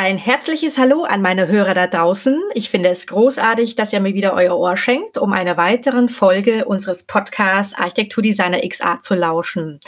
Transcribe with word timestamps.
Ein 0.00 0.16
herzliches 0.16 0.78
Hallo 0.78 1.02
an 1.02 1.22
meine 1.22 1.48
Hörer 1.48 1.74
da 1.74 1.88
draußen. 1.88 2.40
Ich 2.54 2.70
finde 2.70 2.88
es 2.88 3.08
großartig, 3.08 3.74
dass 3.74 3.92
ihr 3.92 3.98
mir 3.98 4.14
wieder 4.14 4.32
euer 4.32 4.56
Ohr 4.56 4.76
schenkt, 4.76 5.18
um 5.18 5.32
einer 5.32 5.56
weiteren 5.56 6.08
Folge 6.08 6.66
unseres 6.66 7.02
Podcasts 7.02 7.74
Architekturdesigner 7.74 8.60
XA 8.60 9.00
zu 9.00 9.16
lauschen. 9.16 9.80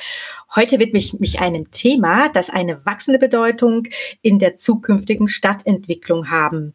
Heute 0.56 0.80
widme 0.80 0.98
ich 0.98 1.20
mich 1.20 1.38
einem 1.38 1.70
Thema, 1.70 2.28
das 2.28 2.50
eine 2.50 2.84
wachsende 2.84 3.20
Bedeutung 3.20 3.84
in 4.20 4.40
der 4.40 4.56
zukünftigen 4.56 5.28
Stadtentwicklung 5.28 6.28
haben 6.28 6.74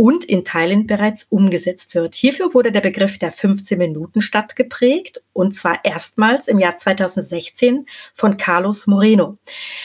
und 0.00 0.24
in 0.24 0.46
Teilen 0.46 0.86
bereits 0.86 1.24
umgesetzt 1.24 1.94
wird. 1.94 2.14
Hierfür 2.14 2.54
wurde 2.54 2.72
der 2.72 2.80
Begriff 2.80 3.18
der 3.18 3.34
15-Minuten-Stadt 3.34 4.56
geprägt 4.56 5.22
und 5.34 5.54
zwar 5.54 5.84
erstmals 5.84 6.48
im 6.48 6.58
Jahr 6.58 6.74
2016 6.74 7.84
von 8.14 8.38
Carlos 8.38 8.86
Moreno. 8.86 9.36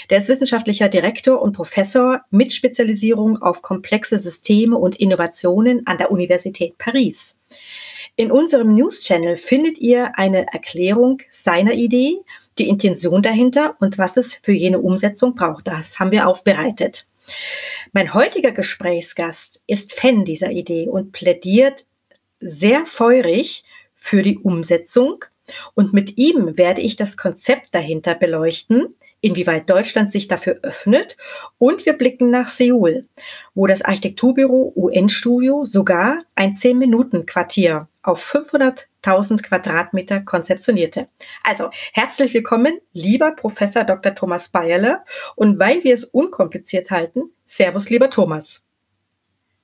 Der 0.09 0.19
ist 0.19 0.29
wissenschaftlicher 0.29 0.87
Direktor 0.87 1.41
und 1.41 1.51
Professor 1.51 2.21
mit 2.31 2.53
Spezialisierung 2.53 3.41
auf 3.41 3.61
komplexe 3.61 4.17
Systeme 4.17 4.77
und 4.77 4.95
Innovationen 4.95 5.85
an 5.85 5.97
der 5.97 6.11
Universität 6.11 6.77
Paris. 6.77 7.37
In 8.15 8.31
unserem 8.31 8.73
News-Channel 8.73 9.35
findet 9.35 9.79
ihr 9.79 10.17
eine 10.17 10.47
Erklärung 10.53 11.17
seiner 11.29 11.73
Idee, 11.73 12.21
die 12.57 12.69
Intention 12.69 13.21
dahinter 13.21 13.75
und 13.81 13.97
was 13.97 14.15
es 14.15 14.35
für 14.35 14.53
jene 14.53 14.79
Umsetzung 14.79 15.35
braucht. 15.35 15.67
Das 15.67 15.99
haben 15.99 16.11
wir 16.11 16.29
aufbereitet. 16.29 17.05
Mein 17.93 18.13
heutiger 18.13 18.51
Gesprächsgast 18.51 19.63
ist 19.67 19.93
Fan 19.93 20.25
dieser 20.25 20.51
Idee 20.51 20.87
und 20.87 21.11
plädiert 21.11 21.85
sehr 22.39 22.85
feurig 22.85 23.63
für 23.95 24.21
die 24.21 24.37
Umsetzung. 24.37 25.25
Und 25.73 25.93
mit 25.93 26.17
ihm 26.17 26.57
werde 26.57 26.81
ich 26.81 26.95
das 26.95 27.17
Konzept 27.17 27.73
dahinter 27.73 28.15
beleuchten, 28.15 28.95
inwieweit 29.25 29.67
Deutschland 29.67 30.11
sich 30.11 30.27
dafür 30.27 30.59
öffnet. 30.61 31.17
Und 31.57 31.87
wir 31.87 31.93
blicken 31.93 32.29
nach 32.29 32.47
Seoul, 32.47 33.07
wo 33.55 33.65
das 33.65 33.81
Architekturbüro 33.81 34.71
UN 34.75 35.09
Studio 35.09 35.65
sogar 35.65 36.21
ein 36.35 36.53
10-Minuten-Quartier 36.53 37.87
auf 38.03 38.23
500.000 38.23 39.41
Quadratmeter 39.41 40.19
konzeptionierte. 40.19 41.07
Also 41.43 41.71
herzlich 41.93 42.35
willkommen, 42.35 42.77
lieber 42.93 43.31
Professor 43.31 43.83
Dr. 43.83 44.13
Thomas 44.13 44.49
Bayerle. 44.49 44.99
Und 45.35 45.57
weil 45.57 45.83
wir 45.83 45.95
es 45.95 46.03
unkompliziert 46.03 46.91
halten, 46.91 47.31
Servus, 47.45 47.89
lieber 47.89 48.11
Thomas. 48.11 48.63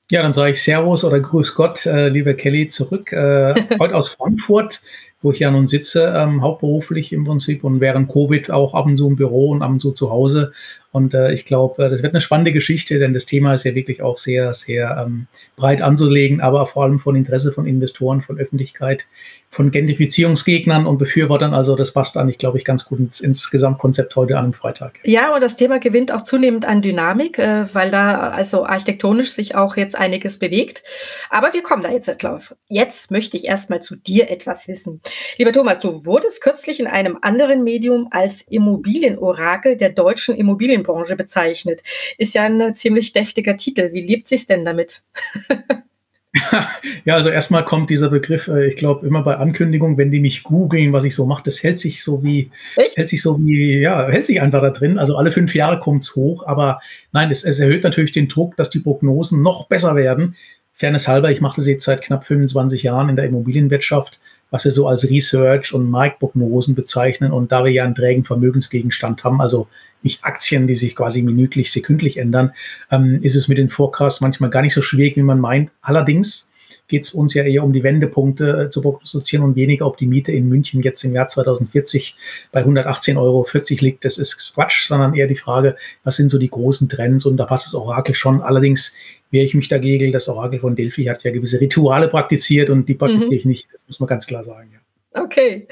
Ja, 0.09 0.23
dann 0.23 0.34
sage 0.34 0.54
ich 0.54 0.64
Servus 0.64 1.04
oder 1.04 1.20
Grüß 1.20 1.54
Gott, 1.54 1.86
äh, 1.86 2.09
liebe 2.09 2.36
Kelly, 2.36 2.67
zurück. 2.67 3.14
Äh, 3.14 3.54
heute 3.80 3.95
aus 3.95 4.09
Frankfurt, 4.09 4.82
wo 5.22 5.31
ich 5.31 5.39
ja 5.39 5.52
nun 5.52 5.67
sitze, 5.67 6.14
ähm, 6.16 6.41
hauptberuflich 6.41 7.14
im 7.14 7.23
Prinzip 7.23 7.64
und 7.64 7.80
während 7.80 8.11
Covid 8.11 8.52
auch 8.52 8.73
ab 8.73 8.86
und 8.86 8.97
zu 8.97 9.08
im 9.08 9.16
Büro 9.16 9.50
und 9.52 9.61
ab 9.61 9.69
und 9.69 9.80
zu 9.80 9.91
zu 9.91 10.09
Hause. 10.09 10.52
Und 10.91 11.14
äh, 11.14 11.31
ich 11.31 11.45
glaube, 11.45 11.86
äh, 11.86 11.89
das 11.89 12.03
wird 12.03 12.14
eine 12.14 12.22
spannende 12.22 12.52
Geschichte, 12.52 13.00
denn 13.00 13.14
das 13.14 13.25
Thema 13.25 13.53
ist 13.53 13.64
ja 13.64 13.73
wirklich 13.75 14.02
auch 14.02 14.17
sehr, 14.17 14.53
sehr 14.53 15.02
ähm, 15.05 15.27
breit 15.55 15.81
anzulegen, 15.81 16.42
aber 16.42 16.67
vor 16.67 16.83
allem 16.83 16.99
von 16.99 17.16
Interesse 17.16 17.53
von 17.53 17.66
Investoren, 17.66 18.22
von 18.22 18.38
Öffentlichkeit, 18.38 19.05
von 19.49 19.72
Gentrifizierungsgegnern 19.72 20.86
und 20.86 20.97
Befürwortern. 20.97 21.53
Also 21.53 21.75
das 21.75 21.94
passt 21.94 22.17
eigentlich, 22.17 22.38
glaube 22.38 22.58
ich, 22.58 22.66
ganz 22.66 22.86
gut 22.86 22.99
ins, 22.99 23.22
ins 23.22 23.49
Gesamtkonzept 23.49 24.16
heute 24.17 24.38
an 24.38 24.45
einem 24.45 24.53
Freitag. 24.53 24.99
Ja, 25.03 25.33
und 25.33 25.42
das 25.42 25.55
Thema 25.55 25.80
gewinnt 25.80 26.11
auch 26.11 26.23
zunehmend 26.23 26.66
an 26.66 26.81
Dynamik, 26.81 27.38
äh, 27.38 27.73
weil 27.73 27.89
da 27.89 28.31
also 28.31 28.66
architektonisch 28.66 29.31
sich 29.31 29.55
auch 29.55 29.77
jetzt 29.77 29.97
einiges 29.97 30.39
bewegt. 30.39 30.83
Aber 31.30 31.53
wir 31.53 31.64
kommen 31.64 31.83
da 31.83 31.92
jetzt 31.92 32.08
drauf. 32.22 32.53
Jetzt 32.67 33.11
möchte 33.11 33.38
ich 33.38 33.45
erstmal 33.45 33.81
zu 33.81 33.95
dir 33.95 34.30
etwas 34.30 34.67
wissen. 34.67 35.02
Lieber 35.38 35.52
Thomas, 35.52 35.80
du 35.80 36.06
wurdest 36.06 36.42
kürzlich 36.42 36.80
in 36.80 36.88
einem 36.88 37.17
anderen 37.22 37.64
Medium 37.64 38.08
als 38.12 38.42
Immobilienorakel 38.44 39.78
der 39.78 39.90
deutschen 39.90 40.36
Immobilienbranche 40.36 41.16
bezeichnet. 41.16 41.83
Ist 42.17 42.33
ja 42.33 42.44
ein 42.44 42.76
ziemlich 42.76 43.14
deftiger 43.14 43.58
Titel. 43.58 43.94
Wie 43.94 44.05
lebt 44.05 44.27
sich's 44.27 44.48
denn 44.48 44.66
damit? 44.66 45.02
ja, 47.05 47.16
also 47.16 47.30
erstmal 47.30 47.66
kommt 47.66 47.89
dieser 47.89 48.10
Begriff, 48.10 48.48
äh, 48.48 48.67
ich 48.67 48.77
glaube, 48.77 49.05
immer 49.05 49.22
bei 49.22 49.36
Ankündigungen, 49.36 49.98
wenn 49.98 50.11
die 50.11 50.22
mich 50.22 50.44
googeln, 50.44 50.94
was 50.94 51.04
ich 51.04 51.14
so 51.14 51.26
mache, 51.26 51.43
das 51.43 51.61
hält 51.61 51.80
sich 51.80 52.04
so 52.04 52.23
wie, 52.23 52.52
Echt? 52.78 52.95
hält 52.95 53.10
sich 53.10 53.22
so 53.22 53.38
wie, 53.39 53.80
ja, 53.80 54.08
hält 54.08 54.26
sich 54.26 54.42
einfach 54.42 54.61
da 54.61 54.70
drin. 54.70 54.98
Also 54.98 55.17
alle 55.17 55.32
fünf 55.32 55.54
Jahre 55.54 55.80
kommt 55.80 56.04
es 56.04 56.16
hoch, 56.16 56.48
aber 56.48 56.80
nein, 57.11 57.30
es, 57.32 57.43
es 57.43 57.60
erhöht 57.60 57.83
natürlich 57.83 58.14
den 58.14 58.30
Druck, 58.30 58.55
dass 58.55 58.70
die 58.70 58.80
Prognosen 58.80 59.42
noch 59.42 59.67
besser 59.67 59.95
werden. 59.95 60.36
Fairness 60.73 61.08
halber, 61.08 61.32
ich 61.32 61.42
mache 61.42 61.58
das 61.58 61.67
jetzt 61.67 61.83
seit 61.83 62.02
knapp 62.02 62.23
25 62.23 62.83
Jahren 62.83 63.10
in 63.10 63.16
der 63.17 63.26
Immobilienwirtschaft 63.26 64.20
was 64.52 64.66
wir 64.66 64.72
so 64.72 64.88
als 64.88 65.10
Research 65.10 65.73
und 65.73 65.89
Marktprognosen 65.89 66.76
bezeichnen. 66.76 67.32
Und 67.32 67.52
da 67.52 67.64
wir 67.64 67.72
ja 67.72 67.84
einen 67.84 67.95
trägen 67.95 68.23
Vermögensgegenstand 68.23 69.23
haben, 69.23 69.42
also 69.42 69.67
nicht 70.04 70.23
Aktien, 70.23 70.67
die 70.67 70.76
sich 70.76 70.95
quasi 70.95 71.22
minütlich, 71.22 71.72
sekündlich 71.72 72.17
ändern, 72.17 72.52
ähm, 72.92 73.20
ist 73.23 73.36
es 73.36 73.48
mit 73.48 73.58
den 73.58 73.70
Forecasts 73.70 74.22
manchmal 74.22 74.50
gar 74.50 74.61
nicht 74.61 74.73
so 74.73 74.82
schwierig, 74.82 75.16
wie 75.16 75.23
man 75.23 75.40
meint. 75.40 75.72
Allerdings 75.82 76.51
geht 76.92 77.06
es 77.06 77.14
uns 77.14 77.34
ja 77.34 77.44
eher 77.44 77.64
um 77.64 77.74
die 77.74 77.84
Wendepunkte 77.84 78.66
äh, 78.66 78.70
zu 78.70 78.82
prognostizieren 78.82 79.44
und 79.44 79.56
weniger, 79.56 79.88
ob 79.88 79.98
die 79.98 80.06
Miete 80.06 80.34
in 80.34 80.50
München 80.50 80.84
jetzt 80.84 81.04
im 81.04 81.14
Jahr 81.14 81.28
2040 81.28 82.16
bei 82.52 82.64
118,40 82.64 83.18
Euro 83.18 83.48
liegt. 83.80 84.06
Das 84.06 84.18
ist 84.18 84.52
Quatsch, 84.54 84.88
sondern 84.88 85.16
eher 85.16 85.28
die 85.28 85.36
Frage, 85.36 85.78
was 86.04 86.18
sind 86.18 86.30
so 86.30 86.38
die 86.38 86.50
großen 86.50 86.90
Trends 86.90 87.26
und 87.26 87.38
da 87.38 87.46
passt 87.46 87.66
das 87.66 87.74
Orakel 87.74 88.14
schon. 88.14 88.42
Allerdings 88.42 88.96
wehre 89.32 89.46
ich 89.46 89.56
mich 89.56 89.70
dagegen. 89.70 90.12
Das 90.12 90.28
Orakel 90.28 90.60
von 90.60 90.76
Delphi 90.76 91.06
hat 91.06 91.24
ja 91.24 91.32
gewisse 91.32 91.62
Rituale 91.62 92.10
praktiziert 92.10 92.70
und 92.70 92.90
die 92.90 92.96
praktiziere 92.96 93.32
mhm. 93.32 93.38
ich 93.38 93.46
nicht. 93.46 93.70
Das 93.73 93.82
muss 93.88 94.02
man 94.02 94.08
ganz 94.08 94.28
klar 94.28 94.44
sagen. 94.44 94.70
Ja. 94.73 95.23
Okay. 95.23 95.68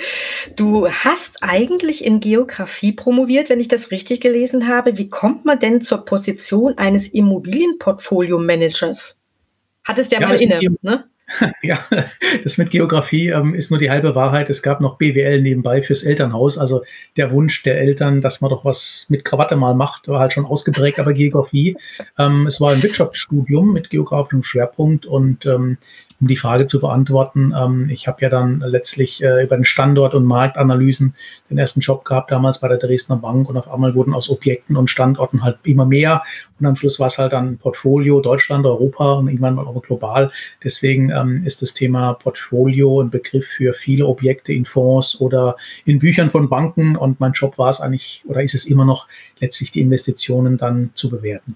Du 0.56 0.90
hast 0.90 1.44
eigentlich 1.44 2.04
in 2.04 2.20
Geografie 2.22 2.94
promoviert, 2.94 3.50
wenn 3.50 3.60
ich 3.60 3.68
das 3.68 3.92
richtig 3.92 4.22
gelesen 4.22 4.68
habe. 4.68 4.98
Wie 4.98 5.10
kommt 5.10 5.46
man 5.46 5.60
denn 5.60 5.82
zur 5.82 6.06
Position 6.06 6.78
eines 6.78 7.10
Immobilienportfolio-Managers? 7.10 9.19
Hattest 9.90 10.12
ja, 10.12 10.22
ja 10.22 10.28
mal 10.28 10.40
inne, 10.40 10.60
ne? 10.84 11.04
Ja, 11.64 11.80
das 12.44 12.60
mit 12.60 12.70
Geografie 12.70 13.30
ähm, 13.30 13.56
ist 13.56 13.72
nur 13.72 13.80
die 13.80 13.90
halbe 13.90 14.14
Wahrheit. 14.14 14.52
Es 14.52 14.62
gab 14.62 14.82
noch 14.82 14.98
BWL 14.98 15.42
nebenbei 15.42 15.82
fürs 15.82 16.04
Elternhaus. 16.04 16.60
Also 16.60 16.84
der 17.18 17.32
Wunsch 17.32 17.64
der 17.64 17.80
Eltern, 17.80 18.22
dass 18.22 18.42
man 18.42 18.52
doch 18.52 18.66
was 18.66 19.08
mit 19.10 19.26
Krawatte 19.26 19.56
mal 19.56 19.74
macht, 19.74 20.08
war 20.08 20.20
halt 20.20 20.34
schon 20.34 20.46
ausgeprägt. 20.46 21.00
Aber 21.00 21.14
Geografie, 21.14 21.76
ähm, 22.20 22.46
es 22.46 22.62
war 22.62 22.72
ein 22.72 22.84
Wirtschaftsstudium 22.84 23.74
mit 23.74 23.90
geografischem 23.90 24.44
Schwerpunkt 24.44 25.08
und 25.08 25.46
ähm, 25.48 25.78
um 26.22 26.28
die 26.28 26.36
Frage 26.36 26.68
zu 26.68 26.80
beantworten. 26.80 27.54
Ähm, 27.58 27.90
ich 27.90 28.08
habe 28.08 28.22
ja 28.22 28.30
dann 28.30 28.60
letztlich 28.60 29.24
äh, 29.24 29.44
über 29.44 29.56
den 29.56 29.66
Standort 29.66 30.14
und 30.14 30.26
Marktanalysen 30.26 31.16
den 31.50 31.58
ersten 31.58 31.80
Job 31.80 32.06
gehabt, 32.06 32.32
damals 32.32 32.60
bei 32.60 32.68
der 32.68 32.78
Dresdner 32.78 33.18
Bank 33.18 33.50
und 33.50 33.58
auf 33.58 33.72
einmal 33.72 33.96
wurden 33.96 34.14
aus 34.14 34.30
Objekten 34.30 34.76
und 34.76 34.90
Standorten 34.90 35.44
halt 35.44 35.58
immer 35.64 35.86
mehr 35.86 36.24
und 36.60 36.66
am 36.66 36.76
Schluss 36.76 37.00
war 37.00 37.08
es 37.08 37.18
halt 37.18 37.34
dann 37.34 37.58
Portfolio 37.58 38.20
Deutschland, 38.20 38.66
Europa 38.66 39.14
und 39.14 39.28
irgendwann 39.28 39.56
mal 39.56 39.66
auch 39.66 39.82
global. 39.82 40.32
Deswegen 40.64 41.10
ähm, 41.10 41.44
ist 41.46 41.62
das 41.62 41.74
Thema 41.74 42.14
Portfolio 42.14 43.02
ein 43.02 43.10
Begriff 43.10 43.48
für 43.48 43.74
viele 43.74 44.06
Objekte 44.06 44.52
in 44.52 44.66
Fonds 44.66 45.20
oder 45.22 45.56
in 45.86 46.00
Büchern 46.00 46.30
von 46.30 46.50
Banken 46.50 46.96
und 46.96 47.20
mein 47.20 47.32
Job 47.32 47.58
war 47.58 47.70
es 47.70 47.80
eigentlich 47.80 48.24
oder 48.28 48.42
ist 48.42 48.56
es 48.56 48.66
immer 48.66 48.86
noch 48.86 49.08
letztlich 49.40 49.72
die 49.72 49.82
Investitionen 49.82 50.58
dann 50.58 50.92
zu 50.94 51.10
bewerten. 51.10 51.56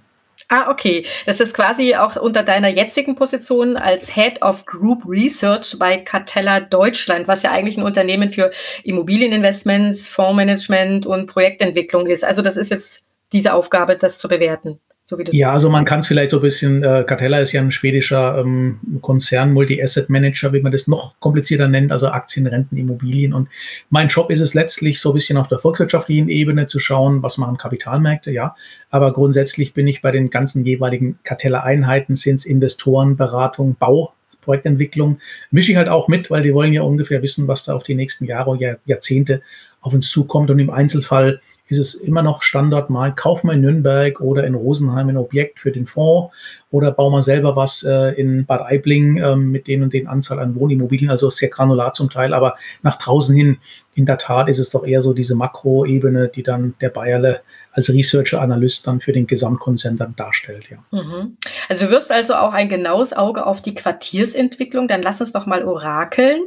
Ah, 0.55 0.69
okay. 0.69 1.03
Das 1.25 1.39
ist 1.39 1.55
quasi 1.55 1.95
auch 1.95 2.15
unter 2.15 2.43
deiner 2.43 2.67
jetzigen 2.67 3.15
Position 3.15 3.75
als 3.75 4.13
Head 4.13 4.43
of 4.43 4.67
Group 4.67 5.01
Research 5.07 5.79
bei 5.79 5.97
Cartella 5.97 6.59
Deutschland, 6.59 7.27
was 7.27 7.41
ja 7.41 7.49
eigentlich 7.49 7.75
ein 7.75 7.83
Unternehmen 7.83 8.29
für 8.29 8.51
Immobilieninvestments, 8.83 10.09
Fondsmanagement 10.09 11.07
und 11.07 11.25
Projektentwicklung 11.25 12.05
ist. 12.05 12.23
Also 12.23 12.43
das 12.43 12.55
ist 12.55 12.69
jetzt 12.69 13.03
diese 13.31 13.55
Aufgabe, 13.55 13.95
das 13.95 14.19
zu 14.19 14.27
bewerten. 14.27 14.79
So 15.05 15.19
ja, 15.31 15.51
also 15.51 15.69
man 15.69 15.83
kann 15.83 15.99
es 15.99 16.07
vielleicht 16.07 16.31
so 16.31 16.37
ein 16.37 16.43
bisschen, 16.43 16.81
äh, 16.81 17.03
Catella 17.05 17.39
ist 17.39 17.51
ja 17.51 17.59
ein 17.59 17.73
schwedischer 17.73 18.37
ähm, 18.37 18.79
Konzern, 19.01 19.51
Multi-Asset 19.51 20.09
Manager, 20.09 20.53
wie 20.53 20.61
man 20.61 20.71
das 20.71 20.87
noch 20.87 21.19
komplizierter 21.19 21.67
nennt, 21.67 21.91
also 21.91 22.07
Aktien, 22.07 22.47
Renten, 22.47 22.77
Immobilien. 22.77 23.33
Und 23.33 23.49
mein 23.89 24.07
Job 24.07 24.31
ist 24.31 24.39
es 24.39 24.53
letztlich 24.53 25.01
so 25.01 25.11
ein 25.11 25.15
bisschen 25.15 25.37
auf 25.37 25.49
der 25.49 25.59
volkswirtschaftlichen 25.59 26.29
Ebene 26.29 26.67
zu 26.67 26.79
schauen, 26.79 27.21
was 27.21 27.37
machen 27.37 27.57
Kapitalmärkte, 27.57 28.31
ja. 28.31 28.55
Aber 28.91 29.11
grundsätzlich 29.11 29.73
bin 29.73 29.87
ich 29.87 30.01
bei 30.01 30.11
den 30.11 30.29
ganzen 30.29 30.65
jeweiligen 30.65 31.19
Cartella-Einheiten, 31.25 32.15
sind 32.15 32.35
es 32.35 32.45
Investoren, 32.45 33.17
Beratung, 33.17 33.75
Bau, 33.77 34.13
Projektentwicklung, 34.39 35.19
mische 35.51 35.71
ich 35.71 35.77
halt 35.77 35.89
auch 35.89 36.07
mit, 36.07 36.31
weil 36.31 36.43
die 36.43 36.53
wollen 36.53 36.71
ja 36.71 36.81
ungefähr 36.81 37.21
wissen, 37.21 37.49
was 37.49 37.65
da 37.65 37.75
auf 37.75 37.83
die 37.83 37.95
nächsten 37.95 38.23
Jahre, 38.23 38.57
Jahr, 38.57 38.77
Jahrzehnte 38.85 39.41
auf 39.81 39.93
uns 39.93 40.09
zukommt. 40.09 40.49
Und 40.49 40.59
im 40.59 40.69
Einzelfall 40.69 41.41
ist 41.73 41.79
es 41.79 41.95
immer 41.95 42.21
noch 42.21 42.41
Standard 42.41 42.89
mal, 42.89 43.13
kauf 43.13 43.43
mal 43.43 43.55
in 43.55 43.61
Nürnberg 43.61 44.21
oder 44.21 44.45
in 44.45 44.55
Rosenheim 44.55 45.09
ein 45.09 45.17
Objekt 45.17 45.59
für 45.59 45.71
den 45.71 45.85
Fonds 45.85 46.33
oder 46.71 46.91
bau 46.91 47.09
mal 47.09 47.21
selber 47.21 47.55
was 47.55 47.83
äh, 47.83 48.13
in 48.19 48.45
Bad 48.45 48.61
Aibling 48.61 49.17
äh, 49.17 49.35
mit 49.35 49.67
den 49.67 49.83
und 49.83 49.93
den 49.93 50.07
Anzahl 50.07 50.39
an 50.39 50.55
Wohnimmobilien, 50.55 51.09
also 51.09 51.29
sehr 51.29 51.49
granular 51.49 51.93
zum 51.93 52.09
Teil, 52.09 52.33
aber 52.33 52.55
nach 52.81 52.97
draußen 52.97 53.35
hin 53.35 53.57
in 53.95 54.05
der 54.05 54.17
Tat 54.17 54.49
ist 54.49 54.59
es 54.59 54.69
doch 54.69 54.85
eher 54.85 55.01
so 55.01 55.13
diese 55.13 55.35
Makroebene, 55.35 56.29
die 56.29 56.43
dann 56.43 56.73
der 56.81 56.89
Bayerle 56.89 57.41
als 57.73 57.89
Researcher, 57.89 58.39
Analyst 58.39 58.87
dann 58.87 59.01
für 59.01 59.11
den 59.11 59.27
Gesamtkonzern 59.27 59.97
dann 59.97 60.15
darstellt. 60.15 60.69
Ja. 60.69 60.77
Mhm. 60.91 61.37
Also 61.69 61.85
du 61.85 61.91
wirst 61.91 62.11
also 62.11 62.35
auch 62.35 62.53
ein 62.53 62.69
genaues 62.69 63.13
Auge 63.13 63.45
auf 63.45 63.61
die 63.61 63.73
Quartiersentwicklung. 63.73 64.87
Dann 64.87 65.01
lass 65.01 65.19
uns 65.19 65.33
doch 65.33 65.47
mal 65.47 65.65
orakeln. 65.65 66.41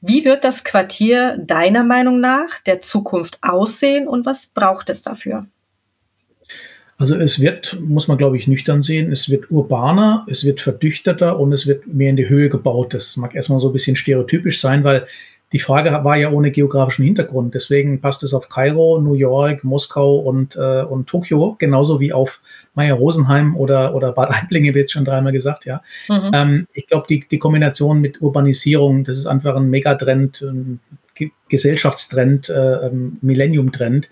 Wie 0.00 0.24
wird 0.24 0.44
das 0.44 0.64
Quartier 0.64 1.38
deiner 1.38 1.82
Meinung 1.82 2.20
nach 2.20 2.60
der 2.66 2.82
Zukunft 2.82 3.38
aussehen 3.42 4.06
und 4.06 4.26
was 4.26 4.48
braucht 4.48 4.90
es 4.90 5.02
dafür? 5.02 5.46
Also 6.98 7.14
es 7.16 7.40
wird, 7.40 7.78
muss 7.80 8.08
man 8.08 8.16
glaube 8.16 8.38
ich 8.38 8.46
nüchtern 8.46 8.82
sehen, 8.82 9.12
es 9.12 9.28
wird 9.28 9.50
urbaner, 9.50 10.26
es 10.30 10.44
wird 10.44 10.62
verdüchterter 10.62 11.38
und 11.38 11.52
es 11.52 11.66
wird 11.66 11.86
mehr 11.86 12.10
in 12.10 12.16
die 12.16 12.28
Höhe 12.28 12.48
gebaut. 12.48 12.94
Das 12.94 13.16
mag 13.16 13.34
erstmal 13.34 13.60
so 13.60 13.68
ein 13.68 13.72
bisschen 13.72 13.96
stereotypisch 13.96 14.60
sein, 14.60 14.82
weil 14.82 15.06
die 15.56 15.62
Frage 15.62 15.90
war 16.04 16.18
ja 16.18 16.30
ohne 16.30 16.50
geografischen 16.50 17.06
Hintergrund. 17.06 17.54
Deswegen 17.54 18.02
passt 18.02 18.22
es 18.22 18.34
auf 18.34 18.50
Kairo, 18.50 19.00
New 19.00 19.14
York, 19.14 19.64
Moskau 19.64 20.16
und, 20.16 20.54
äh, 20.54 20.82
und 20.82 21.06
Tokio, 21.06 21.56
genauso 21.58 21.98
wie 21.98 22.12
auf 22.12 22.42
Meyer-Rosenheim 22.74 23.56
oder, 23.56 23.94
oder 23.94 24.12
Bad 24.12 24.32
Aiblinge, 24.32 24.74
wird 24.74 24.90
schon 24.90 25.06
dreimal 25.06 25.32
gesagt, 25.32 25.64
ja. 25.64 25.80
Mhm. 26.10 26.30
Ähm, 26.34 26.66
ich 26.74 26.86
glaube, 26.88 27.06
die, 27.08 27.26
die 27.26 27.38
Kombination 27.38 28.02
mit 28.02 28.20
Urbanisierung, 28.20 29.04
das 29.04 29.16
ist 29.16 29.24
einfach 29.24 29.56
ein 29.56 29.70
Megatrend, 29.70 30.42
ein 30.42 30.78
Gesellschaftstrend, 31.48 32.50
äh, 32.50 32.88
ähm, 32.88 33.16
Millennium-Trend, 33.22 34.10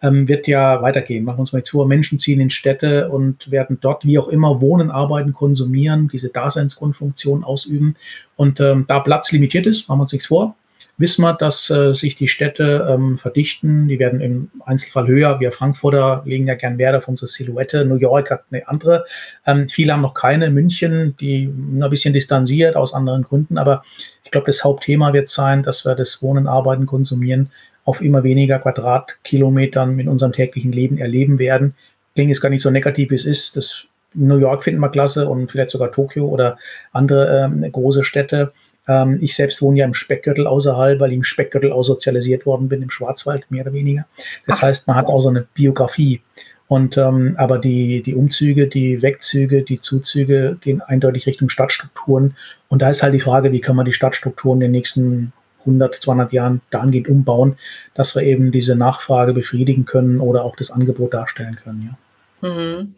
ähm, 0.00 0.28
wird 0.28 0.46
ja 0.46 0.80
weitergehen. 0.80 1.24
Machen 1.24 1.38
wir 1.38 1.40
uns 1.40 1.52
mal 1.52 1.64
zu, 1.64 1.84
Menschen 1.86 2.20
ziehen 2.20 2.38
in 2.38 2.50
Städte 2.50 3.08
und 3.08 3.50
werden 3.50 3.78
dort 3.80 4.04
wie 4.04 4.20
auch 4.20 4.28
immer 4.28 4.60
wohnen, 4.60 4.92
arbeiten, 4.92 5.32
konsumieren, 5.32 6.06
diese 6.06 6.28
Daseinsgrundfunktion 6.28 7.42
ausüben. 7.42 7.96
Und 8.36 8.60
ähm, 8.60 8.84
da 8.86 9.00
Platz 9.00 9.32
limitiert 9.32 9.66
ist, 9.66 9.88
machen 9.88 9.98
wir 9.98 10.02
uns 10.02 10.12
nichts 10.12 10.28
vor, 10.28 10.54
wissen 10.96 11.22
wir, 11.22 11.34
dass 11.34 11.70
äh, 11.70 11.94
sich 11.94 12.14
die 12.14 12.28
Städte 12.28 12.86
ähm, 12.88 13.18
verdichten. 13.18 13.88
Die 13.88 13.98
werden 13.98 14.20
im 14.20 14.50
Einzelfall 14.64 15.06
höher. 15.08 15.40
Wir 15.40 15.50
Frankfurter 15.50 16.22
legen 16.24 16.46
ja 16.46 16.54
gern 16.54 16.78
Wert 16.78 16.96
auf 16.96 17.08
unsere 17.08 17.26
Silhouette. 17.26 17.84
New 17.84 17.96
York 17.96 18.30
hat 18.30 18.44
eine 18.50 18.66
andere. 18.68 19.04
Ähm, 19.46 19.68
viele 19.68 19.92
haben 19.92 20.02
noch 20.02 20.14
keine. 20.14 20.50
München, 20.50 21.16
die 21.18 21.46
ein 21.46 21.90
bisschen 21.90 22.14
distanziert 22.14 22.76
aus 22.76 22.94
anderen 22.94 23.22
Gründen. 23.22 23.58
Aber 23.58 23.82
ich 24.22 24.30
glaube, 24.30 24.46
das 24.46 24.62
Hauptthema 24.62 25.12
wird 25.12 25.28
sein, 25.28 25.62
dass 25.62 25.84
wir 25.84 25.94
das 25.94 26.22
Wohnen, 26.22 26.46
Arbeiten, 26.46 26.86
Konsumieren 26.86 27.50
auf 27.84 28.00
immer 28.00 28.22
weniger 28.22 28.58
Quadratkilometern 28.58 29.98
in 29.98 30.08
unserem 30.08 30.32
täglichen 30.32 30.72
Leben 30.72 30.98
erleben 30.98 31.38
werden. 31.38 31.74
Klingt 32.14 32.30
jetzt 32.30 32.40
gar 32.40 32.48
nicht 32.48 32.62
so 32.62 32.70
negativ, 32.70 33.10
wie 33.10 33.16
es 33.16 33.26
ist. 33.26 33.56
Das 33.56 33.86
New 34.14 34.38
York 34.38 34.62
finden 34.62 34.80
wir 34.80 34.90
klasse 34.90 35.28
und 35.28 35.50
vielleicht 35.50 35.70
sogar 35.70 35.90
Tokio 35.90 36.26
oder 36.26 36.56
andere 36.92 37.44
ähm, 37.44 37.70
große 37.70 38.04
Städte. 38.04 38.52
Ähm, 38.86 39.18
ich 39.20 39.34
selbst 39.34 39.62
wohne 39.62 39.78
ja 39.78 39.86
im 39.86 39.94
Speckgürtel 39.94 40.46
außerhalb, 40.46 41.00
weil 41.00 41.10
ich 41.10 41.16
im 41.16 41.24
Speckgürtel 41.24 41.72
auch 41.72 41.84
sozialisiert 41.84 42.46
worden 42.46 42.68
bin, 42.68 42.82
im 42.82 42.90
Schwarzwald 42.90 43.50
mehr 43.50 43.62
oder 43.62 43.72
weniger. 43.72 44.06
Das 44.46 44.58
Ach. 44.58 44.62
heißt, 44.62 44.86
man 44.86 44.96
hat 44.96 45.06
auch 45.06 45.20
so 45.20 45.28
eine 45.28 45.46
Biografie. 45.54 46.20
Und 46.66 46.96
ähm, 46.96 47.34
aber 47.36 47.58
die, 47.58 48.02
die 48.02 48.14
Umzüge, 48.14 48.66
die 48.66 49.02
Wegzüge, 49.02 49.62
die 49.62 49.80
Zuzüge 49.80 50.56
gehen 50.60 50.80
eindeutig 50.80 51.26
Richtung 51.26 51.50
Stadtstrukturen. 51.50 52.36
Und 52.68 52.80
da 52.82 52.90
ist 52.90 53.02
halt 53.02 53.14
die 53.14 53.20
Frage, 53.20 53.52
wie 53.52 53.60
können 53.60 53.78
wir 53.78 53.84
die 53.84 53.92
Stadtstrukturen 53.92 54.60
in 54.60 54.68
den 54.68 54.70
nächsten 54.72 55.32
100, 55.60 55.96
200 55.96 56.32
Jahren 56.32 56.60
dahingehend 56.70 57.08
umbauen, 57.08 57.56
dass 57.94 58.14
wir 58.14 58.22
eben 58.22 58.52
diese 58.52 58.76
Nachfrage 58.76 59.32
befriedigen 59.32 59.84
können 59.84 60.20
oder 60.20 60.44
auch 60.44 60.56
das 60.56 60.70
Angebot 60.70 61.14
darstellen 61.14 61.56
können. 61.62 61.96
Ja. 62.42 62.48
Mhm. 62.48 62.94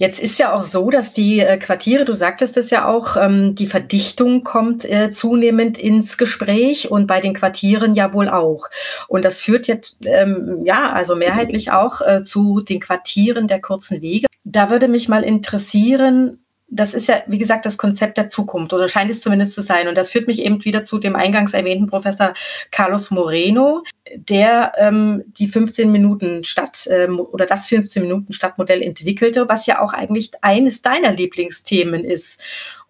Jetzt 0.00 0.20
ist 0.20 0.38
ja 0.38 0.52
auch 0.52 0.62
so, 0.62 0.90
dass 0.90 1.10
die 1.10 1.40
äh, 1.40 1.58
Quartiere, 1.58 2.04
du 2.04 2.14
sagtest 2.14 2.56
es 2.56 2.70
ja 2.70 2.86
auch, 2.86 3.16
ähm, 3.16 3.56
die 3.56 3.66
Verdichtung 3.66 4.44
kommt 4.44 4.84
äh, 4.84 5.10
zunehmend 5.10 5.76
ins 5.76 6.16
Gespräch 6.16 6.88
und 6.88 7.08
bei 7.08 7.20
den 7.20 7.34
Quartieren 7.34 7.96
ja 7.96 8.12
wohl 8.12 8.28
auch. 8.28 8.68
Und 9.08 9.24
das 9.24 9.40
führt 9.40 9.66
jetzt, 9.66 9.98
ähm, 10.04 10.60
ja, 10.64 10.92
also 10.92 11.16
mehrheitlich 11.16 11.72
auch 11.72 12.00
äh, 12.00 12.22
zu 12.22 12.60
den 12.60 12.78
Quartieren 12.78 13.48
der 13.48 13.60
kurzen 13.60 14.00
Wege. 14.00 14.28
Da 14.44 14.70
würde 14.70 14.86
mich 14.86 15.08
mal 15.08 15.24
interessieren, 15.24 16.38
das 16.70 16.92
ist 16.92 17.08
ja, 17.08 17.22
wie 17.26 17.38
gesagt, 17.38 17.64
das 17.64 17.78
Konzept 17.78 18.18
der 18.18 18.28
Zukunft 18.28 18.72
oder 18.74 18.88
scheint 18.88 19.10
es 19.10 19.22
zumindest 19.22 19.54
zu 19.54 19.62
sein. 19.62 19.88
Und 19.88 19.96
das 19.96 20.10
führt 20.10 20.26
mich 20.26 20.40
eben 20.40 20.62
wieder 20.64 20.84
zu 20.84 20.98
dem 20.98 21.16
eingangs 21.16 21.54
erwähnten 21.54 21.86
Professor 21.86 22.34
Carlos 22.70 23.10
Moreno, 23.10 23.84
der 24.14 24.72
ähm, 24.76 25.24
die 25.26 25.48
15 25.48 25.90
Minuten 25.90 26.44
Stadt 26.44 26.86
ähm, 26.90 27.20
oder 27.20 27.46
das 27.46 27.66
15 27.68 28.02
Minuten 28.02 28.32
Stadtmodell 28.34 28.82
entwickelte, 28.82 29.48
was 29.48 29.66
ja 29.66 29.80
auch 29.80 29.94
eigentlich 29.94 30.32
eines 30.42 30.82
deiner 30.82 31.12
Lieblingsthemen 31.12 32.04
ist. 32.04 32.40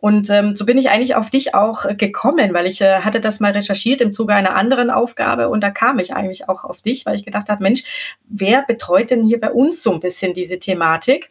Und 0.01 0.31
ähm, 0.31 0.57
so 0.57 0.65
bin 0.65 0.79
ich 0.79 0.91
eigentlich 0.91 1.17
auf 1.17 1.31
dich 1.31 1.55
auch 1.55 1.85
gekommen, 1.97 2.55
weil 2.55 2.67
ich 2.67 2.81
äh, 2.81 3.01
hatte 3.01 3.21
das 3.21 3.41
mal 3.41 3.53
recherchiert 3.53 4.01
im 4.01 4.13
Zuge 4.13 4.33
einer 4.33 4.55
anderen 4.55 4.91
Aufgabe 4.91 5.49
und 5.49 5.61
da 5.61 5.71
kam 5.71 5.99
ich 5.99 6.15
eigentlich 6.15 6.49
auch 6.49 6.63
auf 6.63 6.83
dich, 6.83 7.05
weil 7.05 7.17
ich 7.17 7.25
gedacht 7.25 7.49
habe, 7.49 7.65
Mensch, 7.65 7.83
wer 8.29 8.63
betreut 8.63 9.11
denn 9.11 9.25
hier 9.25 9.41
bei 9.41 9.51
uns 9.51 9.83
so 9.83 9.93
ein 9.93 9.99
bisschen 9.99 10.35
diese 10.35 10.61
Thematik? 10.61 11.31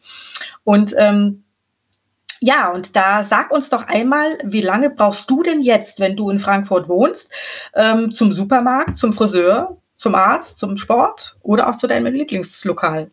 Und 0.66 0.94
ähm, 0.98 1.44
ja, 2.40 2.72
und 2.72 2.96
da 2.96 3.24
sag 3.24 3.52
uns 3.52 3.70
doch 3.70 3.88
einmal, 3.88 4.38
wie 4.44 4.62
lange 4.62 4.90
brauchst 4.90 5.30
du 5.30 5.44
denn 5.44 5.62
jetzt, 5.62 6.00
wenn 6.00 6.16
du 6.16 6.30
in 6.30 6.40
Frankfurt 6.40 6.88
wohnst, 6.88 7.32
ähm, 7.76 8.12
zum 8.12 8.34
Supermarkt, 8.34 8.98
zum 8.98 9.14
Friseur, 9.14 9.78
zum 9.96 10.16
Arzt, 10.16 10.60
zum 10.60 10.78
Sport 10.78 11.38
oder 11.42 11.70
auch 11.70 11.78
zu 11.78 11.88
deinem 11.88 12.14
Lieblingslokal? 12.14 13.10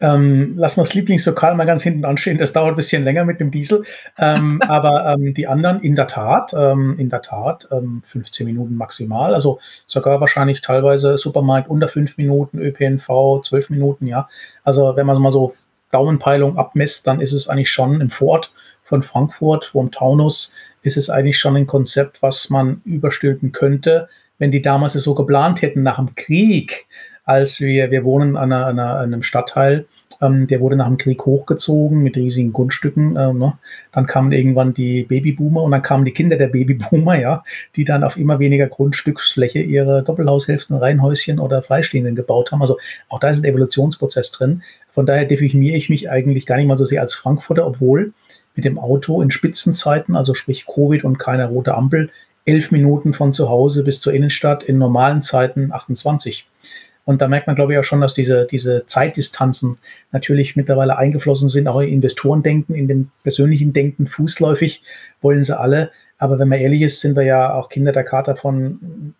Ähm, 0.00 0.58
lassen 0.58 0.78
wir 0.78 0.84
das 0.84 0.94
Lieblingslokal 0.94 1.54
mal 1.54 1.66
ganz 1.66 1.82
hinten 1.82 2.04
anstehen. 2.04 2.38
Das 2.38 2.52
dauert 2.52 2.72
ein 2.72 2.76
bisschen 2.76 3.04
länger 3.04 3.24
mit 3.24 3.40
dem 3.40 3.50
Diesel. 3.50 3.84
Ähm, 4.18 4.60
aber 4.68 5.14
ähm, 5.14 5.34
die 5.34 5.46
anderen 5.46 5.80
in 5.80 5.94
der 5.94 6.08
Tat, 6.08 6.52
ähm, 6.52 6.96
in 6.98 7.10
der 7.10 7.22
Tat, 7.22 7.68
15 8.02 8.46
ähm, 8.46 8.52
Minuten 8.52 8.76
maximal. 8.76 9.34
Also 9.34 9.60
sogar 9.86 10.20
wahrscheinlich 10.20 10.62
teilweise 10.62 11.16
Supermarkt 11.16 11.70
unter 11.70 11.88
5 11.88 12.18
Minuten, 12.18 12.58
ÖPNV 12.58 13.40
12 13.42 13.70
Minuten, 13.70 14.06
ja. 14.06 14.28
Also 14.62 14.96
wenn 14.96 15.06
man 15.06 15.20
mal 15.22 15.32
so 15.32 15.54
Daumenpeilung 15.94 16.58
abmisst, 16.58 17.06
dann 17.06 17.20
ist 17.20 17.32
es 17.32 17.48
eigentlich 17.48 17.70
schon 17.70 18.00
im 18.00 18.10
Fort 18.10 18.50
von 18.84 19.02
Frankfurt, 19.02 19.70
wo 19.72 19.80
im 19.80 19.90
Taunus 19.90 20.54
ist 20.82 20.96
es 20.96 21.08
eigentlich 21.08 21.38
schon 21.38 21.56
ein 21.56 21.66
Konzept, 21.66 22.20
was 22.22 22.50
man 22.50 22.82
überstülpen 22.84 23.52
könnte, 23.52 24.08
wenn 24.38 24.52
die 24.52 24.60
damals 24.60 24.94
es 24.94 25.04
so 25.04 25.14
geplant 25.14 25.62
hätten 25.62 25.82
nach 25.82 25.96
dem 25.96 26.14
Krieg, 26.14 26.86
als 27.24 27.60
wir, 27.60 27.90
wir 27.90 28.04
wohnen 28.04 28.36
an, 28.36 28.52
einer, 28.52 28.66
an 28.66 28.78
einem 28.78 29.22
Stadtteil, 29.22 29.86
ähm, 30.20 30.46
der 30.46 30.60
wurde 30.60 30.76
nach 30.76 30.86
dem 30.86 30.96
Krieg 30.96 31.24
hochgezogen 31.24 32.02
mit 32.02 32.16
riesigen 32.16 32.52
Grundstücken. 32.52 33.16
Äh, 33.16 33.32
ne? 33.32 33.58
Dann 33.92 34.06
kamen 34.06 34.32
irgendwann 34.32 34.74
die 34.74 35.04
Babyboomer 35.04 35.62
und 35.62 35.72
dann 35.72 35.82
kamen 35.82 36.04
die 36.04 36.12
Kinder 36.12 36.36
der 36.36 36.48
Babyboomer, 36.48 37.18
ja, 37.18 37.42
die 37.76 37.84
dann 37.84 38.04
auf 38.04 38.16
immer 38.16 38.38
weniger 38.38 38.66
Grundstücksfläche 38.66 39.60
ihre 39.60 40.02
Doppelhaushälften, 40.02 40.76
Reihenhäuschen 40.76 41.38
oder 41.38 41.62
Freistehenden 41.62 42.14
gebaut 42.14 42.52
haben. 42.52 42.60
Also 42.60 42.78
auch 43.08 43.20
da 43.20 43.30
ist 43.30 43.38
ein 43.38 43.44
Evolutionsprozess 43.44 44.32
drin. 44.32 44.62
Von 44.90 45.06
daher 45.06 45.24
definiere 45.24 45.76
ich 45.76 45.88
mich 45.88 46.10
eigentlich 46.10 46.46
gar 46.46 46.56
nicht 46.56 46.66
mal 46.66 46.78
so 46.78 46.84
sehr 46.84 47.00
als 47.00 47.14
Frankfurter, 47.14 47.66
obwohl 47.66 48.12
mit 48.54 48.64
dem 48.64 48.78
Auto 48.78 49.20
in 49.20 49.30
Spitzenzeiten, 49.30 50.16
also 50.16 50.34
sprich 50.34 50.66
Covid 50.66 51.04
und 51.04 51.18
keine 51.18 51.48
rote 51.48 51.74
Ampel, 51.74 52.10
elf 52.44 52.70
Minuten 52.70 53.12
von 53.12 53.32
zu 53.32 53.48
Hause 53.48 53.84
bis 53.84 54.00
zur 54.00 54.12
Innenstadt, 54.12 54.62
in 54.62 54.78
normalen 54.78 55.22
Zeiten 55.22 55.72
28. 55.72 56.46
Und 57.04 57.20
da 57.20 57.28
merkt 57.28 57.46
man, 57.46 57.56
glaube 57.56 57.72
ich, 57.72 57.78
auch 57.78 57.84
schon, 57.84 58.00
dass 58.00 58.14
diese, 58.14 58.46
diese 58.50 58.86
Zeitdistanzen 58.86 59.78
natürlich 60.12 60.56
mittlerweile 60.56 60.96
eingeflossen 60.96 61.48
sind, 61.48 61.68
auch 61.68 61.80
in 61.80 61.90
Investorendenken, 61.90 62.74
in 62.74 62.88
dem 62.88 63.10
persönlichen 63.22 63.72
Denken, 63.72 64.06
fußläufig 64.06 64.82
wollen 65.20 65.44
sie 65.44 65.58
alle. 65.58 65.90
Aber 66.18 66.38
wenn 66.38 66.48
man 66.48 66.60
ehrlich 66.60 66.82
ist, 66.82 67.00
sind 67.00 67.16
wir 67.16 67.24
ja 67.24 67.52
auch 67.54 67.68
Kinder 67.68 67.92
der 67.92 68.04
Charta 68.04 68.34
von 68.34 69.14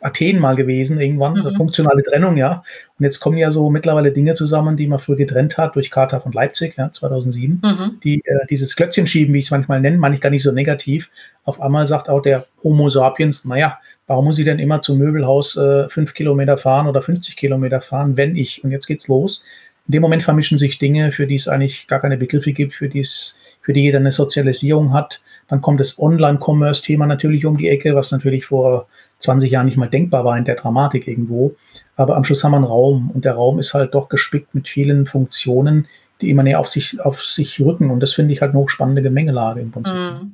Athen 0.00 0.38
mal 0.38 0.56
gewesen, 0.56 1.00
irgendwann, 1.00 1.34
mhm. 1.34 1.56
funktionale 1.56 2.02
Trennung, 2.02 2.36
ja. 2.36 2.62
Und 2.98 3.04
jetzt 3.04 3.20
kommen 3.20 3.38
ja 3.38 3.50
so 3.50 3.70
mittlerweile 3.70 4.12
Dinge 4.12 4.34
zusammen, 4.34 4.76
die 4.76 4.86
man 4.86 4.98
früher 4.98 5.16
getrennt 5.16 5.58
hat 5.58 5.74
durch 5.74 5.90
Charta 5.90 6.20
von 6.20 6.32
Leipzig, 6.32 6.76
ja, 6.76 6.92
2007. 6.92 7.60
Mhm. 7.62 8.00
Die, 8.04 8.22
äh, 8.24 8.46
dieses 8.48 8.76
Klötzchenschieben, 8.76 9.34
wie 9.34 9.40
ich 9.40 9.46
es 9.46 9.50
manchmal 9.50 9.80
nenne, 9.80 9.98
meine 9.98 10.14
ich 10.14 10.20
gar 10.20 10.30
nicht 10.30 10.42
so 10.42 10.52
negativ. 10.52 11.10
Auf 11.44 11.60
einmal 11.60 11.86
sagt 11.86 12.08
auch 12.08 12.20
der 12.20 12.44
Homo 12.62 12.88
sapiens, 12.88 13.44
naja, 13.44 13.78
warum 14.06 14.26
muss 14.26 14.38
ich 14.38 14.44
denn 14.44 14.58
immer 14.58 14.80
zum 14.80 14.98
Möbelhaus 14.98 15.56
äh, 15.56 15.88
fünf 15.88 16.14
Kilometer 16.14 16.58
fahren 16.58 16.86
oder 16.86 17.02
50 17.02 17.36
Kilometer 17.36 17.80
fahren, 17.80 18.16
wenn 18.16 18.36
ich, 18.36 18.62
und 18.64 18.70
jetzt 18.70 18.86
geht's 18.86 19.08
los. 19.08 19.44
In 19.88 19.92
dem 19.92 20.02
Moment 20.02 20.22
vermischen 20.22 20.58
sich 20.58 20.78
Dinge, 20.78 21.12
für 21.12 21.26
die 21.26 21.36
es 21.36 21.48
eigentlich 21.48 21.86
gar 21.86 22.00
keine 22.00 22.16
Begriffe 22.16 22.52
gibt, 22.52 22.74
für 22.74 22.88
die 22.88 23.00
es, 23.00 23.36
für 23.60 23.72
die 23.72 23.82
jeder 23.82 23.98
eine 23.98 24.10
Sozialisierung 24.10 24.92
hat. 24.92 25.20
Dann 25.48 25.60
kommt 25.60 25.78
das 25.78 25.98
Online-Commerce-Thema 26.00 27.06
natürlich 27.06 27.46
um 27.46 27.56
die 27.56 27.68
Ecke, 27.68 27.94
was 27.94 28.10
natürlich 28.10 28.46
vor 28.46 28.88
20 29.20 29.50
Jahren 29.50 29.66
nicht 29.66 29.76
mal 29.76 29.88
denkbar 29.88 30.24
war 30.24 30.36
in 30.36 30.44
der 30.44 30.56
Dramatik 30.56 31.06
irgendwo. 31.06 31.54
Aber 31.96 32.16
am 32.16 32.24
Schluss 32.24 32.42
haben 32.42 32.52
wir 32.52 32.56
einen 32.56 32.66
Raum 32.66 33.10
und 33.12 33.24
der 33.24 33.34
Raum 33.34 33.58
ist 33.58 33.74
halt 33.74 33.94
doch 33.94 34.08
gespickt 34.08 34.54
mit 34.54 34.68
vielen 34.68 35.06
Funktionen, 35.06 35.86
die 36.20 36.30
immer 36.30 36.42
näher 36.42 36.60
auf 36.60 36.68
sich, 36.68 37.00
auf 37.00 37.22
sich 37.22 37.60
rücken. 37.60 37.90
Und 37.90 38.00
das 38.00 38.12
finde 38.12 38.32
ich 38.32 38.40
halt 38.40 38.52
eine 38.52 38.60
hochspannende 38.60 39.02
Gemengelage 39.02 39.60
im 39.60 39.70
Prinzip. 39.70 39.94
Mm. 39.94 40.32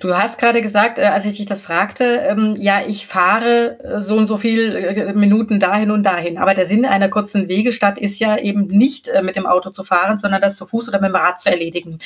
Du 0.00 0.14
hast 0.16 0.38
gerade 0.38 0.62
gesagt, 0.62 0.98
äh, 0.98 1.06
als 1.06 1.24
ich 1.24 1.36
dich 1.36 1.46
das 1.46 1.62
fragte, 1.62 2.04
ähm, 2.04 2.56
ja, 2.58 2.82
ich 2.86 3.06
fahre 3.06 3.78
äh, 3.82 4.00
so 4.00 4.16
und 4.16 4.26
so 4.26 4.38
viel 4.38 4.74
äh, 4.76 5.12
Minuten 5.12 5.60
dahin 5.60 5.90
und 5.90 6.04
dahin. 6.04 6.38
Aber 6.38 6.54
der 6.54 6.66
Sinn 6.66 6.84
einer 6.84 7.08
kurzen 7.08 7.48
Wegestadt 7.48 7.98
ist 7.98 8.18
ja 8.18 8.36
eben 8.38 8.66
nicht 8.66 9.10
mit 9.22 9.36
dem 9.36 9.46
Auto 9.46 9.70
zu 9.70 9.84
fahren, 9.84 10.18
sondern 10.18 10.40
das 10.40 10.56
zu 10.56 10.66
Fuß 10.66 10.88
oder 10.88 11.00
mit 11.00 11.10
dem 11.10 11.16
Rad 11.16 11.40
zu 11.40 11.50
erledigen. 11.50 11.98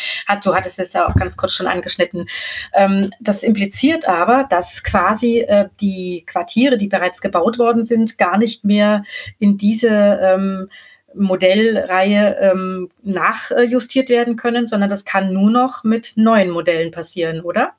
du 0.45 0.55
hattest 0.55 0.79
es 0.79 0.93
ja 0.93 1.07
auch 1.07 1.15
ganz 1.15 1.37
kurz 1.37 1.53
schon 1.53 1.67
angeschnitten. 1.67 2.27
Ähm, 2.75 3.11
das 3.21 3.43
impliziert 3.43 4.09
aber, 4.09 4.45
dass 4.49 4.83
quasi 4.83 5.47
die 5.81 6.25
Quartiere, 6.27 6.77
die 6.77 6.89
bereits 6.89 7.21
gebaut 7.21 7.59
worden 7.59 7.85
sind, 7.85 8.19
gar 8.19 8.39
nicht 8.39 8.65
mehr 8.65 9.05
in 9.39 9.57
diese 9.57 9.89
ähm, 9.89 10.69
Modellreihe 11.15 12.37
ähm, 12.41 12.89
nachjustiert 13.03 14.09
werden 14.09 14.37
können, 14.37 14.67
sondern 14.67 14.91
das 14.91 15.05
kann 15.05 15.33
nur 15.33 15.51
noch 15.51 15.85
mit 15.85 16.13
neuen 16.17 16.51
Modellen 16.51 16.91
passieren, 16.91 17.41
oder? 17.41 17.73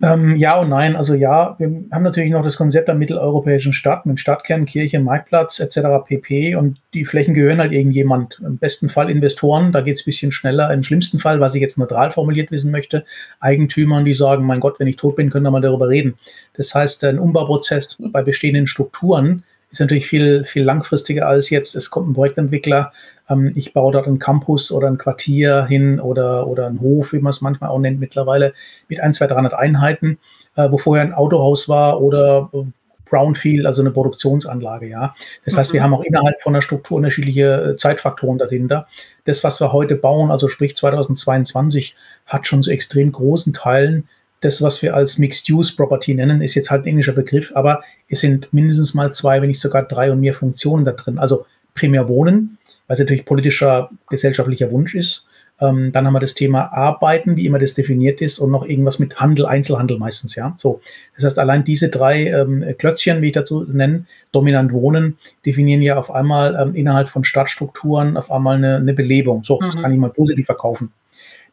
Ähm, 0.00 0.36
ja 0.36 0.60
und 0.60 0.68
nein. 0.68 0.94
Also 0.94 1.14
ja, 1.14 1.56
wir 1.58 1.66
haben 1.90 2.04
natürlich 2.04 2.30
noch 2.30 2.44
das 2.44 2.56
Konzept 2.56 2.86
der 2.86 2.94
mitteleuropäischen 2.94 3.72
Stadt 3.72 4.06
mit 4.06 4.20
Stadtkern, 4.20 4.64
Kirche, 4.64 5.00
Marktplatz 5.00 5.58
etc. 5.58 6.06
pp. 6.06 6.54
Und 6.54 6.80
die 6.94 7.04
Flächen 7.04 7.34
gehören 7.34 7.58
halt 7.58 7.72
irgendjemand. 7.72 8.40
Im 8.44 8.58
besten 8.58 8.90
Fall 8.90 9.10
Investoren, 9.10 9.72
da 9.72 9.80
geht 9.80 9.96
es 9.96 10.02
ein 10.02 10.04
bisschen 10.04 10.30
schneller. 10.30 10.72
Im 10.72 10.84
schlimmsten 10.84 11.18
Fall, 11.18 11.40
was 11.40 11.56
ich 11.56 11.60
jetzt 11.60 11.78
neutral 11.78 12.12
formuliert 12.12 12.52
wissen 12.52 12.70
möchte, 12.70 13.04
Eigentümern, 13.40 14.04
die 14.04 14.14
sagen, 14.14 14.44
mein 14.44 14.60
Gott, 14.60 14.78
wenn 14.78 14.86
ich 14.86 14.96
tot 14.96 15.16
bin, 15.16 15.30
können 15.30 15.44
wir 15.44 15.50
mal 15.50 15.60
darüber 15.60 15.88
reden. 15.88 16.16
Das 16.54 16.72
heißt, 16.74 17.02
ein 17.02 17.18
Umbauprozess 17.18 17.98
bei 18.00 18.22
bestehenden 18.22 18.68
Strukturen 18.68 19.42
ist 19.70 19.80
natürlich 19.80 20.06
viel, 20.06 20.44
viel 20.44 20.62
langfristiger 20.62 21.28
als 21.28 21.50
jetzt. 21.50 21.74
Es 21.74 21.90
kommt 21.90 22.08
ein 22.08 22.14
Projektentwickler, 22.14 22.92
ähm, 23.28 23.52
ich 23.54 23.72
baue 23.74 23.92
dort 23.92 24.06
einen 24.06 24.18
Campus 24.18 24.72
oder 24.72 24.88
ein 24.88 24.98
Quartier 24.98 25.66
hin 25.66 26.00
oder, 26.00 26.46
oder 26.46 26.66
einen 26.66 26.80
Hof, 26.80 27.12
wie 27.12 27.20
man 27.20 27.30
es 27.30 27.40
manchmal 27.40 27.70
auch 27.70 27.78
nennt 27.78 28.00
mittlerweile, 28.00 28.54
mit 28.88 29.00
ein, 29.00 29.14
zwei, 29.14 29.26
300 29.26 29.54
Einheiten, 29.54 30.18
äh, 30.56 30.70
wo 30.70 30.78
vorher 30.78 31.04
ein 31.04 31.14
Autohaus 31.14 31.68
war 31.68 32.00
oder 32.00 32.50
äh, 32.52 32.64
Brownfield, 33.08 33.66
also 33.66 33.82
eine 33.82 33.90
Produktionsanlage, 33.90 34.88
ja. 34.88 35.14
Das 35.44 35.56
heißt, 35.56 35.72
wir 35.72 35.80
mhm. 35.80 35.84
haben 35.84 35.94
auch 35.94 36.04
innerhalb 36.04 36.40
von 36.42 36.52
der 36.52 36.60
Struktur 36.60 36.98
unterschiedliche 36.98 37.70
äh, 37.72 37.76
Zeitfaktoren 37.76 38.38
dahinter. 38.38 38.86
Das, 39.24 39.44
was 39.44 39.60
wir 39.60 39.72
heute 39.72 39.96
bauen, 39.96 40.30
also 40.30 40.48
sprich 40.48 40.76
2022, 40.76 41.96
hat 42.26 42.46
schon 42.46 42.62
zu 42.62 42.70
extrem 42.70 43.12
großen 43.12 43.54
Teilen 43.54 44.08
das, 44.40 44.62
was 44.62 44.82
wir 44.82 44.94
als 44.94 45.18
Mixed-Use-Property 45.18 46.14
nennen, 46.14 46.42
ist 46.42 46.54
jetzt 46.54 46.70
halt 46.70 46.84
ein 46.84 46.88
englischer 46.88 47.12
Begriff, 47.12 47.50
aber 47.54 47.82
es 48.08 48.20
sind 48.20 48.52
mindestens 48.52 48.94
mal 48.94 49.12
zwei, 49.12 49.40
wenn 49.40 49.48
nicht 49.48 49.60
sogar 49.60 49.82
drei 49.82 50.12
und 50.12 50.20
mehr 50.20 50.34
Funktionen 50.34 50.84
da 50.84 50.92
drin. 50.92 51.18
Also 51.18 51.44
primär 51.74 52.08
Wohnen, 52.08 52.58
weil 52.86 52.94
es 52.94 53.00
natürlich 53.00 53.24
politischer, 53.24 53.90
gesellschaftlicher 54.08 54.70
Wunsch 54.70 54.94
ist. 54.94 55.24
Ähm, 55.60 55.90
dann 55.90 56.06
haben 56.06 56.12
wir 56.12 56.20
das 56.20 56.34
Thema 56.34 56.72
Arbeiten, 56.72 57.34
wie 57.34 57.44
immer 57.44 57.58
das 57.58 57.74
definiert 57.74 58.20
ist, 58.20 58.38
und 58.38 58.52
noch 58.52 58.64
irgendwas 58.64 59.00
mit 59.00 59.16
Handel, 59.18 59.44
Einzelhandel 59.44 59.98
meistens, 59.98 60.36
ja. 60.36 60.54
So. 60.56 60.80
Das 61.16 61.24
heißt, 61.24 61.38
allein 61.40 61.64
diese 61.64 61.88
drei 61.88 62.26
ähm, 62.26 62.64
Klötzchen, 62.78 63.22
wie 63.22 63.28
ich 63.28 63.32
dazu 63.32 63.64
nenne, 63.64 64.04
dominant 64.30 64.72
Wohnen, 64.72 65.18
definieren 65.44 65.82
ja 65.82 65.96
auf 65.96 66.12
einmal 66.12 66.56
ähm, 66.60 66.76
innerhalb 66.76 67.08
von 67.08 67.24
Stadtstrukturen 67.24 68.16
auf 68.16 68.30
einmal 68.30 68.56
eine, 68.56 68.76
eine 68.76 68.94
Belebung. 68.94 69.42
So, 69.42 69.56
mhm. 69.56 69.64
das 69.64 69.82
kann 69.82 69.92
ich 69.92 69.98
mal 69.98 70.10
positiv 70.10 70.46
verkaufen. 70.46 70.92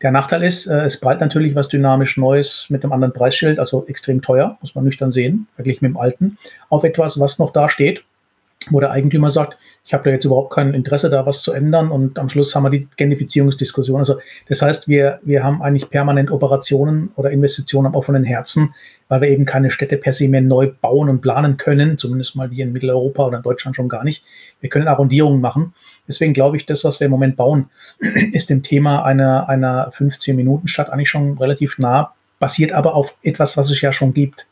Der 0.01 0.11
Nachteil 0.11 0.43
ist, 0.43 0.67
äh, 0.67 0.85
es 0.85 0.99
prallt 0.99 1.21
natürlich 1.21 1.55
was 1.55 1.67
dynamisch 1.67 2.17
Neues 2.17 2.67
mit 2.69 2.83
einem 2.83 2.93
anderen 2.93 3.13
Preisschild, 3.13 3.59
also 3.59 3.85
extrem 3.87 4.21
teuer, 4.21 4.57
muss 4.61 4.75
man 4.75 4.83
nüchtern 4.83 5.11
sehen, 5.11 5.47
verglichen 5.55 5.85
mit 5.85 5.93
dem 5.93 5.97
alten, 5.97 6.37
auf 6.69 6.83
etwas, 6.83 7.19
was 7.19 7.39
noch 7.39 7.51
da 7.51 7.69
steht, 7.69 8.03
wo 8.71 8.79
der 8.79 8.91
Eigentümer 8.91 9.31
sagt, 9.31 9.57
ich 9.83 9.93
habe 9.93 10.03
da 10.03 10.09
jetzt 10.09 10.25
überhaupt 10.25 10.53
kein 10.53 10.73
Interesse, 10.73 11.09
da 11.09 11.25
was 11.25 11.43
zu 11.43 11.53
ändern 11.53 11.91
und 11.91 12.17
am 12.17 12.29
Schluss 12.29 12.55
haben 12.55 12.63
wir 12.63 12.71
die 12.71 12.87
Genifizierungsdiskussion. 12.97 13.99
Also 13.99 14.15
das 14.49 14.61
heißt, 14.61 14.87
wir, 14.87 15.19
wir 15.23 15.43
haben 15.43 15.61
eigentlich 15.61 15.89
permanent 15.89 16.31
Operationen 16.31 17.11
oder 17.15 17.29
Investitionen 17.29 17.87
am 17.87 17.95
offenen 17.95 18.23
Herzen, 18.23 18.73
weil 19.07 19.21
wir 19.21 19.29
eben 19.29 19.45
keine 19.45 19.69
Städte 19.69 19.97
per 19.97 20.13
se 20.13 20.27
mehr 20.27 20.41
neu 20.41 20.71
bauen 20.81 21.09
und 21.09 21.21
planen 21.21 21.57
können, 21.57 21.97
zumindest 21.99 22.35
mal 22.35 22.49
hier 22.49 22.65
in 22.65 22.73
Mitteleuropa 22.73 23.27
oder 23.27 23.37
in 23.37 23.43
Deutschland 23.43 23.75
schon 23.75 23.89
gar 23.89 24.03
nicht. 24.03 24.23
Wir 24.59 24.69
können 24.69 24.87
Arrondierungen 24.87 25.41
machen. 25.41 25.73
Deswegen 26.07 26.33
glaube 26.33 26.57
ich, 26.57 26.65
das, 26.65 26.83
was 26.83 26.99
wir 26.99 27.05
im 27.05 27.11
Moment 27.11 27.35
bauen, 27.35 27.69
ist 28.31 28.49
dem 28.49 28.63
Thema 28.63 29.03
einer, 29.03 29.49
einer 29.49 29.91
15-Minuten-Stadt 29.91 30.89
eigentlich 30.89 31.09
schon 31.09 31.37
relativ 31.37 31.77
nah, 31.79 32.13
basiert 32.39 32.73
aber 32.73 32.95
auf 32.95 33.15
etwas, 33.23 33.57
was 33.57 33.71
es 33.71 33.81
ja 33.81 33.91
schon 33.91 34.13
gibt. 34.13 34.45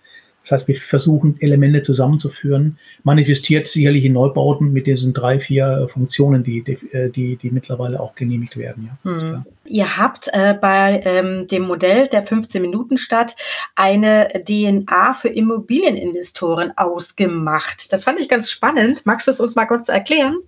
Das 0.43 0.51
heißt, 0.51 0.67
wir 0.67 0.75
versuchen 0.75 1.38
Elemente 1.39 1.81
zusammenzuführen, 1.81 2.77
manifestiert 3.03 3.69
sicherlich 3.69 4.03
in 4.03 4.13
Neubauten 4.13 4.74
mit 4.74 4.88
diesen 4.88 5.13
drei, 5.13 5.39
vier 5.39 5.88
Funktionen, 5.91 6.43
die, 6.43 6.62
die, 6.62 6.77
die, 7.15 7.38
die 7.38 7.50
mittlerweile 7.50 8.01
auch 8.01 8.13
genehmigt 8.13 8.57
werden. 8.57 8.89
Ja, 9.05 9.22
hm. 9.22 9.45
Ihr 9.65 9.98
habt 9.98 10.29
äh, 10.33 10.53
bei 10.53 11.01
ähm, 11.05 11.48
dem 11.48 11.63
Modell 11.63 12.07
der 12.10 12.27
15-Minuten-Stadt 12.27 13.38
eine 13.75 14.27
DNA 14.45 15.13
für 15.13 15.29
Immobilieninvestoren 15.29 16.74
ausgemacht. 16.75 17.93
Das 17.93 18.03
fand 18.03 18.19
ich 18.19 18.27
ganz 18.27 18.51
spannend. 18.51 19.05
Magst 19.05 19.27
du 19.27 19.31
es 19.31 19.39
uns 19.39 19.55
mal 19.55 19.65
kurz 19.65 19.88
erklären? 19.88 20.39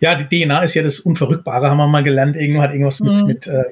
Ja, 0.00 0.14
die 0.14 0.44
DNA 0.44 0.62
ist 0.62 0.74
ja 0.74 0.82
das 0.82 1.00
Unverrückbare, 1.00 1.70
haben 1.70 1.78
wir 1.78 1.86
mal 1.86 2.02
gelernt. 2.02 2.36
Irgendwann 2.36 2.62
hat 2.62 2.72
irgendwas 2.72 3.00
mhm. 3.00 3.14
mit, 3.14 3.26
mit, 3.26 3.46
äh, 3.46 3.64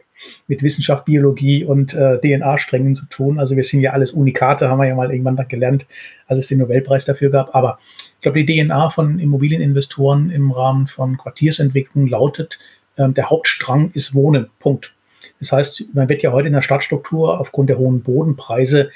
mit 0.46 0.62
Wissenschaft, 0.62 1.04
Biologie 1.04 1.64
und 1.64 1.94
äh, 1.94 2.18
DNA-Strängen 2.18 2.94
zu 2.94 3.06
tun. 3.06 3.38
Also 3.38 3.56
wir 3.56 3.64
sind 3.64 3.80
ja 3.80 3.92
alles 3.92 4.12
Unikate, 4.12 4.68
haben 4.68 4.78
wir 4.78 4.88
ja 4.88 4.94
mal 4.94 5.10
irgendwann 5.10 5.36
gelernt, 5.48 5.86
als 6.26 6.38
es 6.38 6.48
den 6.48 6.58
Nobelpreis 6.58 7.04
dafür 7.04 7.30
gab. 7.30 7.54
Aber 7.54 7.78
ich 7.98 8.20
glaube, 8.20 8.42
die 8.42 8.64
DNA 8.64 8.90
von 8.90 9.18
Immobilieninvestoren 9.18 10.30
im 10.30 10.50
Rahmen 10.50 10.86
von 10.86 11.18
Quartiersentwicklung 11.18 12.06
lautet, 12.06 12.58
äh, 12.96 13.08
der 13.10 13.28
Hauptstrang 13.28 13.90
ist 13.92 14.14
Wohnen. 14.14 14.48
Punkt. 14.60 14.94
Das 15.40 15.52
heißt, 15.52 15.94
man 15.94 16.08
wird 16.08 16.22
ja 16.22 16.32
heute 16.32 16.48
in 16.48 16.54
der 16.54 16.62
Stadtstruktur 16.62 17.38
aufgrund 17.38 17.68
der 17.68 17.78
hohen 17.78 18.02
Bodenpreise 18.02 18.90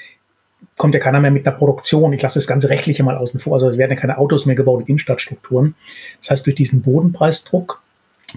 kommt 0.77 0.93
ja 0.93 0.99
keiner 0.99 1.19
mehr 1.19 1.31
mit 1.31 1.45
einer 1.45 1.55
Produktion. 1.55 2.13
Ich 2.13 2.21
lasse 2.21 2.39
das 2.39 2.47
ganze 2.47 2.69
Rechtliche 2.69 3.03
mal 3.03 3.17
außen 3.17 3.39
vor. 3.39 3.53
Also 3.53 3.69
es 3.69 3.77
werden 3.77 3.91
ja 3.91 3.97
keine 3.97 4.17
Autos 4.17 4.45
mehr 4.45 4.55
gebaut 4.55 4.81
in 4.81 4.87
Innenstadtstrukturen. 4.87 5.75
Das 6.21 6.31
heißt, 6.31 6.45
durch 6.45 6.55
diesen 6.55 6.81
Bodenpreisdruck, 6.81 7.81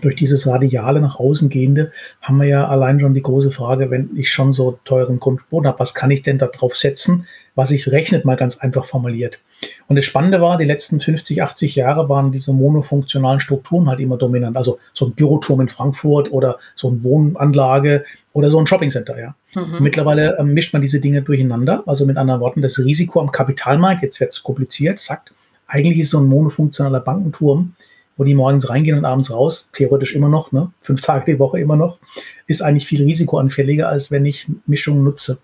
durch 0.01 0.17
dieses 0.17 0.47
radiale 0.47 1.01
nach 1.01 1.19
außen 1.19 1.49
gehende, 1.49 1.93
haben 2.21 2.39
wir 2.39 2.47
ja 2.47 2.67
allein 2.67 3.01
schon 3.01 3.15
die 3.15 3.23
große 3.23 3.51
Frage, 3.51 3.91
wenn 3.91 4.11
ich 4.17 4.31
schon 4.31 4.53
so 4.53 4.79
teuren 4.85 5.21
Grundboden 5.21 5.67
habe, 5.67 5.79
was 5.79 5.95
kann 5.95 6.11
ich 6.11 6.23
denn 6.23 6.39
da 6.39 6.47
drauf 6.47 6.77
setzen, 6.77 7.27
was 7.55 7.69
sich 7.69 7.91
rechnet, 7.91 8.25
mal 8.25 8.37
ganz 8.37 8.59
einfach 8.59 8.85
formuliert. 8.85 9.39
Und 9.87 9.97
das 9.97 10.05
Spannende 10.05 10.41
war, 10.41 10.59
die 10.59 10.65
letzten 10.65 11.01
50, 11.01 11.43
80 11.43 11.77
Jahre 11.77 12.09
waren 12.09 12.33
diese 12.33 12.53
monofunktionalen 12.53 13.41
Strukturen 13.41 13.89
halt 13.89 14.01
immer 14.01 14.17
dominant. 14.17 14.57
Also 14.57 14.79
so 14.93 15.07
ein 15.07 15.13
Büroturm 15.13 15.61
in 15.61 15.69
Frankfurt 15.69 16.33
oder 16.33 16.59
so 16.75 16.89
eine 16.89 17.05
Wohnanlage 17.05 18.05
oder 18.33 18.51
so 18.51 18.59
ein 18.59 18.67
Shoppingcenter, 18.67 19.19
ja. 19.21 19.35
Mhm. 19.55 19.77
Mittlerweile 19.81 20.37
ähm, 20.39 20.55
mischt 20.55 20.73
man 20.73 20.83
diese 20.83 21.01
Dinge 21.01 21.23
durcheinander. 21.23 21.83
Also 21.87 22.07
mit 22.07 22.17
anderen 22.17 22.41
Worten, 22.41 22.63
das 22.63 22.79
Risiko 22.79 23.21
am 23.21 23.31
Kapitalmarkt, 23.31 24.03
jetzt 24.03 24.19
wird 24.21 24.33
es 24.33 24.43
kompliziert, 24.43 24.99
sagt, 24.99 25.33
eigentlich 25.67 25.99
ist 25.99 26.11
so 26.11 26.19
ein 26.19 26.27
monofunktionaler 26.27 27.01
Bankenturm, 27.01 27.75
wo 28.23 28.25
die 28.25 28.37
morgens 28.37 28.69
reingehen 28.69 28.97
und 28.97 29.05
abends 29.05 29.33
raus, 29.33 29.71
theoretisch 29.73 30.15
immer 30.15 30.29
noch, 30.29 30.53
ne, 30.53 30.71
fünf 30.81 31.01
Tage 31.01 31.33
die 31.33 31.41
Woche 31.41 31.59
immer 31.59 31.75
noch, 31.75 31.99
ist 32.47 32.63
eigentlich 32.63 32.87
viel 32.87 33.03
risikoanfälliger, 33.03 33.89
als 33.89 34.13
wenn 34.13 34.25
ich 34.25 34.47
Mischungen 34.67 35.03
nutze. 35.03 35.39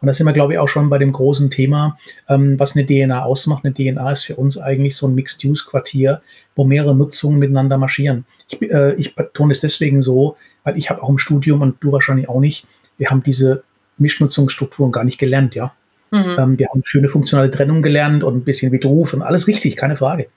Und 0.00 0.06
da 0.06 0.14
sind 0.14 0.26
wir, 0.26 0.32
glaube 0.32 0.54
ich, 0.54 0.58
auch 0.58 0.68
schon 0.68 0.88
bei 0.88 0.96
dem 0.96 1.12
großen 1.12 1.50
Thema, 1.50 1.98
ähm, 2.30 2.58
was 2.58 2.74
eine 2.74 2.86
DNA 2.86 3.22
ausmacht. 3.22 3.66
Eine 3.66 3.74
DNA 3.74 4.12
ist 4.12 4.24
für 4.24 4.36
uns 4.36 4.56
eigentlich 4.56 4.96
so 4.96 5.06
ein 5.06 5.14
Mixed-Use-Quartier, 5.14 6.22
wo 6.56 6.64
mehrere 6.64 6.94
Nutzungen 6.94 7.38
miteinander 7.38 7.76
marschieren. 7.76 8.24
Ich, 8.48 8.62
äh, 8.62 8.94
ich 8.94 9.14
betone 9.14 9.52
es 9.52 9.60
deswegen 9.60 10.00
so, 10.00 10.38
weil 10.64 10.78
ich 10.78 10.88
habe 10.88 11.02
auch 11.02 11.10
im 11.10 11.18
Studium 11.18 11.60
und 11.60 11.76
du 11.80 11.92
wahrscheinlich 11.92 12.30
auch 12.30 12.40
nicht, 12.40 12.66
wir 12.96 13.10
haben 13.10 13.22
diese 13.22 13.62
Mischnutzungsstrukturen 13.98 14.90
gar 14.90 15.04
nicht 15.04 15.18
gelernt, 15.18 15.54
ja. 15.54 15.74
Mhm. 16.10 16.36
Ähm, 16.38 16.58
wir 16.58 16.68
haben 16.68 16.80
schöne 16.82 17.10
funktionale 17.10 17.50
Trennung 17.50 17.82
gelernt 17.82 18.24
und 18.24 18.36
ein 18.36 18.44
bisschen 18.44 18.72
Widerruf 18.72 19.12
und 19.12 19.20
alles 19.20 19.46
richtig, 19.46 19.76
keine 19.76 19.96
Frage. 19.96 20.28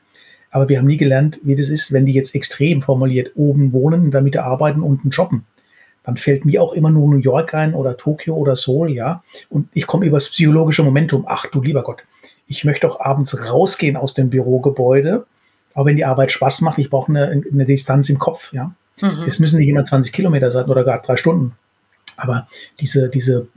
Aber 0.55 0.69
wir 0.69 0.77
haben 0.77 0.88
nie 0.88 0.95
gelernt, 0.95 1.38
wie 1.43 1.57
das 1.57 1.67
ist, 1.67 1.91
wenn 1.91 2.05
die 2.05 2.13
jetzt 2.13 2.33
extrem 2.33 2.81
formuliert 2.81 3.31
oben 3.35 3.74
wohnen, 3.74 4.05
in 4.05 4.12
der 4.12 4.21
Mitte 4.21 4.43
arbeiten, 4.45 4.81
unten 4.81 5.12
shoppen 5.12 5.45
dann 6.05 6.17
fällt 6.17 6.45
mir 6.45 6.62
auch 6.62 6.74
immer 6.74 6.91
nur 6.91 7.09
New 7.09 7.17
York 7.19 7.53
ein 7.55 7.74
oder 7.74 7.97
Tokio 7.97 8.35
oder 8.35 8.55
Seoul, 8.55 8.91
ja. 8.91 9.24
Und 9.50 9.69
ich 9.74 9.88
komme 9.88 10.05
über 10.05 10.17
das 10.17 10.29
psychologische 10.29 10.83
Momentum. 10.83 11.25
Ach 11.27 11.47
du 11.47 11.62
lieber 11.62 11.81
Gott, 11.83 12.03
ich 12.47 12.63
möchte 12.63 12.88
auch 12.88 13.00
abends 13.00 13.50
rausgehen 13.50 13.97
aus 13.97 14.13
dem 14.13 14.29
Bürogebäude, 14.29 15.25
auch 15.74 15.85
wenn 15.85 15.97
die 15.97 16.05
Arbeit 16.05 16.31
Spaß 16.31 16.62
macht. 16.62 16.77
Ich 16.77 16.91
brauche 16.91 17.09
eine, 17.12 17.43
eine 17.51 17.65
Distanz 17.65 18.07
im 18.09 18.19
Kopf, 18.19 18.53
ja. 18.53 18.71
Mhm. 19.01 19.25
Es 19.27 19.39
müssen 19.39 19.57
nicht 19.57 19.67
immer 19.67 19.83
20 19.83 20.13
Kilometer 20.13 20.51
sein 20.51 20.65
oder 20.65 20.83
gar 20.83 21.01
drei 21.01 21.17
Stunden. 21.17 21.53
Aber 22.17 22.47
diese, 22.79 23.09
diese 23.09 23.47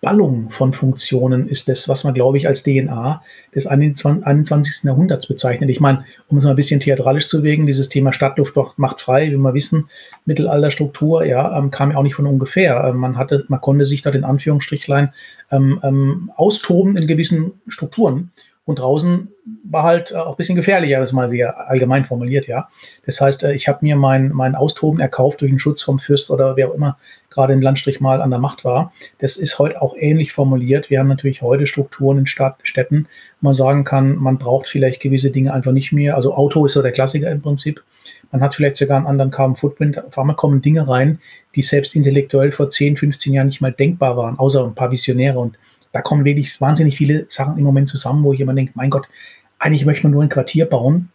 Ballung 0.00 0.50
von 0.50 0.72
Funktionen 0.72 1.48
ist 1.48 1.68
das, 1.68 1.88
was 1.88 2.04
man, 2.04 2.14
glaube 2.14 2.38
ich, 2.38 2.46
als 2.46 2.62
DNA 2.62 3.20
des 3.52 3.66
21. 3.66 4.84
Jahrhunderts 4.84 5.26
bezeichnet. 5.26 5.70
Ich 5.70 5.80
meine, 5.80 6.04
um 6.28 6.38
es 6.38 6.44
mal 6.44 6.50
ein 6.50 6.56
bisschen 6.56 6.78
theatralisch 6.78 7.26
zu 7.26 7.42
wegen, 7.42 7.66
dieses 7.66 7.88
Thema 7.88 8.12
Stadtluft 8.12 8.54
macht 8.76 9.00
frei, 9.00 9.30
wie 9.32 9.36
wir 9.36 9.54
wissen, 9.54 9.88
Mittelalterstruktur, 10.24 11.24
ja, 11.24 11.58
ähm, 11.58 11.72
kam 11.72 11.90
ja 11.90 11.96
auch 11.96 12.04
nicht 12.04 12.14
von 12.14 12.26
ungefähr. 12.26 12.84
Ähm, 12.84 12.98
man 12.98 13.16
hatte, 13.16 13.44
man 13.48 13.60
konnte 13.60 13.84
sich 13.84 14.02
da 14.02 14.10
in 14.10 14.24
Anführungsstrichlein 14.24 15.12
ähm, 15.50 15.80
ähm, 15.82 16.30
austoben 16.36 16.96
in 16.96 17.08
gewissen 17.08 17.60
Strukturen. 17.66 18.30
Und 18.68 18.80
draußen 18.80 19.28
war 19.64 19.84
halt 19.84 20.10
äh, 20.10 20.16
auch 20.16 20.32
ein 20.32 20.36
bisschen 20.36 20.54
gefährlicher, 20.54 21.00
das 21.00 21.14
mal 21.14 21.30
sehr 21.30 21.70
allgemein 21.70 22.04
formuliert, 22.04 22.46
ja. 22.48 22.68
Das 23.06 23.18
heißt, 23.18 23.44
äh, 23.44 23.54
ich 23.54 23.66
habe 23.66 23.78
mir 23.80 23.96
mein, 23.96 24.30
mein 24.30 24.54
Austoben 24.54 25.00
erkauft 25.00 25.40
durch 25.40 25.50
den 25.50 25.58
Schutz 25.58 25.80
vom 25.80 25.98
Fürst 25.98 26.30
oder 26.30 26.54
wer 26.54 26.68
auch 26.68 26.74
immer 26.74 26.98
gerade 27.30 27.54
im 27.54 27.62
Landstrich 27.62 27.98
mal 27.98 28.20
an 28.20 28.28
der 28.28 28.40
Macht 28.40 28.66
war. 28.66 28.92
Das 29.20 29.38
ist 29.38 29.58
heute 29.58 29.80
auch 29.80 29.96
ähnlich 29.96 30.34
formuliert. 30.34 30.90
Wir 30.90 30.98
haben 30.98 31.08
natürlich 31.08 31.40
heute 31.40 31.66
Strukturen 31.66 32.18
in 32.18 32.26
Stadt, 32.26 32.56
Städten, 32.62 33.06
wo 33.40 33.46
man 33.46 33.54
sagen 33.54 33.84
kann, 33.84 34.16
man 34.16 34.36
braucht 34.36 34.68
vielleicht 34.68 35.00
gewisse 35.00 35.30
Dinge 35.30 35.54
einfach 35.54 35.72
nicht 35.72 35.92
mehr. 35.92 36.14
Also 36.14 36.34
Auto 36.34 36.66
ist 36.66 36.74
so 36.74 36.82
der 36.82 36.92
Klassiker 36.92 37.30
im 37.30 37.40
Prinzip. 37.40 37.82
Man 38.32 38.42
hat 38.42 38.54
vielleicht 38.54 38.76
sogar 38.76 38.98
einen 38.98 39.06
anderen 39.06 39.30
Carbon 39.30 39.56
Footprint. 39.56 40.04
Auf 40.04 40.18
einmal 40.18 40.36
kommen 40.36 40.60
Dinge 40.60 40.86
rein, 40.86 41.20
die 41.54 41.62
selbst 41.62 41.96
intellektuell 41.96 42.52
vor 42.52 42.70
10, 42.70 42.98
15 42.98 43.32
Jahren 43.32 43.46
nicht 43.46 43.62
mal 43.62 43.72
denkbar 43.72 44.18
waren, 44.18 44.38
außer 44.38 44.62
ein 44.62 44.74
paar 44.74 44.90
Visionäre 44.90 45.38
und 45.38 45.56
da 45.98 46.02
kommen 46.02 46.24
wirklich 46.24 46.60
wahnsinnig 46.60 46.96
viele 46.96 47.26
Sachen 47.28 47.58
im 47.58 47.64
Moment 47.64 47.88
zusammen, 47.88 48.22
wo 48.22 48.32
ich 48.32 48.38
immer 48.38 48.54
denke, 48.54 48.70
mein 48.76 48.88
Gott, 48.88 49.08
eigentlich 49.58 49.84
möchte 49.84 50.04
man 50.04 50.12
nur 50.12 50.22
ein 50.22 50.28
Quartier 50.28 50.66
bauen. 50.66 51.08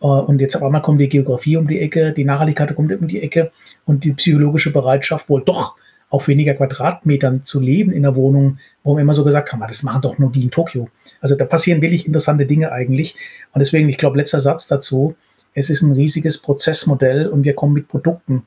Äh, 0.00 0.06
und 0.06 0.40
jetzt 0.40 0.54
auf 0.54 0.62
einmal 0.62 0.82
kommt 0.82 1.00
die 1.00 1.08
Geografie 1.08 1.56
um 1.56 1.66
die 1.66 1.80
Ecke, 1.80 2.12
die 2.12 2.24
Nachhaltigkeit 2.24 2.76
kommt 2.76 2.92
um 2.92 3.08
die 3.08 3.20
Ecke 3.20 3.50
und 3.86 4.04
die 4.04 4.12
psychologische 4.12 4.72
Bereitschaft, 4.72 5.28
wohl 5.28 5.42
doch 5.44 5.74
auf 6.10 6.28
weniger 6.28 6.54
Quadratmetern 6.54 7.42
zu 7.42 7.60
leben 7.60 7.90
in 7.90 8.04
der 8.04 8.14
Wohnung, 8.14 8.58
wo 8.84 8.94
wir 8.94 9.02
immer 9.02 9.14
so 9.14 9.24
gesagt 9.24 9.52
haben, 9.52 9.64
ah, 9.64 9.66
das 9.66 9.82
machen 9.82 10.02
doch 10.02 10.16
nur 10.18 10.30
die 10.30 10.44
in 10.44 10.52
Tokio. 10.52 10.88
Also 11.20 11.34
da 11.34 11.44
passieren 11.44 11.82
wirklich 11.82 12.06
interessante 12.06 12.46
Dinge 12.46 12.70
eigentlich. 12.70 13.16
Und 13.52 13.58
deswegen, 13.58 13.88
ich 13.88 13.98
glaube, 13.98 14.16
letzter 14.16 14.38
Satz 14.38 14.68
dazu, 14.68 15.16
es 15.54 15.70
ist 15.70 15.82
ein 15.82 15.92
riesiges 15.92 16.38
Prozessmodell 16.38 17.26
und 17.26 17.42
wir 17.42 17.54
kommen 17.54 17.72
mit 17.72 17.88
Produkten. 17.88 18.46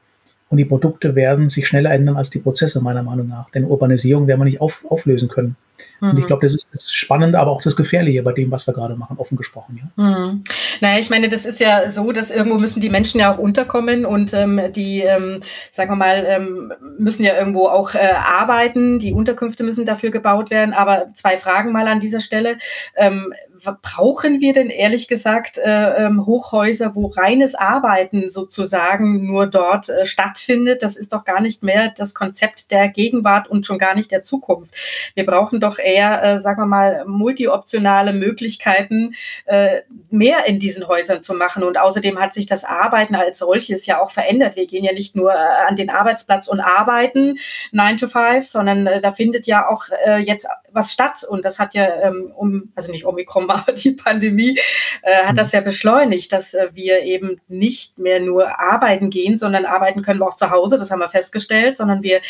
Und 0.53 0.57
die 0.57 0.65
Produkte 0.65 1.15
werden 1.15 1.50
sich 1.50 1.67
schneller 1.67 1.91
ändern 1.91 2.15
als 2.15 2.29
die 2.29 2.38
Prozesse, 2.38 2.79
meiner 2.79 3.01
Meinung 3.01 3.27
nach. 3.27 3.50
Denn 3.50 3.65
Urbanisierung 3.65 4.27
werden 4.27 4.39
wir 4.39 4.45
nicht 4.45 4.62
auf, 4.62 4.86
auflösen 4.88 5.29
können. 5.29 5.55
Mhm. 6.00 6.12
Und 6.12 6.17
ich 6.17 6.25
mhm. 6.25 6.27
glaube, 6.27 6.45
das 6.45 6.53
ist 6.53 6.67
das 6.72 6.91
Spannende, 6.91 7.39
aber 7.39 7.50
auch 7.50 7.63
das 7.63 7.75
Gefährliche 7.75 8.22
bei 8.22 8.33
dem, 8.33 8.51
was 8.51 8.67
wir 8.67 8.74
gerade 8.75 8.95
machen, 8.95 9.17
offen 9.17 9.36
gesprochen. 9.36 9.89
Ja. 9.98 10.03
Mhm. 10.03 10.43
Naja, 10.79 11.00
ich 11.00 11.10
meine, 11.10 11.27
das 11.27 11.48
ist 11.48 11.60
ja 11.60 11.89
so, 11.89 12.12
dass 12.12 12.29
irgendwo 12.29 12.60
müssen 12.60 12.81
die 12.81 12.91
Menschen 12.91 13.19
ja 13.19 13.33
auch 13.33 13.39
unterkommen 13.39 14.05
und 14.05 14.31
ähm, 14.36 14.62
die, 14.75 15.01
ähm, 15.01 15.39
sagen 15.72 15.89
wir 15.89 15.95
mal, 15.95 16.24
ähm, 16.27 16.72
müssen 17.00 17.24
ja 17.24 17.36
irgendwo 17.36 17.65
auch 17.67 17.95
äh, 17.95 18.13
arbeiten. 18.15 19.00
Die 19.00 19.12
Unterkünfte 19.12 19.63
müssen 19.63 19.88
dafür 19.88 20.12
gebaut 20.12 20.51
werden. 20.51 20.75
Aber 20.75 21.07
zwei 21.15 21.39
Fragen 21.39 21.72
mal 21.72 21.88
an 21.88 22.00
dieser 22.00 22.19
Stelle. 22.19 22.60
Ähm, 22.95 23.33
brauchen 23.82 24.41
wir 24.41 24.53
denn 24.53 24.70
ehrlich 24.70 25.08
gesagt 25.08 25.58
äh, 25.58 26.05
ähm, 26.05 26.25
Hochhäuser, 26.25 26.96
wo 26.96 27.08
reines 27.08 27.55
Arbeiten 27.55 28.29
sozusagen 28.29 29.25
nur 29.25 29.48
dort 29.48 29.89
äh, 29.89 30.05
stattfindet? 30.05 30.84
Das 30.84 30.96
ist 30.96 31.13
doch 31.13 31.24
gar 31.24 31.41
nicht 31.41 31.63
mehr 31.63 31.93
das 31.96 32.13
Konzept 32.13 32.72
der 32.72 32.89
Gegenwart 32.89 33.48
und 33.48 33.65
schon 33.65 33.77
gar 33.77 33.96
nicht 33.96 34.12
der 34.12 34.24
Zukunft. 34.24 34.74
Wir 35.15 35.25
brauchen 35.25 35.60
doch 35.60 35.79
eher, 35.79 36.24
äh, 36.24 36.39
sagen 36.39 36.62
wir 36.62 36.65
mal, 36.65 37.05
multioptionale 37.05 38.13
Möglichkeiten, 38.13 39.15
äh, 39.46 39.82
mehr 40.10 40.46
in 40.46 40.60
diesen 40.60 40.88
Häusern 40.88 41.22
zu 41.22 41.34
machen. 41.34 41.63
Und 41.63 41.77
außerdem 41.77 42.20
hat 42.20 42.34
sich 42.34 42.46
das 42.46 42.63
Arbeiten 42.65 43.15
als 43.15 43.39
solches 43.39 43.86
ja 43.86 44.01
auch 44.01 44.12
verändert. 44.12 44.55
Wir 44.55 44.67
gehen 44.67 44.84
ja 44.84 44.93
nicht 44.93 45.15
nur 45.15 45.32
äh, 45.32 45.67
an 45.67 45.75
den 45.75 45.89
Arbeitsplatz 45.89 46.48
und 46.48 46.60
arbeiten 46.60 47.38
9 47.72 47.98
to 47.98 48.08
5, 48.08 48.46
sondern 48.46 48.88
äh, 48.88 49.01
da 49.01 49.12
findet 49.12 49.48
ja 49.48 49.67
auch 49.67 49.86
äh, 50.05 50.17
jetzt 50.17 50.48
was 50.72 50.91
statt. 50.91 51.24
Und 51.27 51.46
das 51.46 51.60
hat 51.60 51.74
ja, 51.74 51.88
ähm, 52.01 52.32
um, 52.36 52.72
also 52.75 52.91
nicht 52.91 53.05
Omikron, 53.05 53.48
aber 53.53 53.72
die 53.74 53.91
Pandemie 53.91 54.57
äh, 55.01 55.25
hat 55.25 55.38
das 55.38 55.51
ja 55.51 55.62
beschleunigt, 55.62 56.31
dass 56.31 56.53
äh, 56.53 56.69
wir 56.74 57.03
eben 57.03 57.41
nicht 57.48 57.98
mehr 57.98 58.19
nur 58.19 58.60
arbeiten 58.60 59.10
gehen, 59.10 59.38
sondern 59.38 59.65
arbeiten 59.65 60.01
können 60.01 60.19
wir 60.19 60.27
auch 60.27 60.36
zu 60.36 60.50
Hause, 60.50 60.77
das 60.77 60.91
haben 60.91 61.00
wir 61.00 61.10
festgestellt, 61.10 61.77
sondern 61.77 62.03
wir 62.03 62.22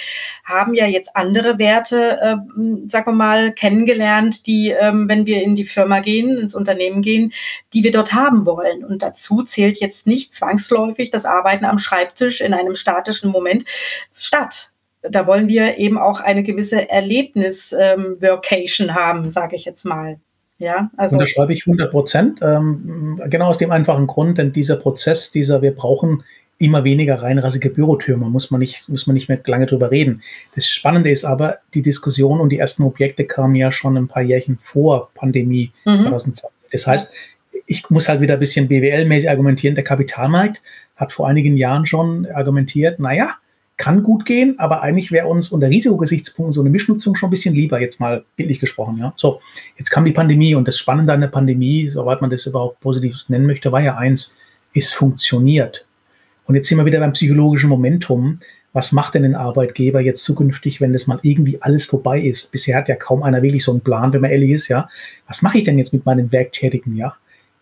haben 0.44 0.74
ja 0.74 0.86
jetzt 0.86 1.16
andere 1.16 1.60
Werte, 1.60 2.20
äh, 2.22 2.36
sagen 2.90 3.06
wir 3.06 3.14
mal, 3.14 3.52
kennengelernt, 3.54 4.48
die, 4.48 4.70
ähm, 4.70 5.10
wenn 5.10 5.26
wir 5.26 5.42
in 5.42 5.56
die 5.56 5.66
Firma 5.66 6.00
gehen, 6.00 6.38
ins 6.38 6.56
Unternehmen 6.56 7.02
gehen, 7.02 7.34
die 7.74 7.84
wir 7.84 7.92
dort 7.92 8.14
haben 8.14 8.46
wollen. 8.46 8.84
Und 8.84 9.02
dazu 9.02 9.44
zählt 9.44 9.80
jetzt 9.80 10.08
nicht 10.08 10.34
zwangsläufig 10.34 11.10
das 11.10 11.26
Arbeiten 11.26 11.66
am 11.66 11.80
Schreibtisch 11.80 12.42
in 12.42 12.54
einem 12.54 12.76
statischen 12.76 13.32
Moment 13.32 13.66
statt 14.14 14.74
da 15.04 15.28
wollen 15.28 15.50
wir 15.50 15.78
eben 15.78 15.98
auch 15.98 16.22
eine 16.22 16.44
gewisse 16.44 16.90
Erlebnis-Vocation 16.90 18.90
ähm, 18.90 18.96
haben, 18.96 19.30
sage 19.30 19.56
ich 19.56 19.66
jetzt 19.66 19.84
mal. 19.84 20.20
Ja, 20.64 20.90
also. 20.96 21.18
Und 21.18 21.20
da 21.20 21.28
schreibe 21.28 21.52
ich 21.52 21.68
100 21.68 21.92
Prozent, 21.92 22.40
ähm, 22.42 23.20
genau 23.30 23.48
aus 23.48 23.58
dem 23.58 23.72
einfachen 23.72 24.08
Grund, 24.08 24.38
denn 24.38 24.54
dieser 24.54 24.78
Prozess, 24.78 25.30
dieser, 25.30 25.62
wir 25.62 25.76
brauchen 25.76 26.24
immer 26.58 26.86
weniger 26.86 27.22
reinrassige 27.22 27.70
Bürotürme, 27.70 28.30
muss 28.30 28.50
man 28.50 28.60
nicht, 28.60 28.88
muss 28.88 29.06
man 29.06 29.16
nicht 29.16 29.28
mehr 29.28 29.42
lange 29.46 29.66
drüber 29.66 29.92
reden. 29.92 30.22
Das 30.56 30.66
Spannende 30.66 31.12
ist 31.12 31.26
aber, 31.26 31.58
die 31.74 31.82
Diskussion 31.82 32.40
und 32.40 32.48
die 32.48 32.60
ersten 32.60 32.84
Objekte 32.84 33.26
kamen 33.26 33.56
ja 33.56 33.74
schon 33.74 33.98
ein 33.98 34.08
paar 34.08 34.24
Jährchen 34.24 34.58
vor 34.58 35.10
Pandemie 35.16 35.74
mhm. 35.84 36.00
2020. 36.00 36.46
Das 36.72 36.88
heißt, 36.88 37.14
ich 37.66 37.90
muss 37.90 38.08
halt 38.08 38.22
wieder 38.22 38.36
ein 38.36 38.40
bisschen 38.40 38.70
BWL-mäßig 38.70 39.30
argumentieren. 39.30 39.76
Der 39.76 39.84
Kapitalmarkt 39.84 40.62
hat 40.96 41.12
vor 41.12 41.28
einigen 41.28 41.58
Jahren 41.58 41.86
schon 41.86 42.26
argumentiert, 42.28 43.00
naja, 43.00 43.36
kann 43.84 44.02
gut 44.02 44.24
gehen, 44.24 44.58
aber 44.60 44.82
eigentlich 44.82 45.12
wäre 45.12 45.28
uns 45.28 45.50
unter 45.50 45.68
Risikogesichtspunkten 45.68 46.54
so 46.54 46.62
eine 46.62 46.70
Mischnutzung 46.70 47.18
schon 47.18 47.28
ein 47.28 47.32
bisschen 47.32 47.54
lieber, 47.54 47.82
jetzt 47.82 48.00
mal 48.00 48.24
bildlich 48.38 48.62
gesprochen. 48.62 48.98
Ja. 48.98 49.14
So, 49.18 49.42
jetzt 49.78 49.90
kam 49.90 50.06
die 50.06 50.14
Pandemie 50.14 50.56
und 50.56 50.70
das 50.70 50.78
Spannende 50.78 51.12
an 51.12 51.20
der 51.20 51.28
Pandemie, 51.28 51.90
soweit 51.90 52.22
man 52.22 52.30
das 52.30 52.46
überhaupt 52.46 52.80
positiv 52.80 53.26
nennen 53.28 53.46
möchte, 53.46 53.74
war 53.74 53.82
ja 53.82 53.98
eins, 53.98 54.38
es 54.74 54.94
funktioniert. 54.94 55.86
Und 56.46 56.56
jetzt 56.56 56.70
sind 56.70 56.78
wir 56.78 56.86
wieder 56.86 57.02
beim 57.02 57.12
psychologischen 57.12 57.70
Momentum. 57.70 58.40
Was 58.72 58.94
macht 58.94 59.16
denn 59.16 59.26
ein 59.26 59.36
Arbeitgeber 59.36 60.00
jetzt 60.00 60.24
zukünftig, 60.24 60.80
wenn 60.80 60.94
das 60.94 61.06
mal 61.06 61.20
irgendwie 61.22 61.62
alles 61.62 61.86
vorbei 61.86 62.22
ist? 62.22 62.54
Bisher 62.54 62.78
hat 62.78 62.88
ja 62.88 62.96
kaum 62.96 63.22
einer 63.22 63.42
wirklich 63.42 63.66
so 63.66 63.72
einen 63.72 63.82
Plan, 63.82 64.14
wenn 64.14 64.22
man 64.22 64.32
ehrlich 64.32 64.52
ist, 64.52 64.70
ja. 64.70 64.88
Was 65.28 65.42
mache 65.42 65.58
ich 65.58 65.66
denn 65.66 65.78
jetzt 65.78 65.92
mit 65.92 66.06
meinen 66.06 66.32
Werktätigen, 66.32 66.96
ja? 66.96 67.16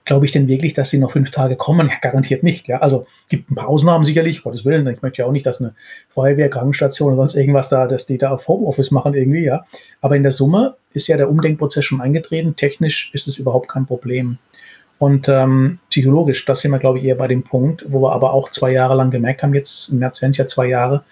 Glaube 0.05 0.25
ich 0.25 0.31
denn 0.31 0.47
wirklich, 0.47 0.73
dass 0.73 0.89
sie 0.89 0.99
noch 0.99 1.11
fünf 1.11 1.31
Tage 1.31 1.55
kommen? 1.55 1.89
Ja, 1.89 1.95
garantiert 2.01 2.43
nicht. 2.43 2.67
Ja, 2.67 2.79
also 2.79 3.05
gibt 3.29 3.51
ein 3.51 3.55
paar 3.55 3.67
Ausnahmen 3.67 4.05
sicherlich, 4.05 4.43
Gottes 4.43 4.65
Willen. 4.65 4.87
Ich 4.87 5.01
möchte 5.01 5.21
ja 5.21 5.27
auch 5.27 5.31
nicht, 5.31 5.45
dass 5.45 5.61
eine 5.61 5.75
Feuerwehr, 6.09 6.49
Krankenstation 6.49 7.09
oder 7.13 7.17
sonst 7.23 7.35
irgendwas 7.35 7.69
da, 7.69 7.87
dass 7.87 8.05
die 8.05 8.17
da 8.17 8.31
auf 8.31 8.47
Homeoffice 8.47 8.91
machen 8.91 9.13
irgendwie, 9.13 9.43
ja. 9.43 9.65
Aber 10.01 10.15
in 10.15 10.23
der 10.23 10.31
Summe 10.31 10.75
ist 10.93 11.07
ja 11.07 11.17
der 11.17 11.29
Umdenkprozess 11.29 11.85
schon 11.85 12.01
eingetreten. 12.01 12.55
Technisch 12.55 13.11
ist 13.13 13.27
es 13.27 13.37
überhaupt 13.37 13.69
kein 13.69 13.85
Problem. 13.85 14.37
Und 14.97 15.27
ähm, 15.29 15.79
psychologisch, 15.89 16.45
das 16.45 16.61
sind 16.61 16.71
wir, 16.71 16.77
glaube 16.77 16.99
ich, 16.99 17.05
eher 17.05 17.15
bei 17.15 17.27
dem 17.27 17.43
Punkt, 17.43 17.83
wo 17.87 18.01
wir 18.01 18.13
aber 18.13 18.33
auch 18.33 18.51
zwei 18.51 18.71
Jahre 18.71 18.95
lang 18.95 19.09
gemerkt 19.09 19.41
haben, 19.41 19.55
jetzt 19.55 19.89
im 19.89 19.97
März 19.97 20.21
werden 20.21 20.31
es 20.31 20.37
ja 20.37 20.45
zwei 20.45 20.67
Jahre 20.67 21.03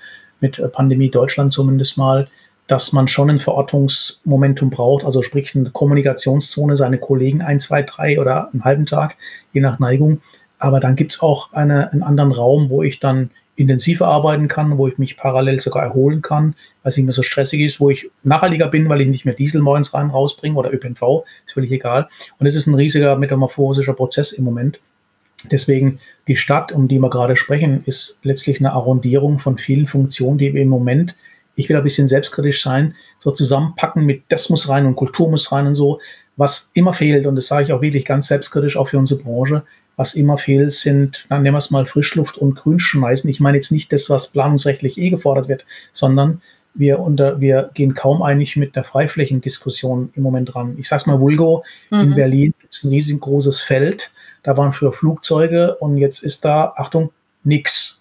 mit 0.42 0.60
äh, 0.60 0.68
Pandemie 0.68 1.10
Deutschland 1.10 1.54
zumindest 1.54 1.98
mal, 1.98 2.28
dass 2.70 2.94
man 2.94 3.08
schon 3.08 3.32
ein 3.32 3.40
Verortungsmomentum 3.40 4.70
braucht, 4.70 5.04
also 5.04 5.24
sprich 5.24 5.56
eine 5.56 5.72
Kommunikationszone, 5.72 6.78
seine 6.78 7.00
Kollegen 7.00 7.42
ein, 7.42 7.60
zwei, 7.60 7.82
drei 7.82 8.22
oder 8.22 8.52
einen 8.54 8.64
halben 8.64 8.86
Tag, 8.86 9.18
je 9.54 9.60
nach 9.60 9.80
Neigung. 9.80 10.22
Aber 10.60 10.80
dann 10.80 10.96
gibt 10.96 11.14
es 11.14 11.22
auch 11.22 11.52
eine, 11.52 11.92
einen 11.92 12.04
anderen 12.04 12.32
Raum, 12.32 12.70
wo 12.70 12.84
ich 12.84 13.00
dann 13.00 13.32
intensiver 13.56 14.08
arbeiten 14.08 14.48
kann, 14.48 14.78
wo 14.78 14.88
ich 14.88 15.00
mich 15.00 15.18
parallel 15.18 15.60
sogar 15.60 15.82
erholen 15.82 16.22
kann, 16.22 16.54
weil 16.84 16.92
es 16.92 16.98
nicht 16.98 17.08
mehr 17.08 17.14
so 17.14 17.24
stressig 17.24 17.60
ist, 17.62 17.80
wo 17.80 17.90
ich 17.90 18.12
nachhaltiger 18.22 18.68
bin, 18.68 18.88
weil 18.88 19.02
ich 19.02 19.08
nicht 19.08 19.26
mehr 19.26 19.34
Diesel 19.34 19.62
morgens 19.62 19.96
rein 19.96 20.12
rausbringe 20.12 20.56
oder 20.56 20.72
ÖPNV, 20.72 21.24
ist 21.48 21.54
völlig 21.54 21.72
egal. 21.72 22.08
Und 22.38 22.46
es 22.46 22.56
ist 22.56 22.68
ein 22.68 22.76
riesiger 22.76 23.16
metamorphosischer 23.16 23.94
Prozess 23.94 24.32
im 24.32 24.44
Moment. 24.44 24.80
Deswegen 25.50 26.00
die 26.28 26.36
Stadt, 26.36 26.72
um 26.72 26.88
die 26.88 27.00
wir 27.00 27.10
gerade 27.10 27.36
sprechen, 27.36 27.84
ist 27.88 28.20
letztlich 28.22 28.60
eine 28.60 28.74
Arrondierung 28.74 29.40
von 29.40 29.58
vielen 29.58 29.88
Funktionen, 29.88 30.38
die 30.38 30.54
wir 30.54 30.62
im 30.62 30.70
Moment 30.70 31.16
ich 31.60 31.68
will 31.68 31.76
ein 31.76 31.84
bisschen 31.84 32.08
selbstkritisch 32.08 32.64
sein, 32.64 32.96
so 33.20 33.32
zusammenpacken 33.32 34.06
mit 34.06 34.24
das 34.30 34.50
muss 34.50 34.70
rein 34.70 34.86
und 34.86 34.96
Kultur 34.96 35.30
muss 35.30 35.52
rein 35.52 35.68
und 35.68 35.76
so. 35.76 36.00
Was 36.38 36.72
immer 36.74 36.94
fehlt, 36.94 37.28
und 37.28 37.36
das 37.36 37.48
sage 37.48 37.66
ich 37.66 37.74
auch 37.74 37.82
wirklich 37.82 38.06
ganz 38.06 38.28
selbstkritisch 38.28 38.78
auch 38.78 38.88
für 38.88 38.98
unsere 38.98 39.22
Branche, 39.22 39.64
was 39.98 40.16
immer 40.16 40.38
fehlt, 40.38 40.72
sind, 40.72 41.26
dann 41.28 41.44
nehmen 41.44 41.56
wir 41.56 41.58
es 41.58 41.72
mal 41.72 41.86
Frischluft 41.86 42.38
und 42.38 42.56
Grünschmeißen. 42.56 43.30
Ich 43.30 43.42
meine 43.42 43.58
jetzt 43.58 43.74
nicht 43.74 43.92
das, 43.92 44.10
was 44.10 44.32
planungsrechtlich 44.32 44.98
eh 44.98 45.10
gefordert 45.10 45.50
wird, 45.50 45.66
sondern 45.92 46.42
wir, 46.74 47.00
unter, 47.00 47.42
wir 47.42 47.72
gehen 47.74 47.94
kaum 47.94 48.22
einig 48.22 48.56
mit 48.56 48.78
der 48.78 48.86
Freiflächendiskussion 48.86 50.14
im 50.16 50.24
Moment 50.24 50.54
dran. 50.54 50.78
Ich 50.80 50.88
sage 50.88 51.02
es 51.02 51.08
mal 51.08 51.20
vulgo, 51.20 51.66
mhm. 51.90 52.00
in 52.00 52.16
Berlin 52.16 52.54
gibt 52.58 52.74
es 52.74 52.86
ein 52.86 52.92
riesengroßes 52.92 53.60
Feld, 53.60 54.14
da 54.44 54.56
waren 54.56 54.72
früher 54.72 54.94
Flugzeuge 54.94 55.76
und 55.76 55.98
jetzt 55.98 56.24
ist 56.24 56.46
da, 56.46 56.72
Achtung, 56.78 57.12
nix 57.44 57.99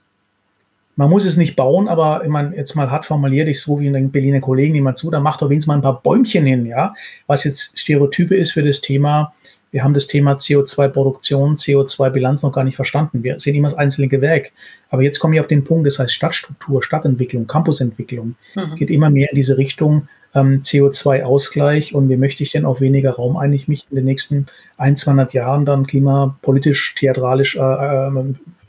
man 0.99 1.11
muss 1.11 1.25
es 1.25 1.37
nicht 1.37 1.55
bauen, 1.55 1.87
aber 1.87 2.23
ich 2.25 2.29
meine, 2.29 2.57
jetzt 2.57 2.75
mal 2.75 2.91
hart 2.91 3.07
formuliert, 3.07 3.47
ich 3.47 3.63
so 3.63 3.79
wie 3.79 3.89
den 3.89 4.11
Berliner 4.11 4.41
Kollegen 4.41 4.75
jemand 4.75 4.99
zu, 4.99 5.13
da 5.13 5.21
macht 5.21 5.41
doch 5.41 5.49
wenigstens 5.49 5.69
mal 5.69 5.77
ein 5.77 5.83
paar 5.83 6.03
Bäumchen 6.03 6.45
hin, 6.45 6.67
ja, 6.67 6.93
was 7.29 7.45
jetzt 7.45 7.79
Stereotype 7.79 8.35
ist 8.35 8.51
für 8.51 8.65
das 8.65 8.81
Thema. 8.81 9.33
Wir 9.71 9.85
haben 9.85 9.95
das 9.95 10.09
Thema 10.09 10.33
CO2-Produktion, 10.33 11.55
CO2-Bilanz 11.55 12.43
noch 12.43 12.53
gar 12.53 12.65
nicht 12.65 12.75
verstanden. 12.75 13.23
Wir 13.23 13.39
sehen 13.39 13.55
immer 13.55 13.69
das 13.69 13.79
einzelne 13.79 14.09
Gewerk. 14.09 14.51
Aber 14.91 15.03
jetzt 15.03 15.21
komme 15.21 15.37
ich 15.37 15.41
auf 15.41 15.47
den 15.47 15.63
Punkt, 15.63 15.87
das 15.87 16.01
heißt 16.01 16.13
Stadtstruktur, 16.13 16.83
Stadtentwicklung, 16.83 17.47
Campusentwicklung. 17.47 18.35
Mhm. 18.57 18.75
Geht 18.75 18.91
immer 18.91 19.11
mehr 19.11 19.29
in 19.31 19.37
diese 19.37 19.57
Richtung 19.57 20.09
ähm, 20.35 20.63
CO2-Ausgleich 20.63 21.95
und 21.95 22.09
wie 22.09 22.17
möchte 22.17 22.43
ich 22.43 22.51
denn 22.51 22.65
auf 22.65 22.81
weniger 22.81 23.13
Raum 23.13 23.37
eigentlich 23.37 23.69
mich 23.69 23.87
in 23.91 23.97
den 23.97 24.05
nächsten 24.07 24.47
ein, 24.79 24.97
200 24.97 25.33
Jahren 25.33 25.65
dann 25.65 25.87
klimapolitisch, 25.87 26.95
theatralisch 26.97 27.55
äh, 27.55 27.61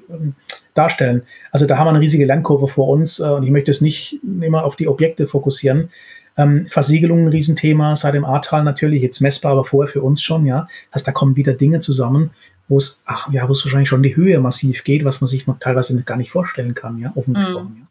äh, 0.09 0.31
darstellen. 0.73 1.23
Also 1.51 1.65
da 1.65 1.77
haben 1.77 1.85
wir 1.85 1.91
eine 1.91 1.99
riesige 1.99 2.25
Lernkurve 2.25 2.67
vor 2.67 2.89
uns 2.89 3.19
äh, 3.19 3.23
und 3.23 3.43
ich 3.43 3.51
möchte 3.51 3.71
es 3.71 3.81
nicht 3.81 4.19
immer 4.41 4.63
auf 4.63 4.75
die 4.75 4.87
Objekte 4.87 5.27
fokussieren. 5.27 5.89
Ähm, 6.37 6.67
Versiegelung 6.67 7.25
ein 7.25 7.27
Riesenthema, 7.27 7.95
seit 7.95 8.13
dem 8.13 8.25
Ahrtal 8.25 8.63
natürlich, 8.63 9.01
jetzt 9.01 9.19
messbar, 9.19 9.51
aber 9.53 9.65
vorher 9.65 9.91
für 9.91 10.01
uns 10.01 10.21
schon, 10.21 10.45
ja. 10.45 10.67
Also 10.91 11.05
da 11.05 11.11
kommen 11.11 11.35
wieder 11.35 11.53
Dinge 11.53 11.81
zusammen, 11.81 12.31
wo 12.69 12.77
es, 12.77 13.01
ach 13.05 13.29
ja, 13.31 13.47
wo 13.49 13.53
es 13.53 13.65
wahrscheinlich 13.65 13.89
schon 13.89 14.03
die 14.03 14.15
Höhe 14.15 14.39
massiv 14.39 14.83
geht, 14.83 15.03
was 15.03 15.21
man 15.21 15.27
sich 15.27 15.47
noch 15.47 15.59
teilweise 15.59 16.01
gar 16.03 16.17
nicht 16.17 16.31
vorstellen 16.31 16.75
kann, 16.75 16.97
ja, 16.97 17.11
offen 17.15 17.31
mhm. 17.31 17.35
gesprochen. 17.35 17.77
Ja. 17.81 17.88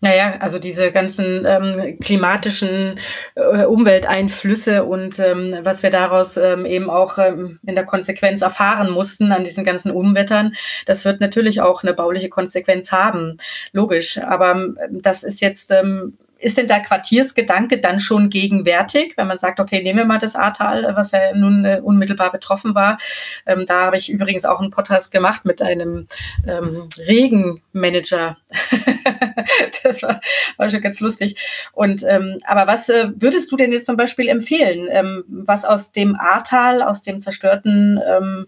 Naja, 0.00 0.36
also 0.40 0.58
diese 0.58 0.92
ganzen 0.92 1.44
ähm, 1.46 1.98
klimatischen 2.00 2.98
äh, 3.34 3.64
Umwelteinflüsse 3.64 4.84
und 4.84 5.18
ähm, 5.18 5.58
was 5.62 5.82
wir 5.82 5.90
daraus 5.90 6.36
ähm, 6.36 6.66
eben 6.66 6.90
auch 6.90 7.18
ähm, 7.18 7.58
in 7.66 7.74
der 7.74 7.84
Konsequenz 7.84 8.42
erfahren 8.42 8.90
mussten 8.90 9.32
an 9.32 9.44
diesen 9.44 9.64
ganzen 9.64 9.90
Unwettern, 9.90 10.54
das 10.86 11.04
wird 11.04 11.20
natürlich 11.20 11.60
auch 11.60 11.82
eine 11.82 11.94
bauliche 11.94 12.28
Konsequenz 12.28 12.92
haben, 12.92 13.36
logisch. 13.72 14.18
Aber 14.18 14.52
ähm, 14.52 14.78
das 14.90 15.22
ist 15.22 15.40
jetzt 15.40 15.70
ähm, 15.70 16.16
ist 16.40 16.58
denn 16.58 16.66
der 16.66 16.80
Quartiersgedanke 16.80 17.78
dann 17.78 18.00
schon 18.00 18.30
gegenwärtig, 18.30 19.14
wenn 19.16 19.26
man 19.26 19.38
sagt, 19.38 19.60
okay, 19.60 19.82
nehmen 19.82 19.98
wir 19.98 20.04
mal 20.06 20.18
das 20.18 20.34
Ahrtal, 20.34 20.90
was 20.96 21.12
ja 21.12 21.34
nun 21.34 21.64
äh, 21.64 21.80
unmittelbar 21.82 22.32
betroffen 22.32 22.74
war. 22.74 22.98
Ähm, 23.46 23.66
da 23.66 23.84
habe 23.84 23.96
ich 23.96 24.10
übrigens 24.10 24.44
auch 24.44 24.60
einen 24.60 24.70
Podcast 24.70 25.12
gemacht 25.12 25.44
mit 25.44 25.60
einem 25.62 26.06
ähm, 26.46 26.88
Regenmanager. 27.06 28.38
das 29.82 30.02
war, 30.02 30.20
war, 30.56 30.70
schon 30.70 30.80
ganz 30.80 31.00
lustig. 31.00 31.36
Und 31.72 32.04
ähm, 32.08 32.40
aber 32.44 32.66
was 32.66 32.88
äh, 32.88 33.08
würdest 33.16 33.52
du 33.52 33.56
denn 33.56 33.72
jetzt 33.72 33.86
zum 33.86 33.96
Beispiel 33.96 34.28
empfehlen, 34.28 34.88
ähm, 34.90 35.24
was 35.28 35.64
aus 35.64 35.92
dem 35.92 36.16
Ahrtal, 36.16 36.82
aus 36.82 37.02
dem 37.02 37.20
zerstörten 37.20 38.00
ähm, 38.06 38.46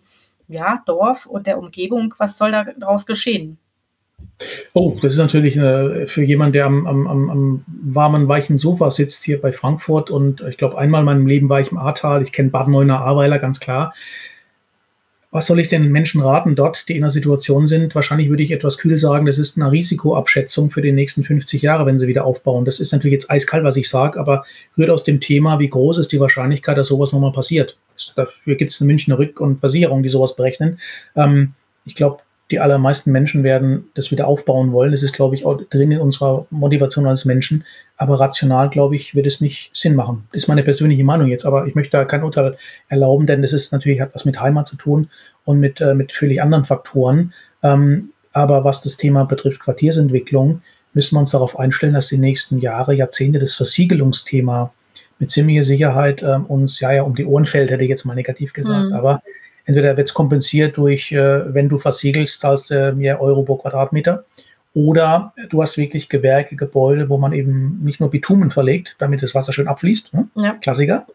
ja, 0.48 0.82
Dorf 0.86 1.26
und 1.26 1.46
der 1.46 1.58
Umgebung, 1.58 2.14
was 2.18 2.38
soll 2.38 2.52
da 2.52 2.64
daraus 2.64 3.06
geschehen? 3.06 3.58
Oh, 4.72 4.96
das 5.00 5.12
ist 5.12 5.18
natürlich 5.18 5.56
äh, 5.56 6.06
für 6.06 6.22
jemanden, 6.22 6.52
der 6.54 6.66
am, 6.66 6.86
am, 6.86 7.06
am, 7.06 7.64
warmen, 7.66 8.28
weichen 8.28 8.56
Sofa 8.56 8.90
sitzt 8.90 9.24
hier 9.24 9.40
bei 9.40 9.52
Frankfurt 9.52 10.10
und 10.10 10.40
ich 10.48 10.56
glaube, 10.56 10.78
einmal 10.78 11.00
in 11.00 11.06
meinem 11.06 11.26
Leben 11.26 11.48
war 11.48 11.60
ich 11.60 11.70
im 11.70 11.78
Ahrtal, 11.78 12.22
ich 12.22 12.32
kenne 12.32 12.50
Bad 12.50 12.68
Neuenahr-Ahrweiler 12.68 13.38
ganz 13.38 13.60
klar. 13.60 13.92
Was 15.30 15.46
soll 15.46 15.60
ich 15.60 15.68
den 15.68 15.90
Menschen 15.90 16.20
raten 16.20 16.54
dort, 16.54 16.88
die 16.88 16.96
in 16.96 17.02
einer 17.02 17.10
Situation 17.10 17.66
sind? 17.66 17.94
Wahrscheinlich 17.94 18.28
würde 18.28 18.42
ich 18.42 18.50
etwas 18.50 18.76
kühl 18.76 18.98
sagen, 18.98 19.24
das 19.24 19.38
ist 19.38 19.56
eine 19.56 19.72
Risikoabschätzung 19.72 20.70
für 20.70 20.82
die 20.82 20.92
nächsten 20.92 21.24
50 21.24 21.62
Jahre, 21.62 21.86
wenn 21.86 21.98
sie 21.98 22.06
wieder 22.06 22.26
aufbauen. 22.26 22.66
Das 22.66 22.80
ist 22.80 22.92
natürlich 22.92 23.14
jetzt 23.14 23.30
eiskalt, 23.30 23.64
was 23.64 23.78
ich 23.78 23.88
sage, 23.88 24.20
aber 24.20 24.44
rührt 24.76 24.90
aus 24.90 25.04
dem 25.04 25.20
Thema, 25.20 25.58
wie 25.58 25.70
groß 25.70 25.96
ist 25.96 26.12
die 26.12 26.20
Wahrscheinlichkeit, 26.20 26.76
dass 26.76 26.88
sowas 26.88 27.12
nochmal 27.12 27.32
passiert. 27.32 27.78
Dafür 28.14 28.56
gibt 28.56 28.72
es 28.72 28.80
eine 28.82 28.88
Münchner 28.88 29.18
Rück- 29.18 29.38
und 29.38 29.60
Versicherung, 29.60 30.02
die 30.02 30.10
sowas 30.10 30.36
berechnen. 30.36 30.78
Ähm, 31.16 31.54
ich 31.86 31.94
glaube, 31.94 32.18
die 32.52 32.60
allermeisten 32.60 33.10
Menschen 33.12 33.42
werden 33.44 33.86
das 33.94 34.10
wieder 34.10 34.28
aufbauen 34.28 34.72
wollen. 34.72 34.92
Das 34.92 35.02
ist, 35.02 35.14
glaube 35.14 35.34
ich, 35.34 35.46
auch 35.46 35.60
drin 35.70 35.90
in 35.90 36.00
unserer 36.00 36.46
Motivation 36.50 37.06
als 37.06 37.24
Menschen. 37.24 37.64
Aber 37.96 38.20
rational, 38.20 38.68
glaube 38.68 38.94
ich, 38.94 39.14
wird 39.14 39.26
es 39.26 39.40
nicht 39.40 39.70
Sinn 39.72 39.96
machen. 39.96 40.28
Das 40.32 40.42
ist 40.42 40.48
meine 40.48 40.62
persönliche 40.62 41.02
Meinung 41.02 41.28
jetzt. 41.28 41.46
Aber 41.46 41.66
ich 41.66 41.74
möchte 41.74 41.96
da 41.96 42.04
kein 42.04 42.22
Urteil 42.22 42.58
erlauben, 42.90 43.26
denn 43.26 43.40
das 43.40 43.54
ist 43.54 43.72
natürlich, 43.72 44.02
hat 44.02 44.14
was 44.14 44.26
mit 44.26 44.38
Heimat 44.38 44.68
zu 44.68 44.76
tun 44.76 45.08
und 45.46 45.60
mit, 45.60 45.80
äh, 45.80 45.94
mit 45.94 46.12
völlig 46.12 46.42
anderen 46.42 46.66
Faktoren. 46.66 47.32
Ähm, 47.62 48.10
aber 48.34 48.64
was 48.64 48.82
das 48.82 48.98
Thema 48.98 49.24
betrifft, 49.24 49.60
Quartiersentwicklung, 49.60 50.60
müssen 50.92 51.16
wir 51.16 51.20
uns 51.20 51.30
darauf 51.30 51.58
einstellen, 51.58 51.94
dass 51.94 52.08
die 52.08 52.18
nächsten 52.18 52.58
Jahre, 52.58 52.94
Jahrzehnte 52.94 53.38
das 53.38 53.54
Versiegelungsthema 53.54 54.74
mit 55.18 55.30
ziemlicher 55.30 55.64
Sicherheit 55.64 56.22
ähm, 56.22 56.44
uns 56.46 56.80
ja 56.80 56.92
ja 56.92 57.02
um 57.02 57.14
die 57.14 57.24
Ohren 57.24 57.46
fällt, 57.46 57.70
hätte 57.70 57.82
ich 57.82 57.88
jetzt 57.88 58.04
mal 58.04 58.14
negativ 58.14 58.52
gesagt. 58.52 58.90
Mhm. 58.90 58.92
Aber 58.92 59.22
Entweder 59.72 59.96
wird 59.96 60.08
es 60.08 60.12
kompensiert 60.12 60.76
durch, 60.76 61.12
äh, 61.12 61.54
wenn 61.54 61.70
du 61.70 61.78
versiegelst, 61.78 62.42
zahlst 62.42 62.70
du 62.70 62.92
mehr 62.92 63.22
Euro 63.22 63.42
pro 63.42 63.56
Quadratmeter. 63.56 64.26
Oder 64.74 65.32
du 65.48 65.62
hast 65.62 65.78
wirklich 65.78 66.10
Gewerke, 66.10 66.56
Gebäude, 66.56 67.08
wo 67.08 67.16
man 67.16 67.32
eben 67.32 67.80
nicht 67.82 67.98
nur 67.98 68.10
Bitumen 68.10 68.50
verlegt, 68.50 68.96
damit 68.98 69.22
das 69.22 69.34
Wasser 69.34 69.50
schön 69.50 69.68
abfließt, 69.68 70.12
ne? 70.12 70.28
ja. 70.34 70.52
Klassiker, 70.60 71.06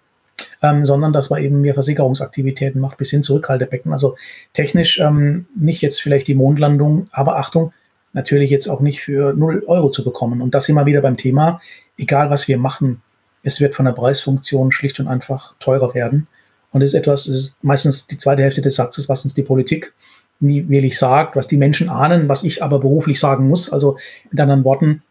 ähm, 0.63 0.88
sondern 0.88 1.13
dass 1.13 1.30
man 1.30 1.43
eben 1.43 1.62
mehr 1.62 1.76
Versickerungsaktivitäten 1.76 2.82
macht, 2.82 2.98
bis 2.98 3.12
hin 3.12 3.22
zu 3.22 3.36
Rückhaltebecken. 3.36 3.93
Also 3.93 4.15
technisch 4.54 5.00
ähm, 5.00 5.46
nicht 5.56 5.84
jetzt 5.84 6.02
vielleicht 6.02 6.28
die 6.28 6.36
Mondlandung, 6.36 7.10
aber 7.12 7.38
Achtung, 7.38 7.74
natürlich 8.13 8.50
jetzt 8.50 8.67
auch 8.67 8.80
nicht 8.80 9.02
für 9.02 9.34
0 9.34 9.65
Euro 9.67 9.91
zu 9.91 10.04
bekommen. 10.04 10.41
Und 10.41 10.56
das 10.56 10.65
sind 10.65 10.74
wir 10.74 10.88
wieder 10.88 11.02
beim 11.02 11.17
Thema, 11.17 11.62
egal 11.96 12.32
was 12.32 12.48
wir 12.48 12.58
machen, 12.58 13.04
es 13.43 13.62
wird 13.62 13.76
von 13.76 13.86
der 13.86 13.91
Preisfunktion 13.91 14.72
schlicht 14.72 15.00
und 15.00 15.08
einfach 15.08 15.54
teurer 15.60 15.93
werden. 15.93 16.28
Und 16.71 16.82
das 16.82 16.89
ist 16.89 16.93
etwas, 16.95 17.25
das 17.25 17.36
ist 17.36 17.56
meistens 17.62 18.08
die 18.08 18.17
zweite 18.17 18.43
Hälfte 18.43 18.62
des 18.62 18.75
Satzes, 18.75 19.08
was 19.10 19.23
uns 19.23 19.34
die 19.34 19.43
Politik 19.43 19.93
nie 20.39 20.67
wirklich 20.69 20.97
sagt, 20.99 21.36
was 21.36 21.47
die 21.47 21.58
Menschen 21.58 21.89
ahnen, 21.89 22.30
was 22.30 22.43
ich 22.43 22.62
aber 22.62 22.80
beruflich 22.80 23.19
sagen 23.19 23.47
muss. 23.47 23.71
Also 23.71 23.97
mit 24.30 24.39
anderen 24.39 24.63
Worten, 24.63 25.03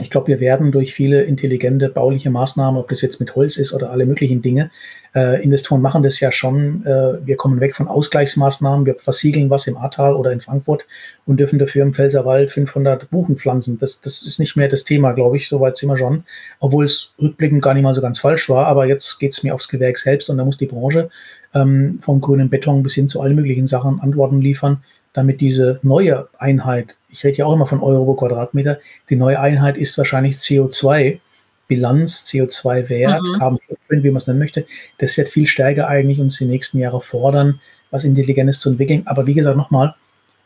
ich 0.00 0.10
glaube, 0.10 0.26
wir 0.26 0.40
werden 0.40 0.72
durch 0.72 0.92
viele 0.92 1.22
intelligente 1.22 1.88
bauliche 1.88 2.28
Maßnahmen, 2.28 2.80
ob 2.80 2.88
das 2.88 3.00
jetzt 3.00 3.20
mit 3.20 3.36
Holz 3.36 3.56
ist 3.56 3.72
oder 3.72 3.90
alle 3.90 4.06
möglichen 4.06 4.42
Dinge, 4.42 4.70
äh, 5.14 5.40
Investoren 5.44 5.80
machen 5.80 6.02
das 6.02 6.18
ja 6.18 6.32
schon. 6.32 6.84
Äh, 6.84 7.24
wir 7.24 7.36
kommen 7.36 7.60
weg 7.60 7.76
von 7.76 7.86
Ausgleichsmaßnahmen, 7.86 8.86
wir 8.86 8.96
versiegeln 8.96 9.50
was 9.50 9.68
im 9.68 9.76
Ahrtal 9.76 10.14
oder 10.14 10.32
in 10.32 10.40
Frankfurt 10.40 10.86
und 11.26 11.38
dürfen 11.38 11.60
dafür 11.60 11.82
im 11.82 11.94
Pfälzerwald 11.94 12.50
500 12.50 13.08
Buchen 13.10 13.36
pflanzen. 13.36 13.78
Das, 13.78 14.00
das 14.00 14.26
ist 14.26 14.40
nicht 14.40 14.56
mehr 14.56 14.68
das 14.68 14.82
Thema, 14.82 15.12
glaube 15.12 15.36
ich, 15.36 15.48
soweit 15.48 15.76
sind 15.76 15.88
wir 15.88 15.96
schon, 15.96 16.24
obwohl 16.58 16.86
es 16.86 17.14
rückblickend 17.22 17.62
gar 17.62 17.74
nicht 17.74 17.84
mal 17.84 17.94
so 17.94 18.00
ganz 18.00 18.18
falsch 18.18 18.48
war. 18.48 18.66
Aber 18.66 18.86
jetzt 18.86 19.20
geht 19.20 19.32
es 19.32 19.44
mir 19.44 19.54
aufs 19.54 19.68
Gewerk 19.68 19.98
selbst 19.98 20.28
und 20.28 20.38
da 20.38 20.44
muss 20.44 20.58
die 20.58 20.66
Branche 20.66 21.08
ähm, 21.54 22.00
vom 22.02 22.20
grünen 22.20 22.50
Beton 22.50 22.82
bis 22.82 22.94
hin 22.94 23.06
zu 23.06 23.20
allen 23.20 23.36
möglichen 23.36 23.68
Sachen 23.68 24.00
Antworten 24.00 24.40
liefern, 24.40 24.82
damit 25.14 25.40
diese 25.40 25.78
neue 25.82 26.28
Einheit, 26.38 26.96
ich 27.08 27.24
rede 27.24 27.38
ja 27.38 27.46
auch 27.46 27.54
immer 27.54 27.66
von 27.66 27.80
Euro 27.80 28.04
pro 28.04 28.14
Quadratmeter, 28.14 28.78
die 29.08 29.16
neue 29.16 29.40
Einheit 29.40 29.78
ist 29.78 29.96
wahrscheinlich 29.96 30.36
CO2. 30.36 31.20
Bilanz, 31.66 32.24
CO2-Wert, 32.26 33.22
mhm. 33.22 33.38
Carbon 33.38 33.58
Footprint, 33.66 34.04
wie 34.04 34.10
man 34.10 34.18
es 34.18 34.26
nennen 34.26 34.38
möchte, 34.38 34.66
das 34.98 35.16
wird 35.16 35.30
viel 35.30 35.46
stärker 35.46 35.88
eigentlich 35.88 36.20
uns 36.20 36.36
die 36.36 36.44
nächsten 36.44 36.78
Jahre 36.78 37.00
fordern, 37.00 37.58
was 37.90 38.04
Intelligentes 38.04 38.60
zu 38.60 38.68
entwickeln. 38.68 39.02
Aber 39.06 39.26
wie 39.26 39.32
gesagt, 39.32 39.56
nochmal, 39.56 39.94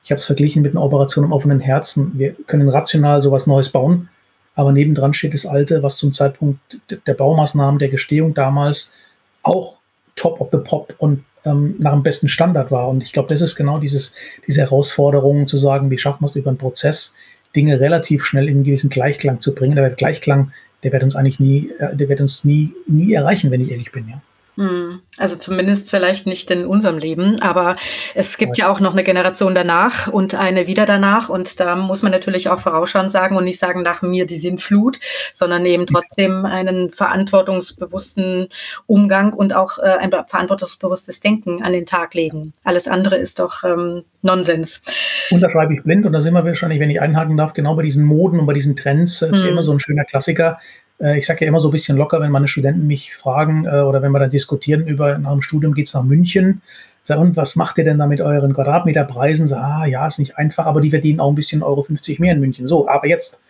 ich 0.04 0.12
habe 0.12 0.18
es 0.18 0.26
verglichen 0.26 0.62
mit 0.62 0.72
einer 0.72 0.84
Operation 0.84 1.24
im 1.24 1.32
offenen 1.32 1.58
Herzen. 1.58 2.12
Wir 2.14 2.34
können 2.46 2.68
rational 2.68 3.20
sowas 3.20 3.48
Neues 3.48 3.70
bauen, 3.70 4.08
aber 4.54 4.70
nebendran 4.70 5.12
steht 5.12 5.34
das 5.34 5.44
Alte, 5.44 5.82
was 5.82 5.96
zum 5.96 6.12
Zeitpunkt 6.12 6.60
der 7.06 7.14
Baumaßnahmen, 7.14 7.80
der 7.80 7.88
Gestehung 7.88 8.32
damals 8.32 8.94
auch 9.42 9.78
top 10.14 10.40
of 10.40 10.50
the 10.50 10.58
pop 10.58 10.94
und 10.98 11.24
ähm, 11.44 11.74
nach 11.78 11.92
dem 11.92 12.02
besten 12.02 12.28
Standard 12.28 12.70
war. 12.70 12.88
Und 12.88 13.02
ich 13.02 13.12
glaube, 13.12 13.28
das 13.28 13.40
ist 13.40 13.56
genau 13.56 13.78
dieses, 13.78 14.14
diese 14.46 14.62
Herausforderung 14.62 15.46
zu 15.46 15.56
sagen, 15.56 15.90
wie 15.90 15.98
schaffen 15.98 16.22
wir 16.22 16.26
es 16.26 16.36
über 16.36 16.50
einen 16.50 16.58
Prozess, 16.58 17.14
Dinge 17.56 17.80
relativ 17.80 18.24
schnell 18.24 18.48
in 18.48 18.56
einen 18.56 18.64
gewissen 18.64 18.90
Gleichklang 18.90 19.40
zu 19.40 19.54
bringen. 19.54 19.76
Der 19.76 19.90
Gleichklang, 19.90 20.52
der 20.82 20.92
wird 20.92 21.02
uns 21.02 21.16
eigentlich 21.16 21.40
nie, 21.40 21.70
äh, 21.78 21.96
der 21.96 22.08
wird 22.08 22.20
uns 22.20 22.44
nie, 22.44 22.72
nie 22.86 23.12
erreichen, 23.12 23.50
wenn 23.50 23.60
ich 23.60 23.70
ehrlich 23.70 23.92
bin, 23.92 24.08
ja. 24.08 24.20
Hm, 24.58 25.02
also 25.18 25.36
zumindest 25.36 25.88
vielleicht 25.88 26.26
nicht 26.26 26.50
in 26.50 26.66
unserem 26.66 26.98
Leben, 26.98 27.40
aber 27.40 27.76
es 28.16 28.38
gibt 28.38 28.58
ja 28.58 28.68
auch 28.68 28.80
noch 28.80 28.92
eine 28.92 29.04
Generation 29.04 29.54
danach 29.54 30.08
und 30.08 30.34
eine 30.34 30.66
wieder 30.66 30.84
danach 30.84 31.28
und 31.28 31.60
da 31.60 31.76
muss 31.76 32.02
man 32.02 32.10
natürlich 32.10 32.48
auch 32.48 32.58
vorausschauend 32.58 33.12
sagen 33.12 33.36
und 33.36 33.44
nicht 33.44 33.60
sagen, 33.60 33.82
nach 33.82 34.02
mir 34.02 34.26
die 34.26 34.34
Sintflut, 34.34 34.98
sondern 35.32 35.64
eben 35.64 35.86
trotzdem 35.86 36.44
einen 36.44 36.90
verantwortungsbewussten 36.90 38.48
Umgang 38.86 39.32
und 39.32 39.54
auch 39.54 39.78
äh, 39.78 39.96
ein 40.00 40.10
verantwortungsbewusstes 40.10 41.20
Denken 41.20 41.62
an 41.62 41.72
den 41.72 41.86
Tag 41.86 42.14
legen. 42.14 42.52
Alles 42.64 42.88
andere 42.88 43.16
ist 43.16 43.38
doch 43.38 43.62
ähm, 43.62 44.02
Nonsens. 44.22 44.82
Und 45.30 45.40
da 45.40 45.48
schreibe 45.50 45.74
ich 45.74 45.84
blind 45.84 46.04
und 46.04 46.12
da 46.12 46.18
sind 46.18 46.34
wir 46.34 46.44
wahrscheinlich, 46.44 46.80
wenn 46.80 46.90
ich 46.90 47.00
einhaken 47.00 47.36
darf, 47.36 47.52
genau 47.52 47.76
bei 47.76 47.84
diesen 47.84 48.04
Moden 48.04 48.40
und 48.40 48.46
bei 48.46 48.54
diesen 48.54 48.74
Trends, 48.74 49.20
das 49.20 49.30
ist 49.30 49.42
hm. 49.42 49.50
immer 49.50 49.62
so 49.62 49.70
ein 49.70 49.78
schöner 49.78 50.04
Klassiker 50.04 50.58
äh, 50.58 50.87
ich 51.16 51.26
sage 51.26 51.44
ja 51.44 51.48
immer 51.48 51.60
so 51.60 51.68
ein 51.68 51.72
bisschen 51.72 51.96
locker, 51.96 52.20
wenn 52.20 52.30
meine 52.30 52.48
Studenten 52.48 52.86
mich 52.86 53.14
fragen 53.14 53.64
äh, 53.66 53.80
oder 53.80 54.02
wenn 54.02 54.12
wir 54.12 54.18
dann 54.18 54.30
diskutieren 54.30 54.86
über 54.86 55.18
nach 55.18 55.32
dem 55.32 55.42
Studium 55.42 55.74
geht 55.74 55.86
es 55.86 55.94
nach 55.94 56.02
München. 56.02 56.62
Sag, 57.04 57.18
und 57.18 57.36
was 57.36 57.56
macht 57.56 57.78
ihr 57.78 57.84
denn 57.84 57.98
da 57.98 58.06
mit 58.06 58.20
euren 58.20 58.52
Quadratmeterpreisen? 58.52 59.46
Sag, 59.46 59.62
ah, 59.62 59.86
ja, 59.86 60.06
ist 60.06 60.18
nicht 60.18 60.36
einfach, 60.36 60.66
aber 60.66 60.80
die 60.80 60.90
verdienen 60.90 61.20
auch 61.20 61.30
ein 61.30 61.34
bisschen 61.34 61.62
Euro 61.62 61.82
50 61.82 62.18
mehr 62.18 62.34
in 62.34 62.40
München. 62.40 62.66
So, 62.66 62.88
aber 62.88 63.06
jetzt 63.06 63.42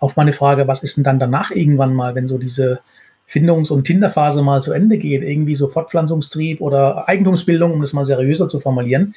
auf 0.00 0.16
meine 0.16 0.32
Frage, 0.32 0.66
was 0.66 0.82
ist 0.82 0.96
denn 0.96 1.04
dann 1.04 1.18
danach 1.18 1.50
irgendwann 1.50 1.94
mal, 1.94 2.14
wenn 2.14 2.26
so 2.26 2.38
diese 2.38 2.80
Findungs- 3.26 3.70
und 3.70 3.84
Tinderphase 3.84 4.42
mal 4.42 4.60
zu 4.60 4.72
Ende 4.72 4.98
geht, 4.98 5.22
irgendwie 5.22 5.56
so 5.56 5.68
Fortpflanzungstrieb 5.68 6.60
oder 6.60 7.08
Eigentumsbildung, 7.08 7.72
um 7.72 7.80
das 7.80 7.92
mal 7.92 8.04
seriöser 8.04 8.48
zu 8.48 8.60
formulieren, 8.60 9.14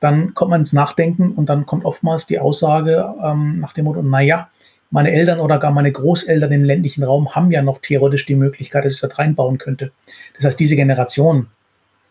dann 0.00 0.34
kommt 0.34 0.50
man 0.50 0.62
ins 0.62 0.72
Nachdenken 0.72 1.32
und 1.32 1.48
dann 1.48 1.66
kommt 1.66 1.84
oftmals 1.84 2.26
die 2.26 2.38
Aussage 2.38 3.14
ähm, 3.22 3.60
nach 3.60 3.74
dem 3.74 3.84
Motto, 3.84 4.02
naja, 4.02 4.48
meine 4.94 5.10
Eltern 5.10 5.40
oder 5.40 5.58
gar 5.58 5.72
meine 5.72 5.90
Großeltern 5.90 6.52
im 6.52 6.62
ländlichen 6.62 7.02
Raum 7.02 7.34
haben 7.34 7.50
ja 7.50 7.62
noch 7.62 7.80
theoretisch 7.80 8.26
die 8.26 8.36
Möglichkeit, 8.36 8.84
dass 8.84 8.94
ich 8.94 9.00
das 9.00 9.18
reinbauen 9.18 9.58
könnte. 9.58 9.90
Das 10.36 10.44
heißt, 10.44 10.60
diese 10.60 10.76
Generation 10.76 11.48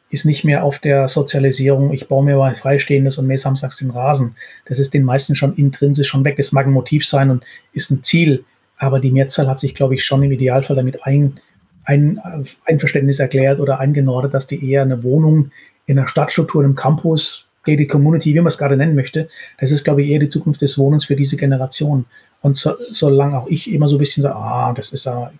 ist 0.09 0.25
nicht 0.25 0.43
mehr 0.43 0.65
auf 0.65 0.79
der 0.79 1.07
Sozialisierung, 1.07 1.93
ich 1.93 2.09
baue 2.09 2.25
mir 2.25 2.35
mal 2.35 2.55
freistehendes 2.55 3.17
und 3.17 3.27
mehr 3.27 3.37
samstags 3.37 3.77
den 3.77 3.91
Rasen. 3.91 4.35
Das 4.65 4.79
ist 4.79 4.93
den 4.93 5.05
meisten 5.05 5.33
schon 5.33 5.55
intrinsisch 5.55 6.09
schon 6.09 6.25
weg. 6.25 6.35
Das 6.35 6.51
mag 6.51 6.65
ein 6.65 6.73
Motiv 6.73 7.07
sein 7.07 7.29
und 7.29 7.45
ist 7.71 7.89
ein 7.89 8.03
Ziel, 8.03 8.43
aber 8.77 8.99
die 8.99 9.13
Mehrzahl 9.13 9.47
hat 9.47 9.61
sich, 9.61 9.75
glaube 9.75 9.95
ich, 9.95 10.03
schon 10.03 10.21
im 10.21 10.33
Idealfall 10.33 10.75
damit 10.75 11.05
ein, 11.05 11.39
ein 11.85 12.19
Einverständnis 12.65 13.19
erklärt 13.19 13.61
oder 13.61 13.79
eingenordet, 13.79 14.33
dass 14.33 14.45
die 14.45 14.69
eher 14.69 14.81
eine 14.81 15.03
Wohnung 15.03 15.51
in 15.85 15.97
einer 15.97 16.09
Stadtstruktur, 16.09 16.61
einem 16.61 16.75
Campus, 16.75 17.47
Gated 17.63 17.89
Community, 17.89 18.33
wie 18.33 18.39
man 18.39 18.47
es 18.47 18.57
gerade 18.57 18.77
nennen 18.77 18.95
möchte, 18.95 19.29
das 19.59 19.71
ist, 19.71 19.83
glaube 19.83 20.03
ich, 20.03 20.09
eher 20.09 20.19
die 20.19 20.29
Zukunft 20.29 20.61
des 20.61 20.77
Wohnens 20.77 21.05
für 21.05 21.15
diese 21.15 21.37
Generation. 21.37 22.05
Und 22.41 22.57
so, 22.57 22.73
solange 22.91 23.37
auch 23.37 23.47
ich 23.47 23.71
immer 23.71 23.87
so 23.87 23.95
ein 23.95 23.99
bisschen 23.99 24.23
sage, 24.23 24.35
ah, 24.35 24.73
das 24.73 24.91
ist 24.91 25.05
ja, 25.05 25.31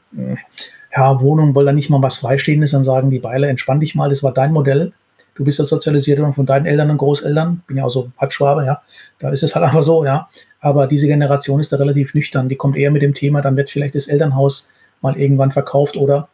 ja, 0.95 1.21
Wohnung, 1.21 1.53
wollen 1.53 1.67
da 1.67 1.73
nicht 1.73 1.89
mal 1.89 2.01
was 2.01 2.17
Freistehendes, 2.17 2.71
dann 2.71 2.83
sagen 2.83 3.09
die 3.09 3.19
Beile, 3.19 3.47
entspann 3.47 3.79
dich 3.79 3.93
mal, 3.95 4.09
das 4.09 4.23
war 4.23 4.33
dein 4.33 4.53
Modell. 4.53 4.93
Du 5.35 5.43
bist 5.43 5.57
ja 5.57 5.65
sozialisiert 5.65 6.19
worden 6.19 6.33
von 6.33 6.45
deinen 6.45 6.67
Eltern 6.67 6.91
und 6.91 6.97
Großeltern. 6.97 7.63
Bin 7.65 7.77
ja 7.77 7.85
auch 7.85 7.89
so 7.89 8.11
Halbschwabe, 8.17 8.65
ja. 8.65 8.81
Da 9.19 9.31
ist 9.31 9.41
es 9.41 9.55
halt 9.55 9.65
einfach 9.65 9.81
so, 9.81 10.05
ja. 10.05 10.29
Aber 10.59 10.85
diese 10.85 11.07
Generation 11.07 11.59
ist 11.59 11.73
da 11.73 11.77
relativ 11.77 12.13
nüchtern. 12.13 12.49
Die 12.49 12.55
kommt 12.55 12.77
eher 12.77 12.91
mit 12.91 13.01
dem 13.01 13.15
Thema, 13.15 13.41
dann 13.41 13.57
wird 13.57 13.71
vielleicht 13.71 13.95
das 13.95 14.07
Elternhaus 14.07 14.69
mal 15.01 15.17
irgendwann 15.17 15.51
verkauft 15.51 15.97
oder 15.97 16.29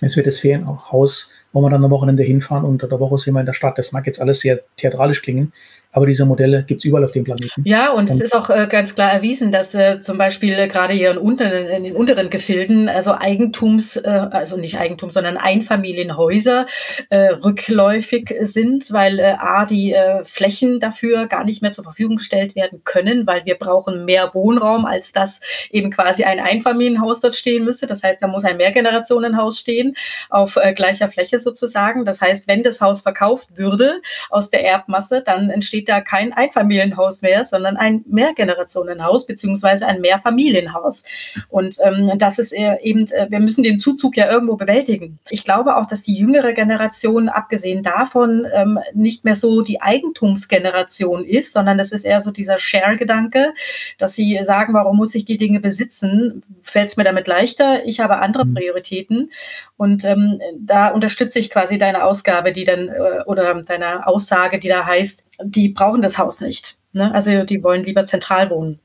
Es 0.00 0.16
wird 0.16 0.26
das 0.26 0.38
Ferienhaus, 0.38 1.30
wo 1.52 1.60
wir 1.60 1.70
dann 1.70 1.84
am 1.84 1.90
Wochenende 1.90 2.22
hinfahren 2.22 2.64
und 2.64 2.72
unter 2.72 2.88
der 2.88 3.00
Woche 3.00 3.18
sind 3.18 3.34
wir 3.34 3.40
in 3.40 3.46
der 3.46 3.54
Stadt. 3.54 3.78
Das 3.78 3.92
mag 3.92 4.06
jetzt 4.06 4.20
alles 4.20 4.40
sehr 4.40 4.60
theatralisch 4.76 5.22
klingen, 5.22 5.52
aber 5.92 6.06
diese 6.06 6.24
Modelle 6.24 6.62
gibt 6.62 6.82
es 6.82 6.84
überall 6.84 7.04
auf 7.04 7.10
dem 7.10 7.24
Planeten. 7.24 7.62
Ja, 7.64 7.90
und, 7.90 8.10
und 8.10 8.16
es 8.16 8.20
ist 8.20 8.34
auch 8.34 8.48
äh, 8.48 8.68
ganz 8.70 8.94
klar 8.94 9.12
erwiesen, 9.12 9.50
dass 9.50 9.74
äh, 9.74 9.98
zum 10.00 10.18
Beispiel 10.18 10.52
äh, 10.56 10.68
gerade 10.68 10.94
hier 10.94 11.10
in, 11.10 11.18
unteren, 11.18 11.66
in, 11.66 11.82
den 11.82 11.96
unteren 11.96 12.30
Gefilden, 12.30 12.88
also 12.88 13.12
Eigentums, 13.12 13.96
äh, 13.96 14.08
also 14.30 14.56
nicht 14.56 14.78
Eigentum, 14.78 15.10
sondern 15.10 15.36
Einfamilienhäuser 15.36 16.66
äh, 17.08 17.30
rückläufig 17.30 18.32
sind, 18.40 18.92
weil 18.92 19.18
äh, 19.18 19.34
A, 19.38 19.66
die 19.66 19.94
Flächen 20.22 20.78
dafür 20.78 21.26
gar 21.26 21.44
nicht 21.44 21.60
mehr 21.62 21.72
zur 21.72 21.84
Verfügung 21.84 22.16
gestellt 22.16 22.54
werden 22.54 22.82
können, 22.84 23.26
weil 23.26 23.44
wir 23.44 23.56
brauchen 23.56 24.04
mehr 24.04 24.30
Wohnraum, 24.32 24.84
als 24.84 25.12
dass 25.12 25.40
eben 25.70 25.90
quasi 25.90 26.22
ein 26.24 26.38
Einfamilienhaus 26.38 27.20
dort 27.20 27.34
stehen 27.34 27.64
müsste. 27.64 27.86
Das 27.86 28.02
heißt, 28.02 28.22
da 28.22 28.28
muss 28.28 28.44
ein 28.44 28.56
Mehrgenerationenhaus 28.56 29.58
stehen, 29.58 29.96
auf 30.28 30.58
gleicher 30.76 31.08
Fläche 31.08 31.39
sozusagen. 31.42 32.04
Das 32.04 32.20
heißt, 32.20 32.46
wenn 32.48 32.62
das 32.62 32.80
Haus 32.80 33.00
verkauft 33.00 33.48
würde 33.56 34.02
aus 34.28 34.50
der 34.50 34.64
Erbmasse, 34.64 35.22
dann 35.24 35.50
entsteht 35.50 35.80
steht 35.80 35.88
da 35.88 36.00
kein 36.00 36.32
Einfamilienhaus 36.32 37.22
mehr, 37.22 37.44
sondern 37.44 37.76
ein 37.76 38.04
Mehrgenerationenhaus 38.06 39.24
beziehungsweise 39.24 39.86
ein 39.86 40.00
Mehrfamilienhaus. 40.00 41.04
Und 41.48 41.76
ähm, 41.82 42.18
das 42.18 42.38
ist 42.38 42.52
eben, 42.52 43.06
äh, 43.12 43.28
wir 43.30 43.40
müssen 43.40 43.62
den 43.62 43.78
Zuzug 43.78 44.16
ja 44.16 44.30
irgendwo 44.30 44.56
bewältigen. 44.56 45.18
Ich 45.30 45.44
glaube 45.44 45.76
auch, 45.76 45.86
dass 45.86 46.02
die 46.02 46.16
jüngere 46.16 46.52
Generation, 46.52 47.28
abgesehen 47.30 47.82
davon, 47.82 48.46
ähm, 48.52 48.78
nicht 48.92 49.24
mehr 49.24 49.36
so 49.36 49.62
die 49.62 49.80
Eigentumsgeneration 49.80 51.24
ist, 51.24 51.52
sondern 51.52 51.78
das 51.78 51.92
ist 51.92 52.04
eher 52.04 52.20
so 52.20 52.30
dieser 52.30 52.58
Share-Gedanke, 52.58 53.54
dass 53.96 54.14
sie 54.14 54.38
sagen, 54.42 54.74
warum 54.74 54.96
muss 54.96 55.14
ich 55.14 55.24
die 55.24 55.38
Dinge 55.38 55.60
besitzen? 55.60 56.42
Fällt 56.60 56.90
es 56.90 56.96
mir 56.96 57.04
damit 57.04 57.26
leichter? 57.26 57.86
Ich 57.86 58.00
habe 58.00 58.18
andere 58.18 58.44
mhm. 58.44 58.54
Prioritäten. 58.54 59.30
Und 59.76 60.04
ähm, 60.04 60.40
da 60.58 60.88
unterstütze 61.30 61.38
ich 61.38 61.50
quasi 61.50 61.78
deine 61.78 62.04
Ausgabe, 62.04 62.52
die 62.52 62.64
dann 62.64 62.88
äh, 62.88 63.22
oder 63.26 63.62
deine 63.62 64.06
Aussage, 64.06 64.58
die 64.58 64.68
da 64.68 64.84
heißt, 64.84 65.26
die 65.44 65.68
brauchen 65.68 66.02
das 66.02 66.18
Haus 66.18 66.40
nicht. 66.40 66.76
Ne? 66.92 67.12
Also 67.14 67.44
die 67.44 67.62
wollen 67.62 67.84
lieber 67.84 68.04
zentral 68.04 68.50
wohnen. 68.50 68.80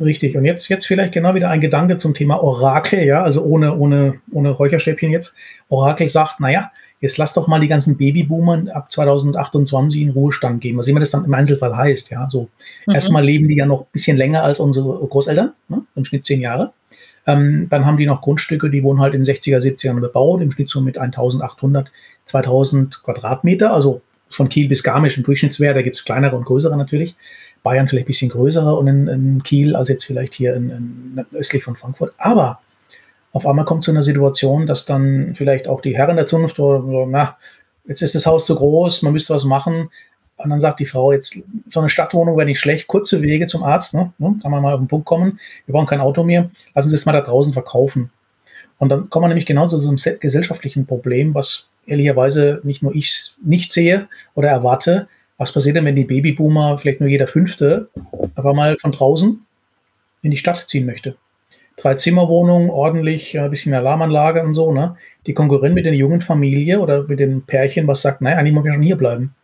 Richtig. 0.00 0.36
Und 0.36 0.44
jetzt, 0.44 0.68
jetzt 0.68 0.86
vielleicht 0.86 1.12
genau 1.12 1.34
wieder 1.34 1.50
ein 1.50 1.60
Gedanke 1.60 1.96
zum 1.98 2.14
Thema 2.14 2.40
Orakel, 2.40 3.02
ja, 3.02 3.22
also 3.22 3.42
ohne, 3.42 3.76
ohne, 3.76 4.20
ohne 4.30 4.50
Räucherstäbchen 4.50 5.10
jetzt. 5.10 5.34
Orakel 5.68 6.08
sagt, 6.08 6.38
naja, 6.38 6.70
jetzt 7.00 7.18
lass 7.18 7.34
doch 7.34 7.48
mal 7.48 7.58
die 7.58 7.66
ganzen 7.66 7.96
Babyboomer 7.96 8.64
ab 8.72 8.92
2028 8.92 10.00
in 10.00 10.10
Ruhestand 10.10 10.60
gehen. 10.60 10.78
Was 10.78 10.86
immer 10.86 11.00
das 11.00 11.10
dann 11.10 11.24
im 11.24 11.34
Einzelfall 11.34 11.76
heißt, 11.76 12.10
ja. 12.10 12.28
So, 12.30 12.48
mhm. 12.86 12.94
erstmal 12.94 13.24
leben 13.24 13.48
die 13.48 13.56
ja 13.56 13.66
noch 13.66 13.80
ein 13.80 13.92
bisschen 13.92 14.16
länger 14.16 14.44
als 14.44 14.60
unsere 14.60 15.04
Großeltern, 15.04 15.52
ne? 15.68 15.82
im 15.96 16.04
Schnitt 16.04 16.24
zehn 16.24 16.40
Jahre. 16.40 16.72
Ähm, 17.28 17.68
dann 17.68 17.84
haben 17.84 17.98
die 17.98 18.06
noch 18.06 18.22
Grundstücke, 18.22 18.70
die 18.70 18.82
wurden 18.82 19.00
halt 19.00 19.12
in 19.12 19.22
60er, 19.22 19.58
70ern 19.58 20.00
bebaut, 20.00 20.40
im 20.40 20.50
Schnitt 20.50 20.70
so 20.70 20.80
mit 20.80 20.96
1800, 20.96 21.92
2000 22.24 23.02
Quadratmeter, 23.04 23.72
also 23.72 24.00
von 24.30 24.48
Kiel 24.48 24.66
bis 24.68 24.82
Garmisch 24.82 25.18
ein 25.18 25.24
Durchschnittswert, 25.24 25.76
da 25.76 25.82
gibt 25.82 25.96
es 25.96 26.04
kleinere 26.04 26.36
und 26.36 26.46
größere 26.46 26.76
natürlich. 26.76 27.16
Bayern 27.62 27.86
vielleicht 27.86 28.06
ein 28.06 28.08
bisschen 28.08 28.30
größere 28.30 28.74
und 28.74 28.86
in, 28.86 29.08
in 29.08 29.42
Kiel 29.42 29.76
als 29.76 29.90
jetzt 29.90 30.04
vielleicht 30.04 30.34
hier 30.34 30.54
in, 30.56 30.70
in, 30.70 31.26
östlich 31.34 31.64
von 31.64 31.76
Frankfurt. 31.76 32.14
Aber 32.16 32.60
auf 33.32 33.46
einmal 33.46 33.66
kommt 33.66 33.84
zu 33.84 33.90
einer 33.90 34.02
Situation, 34.02 34.66
dass 34.66 34.86
dann 34.86 35.34
vielleicht 35.36 35.68
auch 35.68 35.82
die 35.82 35.96
Herren 35.96 36.16
der 36.16 36.26
Zunft 36.26 36.58
oder 36.58 37.06
na, 37.06 37.36
jetzt 37.86 38.00
ist 38.00 38.14
das 38.14 38.24
Haus 38.24 38.46
zu 38.46 38.54
groß, 38.54 39.02
man 39.02 39.12
müsste 39.12 39.34
was 39.34 39.44
machen. 39.44 39.90
Und 40.38 40.50
dann 40.50 40.60
sagt 40.60 40.78
die 40.80 40.86
Frau, 40.86 41.12
jetzt 41.12 41.36
so 41.70 41.80
eine 41.80 41.88
Stadtwohnung 41.88 42.36
wäre 42.36 42.46
nicht 42.46 42.60
schlecht, 42.60 42.86
kurze 42.86 43.22
Wege 43.22 43.48
zum 43.48 43.64
Arzt, 43.64 43.92
ne? 43.92 44.12
ne 44.18 44.36
kann 44.40 44.52
man 44.52 44.62
mal 44.62 44.72
auf 44.72 44.80
den 44.80 44.88
Punkt 44.88 45.04
kommen. 45.04 45.40
Wir 45.66 45.72
brauchen 45.72 45.86
kein 45.86 46.00
Auto 46.00 46.22
mehr, 46.22 46.50
lassen 46.74 46.88
Sie 46.88 46.94
es 46.94 47.06
mal 47.06 47.12
da 47.12 47.22
draußen 47.22 47.52
verkaufen. 47.52 48.10
Und 48.78 48.90
dann 48.90 49.10
kommen 49.10 49.24
wir 49.24 49.28
nämlich 49.28 49.46
genau 49.46 49.66
zu 49.66 49.78
so 49.78 49.88
einem 49.88 50.20
gesellschaftlichen 50.20 50.86
Problem, 50.86 51.34
was 51.34 51.68
ehrlicherweise 51.86 52.60
nicht 52.62 52.82
nur 52.82 52.94
ich 52.94 53.32
nicht 53.42 53.72
sehe 53.72 54.08
oder 54.34 54.48
erwarte. 54.48 55.08
Was 55.38 55.52
passiert 55.52 55.76
denn, 55.76 55.84
wenn 55.84 55.96
die 55.96 56.04
Babyboomer, 56.04 56.78
vielleicht 56.78 57.00
nur 57.00 57.08
jeder 57.08 57.26
Fünfte, 57.26 57.88
aber 58.36 58.54
mal 58.54 58.76
von 58.80 58.92
draußen 58.92 59.44
in 60.22 60.30
die 60.30 60.36
Stadt 60.36 60.68
ziehen 60.68 60.86
möchte? 60.86 61.16
Drei 61.76 61.94
Zimmerwohnungen, 61.94 62.70
ordentlich, 62.70 63.38
ein 63.38 63.50
bisschen 63.50 63.74
Alarmanlage 63.74 64.42
und 64.42 64.54
so, 64.54 64.72
ne? 64.72 64.96
Die 65.26 65.34
konkurrieren 65.34 65.74
mit 65.74 65.84
der 65.84 65.94
jungen 65.94 66.20
Familie 66.20 66.80
oder 66.80 67.04
mit 67.04 67.20
dem 67.20 67.42
Pärchen, 67.42 67.86
was 67.86 68.02
sagt, 68.02 68.20
nein, 68.20 68.36
eigentlich 68.36 68.54
muss 68.54 68.66
ich 68.66 68.72
schon 68.72 68.82
hier 68.82 68.96
bleiben. 68.96 69.34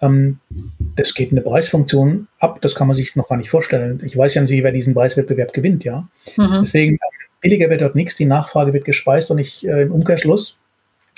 Ähm, 0.00 0.38
es 0.96 1.14
geht 1.14 1.32
eine 1.32 1.40
Preisfunktion 1.40 2.28
ab, 2.38 2.60
das 2.60 2.74
kann 2.74 2.86
man 2.86 2.94
sich 2.94 3.16
noch 3.16 3.28
gar 3.28 3.36
nicht 3.36 3.50
vorstellen. 3.50 4.02
Ich 4.04 4.16
weiß 4.16 4.34
ja 4.34 4.42
natürlich, 4.42 4.62
wer 4.62 4.72
diesen 4.72 4.94
Preiswettbewerb 4.94 5.52
gewinnt, 5.52 5.84
ja. 5.84 6.06
Mhm. 6.36 6.58
Deswegen, 6.60 6.98
billiger 7.40 7.70
wird 7.70 7.80
dort 7.80 7.94
nichts, 7.94 8.16
die 8.16 8.26
Nachfrage 8.26 8.72
wird 8.72 8.84
gespeist 8.84 9.30
und 9.30 9.38
ich 9.38 9.66
äh, 9.66 9.82
im 9.82 9.92
Umkehrschluss 9.92 10.60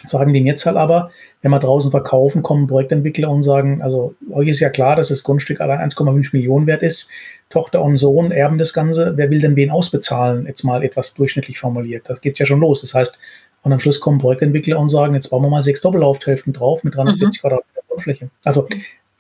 sagen 0.05 0.33
die 0.33 0.41
jetzt 0.41 0.65
halt 0.65 0.77
aber, 0.77 1.11
wenn 1.43 1.51
wir 1.51 1.59
draußen 1.59 1.91
verkaufen, 1.91 2.43
kommen 2.43 2.67
Projektentwickler 2.67 3.29
und 3.29 3.43
sagen, 3.43 3.83
also 3.83 4.15
euch 4.31 4.49
ist 4.49 4.61
ja 4.61 4.71
klar, 4.71 4.97
dass 4.97 5.09
das 5.09 5.25
Grundstück 5.25 5.61
allein 5.61 5.91
1,5 5.91 6.31
Millionen 6.33 6.67
wert 6.67 6.83
ist. 6.83 7.11
Tochter 7.51 7.83
und 7.83 7.99
Sohn 7.99 8.31
erben 8.31 8.59
das 8.59 8.73
Ganze. 8.73 9.15
Wer 9.17 9.31
will 9.31 9.41
denn 9.41 9.57
wen 9.57 9.71
ausbezahlen? 9.71 10.47
Jetzt 10.47 10.63
mal 10.65 10.85
etwas 10.85 11.15
durchschnittlich 11.15 11.59
formuliert. 11.59 12.09
Das 12.09 12.21
geht 12.21 12.39
ja 12.39 12.47
schon 12.47 12.61
los. 12.61 12.83
Das 12.83 12.95
heißt, 12.95 13.19
und 13.63 13.73
am 13.73 13.81
Schluss 13.81 14.01
kommen 14.01 14.21
Projektentwickler 14.21 14.79
und 14.79 14.89
sagen, 14.89 15.15
jetzt 15.15 15.31
bauen 15.31 15.43
wir 15.43 15.51
mal 15.51 15.63
sechs 15.63 15.81
Doppellauthälften 15.81 16.53
drauf 16.53 16.85
mit 16.85 16.95
340 16.95 17.39
mhm. 17.39 17.41
Quadratmeter 17.41 17.78
Grundfläche. 17.99 18.31
Also 18.45 18.69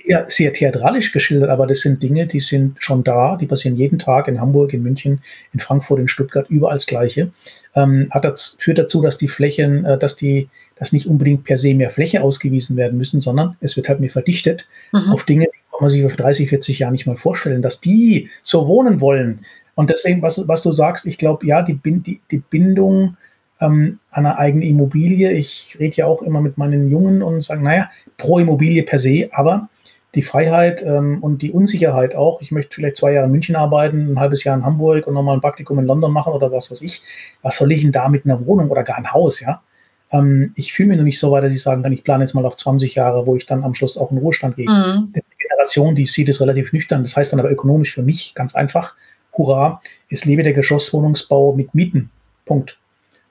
ja, 0.05 0.25
sehr 0.29 0.53
theatralisch 0.53 1.12
geschildert, 1.12 1.51
aber 1.51 1.67
das 1.67 1.81
sind 1.81 2.03
Dinge, 2.03 2.27
die 2.27 2.41
sind 2.41 2.77
schon 2.79 3.05
da, 3.05 3.37
die 3.37 3.47
passieren 3.47 3.77
jeden 3.77 3.99
Tag 3.99 4.29
in 4.29 4.41
Hamburg, 4.41 4.73
in 4.73 4.83
München, 4.83 5.21
in 5.53 5.61
Frankfurt, 5.61 6.01
in 6.01 6.09
Stuttgart, 6.09 6.47
überall 6.49 6.77
das 6.77 6.87
Gleiche. 6.87 7.31
Ähm, 7.75 8.09
hat 8.11 8.25
das, 8.25 8.57
führt 8.59 8.79
dazu, 8.79 9.03
dass 9.03 9.19
die 9.19 9.29
Flächen, 9.29 9.85
äh, 9.85 9.99
dass 9.99 10.17
die, 10.17 10.49
dass 10.77 10.93
nicht 10.93 11.07
unbedingt 11.07 11.45
per 11.45 11.59
se 11.59 11.75
mehr 11.75 11.91
Fläche 11.91 12.23
ausgewiesen 12.23 12.77
werden 12.77 12.97
müssen, 12.97 13.21
sondern 13.21 13.57
es 13.61 13.77
wird 13.77 13.88
halt 13.88 14.01
mehr 14.01 14.11
verdichtet 14.11 14.67
mhm. 14.93 15.12
auf 15.12 15.25
Dinge, 15.25 15.45
die 15.45 15.71
kann 15.71 15.81
man 15.81 15.91
sich 15.91 16.03
für 16.03 16.17
30, 16.17 16.49
40 16.49 16.79
Jahre 16.79 16.93
nicht 16.93 17.07
mal 17.07 17.17
vorstellen, 17.17 17.61
dass 17.61 17.81
die 17.81 18.31
so 18.43 18.67
wohnen 18.67 19.01
wollen. 19.01 19.41
Und 19.75 19.91
deswegen, 19.91 20.23
was, 20.23 20.43
was 20.49 20.62
du 20.62 20.73
sagst, 20.73 21.07
ich 21.07 21.19
glaube, 21.19 21.47
ja, 21.47 21.62
die, 21.62 21.79
die, 21.85 22.21
die 22.31 22.38
Bindung 22.38 23.17
ähm, 23.61 23.99
an 24.11 24.27
eine 24.27 24.38
eigene 24.38 24.66
Immobilie. 24.66 25.33
Ich 25.33 25.77
rede 25.79 25.97
ja 25.97 26.07
auch 26.07 26.23
immer 26.23 26.40
mit 26.40 26.59
meinen 26.59 26.90
Jungen 26.90 27.23
und 27.23 27.42
sage, 27.42 27.62
naja, 27.62 27.90
pro 28.16 28.38
Immobilie 28.38 28.83
per 28.83 28.99
se, 28.99 29.29
aber 29.33 29.68
die 30.14 30.23
Freiheit 30.23 30.83
ähm, 30.83 31.23
und 31.23 31.42
die 31.42 31.53
Unsicherheit 31.53 32.14
auch. 32.14 32.40
Ich 32.40 32.51
möchte 32.51 32.75
vielleicht 32.75 32.97
zwei 32.97 33.12
Jahre 33.12 33.27
in 33.27 33.33
München 33.33 33.57
arbeiten, 33.57 34.12
ein 34.12 34.21
halbes 34.21 34.42
Jahr 34.44 34.57
in 34.57 34.64
Hamburg 34.64 35.07
und 35.07 35.14
nochmal 35.14 35.37
ein 35.37 35.40
Praktikum 35.40 35.79
in 35.79 35.85
London 35.85 36.12
machen 36.12 36.33
oder 36.33 36.51
was 36.51 36.71
weiß 36.71 36.83
ich. 36.83 37.03
Was 37.42 37.59
soll 37.59 37.73
ich 37.73 37.83
denn 37.83 37.92
da 37.92 38.09
mit 38.09 38.25
einer 38.25 38.44
Wohnung 38.47 38.71
oder 38.71 38.85
gar 38.85 38.97
ein 38.97 39.12
Haus, 39.12 39.40
ja? 39.40 39.62
Ähm, 40.11 40.53
ich 40.57 40.73
fühle 40.73 40.90
mich 40.90 40.99
noch 40.99 41.05
nicht 41.05 41.18
so 41.18 41.31
weit, 41.31 41.44
dass 41.44 41.53
ich 41.53 41.62
sagen 41.62 41.83
kann, 41.83 41.92
ich 41.92 42.05
plane 42.05 42.25
jetzt 42.25 42.35
mal 42.35 42.47
auf 42.47 42.57
20 42.57 42.94
Jahre, 42.94 43.27
wo 43.27 43.37
ich 43.37 43.47
dann 43.47 43.64
am 43.64 43.75
Schluss 43.75 43.99
auch 43.99 44.11
in 44.11 44.18
Ruhestand 44.18 44.57
gehe. 44.57 44.68
Mhm. 44.68 45.12
Die 45.14 45.21
Generation, 45.38 45.94
die 45.94 46.07
sieht 46.07 46.29
es 46.29 46.40
relativ 46.40 46.73
nüchtern. 46.73 47.03
Das 47.03 47.16
heißt 47.16 47.33
dann 47.33 47.40
aber 47.40 47.51
ökonomisch 47.51 47.94
für 47.94 48.03
mich 48.03 48.35
ganz 48.35 48.55
einfach, 48.55 48.94
hurra, 49.37 49.83
es 50.09 50.25
lebe 50.25 50.42
der 50.42 50.55
Geschosswohnungsbau 50.55 51.53
mit 51.53 51.75
Mieten. 51.75 52.11
Punkt. 52.47 52.79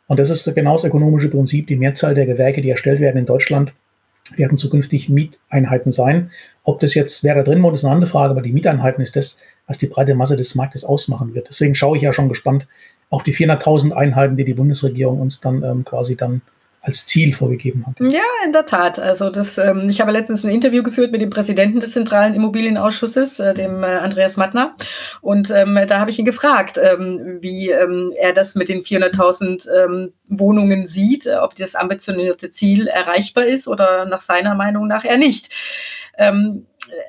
Und 0.08 0.20
das 0.20 0.30
ist 0.30 0.54
genau 0.56 0.74
das 0.74 0.86
ökonomische 0.86 1.30
Prinzip. 1.30 1.68
Die 1.68 1.76
Mehrzahl 1.76 2.16
der 2.16 2.26
Gewerke, 2.26 2.62
die 2.62 2.70
erstellt 2.70 3.00
werden 3.00 3.18
in 3.18 3.26
Deutschland, 3.26 3.74
werden 4.36 4.58
zukünftig 4.58 5.10
Mieteinheiten 5.10 5.92
sein. 5.92 6.32
Ob 6.64 6.80
das 6.80 6.96
jetzt, 6.96 7.24
wer 7.24 7.36
da 7.36 7.44
drin 7.44 7.62
wohnt, 7.64 7.76
ist 7.76 7.86
eine 7.86 7.94
andere 7.94 8.10
Frage, 8.10 8.32
aber 8.32 8.42
die 8.42 8.52
Mieteinheiten 8.52 9.02
ist 9.02 9.16
das, 9.16 9.38
was 9.68 9.78
die 9.78 9.88
breite 9.88 10.16
Masse 10.16 10.38
des 10.38 10.56
Marktes 10.56 10.84
ausmachen 10.84 11.34
wird. 11.34 11.48
Deswegen 11.50 11.76
schaue 11.76 11.98
ich 11.98 12.04
ja 12.04 12.14
schon 12.14 12.30
gespannt 12.30 12.68
auf 13.10 13.24
die 13.24 13.34
400.000 13.34 13.94
Einheiten, 13.94 14.36
die 14.36 14.44
die 14.44 14.54
Bundesregierung 14.54 15.22
uns 15.22 15.40
dann 15.40 15.64
ähm, 15.64 15.86
quasi 15.86 16.16
dann 16.16 16.42
als 16.88 17.06
Ziel 17.06 17.34
vorgegeben 17.34 17.86
hat. 17.86 17.96
Ja, 18.00 18.24
in 18.46 18.54
der 18.54 18.66
Tat. 18.66 18.98
Also 18.98 19.30
das, 19.30 19.58
ähm, 19.58 19.90
ich 19.90 20.00
habe 20.00 20.12
letztens 20.12 20.46
ein 20.46 20.52
Interview 20.52 20.84
geführt 20.84 21.12
mit 21.12 21.22
dem 21.22 21.30
Präsidenten 21.30 21.82
des 21.82 21.92
Zentralen 21.92 22.34
Immobilienausschusses, 22.34 23.40
äh, 23.40 23.54
dem 23.54 23.84
äh, 23.84 23.88
Andreas 23.88 24.38
Mattner. 24.38 24.76
Und 25.22 25.52
ähm, 25.52 25.78
da 25.88 26.00
habe 26.00 26.10
ich 26.10 26.18
ihn 26.18 26.26
gefragt, 26.26 26.80
ähm, 26.82 27.40
wie 27.42 27.70
ähm, 27.72 28.14
er 28.18 28.32
das 28.32 28.56
mit 28.56 28.70
den 28.70 28.84
400.000 28.84 29.68
ähm, 29.70 30.14
Wohnungen 30.30 30.88
sieht, 30.88 31.28
ob 31.28 31.56
das 31.56 31.76
ambitionierte 31.76 32.50
Ziel 32.52 32.88
erreichbar 32.88 33.46
ist 33.46 33.68
oder 33.68 34.06
nach 34.06 34.22
seiner 34.22 34.56
Meinung 34.56 34.88
nach 34.88 35.04
eher 35.04 35.18
nicht. 35.18 35.50
Ähm, 36.18 36.67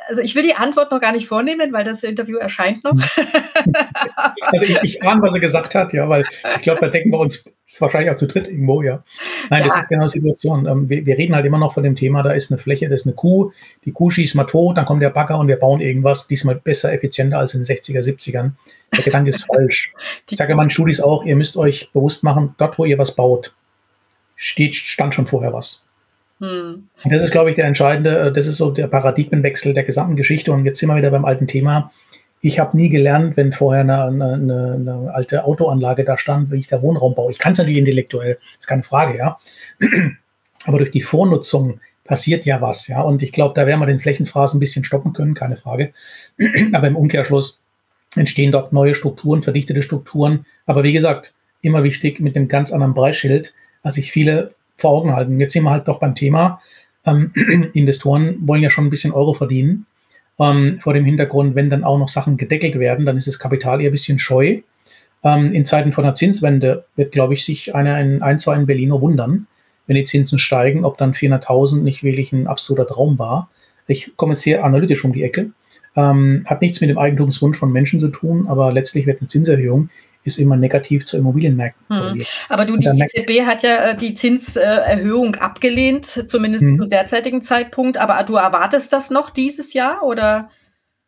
also 0.08 0.22
ich 0.22 0.34
will 0.34 0.42
die 0.42 0.54
Antwort 0.54 0.90
noch 0.90 1.00
gar 1.00 1.12
nicht 1.12 1.28
vornehmen, 1.28 1.72
weil 1.72 1.84
das 1.84 2.02
Interview 2.02 2.38
erscheint 2.38 2.84
noch. 2.84 2.94
also 4.40 4.64
ich, 4.64 4.78
ich 4.82 5.02
ahne, 5.02 5.22
was 5.22 5.34
er 5.34 5.40
gesagt 5.40 5.74
hat, 5.74 5.92
ja, 5.92 6.08
weil 6.08 6.24
ich 6.56 6.62
glaube, 6.62 6.80
da 6.80 6.88
denken 6.88 7.10
wir 7.10 7.18
uns 7.18 7.50
wahrscheinlich 7.78 8.10
auch 8.10 8.16
zu 8.16 8.26
dritt 8.26 8.48
irgendwo, 8.48 8.82
ja. 8.82 9.04
Nein, 9.50 9.62
ja. 9.62 9.68
das 9.68 9.84
ist 9.84 9.88
genau 9.88 10.04
die 10.04 10.10
Situation. 10.10 10.66
Ähm, 10.66 10.88
wir, 10.88 11.04
wir, 11.06 11.18
reden 11.18 11.34
halt 11.34 11.46
immer 11.46 11.58
noch 11.58 11.74
von 11.74 11.82
dem 11.82 11.96
Thema, 11.96 12.22
da 12.22 12.30
ist 12.30 12.50
eine 12.50 12.58
Fläche, 12.58 12.88
das 12.88 13.02
ist 13.02 13.06
eine 13.06 13.14
Kuh, 13.14 13.52
die 13.84 13.92
Kuh 13.92 14.10
schießt 14.10 14.34
mal 14.34 14.44
tot, 14.44 14.76
dann 14.76 14.86
kommt 14.86 15.02
der 15.02 15.10
Bagger 15.10 15.38
und 15.38 15.48
wir 15.48 15.56
bauen 15.56 15.80
irgendwas, 15.80 16.26
diesmal 16.26 16.56
besser, 16.56 16.92
effizienter 16.92 17.38
als 17.38 17.54
in 17.54 17.62
den 17.62 17.76
60er, 17.76 18.00
70ern. 18.00 18.52
Der 18.96 19.04
Gedanke 19.04 19.30
ist 19.30 19.46
falsch. 19.54 19.92
Ich 20.30 20.38
sage 20.38 20.54
meinen 20.54 20.70
Studis 20.70 21.00
auch, 21.00 21.24
ihr 21.24 21.36
müsst 21.36 21.56
euch 21.56 21.90
bewusst 21.92 22.24
machen, 22.24 22.54
dort, 22.58 22.78
wo 22.78 22.84
ihr 22.84 22.98
was 22.98 23.14
baut, 23.14 23.54
steht, 24.36 24.74
stand 24.74 25.14
schon 25.14 25.26
vorher 25.26 25.52
was. 25.52 25.84
Hm. 26.40 26.88
Und 27.04 27.12
das 27.12 27.22
ist, 27.22 27.32
glaube 27.32 27.50
ich, 27.50 27.56
der 27.56 27.66
entscheidende, 27.66 28.18
äh, 28.18 28.32
das 28.32 28.46
ist 28.46 28.56
so 28.56 28.70
der 28.70 28.86
Paradigmenwechsel 28.86 29.74
der 29.74 29.84
gesamten 29.84 30.16
Geschichte. 30.16 30.52
Und 30.52 30.64
jetzt 30.64 30.78
sind 30.78 30.88
wir 30.88 30.96
wieder 30.96 31.10
beim 31.10 31.24
alten 31.24 31.46
Thema. 31.46 31.90
ich 32.40 32.60
habe 32.60 32.76
nie 32.76 32.88
gelernt, 32.88 33.36
wenn 33.36 33.52
vorher 33.52 33.82
eine, 33.82 34.04
eine, 34.04 34.74
eine, 34.74 35.10
alte 35.12 35.44
Autoanlage 35.44 36.04
da 36.04 36.16
stand, 36.18 36.52
wie 36.52 36.58
ich 36.58 36.68
da 36.68 36.80
Wohnraum 36.82 37.14
baue. 37.14 37.32
Ich 37.32 37.38
kann 37.38 37.52
es 37.52 37.58
natürlich 37.58 37.78
intellektuell, 37.78 38.38
ist 38.58 38.68
keine 38.68 38.84
Frage, 38.84 39.18
ja. 39.18 39.38
Aber 40.64 40.78
durch 40.78 40.92
die 40.92 41.02
Vornutzung 41.02 41.80
passiert 42.04 42.44
ja 42.44 42.60
was, 42.60 42.86
ja. 42.86 43.00
Und 43.02 43.22
ich 43.22 43.32
glaube, 43.32 43.54
da 43.54 43.66
werden 43.66 43.80
wir 43.80 43.86
den 43.86 43.98
Flächenphrasen 43.98 44.58
ein 44.58 44.60
bisschen 44.60 44.84
stoppen 44.84 45.12
können, 45.12 45.34
keine 45.34 45.56
Frage. 45.56 45.92
Aber 46.72 46.86
im 46.86 46.96
Umkehrschluss 46.96 47.62
entstehen 48.14 48.52
dort 48.52 48.72
neue 48.72 48.94
Strukturen, 48.94 49.42
verdichtete 49.42 49.82
Strukturen. 49.82 50.46
Aber 50.66 50.84
wie 50.84 50.92
gesagt, 50.92 51.34
immer 51.60 51.82
wichtig 51.82 52.20
mit 52.20 52.36
einem 52.36 52.48
ganz 52.48 52.72
anderen 52.72 52.94
Preisschild, 52.94 53.54
als 53.82 53.96
sich 53.96 54.12
viele 54.12 54.54
vor 54.78 54.90
Augen 54.92 55.14
halten. 55.14 55.38
Jetzt 55.38 55.52
sind 55.52 55.64
wir 55.64 55.70
halt 55.70 55.86
doch 55.88 56.00
beim 56.00 56.14
Thema. 56.14 56.60
Ähm, 57.04 57.32
Investoren 57.74 58.36
wollen 58.40 58.62
ja 58.62 58.70
schon 58.70 58.86
ein 58.86 58.90
bisschen 58.90 59.12
Euro 59.12 59.34
verdienen. 59.34 59.86
Ähm, 60.38 60.78
vor 60.80 60.94
dem 60.94 61.04
Hintergrund, 61.04 61.54
wenn 61.56 61.68
dann 61.68 61.84
auch 61.84 61.98
noch 61.98 62.08
Sachen 62.08 62.36
gedeckelt 62.36 62.78
werden, 62.78 63.04
dann 63.04 63.16
ist 63.16 63.26
das 63.26 63.38
Kapital 63.38 63.80
eher 63.80 63.90
ein 63.90 63.92
bisschen 63.92 64.18
scheu. 64.18 64.60
Ähm, 65.24 65.52
in 65.52 65.64
Zeiten 65.64 65.92
von 65.92 66.04
der 66.04 66.14
Zinswende 66.14 66.84
wird, 66.94 67.12
glaube 67.12 67.34
ich, 67.34 67.44
sich 67.44 67.74
einer 67.74 68.00
in 68.00 68.22
ein, 68.22 68.38
zwei 68.38 68.54
in 68.54 68.66
Berlin 68.66 68.92
wundern, 68.92 69.48
wenn 69.86 69.96
die 69.96 70.04
Zinsen 70.04 70.38
steigen, 70.38 70.84
ob 70.84 70.96
dann 70.96 71.12
400.000 71.12 71.80
nicht 71.82 72.04
wirklich 72.04 72.32
ein 72.32 72.46
absoluter 72.46 72.86
Traum 72.86 73.18
war. 73.18 73.50
Ich 73.88 74.16
komme 74.16 74.34
jetzt 74.34 74.42
sehr 74.42 74.64
analytisch 74.64 75.04
um 75.04 75.12
die 75.12 75.24
Ecke. 75.24 75.50
Ähm, 75.96 76.44
hat 76.44 76.62
nichts 76.62 76.80
mit 76.80 76.90
dem 76.90 76.98
Eigentumswunsch 76.98 77.58
von 77.58 77.72
Menschen 77.72 77.98
zu 77.98 78.08
tun, 78.08 78.46
aber 78.46 78.72
letztlich 78.72 79.06
wird 79.06 79.20
eine 79.20 79.28
Zinserhöhung 79.28 79.88
ist 80.28 80.38
immer 80.38 80.56
negativ 80.56 81.04
zu 81.04 81.16
Immobilienmärkten. 81.16 82.14
Hm. 82.14 82.22
Aber 82.48 82.64
du, 82.64 82.76
die 82.76 82.86
EZB 82.86 83.44
hat 83.44 83.62
ja 83.64 83.90
äh, 83.90 83.96
die 83.96 84.14
Zinserhöhung 84.14 85.34
abgelehnt, 85.36 86.24
zumindest 86.28 86.64
hm. 86.64 86.78
zum 86.78 86.88
derzeitigen 86.88 87.42
Zeitpunkt. 87.42 87.98
Aber 87.98 88.22
du 88.22 88.36
erwartest 88.36 88.92
das 88.92 89.10
noch 89.10 89.30
dieses 89.30 89.74
Jahr 89.74 90.02
oder? 90.04 90.48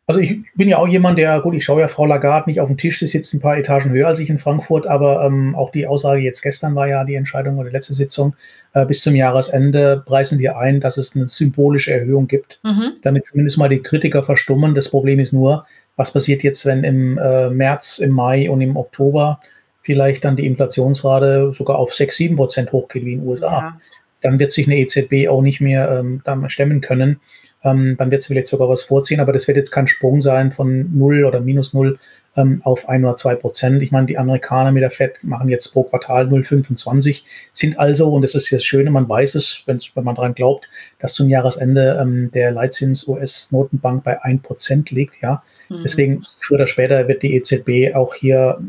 Also 0.07 0.19
ich 0.19 0.41
bin 0.55 0.67
ja 0.67 0.77
auch 0.77 0.89
jemand, 0.89 1.17
der, 1.17 1.39
gut, 1.39 1.53
ich 1.53 1.63
schaue 1.63 1.79
ja 1.79 1.87
Frau 1.87 2.05
Lagarde 2.05 2.49
nicht 2.49 2.59
auf 2.59 2.67
den 2.67 2.77
Tisch, 2.77 2.99
sie 2.99 3.07
sitzt 3.07 3.33
ein 3.33 3.39
paar 3.39 3.57
Etagen 3.57 3.91
höher 3.91 4.07
als 4.07 4.19
ich 4.19 4.29
in 4.29 4.39
Frankfurt, 4.39 4.85
aber 4.85 5.23
ähm, 5.25 5.55
auch 5.55 5.71
die 5.71 5.87
Aussage 5.87 6.19
jetzt 6.19 6.41
gestern 6.41 6.75
war 6.75 6.87
ja 6.87 7.05
die 7.05 7.15
Entscheidung 7.15 7.57
oder 7.57 7.69
die 7.69 7.75
letzte 7.75 7.93
Sitzung, 7.93 8.35
äh, 8.73 8.85
bis 8.85 9.01
zum 9.01 9.15
Jahresende 9.15 10.03
preisen 10.05 10.39
wir 10.39 10.57
ein, 10.57 10.81
dass 10.81 10.97
es 10.97 11.15
eine 11.15 11.29
symbolische 11.29 11.93
Erhöhung 11.93 12.27
gibt, 12.27 12.59
mhm. 12.63 12.93
damit 13.03 13.25
zumindest 13.25 13.57
mal 13.57 13.69
die 13.69 13.81
Kritiker 13.81 14.23
verstummen. 14.23 14.75
Das 14.75 14.89
Problem 14.89 15.19
ist 15.19 15.31
nur, 15.31 15.65
was 15.95 16.11
passiert 16.11 16.43
jetzt, 16.43 16.65
wenn 16.65 16.83
im 16.83 17.17
äh, 17.17 17.49
März, 17.49 17.99
im 17.99 18.11
Mai 18.11 18.49
und 18.49 18.61
im 18.61 18.77
Oktober 18.77 19.39
vielleicht 19.81 20.23
dann 20.25 20.35
die 20.35 20.45
Inflationsrate 20.45 21.53
sogar 21.53 21.77
auf 21.77 21.93
6, 21.93 22.15
7 22.15 22.35
Prozent 22.35 22.71
hochgeht 22.71 23.05
wie 23.05 23.13
in 23.13 23.19
den 23.19 23.27
USA? 23.27 23.51
Ja. 23.51 23.81
Dann 24.21 24.39
wird 24.39 24.51
sich 24.51 24.67
eine 24.67 24.77
EZB 24.77 25.27
auch 25.29 25.41
nicht 25.41 25.61
mehr 25.61 25.89
ähm, 25.99 26.21
stemmen 26.47 26.81
können. 26.81 27.19
Ähm, 27.63 27.95
dann 27.97 28.11
wird 28.11 28.21
es 28.21 28.27
vielleicht 28.27 28.47
sogar 28.47 28.69
was 28.69 28.83
vorziehen, 28.83 29.19
aber 29.19 29.33
das 29.33 29.47
wird 29.47 29.57
jetzt 29.57 29.71
kein 29.71 29.87
Sprung 29.87 30.21
sein 30.21 30.51
von 30.51 30.95
0 30.97 31.25
oder 31.25 31.41
minus 31.41 31.73
0 31.73 31.99
ähm, 32.37 32.61
auf 32.63 32.87
1 32.87 33.03
oder 33.03 33.15
2 33.15 33.35
Prozent. 33.35 33.81
Ich 33.81 33.91
meine, 33.91 34.05
die 34.05 34.17
Amerikaner 34.17 34.71
mit 34.71 34.83
der 34.83 34.91
FED 34.91 35.23
machen 35.23 35.49
jetzt 35.49 35.69
pro 35.69 35.83
Quartal 35.83 36.27
0,25, 36.27 37.23
sind 37.53 37.77
also, 37.77 38.13
und 38.13 38.21
das 38.21 38.35
ist 38.35 38.51
das 38.51 38.63
Schöne, 38.63 38.89
man 38.89 39.07
weiß 39.07 39.35
es, 39.35 39.63
wenn 39.65 39.79
man 40.03 40.15
daran 40.15 40.33
glaubt, 40.33 40.67
dass 40.99 41.13
zum 41.13 41.27
Jahresende 41.27 41.99
ähm, 42.01 42.31
der 42.31 42.51
Leitzins 42.51 43.07
US-Notenbank 43.07 44.03
bei 44.03 44.21
1 44.23 44.41
Prozent 44.43 44.91
liegt, 44.91 45.21
ja. 45.21 45.43
Mhm. 45.69 45.81
Deswegen, 45.83 46.25
früher 46.39 46.55
oder 46.55 46.67
später 46.67 47.07
wird 47.07 47.23
die 47.23 47.35
EZB 47.35 47.95
auch 47.95 48.15
hier 48.15 48.59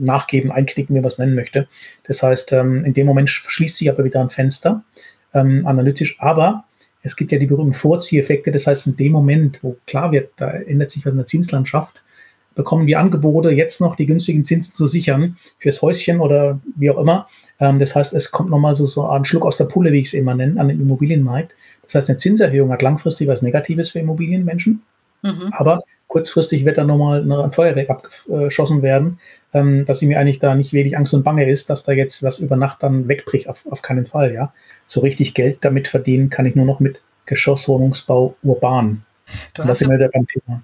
nachgeben, 0.00 0.50
einknicken, 0.50 0.96
wie 0.96 1.00
man 1.00 1.08
es 1.08 1.18
nennen 1.18 1.34
möchte. 1.34 1.68
Das 2.04 2.22
heißt, 2.22 2.52
ähm, 2.52 2.84
in 2.84 2.94
dem 2.94 3.06
Moment 3.06 3.30
schließt 3.30 3.76
sich 3.76 3.90
aber 3.90 4.04
wieder 4.04 4.20
ein 4.20 4.30
Fenster, 4.30 4.82
ähm, 5.34 5.66
analytisch, 5.66 6.16
aber 6.18 6.64
es 7.04 7.16
gibt 7.16 7.32
ja 7.32 7.38
die 7.38 7.46
berühmten 7.46 7.74
Vorzieheffekte, 7.74 8.52
das 8.52 8.66
heißt, 8.66 8.86
in 8.86 8.96
dem 8.96 9.12
Moment, 9.12 9.58
wo 9.62 9.76
klar 9.86 10.12
wird, 10.12 10.30
da 10.36 10.50
ändert 10.50 10.90
sich 10.90 11.04
was 11.04 11.12
in 11.12 11.18
der 11.18 11.26
Zinslandschaft, 11.26 12.02
bekommen 12.54 12.86
wir 12.86 12.98
Angebote, 12.98 13.50
jetzt 13.50 13.80
noch 13.80 13.96
die 13.96 14.06
günstigen 14.06 14.44
Zinsen 14.44 14.72
zu 14.72 14.86
sichern 14.86 15.36
fürs 15.58 15.82
Häuschen 15.82 16.20
oder 16.20 16.60
wie 16.76 16.90
auch 16.90 16.98
immer. 16.98 17.28
Ähm, 17.60 17.78
das 17.78 17.94
heißt, 17.94 18.14
es 18.14 18.30
kommt 18.30 18.50
nochmal 18.50 18.76
so, 18.76 18.86
so 18.86 19.06
ein 19.06 19.24
Schluck 19.24 19.44
aus 19.44 19.56
der 19.56 19.64
Pulle, 19.64 19.92
wie 19.92 20.00
ich 20.00 20.08
es 20.08 20.14
immer 20.14 20.34
nenne, 20.34 20.60
an 20.60 20.68
den 20.68 20.80
Immobilienmarkt. 20.80 21.54
Das 21.82 21.94
heißt, 21.94 22.10
eine 22.10 22.18
Zinserhöhung 22.18 22.70
hat 22.72 22.82
langfristig 22.82 23.28
was 23.28 23.42
Negatives 23.42 23.90
für 23.90 23.98
Immobilienmenschen, 23.98 24.82
mhm. 25.22 25.52
aber 25.52 25.82
kurzfristig 26.12 26.64
wird 26.64 26.76
dann 26.76 26.88
nochmal 26.88 27.30
ein 27.30 27.52
Feuerwerk 27.52 27.88
abgeschossen 27.88 28.82
werden, 28.82 29.18
ähm, 29.54 29.86
dass 29.86 29.98
sie 29.98 30.06
mir 30.06 30.18
eigentlich 30.18 30.38
da 30.38 30.54
nicht 30.54 30.72
wenig 30.72 30.96
Angst 30.96 31.14
und 31.14 31.22
Bange 31.22 31.48
ist, 31.50 31.70
dass 31.70 31.84
da 31.84 31.92
jetzt 31.92 32.22
was 32.22 32.38
über 32.38 32.56
Nacht 32.56 32.82
dann 32.82 33.08
wegbricht, 33.08 33.48
auf, 33.48 33.64
auf 33.70 33.80
keinen 33.82 34.06
Fall, 34.06 34.34
ja. 34.34 34.52
So 34.86 35.00
richtig 35.00 35.32
Geld 35.32 35.58
damit 35.62 35.88
verdienen 35.88 36.28
kann 36.28 36.44
ich 36.44 36.54
nur 36.54 36.66
noch 36.66 36.80
mit 36.80 37.00
Geschosswohnungsbau 37.26 38.36
urban. 38.42 39.04
Du 39.54 39.64
hast 39.64 39.82
immer, 39.82 39.98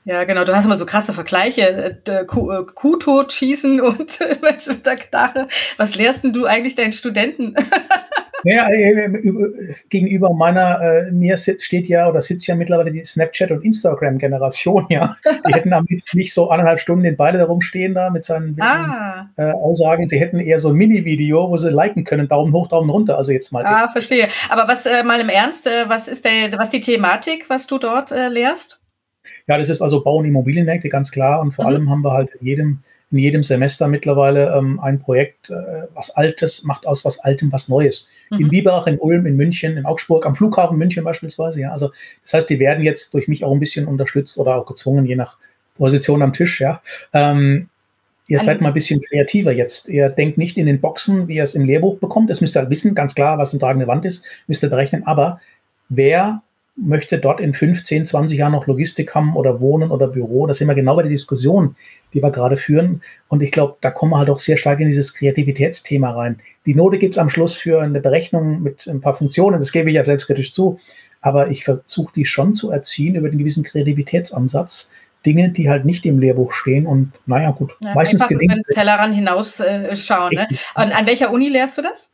ja, 0.05 0.25
genau. 0.25 0.45
Du 0.45 0.55
hast 0.55 0.65
immer 0.65 0.77
so 0.77 0.87
krasse 0.87 1.13
Vergleiche. 1.13 1.99
Äh, 2.05 2.25
Kuh, 2.25 2.51
äh, 2.51 2.65
Kuh 2.75 2.97
totschießen 2.97 3.81
und 3.81 4.19
Mensch 4.43 4.67
mit 4.67 4.87
der 4.87 4.97
Knarre. 4.97 5.47
Was 5.77 5.95
lehrst 5.95 6.25
du 6.25 6.47
eigentlich 6.47 6.75
deinen 6.75 6.93
Studenten? 6.93 7.55
Naja, 8.45 8.69
äh, 8.71 9.75
gegenüber 9.89 10.33
meiner, 10.33 10.81
äh, 10.81 11.11
mir 11.11 11.37
steht 11.37 11.89
ja 11.89 12.09
oder 12.09 12.23
sitzt 12.23 12.47
ja 12.47 12.55
mittlerweile 12.55 12.91
die 12.91 13.05
Snapchat- 13.05 13.51
und 13.51 13.65
Instagram-Generation, 13.65 14.87
ja. 14.91 15.17
Die 15.47 15.55
hätten 15.55 15.73
am 15.73 15.87
liebsten 15.89 16.19
nicht 16.19 16.33
so 16.33 16.51
anderthalb 16.51 16.81
Stunden 16.81 17.03
den 17.03 17.17
beide 17.17 17.39
da 17.39 17.45
rumstehen 17.45 17.95
da 17.95 18.11
mit 18.11 18.25
seinen 18.25 18.57
ah. 18.61 19.29
äh, 19.37 19.51
Aussagen. 19.51 20.09
Sie 20.09 20.21
hätten 20.21 20.39
eher 20.39 20.59
so 20.59 20.69
ein 20.69 20.77
Mini-Video, 20.77 21.51
wo 21.51 21.57
sie 21.57 21.71
liken 21.71 22.05
können, 22.05 22.29
Daumen 22.29 22.53
hoch, 22.53 22.69
Daumen 22.69 22.91
runter. 22.91 23.19
Also 23.19 23.33
jetzt 23.33 23.53
mal. 23.53 23.65
Ah, 23.67 23.89
verstehe. 23.89 24.29
Aber 24.49 24.69
was 24.69 24.87
äh, 24.87 25.03
mal 25.03 25.21
im 25.21 25.29
Ernst, 25.29 25.67
äh, 25.67 25.89
was 25.89 26.09
ist 26.09 26.25
der, 26.25 26.57
was 26.59 26.71
die 26.71 26.81
Thematik, 26.81 27.47
was 27.49 27.67
du 27.67 27.79
dort 27.79 28.13
äh, 28.13 28.29
lehrst? 28.29 28.81
Ja, 29.47 29.59
das 29.59 29.69
ist 29.69 29.83
also 29.83 30.03
Bau- 30.03 30.17
und 30.17 30.27
Immobilienmärkte, 30.27 30.89
ganz 30.89 31.11
klar. 31.11 31.41
Und 31.41 31.53
vor 31.53 31.65
mhm. 31.65 31.71
allem 31.71 31.91
haben 31.91 32.05
wir 32.05 32.13
halt 32.13 32.31
in 32.41 32.47
jedem 32.47 32.81
in 33.11 33.19
jedem 33.19 33.43
Semester 33.43 33.89
mittlerweile 33.89 34.55
ähm, 34.55 34.81
ein 34.81 35.01
Projekt, 35.01 35.49
äh, 35.51 35.87
was 35.95 36.11
Altes 36.11 36.65
macht 36.65 36.87
aus 36.87 37.05
was 37.05 37.19
Altem 37.21 37.51
was 37.53 37.69
Neues. 37.69 38.09
Mhm. 38.31 38.41
In 38.41 38.49
Biberach, 38.49 38.87
in 38.87 38.99
Ulm, 38.99 39.27
in 39.27 39.37
München, 39.37 39.77
in 39.77 39.87
Augsburg, 39.87 40.27
am 40.27 40.37
Flughafen 40.37 40.77
München 40.77 41.05
beispielsweise. 41.05 41.61
Ja, 41.61 41.73
also 41.73 41.91
das 42.23 42.35
heißt, 42.35 42.51
die 42.51 42.59
werden 42.59 42.85
jetzt 42.85 43.15
durch 43.15 43.29
mich 43.29 43.45
auch 43.45 43.53
ein 43.53 43.61
bisschen 43.61 43.87
unterstützt 43.87 44.37
oder 44.39 44.57
auch 44.57 44.67
gezwungen, 44.67 45.07
je 45.07 45.17
nach 45.17 45.39
Position 45.77 46.23
am 46.23 46.33
Tisch. 46.33 46.61
Ja, 46.61 46.83
ähm, 47.15 47.69
ihr 48.27 48.41
seid 48.41 48.61
mal 48.61 48.69
ein 48.69 48.75
bisschen 48.75 49.01
kreativer 49.01 49.53
jetzt. 49.53 49.89
Ihr 49.89 50.11
denkt 50.11 50.37
nicht 50.37 50.59
in 50.59 50.67
den 50.67 50.81
Boxen, 50.81 51.29
wie 51.29 51.37
ihr 51.37 51.45
es 51.45 51.55
im 51.55 51.65
Lehrbuch 51.65 51.99
bekommt. 51.99 52.29
Das 52.29 52.43
müsst 52.43 52.57
ihr 52.57 52.69
wissen, 52.69 52.95
ganz 52.95 53.15
klar, 53.15 53.39
was 53.39 53.53
eine 53.53 53.61
tragende 53.61 53.87
Wand 53.87 54.05
ist, 54.05 54.25
müsst 54.47 54.63
ihr 54.63 54.69
berechnen. 54.69 55.07
Aber 55.07 55.41
wer 55.89 56.43
möchte 56.81 57.19
dort 57.19 57.41
in 57.41 57.55
15, 57.55 58.07
20 58.07 58.39
Jahren 58.39 58.53
noch 58.53 58.67
Logistik 58.67 59.15
haben 59.15 59.37
oder 59.37 59.61
Wohnen 59.61 59.91
oder 59.91 60.09
Büro. 60.09 60.47
Das 60.47 60.59
ist 60.59 60.61
immer 60.61 60.75
genau 60.75 60.97
bei 60.97 61.03
der 61.03 61.11
Diskussion, 61.11 61.77
die 62.15 62.23
wir 62.23 62.31
gerade 62.31 62.57
führen. 62.57 63.03
Und 63.29 63.43
ich 63.43 63.51
glaube, 63.51 63.77
da 63.81 63.91
kommen 63.91 64.13
wir 64.13 64.19
halt 64.19 64.31
auch 64.31 64.39
sehr 64.39 64.57
stark 64.57 64.81
in 64.81 64.89
dieses 64.89 65.15
Kreativitätsthema 65.15 66.11
rein. 66.11 66.39
Die 66.67 66.75
Note 66.75 66.99
gibt 66.99 67.17
es 67.17 67.19
am 67.19 67.31
Schluss 67.31 67.57
für 67.57 67.83
eine 67.83 68.01
Berechnung 68.01 68.63
mit 68.63 68.87
ein 68.87 69.01
paar 69.01 69.17
Funktionen, 69.17 69.59
das 69.59 69.73
gebe 69.73 69.89
ich 69.89 69.97
ja 69.97 70.05
selbstkritisch 70.05 70.53
zu. 70.53 70.79
Aber 71.21 71.51
ich 71.51 71.65
versuche 71.65 72.13
die 72.15 72.25
schon 72.25 72.55
zu 72.55 72.71
erziehen 72.71 73.17
über 73.17 73.29
den 73.29 73.39
gewissen 73.39 73.65
Kreativitätsansatz. 73.65 74.93
Dinge, 75.27 75.51
die 75.51 75.69
halt 75.69 75.85
nicht 75.85 76.07
im 76.07 76.21
Lehrbuch 76.21 76.53
stehen 76.53 76.87
und 76.87 77.13
naja, 77.27 77.51
gut, 77.51 77.77
ja, 77.81 77.93
meistens 77.93 78.27
gelingt 78.29 78.65
es. 78.69 78.75
Tellerrand 78.75 79.17
hinausschauen. 79.17 80.33
Äh, 80.33 80.37
ne? 80.37 80.49
Und 80.77 80.93
an 80.93 81.07
welcher 81.07 81.33
Uni 81.33 81.49
lehrst 81.49 81.77
du 81.77 81.83
das? 81.83 82.13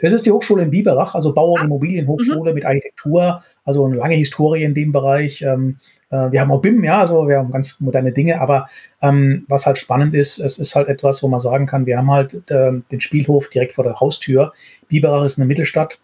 Das 0.00 0.12
ist 0.12 0.26
die 0.26 0.32
Hochschule 0.32 0.62
in 0.62 0.70
Biberach, 0.70 1.14
also 1.14 1.32
Bau- 1.32 1.52
und 1.52 1.62
ah. 1.62 1.64
Immobilienhochschule 1.64 2.50
mhm. 2.50 2.54
mit 2.54 2.64
Architektur, 2.64 3.42
also 3.64 3.84
eine 3.84 3.96
lange 3.96 4.14
Historie 4.14 4.64
in 4.64 4.74
dem 4.74 4.92
Bereich. 4.92 5.42
Ähm, 5.42 5.78
äh, 6.10 6.30
wir 6.32 6.40
haben 6.40 6.50
auch 6.50 6.60
BIM, 6.60 6.84
ja, 6.84 7.00
also 7.00 7.28
wir 7.28 7.38
haben 7.38 7.50
ganz 7.50 7.80
moderne 7.80 8.12
Dinge, 8.12 8.40
aber 8.40 8.68
ähm, 9.02 9.44
was 9.48 9.66
halt 9.66 9.78
spannend 9.78 10.14
ist, 10.14 10.38
es 10.38 10.58
ist 10.58 10.74
halt 10.74 10.88
etwas, 10.88 11.22
wo 11.22 11.28
man 11.28 11.40
sagen 11.40 11.66
kann, 11.66 11.86
wir 11.86 11.98
haben 11.98 12.10
halt 12.10 12.34
äh, 12.50 12.72
den 12.90 13.00
Spielhof 13.00 13.48
direkt 13.48 13.74
vor 13.74 13.84
der 13.84 13.98
Haustür. 14.00 14.52
Biberach 14.88 15.24
ist 15.24 15.38
eine 15.38 15.46
Mittelstadt, 15.46 15.98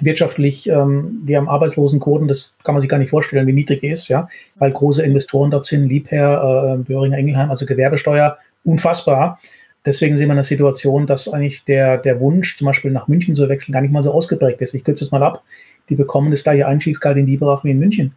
wirtschaftlich, 0.00 0.68
ähm, 0.68 1.22
wir 1.24 1.36
haben 1.36 1.48
Arbeitslosenquoten, 1.48 2.26
das 2.26 2.56
kann 2.64 2.74
man 2.74 2.80
sich 2.80 2.90
gar 2.90 2.98
nicht 2.98 3.10
vorstellen, 3.10 3.46
wie 3.46 3.52
niedrig 3.52 3.80
die 3.80 3.88
ist, 3.88 4.08
ja, 4.08 4.28
weil 4.56 4.72
große 4.72 5.02
Investoren 5.02 5.50
dort 5.50 5.66
sind, 5.66 5.88
Liebherr, 5.88 6.74
äh, 6.74 6.82
Böhringer 6.82 7.16
Engelheim, 7.16 7.50
also 7.50 7.66
Gewerbesteuer, 7.66 8.36
unfassbar. 8.64 9.38
Deswegen 9.86 10.16
sehen 10.16 10.28
wir 10.28 10.32
eine 10.32 10.42
Situation, 10.42 11.06
dass 11.06 11.28
eigentlich 11.28 11.64
der, 11.64 11.98
der 11.98 12.20
Wunsch, 12.20 12.56
zum 12.56 12.66
Beispiel 12.66 12.90
nach 12.90 13.08
München 13.08 13.34
zu 13.34 13.48
wechseln, 13.48 13.72
gar 13.72 13.82
nicht 13.82 13.92
mal 13.92 14.02
so 14.02 14.12
ausgeprägt 14.12 14.60
ist. 14.62 14.74
Ich 14.74 14.84
kürze 14.84 15.04
es 15.04 15.10
mal 15.10 15.22
ab. 15.22 15.42
Die 15.90 15.94
bekommen 15.94 16.30
das 16.30 16.42
gleiche 16.42 16.66
Einstiegsgehalt 16.66 17.18
in 17.18 17.26
Biberach 17.26 17.64
wie 17.64 17.70
in 17.70 17.78
München. 17.78 18.14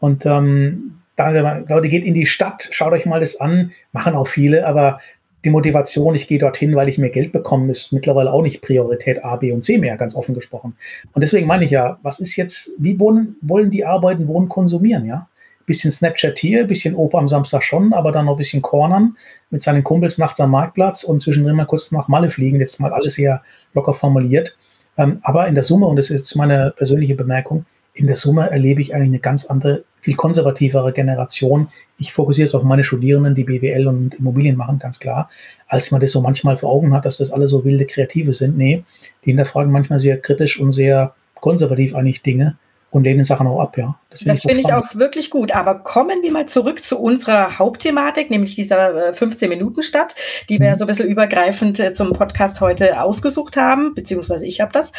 Und 0.00 0.26
ähm, 0.26 1.00
da, 1.16 1.30
Leute, 1.68 1.88
geht 1.88 2.04
in 2.04 2.14
die 2.14 2.26
Stadt, 2.26 2.68
schaut 2.72 2.92
euch 2.92 3.06
mal 3.06 3.20
das 3.20 3.40
an, 3.40 3.70
machen 3.92 4.14
auch 4.14 4.26
viele, 4.26 4.66
aber 4.66 4.98
die 5.44 5.50
Motivation, 5.50 6.14
ich 6.14 6.26
gehe 6.26 6.38
dorthin, 6.38 6.74
weil 6.74 6.88
ich 6.88 6.98
mehr 6.98 7.10
Geld 7.10 7.30
bekomme, 7.30 7.70
ist 7.70 7.92
mittlerweile 7.92 8.32
auch 8.32 8.42
nicht 8.42 8.62
Priorität 8.62 9.22
A, 9.24 9.36
B 9.36 9.52
und 9.52 9.62
C 9.62 9.78
mehr, 9.78 9.96
ganz 9.96 10.14
offen 10.14 10.34
gesprochen. 10.34 10.74
Und 11.12 11.20
deswegen 11.20 11.46
meine 11.46 11.64
ich 11.64 11.70
ja, 11.70 11.98
was 12.02 12.18
ist 12.18 12.34
jetzt, 12.36 12.70
wie 12.78 12.98
wollen, 12.98 13.36
wollen 13.42 13.70
die 13.70 13.84
arbeiten, 13.84 14.26
wohnen, 14.26 14.48
konsumieren, 14.48 15.04
ja? 15.04 15.28
Bisschen 15.66 15.92
Snapchat 15.92 16.38
hier, 16.38 16.66
bisschen 16.66 16.94
Opa 16.94 17.18
am 17.18 17.28
Samstag 17.28 17.62
schon, 17.62 17.92
aber 17.92 18.12
dann 18.12 18.26
noch 18.26 18.34
ein 18.34 18.38
bisschen 18.38 18.62
Cornern 18.62 19.16
mit 19.50 19.62
seinen 19.62 19.84
Kumpels 19.84 20.18
nachts 20.18 20.40
am 20.40 20.50
Marktplatz 20.50 21.04
und 21.04 21.20
zwischendrin 21.20 21.56
mal 21.56 21.66
kurz 21.66 21.92
nach 21.92 22.08
Malle 22.08 22.30
fliegen. 22.30 22.60
Jetzt 22.60 22.80
mal 22.80 22.92
alles 22.92 23.14
sehr 23.14 23.42
locker 23.72 23.94
formuliert. 23.94 24.56
Ähm, 24.96 25.18
aber 25.22 25.48
in 25.48 25.54
der 25.54 25.64
Summe, 25.64 25.86
und 25.86 25.96
das 25.96 26.10
ist 26.10 26.18
jetzt 26.18 26.36
meine 26.36 26.72
persönliche 26.76 27.14
Bemerkung, 27.14 27.66
in 27.94 28.08
der 28.08 28.16
Summe 28.16 28.50
erlebe 28.50 28.80
ich 28.82 28.94
eigentlich 28.94 29.08
eine 29.08 29.18
ganz 29.20 29.46
andere, 29.46 29.84
viel 30.00 30.16
konservativere 30.16 30.92
Generation. 30.92 31.68
Ich 31.96 32.12
fokussiere 32.12 32.46
jetzt 32.46 32.54
auf 32.54 32.64
meine 32.64 32.82
Studierenden, 32.82 33.36
die 33.36 33.44
BWL 33.44 33.86
und 33.86 34.14
Immobilien 34.14 34.56
machen, 34.56 34.80
ganz 34.80 34.98
klar, 34.98 35.30
als 35.68 35.92
man 35.92 36.00
das 36.00 36.10
so 36.10 36.20
manchmal 36.20 36.56
vor 36.56 36.70
Augen 36.70 36.92
hat, 36.92 37.04
dass 37.04 37.18
das 37.18 37.30
alle 37.30 37.46
so 37.46 37.64
wilde 37.64 37.86
Kreative 37.86 38.32
sind. 38.32 38.56
Nee, 38.58 38.84
die 39.24 39.30
hinterfragen 39.30 39.72
manchmal 39.72 40.00
sehr 40.00 40.20
kritisch 40.20 40.58
und 40.58 40.72
sehr 40.72 41.14
konservativ 41.36 41.94
eigentlich 41.94 42.22
Dinge 42.22 42.56
und 42.90 43.04
lehnen 43.04 43.24
Sachen 43.24 43.46
auch 43.46 43.60
ab, 43.60 43.78
ja. 43.78 43.96
Das 44.14 44.20
finde 44.20 44.34
ich, 44.34 44.42
find 44.42 44.60
ich, 44.60 44.72
auch 44.72 44.94
wirklich 44.94 45.30
gut. 45.30 45.52
Aber 45.52 45.80
kommen 45.80 46.22
wir 46.22 46.30
mal 46.30 46.46
zurück 46.46 46.84
zu 46.84 46.98
unserer 46.98 47.58
Hauptthematik, 47.58 48.30
nämlich 48.30 48.54
dieser 48.54 49.10
15-Minuten-Stadt, 49.10 50.12
äh, 50.12 50.46
die 50.48 50.60
wir 50.60 50.70
mhm. 50.70 50.74
so 50.76 50.84
ein 50.84 50.86
bisschen 50.86 51.08
übergreifend 51.08 51.80
äh, 51.80 51.92
zum 51.92 52.12
Podcast 52.12 52.60
heute 52.60 53.00
ausgesucht 53.00 53.56
haben, 53.56 53.94
beziehungsweise 53.94 54.46
ich 54.46 54.60
habe 54.60 54.72
das. 54.72 54.92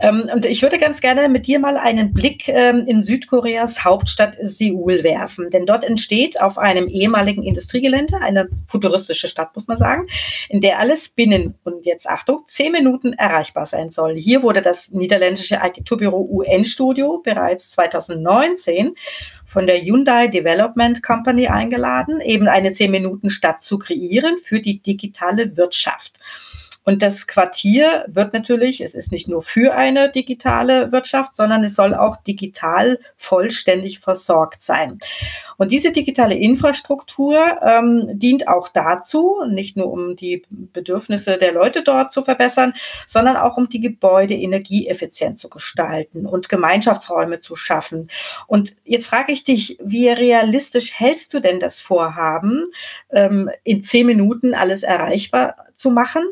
Ähm, 0.00 0.28
und 0.32 0.46
ich 0.46 0.62
würde 0.62 0.78
ganz 0.78 1.00
gerne 1.00 1.28
mit 1.28 1.46
dir 1.46 1.60
mal 1.60 1.76
einen 1.76 2.12
Blick 2.12 2.48
ähm, 2.48 2.84
in 2.86 3.02
Südkoreas 3.02 3.84
Hauptstadt 3.84 4.36
Seoul 4.40 5.04
werfen. 5.04 5.50
Denn 5.50 5.66
dort 5.66 5.84
entsteht 5.84 6.40
auf 6.40 6.58
einem 6.58 6.88
ehemaligen 6.88 7.44
Industriegelände 7.44 8.18
eine 8.20 8.48
futuristische 8.66 9.28
Stadt, 9.28 9.54
muss 9.54 9.68
man 9.68 9.76
sagen, 9.76 10.06
in 10.48 10.60
der 10.60 10.78
alles 10.78 11.08
binnen, 11.08 11.54
und 11.64 11.86
jetzt 11.86 12.08
Achtung, 12.08 12.44
zehn 12.48 12.72
Minuten 12.72 13.12
erreichbar 13.12 13.66
sein 13.66 13.90
soll. 13.90 14.14
Hier 14.14 14.42
wurde 14.42 14.62
das 14.62 14.90
niederländische 14.90 15.60
Architekturbüro 15.60 16.28
UN 16.30 16.64
Studio 16.64 17.20
bereits 17.22 17.70
2019 18.56 18.94
von 19.46 19.66
der 19.66 19.80
Hyundai 19.80 20.28
Development 20.28 21.02
Company 21.02 21.46
eingeladen, 21.46 22.20
eben 22.20 22.48
eine 22.48 22.70
10-Minuten-Stadt 22.70 23.62
zu 23.62 23.78
kreieren 23.78 24.38
für 24.44 24.60
die 24.60 24.80
digitale 24.80 25.56
Wirtschaft. 25.56 26.18
Und 26.88 27.02
das 27.02 27.26
Quartier 27.26 28.04
wird 28.06 28.32
natürlich, 28.32 28.80
es 28.80 28.94
ist 28.94 29.10
nicht 29.10 29.26
nur 29.26 29.42
für 29.42 29.74
eine 29.74 30.08
digitale 30.08 30.92
Wirtschaft, 30.92 31.34
sondern 31.34 31.64
es 31.64 31.74
soll 31.74 31.96
auch 31.96 32.16
digital 32.16 33.00
vollständig 33.16 33.98
versorgt 33.98 34.62
sein. 34.62 35.00
Und 35.56 35.72
diese 35.72 35.90
digitale 35.90 36.36
Infrastruktur 36.36 37.60
ähm, 37.60 38.08
dient 38.12 38.46
auch 38.46 38.68
dazu, 38.68 39.42
nicht 39.48 39.76
nur 39.76 39.90
um 39.90 40.14
die 40.14 40.44
Bedürfnisse 40.48 41.38
der 41.38 41.52
Leute 41.52 41.82
dort 41.82 42.12
zu 42.12 42.22
verbessern, 42.22 42.72
sondern 43.08 43.36
auch 43.36 43.56
um 43.56 43.68
die 43.68 43.80
Gebäude 43.80 44.34
energieeffizient 44.34 45.38
zu 45.38 45.48
gestalten 45.48 46.24
und 46.24 46.48
Gemeinschaftsräume 46.48 47.40
zu 47.40 47.56
schaffen. 47.56 48.08
Und 48.46 48.76
jetzt 48.84 49.08
frage 49.08 49.32
ich 49.32 49.42
dich, 49.42 49.76
wie 49.82 50.08
realistisch 50.08 50.92
hältst 50.94 51.34
du 51.34 51.40
denn 51.40 51.58
das 51.58 51.80
Vorhaben, 51.80 52.64
ähm, 53.10 53.50
in 53.64 53.82
zehn 53.82 54.06
Minuten 54.06 54.54
alles 54.54 54.84
erreichbar 54.84 55.56
zu 55.74 55.90
machen? 55.90 56.22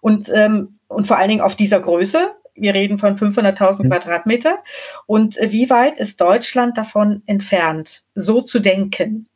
Und, 0.00 0.30
ähm, 0.34 0.78
und 0.88 1.06
vor 1.06 1.18
allen 1.18 1.28
Dingen 1.28 1.40
auf 1.40 1.56
dieser 1.56 1.80
Größe. 1.80 2.30
Wir 2.54 2.74
reden 2.74 2.98
von 2.98 3.16
500.000 3.16 3.84
mhm. 3.84 3.88
Quadratmeter. 3.90 4.58
Und 5.06 5.38
äh, 5.38 5.52
wie 5.52 5.70
weit 5.70 5.98
ist 5.98 6.20
Deutschland 6.20 6.76
davon 6.76 7.22
entfernt, 7.26 8.02
so 8.14 8.42
zu 8.42 8.60
denken? 8.60 9.26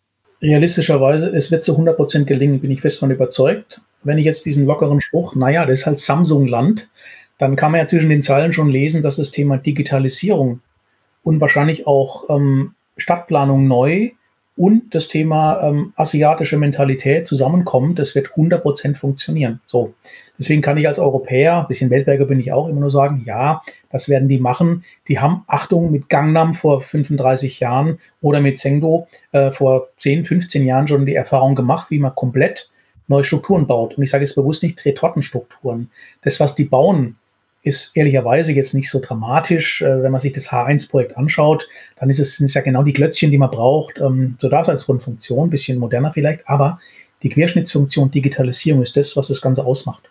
Realistischerweise, 0.43 1.29
es 1.29 1.51
wird 1.51 1.65
zu 1.65 1.73
100 1.73 1.97
Prozent 1.97 2.27
gelingen, 2.27 2.61
bin 2.61 2.71
ich 2.71 2.83
fest 2.83 2.97
davon 2.97 3.11
überzeugt. 3.11 3.81
Wenn 4.03 4.19
ich 4.19 4.27
jetzt 4.27 4.45
diesen 4.45 4.67
lockeren 4.67 5.01
Spruch, 5.01 5.35
naja, 5.35 5.65
das 5.65 5.81
ist 5.81 5.87
halt 5.87 5.99
Samsung-Land, 5.99 6.89
dann 7.39 7.57
kann 7.57 7.73
man 7.73 7.81
ja 7.81 7.87
zwischen 7.87 8.11
den 8.11 8.23
Zeilen 8.23 8.53
schon 8.53 8.69
lesen, 8.69 9.03
dass 9.03 9.17
das 9.17 9.31
Thema 9.31 9.57
Digitalisierung 9.57 10.61
und 11.23 11.41
wahrscheinlich 11.41 11.87
auch 11.87 12.29
ähm, 12.31 12.75
Stadtplanung 12.97 13.67
neu 13.67 14.11
und 14.57 14.95
das 14.95 15.09
Thema 15.09 15.61
ähm, 15.63 15.93
asiatische 15.97 16.57
Mentalität 16.57 17.27
zusammenkommen, 17.27 17.95
das 17.95 18.15
wird 18.15 18.29
100% 18.29 18.97
funktionieren. 18.97 19.61
So, 19.67 19.93
deswegen 20.39 20.63
kann 20.63 20.79
ich 20.79 20.89
als 20.89 20.99
Europäer, 20.99 21.61
ein 21.61 21.69
bisschen 21.69 21.91
Weltberger 21.91 22.25
bin 22.25 22.41
ich 22.41 22.53
auch, 22.53 22.69
immer 22.69 22.81
nur 22.81 22.91
sagen, 22.91 23.23
ja, 23.27 23.63
das 23.91 24.09
werden 24.09 24.29
die 24.29 24.39
machen. 24.39 24.85
Die 25.09 25.21
haben, 25.21 25.45
Achtung, 25.47 25.91
mit 25.91 26.09
Gangnam 26.09 26.55
vor 26.55 26.81
35 26.81 27.61
Jahren 27.61 27.99
oder 28.23 28.41
mit 28.41 28.59
Sengdo 28.59 29.09
äh, 29.33 29.51
vor 29.51 29.89
10, 29.99 30.25
15 30.25 30.65
Jahren 30.65 30.89
schon 30.89 31.05
die 31.05 31.15
Erfahrung 31.15 31.55
gemacht, 31.55 31.91
wie 31.91 31.99
man 31.99 32.15
komplett 32.15 32.71
neue 33.09 33.25
Strukturen 33.25 33.67
baut. 33.67 33.97
Und 33.97 34.03
ich 34.03 34.11
sage 34.11 34.25
jetzt 34.25 34.35
bewusst 34.35 34.63
nicht 34.63 34.85
Retortenstrukturen. 34.85 35.91
Das, 36.23 36.41
was 36.41 36.55
die 36.55 36.65
bauen, 36.65 37.17
ist 37.67 37.97
ehrlicherweise 37.97 38.53
jetzt 38.53 38.75
nicht 38.75 38.89
so 38.89 39.01
dramatisch. 39.01 39.83
Äh, 39.83 40.03
wenn 40.03 40.13
man 40.13 40.21
sich 40.21 40.33
das 40.33 40.51
H1-Projekt 40.51 41.17
anschaut, 41.17 41.67
dann 41.97 42.09
ist 42.09 42.21
es, 42.21 42.37
sind 42.37 42.47
es 42.47 42.55
ja 42.55 42.61
genau 42.61 42.85
die 42.85 42.93
Glötzchen, 42.93 43.33
die 43.33 43.39
man 43.39 43.51
braucht 43.51 43.99
ähm, 43.99 44.37
zur 44.39 44.51
Daseinsgrundfunktion, 44.51 45.51
bisschen 45.51 45.79
moderner 45.79 46.13
vielleicht, 46.13 46.49
aber 46.49 46.79
die 47.25 47.29
Querschnittsfunktion 47.29 48.13
Digitalisierung 48.13 48.83
ist 48.83 48.97
das, 48.97 49.17
was 49.17 49.29
das 49.29 49.43
Ganze 49.43 49.67
ausmacht. 49.67 50.09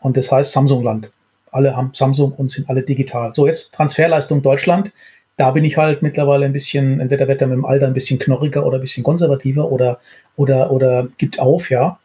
Und 0.00 0.18
das 0.18 0.30
heißt 0.30 0.52
Samsung-Land. 0.52 1.10
Alle 1.52 1.74
haben 1.74 1.92
Samsung 1.94 2.32
und 2.32 2.50
sind 2.50 2.68
alle 2.68 2.82
digital. 2.82 3.32
So, 3.32 3.46
jetzt 3.46 3.72
Transferleistung 3.72 4.42
Deutschland. 4.42 4.92
Da 5.38 5.52
bin 5.52 5.64
ich 5.64 5.78
halt 5.78 6.02
mittlerweile 6.02 6.44
ein 6.44 6.52
bisschen, 6.52 7.00
entweder 7.00 7.26
wird 7.28 7.40
er 7.40 7.46
mit 7.46 7.56
dem 7.56 7.64
Alter 7.64 7.86
ein 7.86 7.94
bisschen 7.94 8.18
knorriger 8.18 8.66
oder 8.66 8.76
ein 8.76 8.82
bisschen 8.82 9.04
konservativer 9.04 9.72
oder, 9.72 10.00
oder, 10.36 10.70
oder 10.70 11.08
gibt 11.16 11.40
auf, 11.40 11.70
ja. 11.70 11.98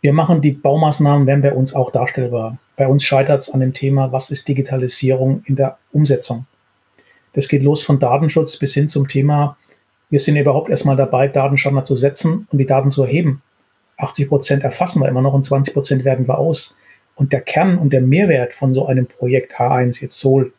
Wir 0.00 0.12
machen 0.12 0.40
die 0.40 0.52
Baumaßnahmen, 0.52 1.28
werden 1.28 1.42
bei 1.42 1.52
uns 1.52 1.72
auch 1.72 1.92
darstellbar. 1.92 2.58
Bei 2.78 2.86
uns 2.86 3.04
scheitert 3.04 3.42
es 3.42 3.50
an 3.50 3.60
dem 3.60 3.74
Thema, 3.74 4.12
was 4.12 4.30
ist 4.30 4.48
Digitalisierung 4.48 5.42
in 5.44 5.56
der 5.56 5.76
Umsetzung. 5.92 6.46
Das 7.34 7.48
geht 7.48 7.62
los 7.62 7.82
von 7.82 7.98
Datenschutz 7.98 8.56
bis 8.56 8.72
hin 8.72 8.88
zum 8.88 9.08
Thema, 9.08 9.58
wir 10.10 10.20
sind 10.20 10.36
überhaupt 10.36 10.70
erstmal 10.70 10.96
dabei, 10.96 11.28
Datenstandard 11.28 11.86
zu 11.86 11.96
setzen 11.96 12.48
und 12.50 12.58
die 12.58 12.66
Daten 12.66 12.88
zu 12.88 13.02
erheben. 13.02 13.42
80 13.98 14.28
Prozent 14.28 14.64
erfassen 14.64 15.02
wir 15.02 15.08
immer 15.08 15.20
noch 15.20 15.34
und 15.34 15.44
20 15.44 15.74
Prozent 15.74 16.04
werden 16.04 16.26
wir 16.26 16.38
aus. 16.38 16.78
Und 17.14 17.32
der 17.32 17.42
Kern 17.42 17.76
und 17.78 17.92
der 17.92 18.00
Mehrwert 18.00 18.54
von 18.54 18.72
so 18.72 18.86
einem 18.86 19.06
Projekt 19.06 19.56
H1, 19.56 20.00
jetzt 20.00 20.18
Sol 20.18 20.52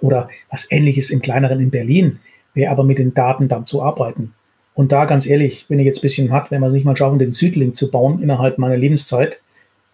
oder 0.00 0.28
was 0.50 0.70
ähnliches 0.70 1.08
im 1.10 1.22
kleineren 1.22 1.60
in 1.60 1.70
Berlin, 1.70 2.18
wäre 2.52 2.72
aber 2.72 2.84
mit 2.84 2.98
den 2.98 3.14
Daten 3.14 3.48
dann 3.48 3.64
zu 3.64 3.80
arbeiten. 3.80 4.34
Und 4.74 4.92
da 4.92 5.04
ganz 5.04 5.24
ehrlich, 5.24 5.66
wenn 5.68 5.78
ich 5.78 5.86
jetzt 5.86 6.00
ein 6.00 6.02
bisschen 6.02 6.32
hat, 6.32 6.50
wenn 6.50 6.60
wir 6.60 6.66
es 6.66 6.74
nicht 6.74 6.84
mal 6.84 6.96
schaffen, 6.96 7.18
den 7.18 7.32
Südlink 7.32 7.76
zu 7.76 7.90
bauen 7.90 8.20
innerhalb 8.20 8.58
meiner 8.58 8.76
Lebenszeit, 8.76 9.40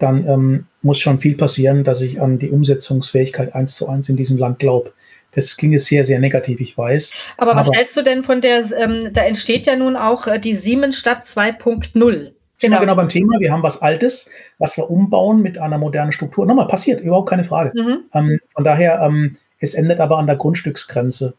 dann 0.01 0.27
ähm, 0.27 0.65
muss 0.81 0.99
schon 0.99 1.19
viel 1.19 1.35
passieren, 1.35 1.83
dass 1.83 2.01
ich 2.01 2.21
an 2.21 2.39
die 2.39 2.49
Umsetzungsfähigkeit 2.49 3.53
eins 3.53 3.75
zu 3.75 3.87
eins 3.87 4.09
in 4.09 4.17
diesem 4.17 4.37
Land 4.37 4.59
glaube. 4.59 4.93
Das 5.33 5.55
klingt 5.55 5.73
jetzt 5.73 5.85
sehr, 5.85 6.03
sehr 6.03 6.19
negativ, 6.19 6.59
ich 6.59 6.77
weiß. 6.77 7.13
Aber 7.37 7.55
was 7.55 7.67
aber, 7.67 7.77
hältst 7.77 7.95
du 7.95 8.01
denn 8.01 8.23
von 8.23 8.41
der, 8.41 8.63
ähm, 8.77 9.13
da 9.13 9.21
entsteht 9.21 9.65
ja 9.65 9.75
nun 9.75 9.95
auch 9.95 10.27
äh, 10.27 10.39
die 10.39 10.55
Siemensstadt 10.55 11.23
2.0. 11.23 12.31
Genau. 12.59 12.79
genau 12.79 12.95
beim 12.95 13.09
Thema. 13.09 13.39
Wir 13.39 13.51
haben 13.51 13.63
was 13.63 13.81
Altes, 13.81 14.29
was 14.59 14.77
wir 14.77 14.89
umbauen 14.89 15.41
mit 15.41 15.57
einer 15.57 15.77
modernen 15.77 16.11
Struktur. 16.11 16.45
Nochmal, 16.45 16.67
passiert, 16.67 17.01
überhaupt 17.01 17.29
keine 17.29 17.43
Frage. 17.43 17.71
Mhm. 17.73 17.99
Ähm, 18.13 18.39
von 18.53 18.63
daher, 18.63 19.01
ähm, 19.01 19.37
es 19.59 19.73
endet 19.73 19.99
aber 19.99 20.17
an 20.17 20.27
der 20.27 20.35
Grundstücksgrenze. 20.35 21.33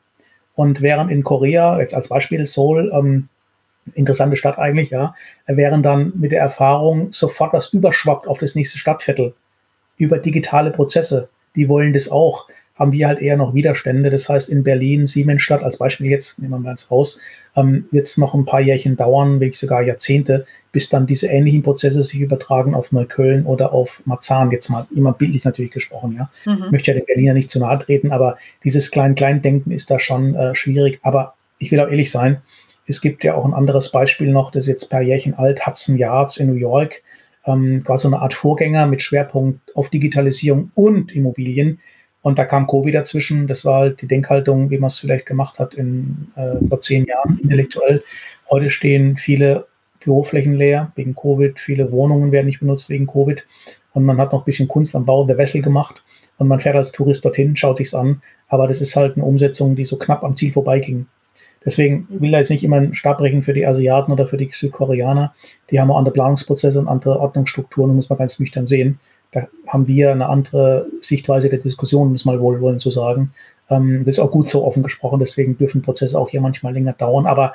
Und 0.55 0.83
während 0.83 1.11
in 1.11 1.23
Korea, 1.23 1.79
jetzt 1.79 1.95
als 1.95 2.09
Beispiel 2.09 2.47
Seoul, 2.47 2.91
ähm, 2.95 3.29
interessante 3.95 4.37
Stadt 4.37 4.59
eigentlich, 4.59 4.91
ja, 4.91 5.15
während 5.47 5.85
dann 5.85 6.13
mit 6.17 6.33
der 6.33 6.41
Erfahrung 6.41 7.13
sofort 7.13 7.53
was 7.53 7.73
überschwappt 7.73 8.29
auf 8.29 8.39
das 8.39 8.55
nächste 8.55 8.79
Stadtviertel 8.79 9.35
über 9.97 10.19
digitale 10.19 10.71
Prozesse. 10.71 11.29
Die 11.57 11.69
wollen 11.69 11.93
das 11.93 12.11
auch. 12.11 12.49
Haben 12.75 12.93
wir 12.93 13.07
halt 13.07 13.21
eher 13.21 13.37
noch 13.37 13.55
Widerstände. 13.55 14.09
Das 14.09 14.29
heißt, 14.29 14.49
in 14.49 14.65
Berlin, 14.65 15.07
Siemensstadt 15.07 15.63
als 15.63 15.77
Beispiel 15.77 16.07
jetzt, 16.07 16.39
nehmen 16.39 16.53
wir 16.53 16.59
mal 16.59 16.71
eins 16.71 16.91
raus, 16.91 17.21
ähm, 17.55 17.87
wird 17.91 18.07
es 18.07 18.17
noch 18.17 18.35
ein 18.35 18.47
paar 18.47 18.61
Jährchen 18.61 18.97
dauern, 18.97 19.41
wirklich 19.41 19.59
sogar 19.59 19.83
Jahrzehnte, 19.83 20.47
bis 20.73 20.89
dann 20.89 21.07
diese 21.07 21.27
ähnlichen 21.27 21.63
Prozesse 21.63 22.03
sich 22.03 22.21
übertragen 22.21 22.75
auf 22.75 22.91
Neukölln 22.91 23.45
oder 23.45 23.73
auf 23.73 24.01
Marzahn. 24.07 24.51
Jetzt 24.51 24.71
mal 24.71 24.87
immer 24.97 25.13
bildlich 25.13 25.45
natürlich 25.45 25.71
gesprochen, 25.71 26.17
ja. 26.17 26.31
Mhm. 26.51 26.65
Ich 26.65 26.71
möchte 26.73 26.91
ja 26.93 26.97
den 26.97 27.07
Berliner 27.07 27.35
nicht 27.35 27.51
zu 27.51 27.59
nahe 27.59 27.79
treten, 27.79 28.11
aber 28.11 28.39
dieses 28.65 28.91
Klein-Klein-Denken 28.91 29.71
ist 29.71 29.91
da 29.91 29.99
schon 29.99 30.35
äh, 30.35 30.55
schwierig. 30.55 30.99
Aber 31.03 31.35
ich 31.59 31.71
will 31.71 31.81
auch 31.81 31.89
ehrlich 31.89 32.11
sein, 32.11 32.41
es 32.87 33.01
gibt 33.01 33.25
ja 33.25 33.35
auch 33.35 33.45
ein 33.45 33.55
anderes 33.55 33.91
Beispiel 33.91 34.31
noch, 34.31 34.51
das 34.51 34.65
ist 34.65 34.69
jetzt 34.69 34.91
paar 34.91 35.03
Jährchen 35.03 35.35
alt, 35.35 35.67
Hudson 35.67 35.97
Yards 35.97 36.37
in 36.37 36.49
New 36.49 36.55
York, 36.55 37.03
ähm, 37.47 37.83
war 37.87 37.99
so 37.99 38.09
eine 38.09 38.21
Art 38.21 38.35
Vorgänger 38.35 38.87
mit 38.87 39.03
Schwerpunkt 39.03 39.61
auf 39.75 39.89
Digitalisierung 39.91 40.71
und 40.75 41.13
Immobilien. 41.13 41.81
Und 42.23 42.39
da 42.39 42.45
kam 42.45 42.69
Covid 42.69 42.95
dazwischen. 42.95 43.49
Das 43.49 43.65
war 43.65 43.81
halt 43.81 44.01
die 44.01 44.07
Denkhaltung, 44.07 44.71
wie 44.71 44.79
man 44.79 44.89
es 44.89 44.99
vielleicht 44.99 45.27
gemacht 45.27 45.59
hat 45.59 45.75
in, 45.75 46.29
äh, 46.37 46.65
vor 46.69 46.81
zehn 46.81 47.05
Jahren 47.05 47.41
intellektuell. 47.43 48.03
Heute 48.49 48.71
stehen 48.71 49.17
viele 49.17 49.67
Büroflächen 50.05 50.55
leer 50.55 50.93
wegen 50.95 51.15
Covid. 51.17 51.59
Viele 51.59 51.91
Wohnungen 51.91 52.31
werden 52.31 52.47
nicht 52.47 52.61
benutzt 52.61 52.91
wegen 52.91 53.09
Covid. 53.09 53.45
Und 53.93 54.05
man 54.05 54.19
hat 54.19 54.33
noch 54.33 54.43
ein 54.43 54.45
bisschen 54.45 54.69
Kunst 54.69 54.95
am 54.95 55.05
Bau 55.05 55.25
der 55.25 55.37
Wessel 55.37 55.63
gemacht. 55.63 56.05
Und 56.39 56.47
man 56.49 56.61
fährt 56.61 56.77
als 56.77 56.93
Tourist 56.93 57.25
dorthin, 57.25 57.57
schaut 57.57 57.79
sich's 57.79 57.95
an. 57.95 58.23
Aber 58.49 58.69
das 58.69 58.81
ist 58.81 58.95
halt 58.95 59.17
eine 59.17 59.25
Umsetzung, 59.25 59.75
die 59.75 59.85
so 59.85 59.99
knapp 59.99 60.23
am 60.23 60.37
Ziel 60.37 60.53
vorbeiging. 60.53 61.07
Deswegen 61.65 62.07
will 62.09 62.33
er 62.35 62.41
jetzt 62.41 62.51
nicht 62.51 62.65
immer 62.65 62.77
einen 62.77 62.95
Stab 62.95 63.19
brechen 63.19 63.43
für 63.43 63.53
die 63.53 63.67
Asiaten 63.67 64.13
oder 64.13 64.27
für 64.27 64.37
die 64.37 64.51
Südkoreaner. 64.53 65.35
Die 65.71 65.81
haben 65.81 65.91
auch 65.91 65.99
andere 65.99 66.13
Planungsprozesse 66.13 66.79
und 66.79 66.89
andere 66.89 67.21
Ordnungsstrukturen, 67.21 67.95
muss 67.95 68.09
man 68.09 68.19
ganz 68.19 68.39
nüchtern 68.39 68.67
sehen. 68.67 68.99
Da 69.33 69.49
haben 69.67 69.89
wir 69.89 70.13
eine 70.13 70.29
andere 70.29 70.87
Sichtweise 71.01 71.49
der 71.49 71.59
Diskussion, 71.59 72.09
um 72.09 72.15
es 72.15 72.25
mal 72.25 72.41
wohlwollend 72.41 72.81
zu 72.81 72.91
sagen. 72.91 73.33
Ähm, 73.71 74.05
das 74.05 74.17
ist 74.17 74.21
auch 74.21 74.31
gut 74.31 74.49
so 74.49 74.65
offen 74.65 74.83
gesprochen, 74.83 75.21
deswegen 75.21 75.57
dürfen 75.57 75.83
Prozesse 75.83 76.19
auch 76.19 76.29
hier 76.29 76.41
manchmal 76.41 76.75
länger 76.75 76.93
dauern. 76.93 77.27
Aber 77.27 77.55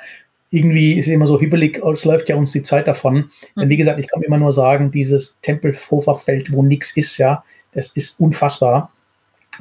irgendwie 0.50 0.98
ist 0.98 1.08
es 1.08 1.14
immer 1.14 1.28
so 1.28 1.40
hibbelig, 1.40 1.84
es 1.84 2.06
läuft 2.06 2.30
ja 2.30 2.36
uns 2.36 2.52
die 2.52 2.64
Zeit 2.64 2.88
davon. 2.88 3.16
Mhm. 3.16 3.62
Denn 3.62 3.70
wie 3.70 3.78
gesagt, 3.78 4.00
ich 4.00 4.08
kann 4.08 4.22
immer 4.24 4.38
nur 4.38 4.52
sagen, 4.52 4.92
dieses 4.92 5.40
Tempelhofer 5.42 6.16
Feld, 6.16 6.52
wo 6.52 6.64
nichts 6.64 6.96
ist, 6.96 7.18
ja, 7.18 7.44
das 7.74 7.90
ist 7.90 8.20
unfassbar. 8.20 8.92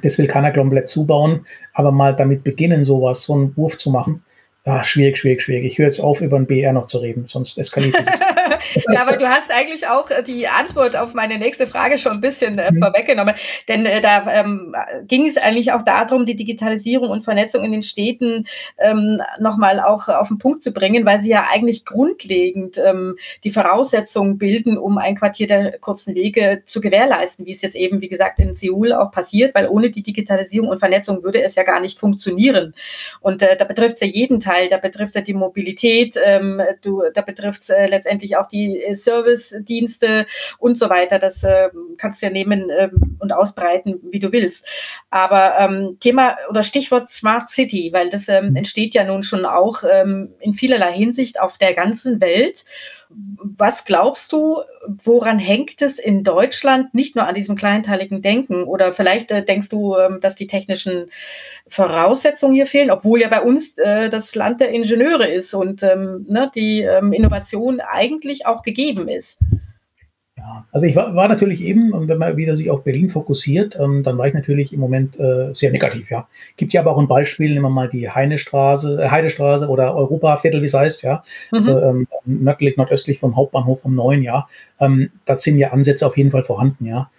Das 0.03 0.19
will 0.19 0.27
keiner 0.27 0.53
komplett 0.53 0.89
zubauen, 0.89 1.47
aber 1.73 1.93
mal 1.93 2.15
damit 2.15 2.45
beginnen, 2.45 2.85
sowas, 2.85 3.23
so 3.25 3.35
einen 3.35 3.57
Wurf 3.57 3.77
zu 3.77 3.91
machen, 3.91 4.23
Ah, 4.69 4.83
schwierig, 4.83 5.17
schwierig, 5.17 5.43
schwierig. 5.43 5.65
Ich 5.65 5.79
höre 5.79 5.87
jetzt 5.87 6.01
auf, 6.01 6.21
über 6.21 6.37
ein 6.37 6.47
BR 6.49 6.73
noch 6.73 6.87
zu 6.87 6.99
reden, 6.99 7.29
sonst 7.29 7.57
eskaliert 7.57 7.95
es. 8.01 8.07
ja, 8.93 9.01
aber 9.01 9.17
du 9.17 9.25
hast 9.25 9.53
eigentlich 9.53 9.87
auch 9.87 10.11
äh, 10.11 10.25
die 10.25 10.49
Antwort 10.49 10.97
auf 10.97 11.15
meine 11.15 11.39
nächste 11.39 11.69
Frage 11.69 11.99
schon 11.99 12.15
ein 12.15 12.21
bisschen 12.21 12.59
äh, 12.59 12.73
mhm. 12.73 12.81
vorweggenommen. 12.81 13.37
Denn 13.69 13.87
äh, 13.87 14.01
da 14.01 14.27
ähm, 14.29 14.75
ging 15.07 15.25
es 15.25 15.37
eigentlich 15.37 15.71
auch 15.71 15.83
darum, 15.83 16.27
die 16.27 16.35
Digitalisierung 16.35 17.11
und 17.11 17.23
Vernetzung 17.23 17.63
in 17.63 17.71
den 17.71 17.85
Städten 17.85 18.49
ähm, 18.79 19.23
nochmal 19.39 19.79
auch 19.79 20.09
auf 20.09 20.27
den 20.27 20.39
Punkt 20.39 20.65
zu 20.65 20.73
bringen, 20.73 21.07
weil 21.07 21.21
sie 21.21 21.31
ja 21.31 21.47
eigentlich 21.49 21.85
grundlegend 21.85 22.77
ähm, 22.85 23.19
die 23.45 23.53
Voraussetzungen 23.53 24.37
bilden, 24.37 24.79
um 24.79 24.99
ein 24.99 25.15
Quartier 25.15 25.47
der 25.47 25.79
kurzen 25.79 26.17
Wege 26.17 26.65
zu 26.67 26.81
gewährleisten, 26.81 27.47
wie 27.47 27.53
es 27.53 27.63
jetzt 27.63 27.77
eben, 27.77 28.01
wie 28.01 28.09
gesagt, 28.09 28.41
in 28.41 28.57
Seoul 28.57 28.93
auch 28.95 29.13
passiert, 29.13 29.55
weil 29.55 29.69
ohne 29.69 29.91
die 29.91 30.03
Digitalisierung 30.03 30.71
und 30.71 30.81
Vernetzung 30.81 31.23
würde 31.23 31.41
es 31.41 31.55
ja 31.55 31.63
gar 31.63 31.79
nicht 31.79 32.01
funktionieren. 32.01 32.75
Und 33.21 33.43
äh, 33.43 33.57
da 33.57 33.65
betrifft 33.65 33.95
es 33.95 34.01
ja 34.01 34.09
jeden 34.09 34.41
Teil 34.41 34.56
Teil, 34.57 34.69
da 34.69 34.79
betrifft 34.79 35.11
es 35.11 35.15
ja 35.15 35.21
die 35.21 35.35
Mobilität, 35.35 36.17
ähm, 36.23 36.61
du, 36.83 37.03
da 37.13 37.21
betrifft 37.23 37.63
es 37.63 37.69
äh, 37.71 37.87
letztendlich 37.87 38.37
auch 38.37 38.47
die 38.47 38.83
äh, 38.83 38.95
Service-Dienste 38.95 40.27
und 40.59 40.79
so 40.79 40.89
weiter. 40.89 41.19
Das 41.19 41.45
äh, 41.45 41.69
kannst 41.99 42.23
du 42.23 42.27
ja 42.27 42.33
nehmen 42.33 42.71
äh, 42.71 42.91
und 43.19 43.33
ausbreiten, 43.33 44.01
wie 44.11 44.19
du 44.19 44.33
willst. 44.33 44.67
Aber 45.11 45.55
ähm, 45.59 45.97
Thema 46.01 46.37
oder 46.49 46.63
Stichwort 46.63 47.09
Smart 47.09 47.49
City, 47.49 47.91
weil 47.93 48.11
das 48.11 48.29
ähm, 48.29 48.49
mhm. 48.49 48.57
entsteht 48.57 48.95
ja 48.95 49.05
nun 49.05 49.23
schon 49.23 49.45
auch 49.45 49.83
ähm, 49.91 50.35
in 50.41 50.55
vielerlei 50.55 50.93
Hinsicht 50.93 51.41
auf 51.41 51.59
der 51.59 51.75
ganzen 51.75 52.21
Welt. 52.21 52.65
Was 53.09 53.85
glaubst 53.85 54.33
du, 54.33 54.63
woran 55.05 55.39
hängt 55.39 55.81
es 55.81 55.99
in 55.99 56.25
Deutschland 56.25 56.95
nicht 56.95 57.15
nur 57.15 57.27
an 57.27 57.35
diesem 57.35 57.57
kleinteiligen 57.57 58.21
Denken? 58.21 58.65
Oder 58.65 58.93
vielleicht 58.93 59.31
äh, 59.31 59.45
denkst 59.45 59.69
du, 59.69 59.97
ähm, 59.97 60.21
dass 60.21 60.35
die 60.35 60.47
technischen 60.47 61.11
Voraussetzungen 61.69 62.55
hier 62.55 62.67
fehlen, 62.67 62.91
obwohl 62.91 63.21
ja 63.21 63.29
bei 63.29 63.43
uns 63.43 63.79
äh, 63.79 64.09
das 64.09 64.35
Land 64.35 64.61
der 64.61 64.71
Ingenieure 64.71 65.27
ist 65.27 65.55
und 65.55 65.83
ähm, 65.83 66.27
ne, 66.29 66.51
die 66.55 66.83
ähm, 66.83 67.13
Innovation 67.13 67.81
eigentlich 67.81 68.47
auch 68.47 68.63
gegeben 68.63 69.09
ist? 69.09 69.39
Ja, 70.47 70.65
also 70.71 70.87
ich 70.87 70.95
war, 70.95 71.17
war 71.17 71.27
natürlich 71.27 71.61
eben, 71.61 71.93
und 71.93 72.09
wenn 72.09 72.19
man 72.19 72.37
wieder 72.37 72.55
sich 72.55 72.71
auf 72.71 72.85
Berlin 72.85 73.09
fokussiert, 73.09 73.77
ähm, 73.81 74.05
dann 74.05 74.17
war 74.17 74.29
ich 74.29 74.35
natürlich 74.35 74.73
im 74.73 74.79
Moment 74.79 75.19
äh, 75.19 75.53
sehr 75.55 75.73
negativ, 75.73 76.09
ja. 76.09 76.29
Gibt 76.57 76.73
ja 76.73 76.83
aber 76.83 76.93
auch 76.93 77.01
ein 77.01 77.09
Beispiel, 77.09 77.49
nehmen 77.49 77.63
wir 77.63 77.71
mal 77.71 77.89
die 77.89 78.09
Heinestraße, 78.09 79.03
äh, 79.03 79.09
Heidestraße 79.09 79.67
oder 79.67 79.97
Europaviertel, 79.97 80.63
wie 80.63 80.67
es 80.67 80.75
heißt, 80.75 81.03
ja. 81.03 81.25
Mhm. 81.51 81.57
Also 81.57 81.81
ähm, 81.81 82.07
nördlich, 82.25 82.77
nordöstlich 82.77 83.19
vom 83.19 83.35
Hauptbahnhof 83.35 83.81
vom 83.81 83.97
Neuen, 83.97 84.23
ja. 84.23 84.47
Ähm, 84.79 85.11
da 85.25 85.37
sind 85.37 85.59
ja 85.59 85.73
Ansätze 85.73 86.07
auf 86.07 86.17
jeden 86.17 86.31
Fall 86.31 86.45
vorhanden, 86.45 86.87
ja. 86.87 87.11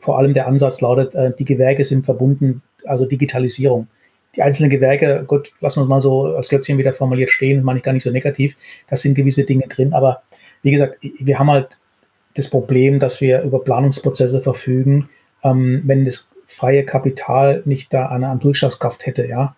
Vor 0.00 0.18
allem 0.18 0.34
der 0.34 0.46
Ansatz 0.46 0.82
lautet, 0.82 1.14
äh, 1.14 1.32
die 1.38 1.46
Gewerke 1.46 1.86
sind 1.86 2.04
verbunden, 2.04 2.60
also 2.84 3.06
Digitalisierung. 3.06 3.88
Die 4.36 4.42
einzelnen 4.42 4.68
Gewerke, 4.68 5.24
gut, 5.26 5.52
lassen 5.60 5.78
wir 5.78 5.82
uns 5.82 5.90
mal 5.90 6.00
so 6.02 6.24
als 6.34 6.50
Klötzchen 6.50 6.76
wieder 6.76 6.92
formuliert 6.92 7.30
stehen, 7.30 7.56
das 7.56 7.64
meine 7.64 7.78
ich 7.78 7.82
gar 7.82 7.92
nicht 7.92 8.02
so 8.02 8.10
negativ. 8.10 8.54
Da 8.88 8.96
sind 8.96 9.14
gewisse 9.14 9.44
Dinge 9.44 9.68
drin, 9.68 9.94
aber 9.94 10.22
wie 10.62 10.72
gesagt, 10.72 10.98
wir 11.00 11.38
haben 11.38 11.50
halt 11.50 11.78
das 12.34 12.48
Problem, 12.48 13.00
dass 13.00 13.20
wir 13.20 13.42
über 13.42 13.62
Planungsprozesse 13.62 14.40
verfügen, 14.40 15.08
ähm, 15.42 15.82
wenn 15.84 16.04
das 16.04 16.30
freie 16.46 16.84
Kapital 16.84 17.62
nicht 17.64 17.92
da 17.92 18.06
eine, 18.06 18.30
eine 18.30 18.40
Durchschlagskraft 18.40 19.06
hätte, 19.06 19.26
ja, 19.26 19.56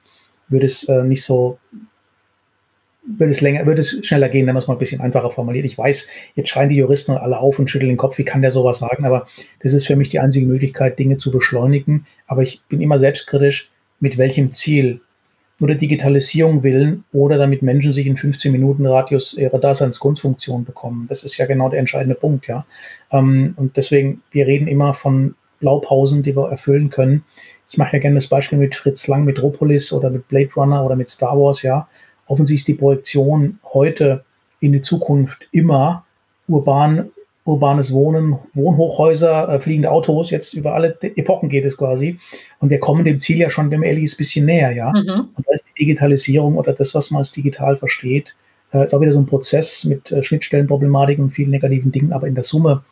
würde 0.49 0.67
es 0.67 0.85
äh, 0.89 1.03
nicht 1.03 1.25
so, 1.25 1.59
würde 3.03 3.33
es 3.33 3.41
länger, 3.41 3.67
würde 3.67 3.81
es 3.81 4.07
schneller 4.07 4.29
gehen, 4.29 4.47
wenn 4.47 4.55
man 4.55 4.63
es 4.63 4.69
mal 4.69 4.75
ein 4.75 4.79
bisschen 4.79 5.01
einfacher 5.01 5.31
formuliert. 5.31 5.65
Ich 5.65 5.79
weiß, 5.79 6.09
jetzt 6.35 6.49
schreien 6.49 6.69
die 6.69 6.77
Juristen 6.77 7.13
alle 7.13 7.39
auf 7.39 7.59
und 7.59 7.71
schütteln 7.71 7.91
den 7.91 7.97
Kopf, 7.97 8.19
wie 8.19 8.25
kann 8.25 8.43
der 8.43 8.51
sowas 8.51 8.79
sagen, 8.79 9.05
aber 9.05 9.27
das 9.61 9.73
ist 9.73 9.87
für 9.87 9.97
mich 9.97 10.09
die 10.09 10.21
einzige 10.21 10.47
Möglichkeit, 10.47 10.99
Dinge 10.99 11.19
zu 11.19 11.31
beschleunigen. 11.31 12.07
Aber 12.27 12.43
ich 12.43 12.63
bin 12.69 12.81
immer 12.81 12.99
selbstkritisch, 12.99 13.71
mit 14.01 14.19
welchem 14.19 14.51
Ziel 14.51 15.01
nur 15.59 15.69
der 15.69 15.77
Digitalisierung 15.77 16.63
willen 16.63 17.05
oder 17.13 17.39
damit 17.39 17.63
Menschen 17.63 17.93
sich 17.93 18.07
in 18.07 18.17
15 18.17 18.53
Minuten 18.53 18.87
Radius 18.87 19.35
ihrer 19.35 19.59
Daseinsgrundfunktion 19.59 20.65
bekommen. 20.65 21.07
Das 21.09 21.23
ist 21.23 21.37
ja 21.39 21.47
genau 21.47 21.69
der 21.69 21.79
entscheidende 21.79 22.15
Punkt, 22.15 22.47
ja. 22.47 22.67
Ähm, 23.11 23.55
und 23.57 23.77
deswegen, 23.77 24.23
wir 24.31 24.47
reden 24.47 24.69
immer 24.69 24.93
von 24.93 25.35
Blaupausen, 25.61 26.23
die 26.23 26.37
wir 26.37 26.51
erfüllen 26.51 26.91
können. 26.91 27.25
Ich 27.71 27.79
mache 27.79 27.97
ja 27.97 28.03
gerne 28.03 28.17
das 28.17 28.27
Beispiel 28.27 28.59
mit 28.59 28.75
Fritz 28.75 29.07
Lang, 29.09 29.25
Metropolis 29.25 29.93
oder 29.93 30.11
mit 30.11 30.29
Blade 30.29 30.51
Runner 30.57 30.85
oder 30.85 30.97
mit 30.97 31.09
Star 31.09 31.39
Wars, 31.39 31.63
ja. 31.63 31.89
Offensichtlich 32.27 32.61
ist 32.61 32.69
die 32.69 32.75
Projektion 32.75 33.59
heute 33.73 34.25
in 34.61 34.73
die 34.73 34.83
Zukunft 34.83 35.49
immer 35.53 36.05
urban 36.49 37.11
urbanes 37.47 37.93
Wohnen, 37.93 38.39
Wohnhochhäuser, 38.55 39.49
äh, 39.49 39.61
fliegende 39.61 39.91
Autos, 39.91 40.31
jetzt 40.31 40.53
über 40.55 40.75
alle 40.75 40.99
Epochen 41.01 41.49
geht 41.49 41.65
es 41.65 41.77
quasi. 41.77 42.19
Und 42.59 42.71
wir 42.71 42.81
kommen 42.81 43.05
dem 43.05 43.21
Ziel 43.21 43.39
ja 43.39 43.49
schon, 43.49 43.71
wenn 43.71 43.81
man 43.81 43.89
ehrlich 43.89 44.05
ist, 44.05 44.15
ein 44.15 44.19
bisschen 44.19 44.45
näher, 44.45 44.73
ja. 44.73 44.91
Mhm. 44.91 45.29
Und 45.35 45.47
da 45.47 45.55
ist 45.55 45.65
die 45.69 45.85
Digitalisierung 45.85 46.57
oder 46.57 46.73
das, 46.73 46.95
was 46.95 47.11
man 47.11 47.19
als 47.19 47.33
digital 47.33 47.77
versteht, 47.77 48.35
äh, 48.73 48.85
ist 48.85 48.95
auch 48.95 49.01
wieder 49.01 49.13
so 49.13 49.21
ein 49.21 49.27
Prozess 49.27 49.85
mit 49.85 50.11
äh, 50.11 50.23
Schnittstellenproblematiken 50.23 51.25
und 51.25 51.31
vielen 51.31 51.51
negativen 51.51 51.93
Dingen. 51.93 52.13
Aber 52.13 52.27
in 52.27 52.35
der 52.35 52.45
Summe 52.45 52.83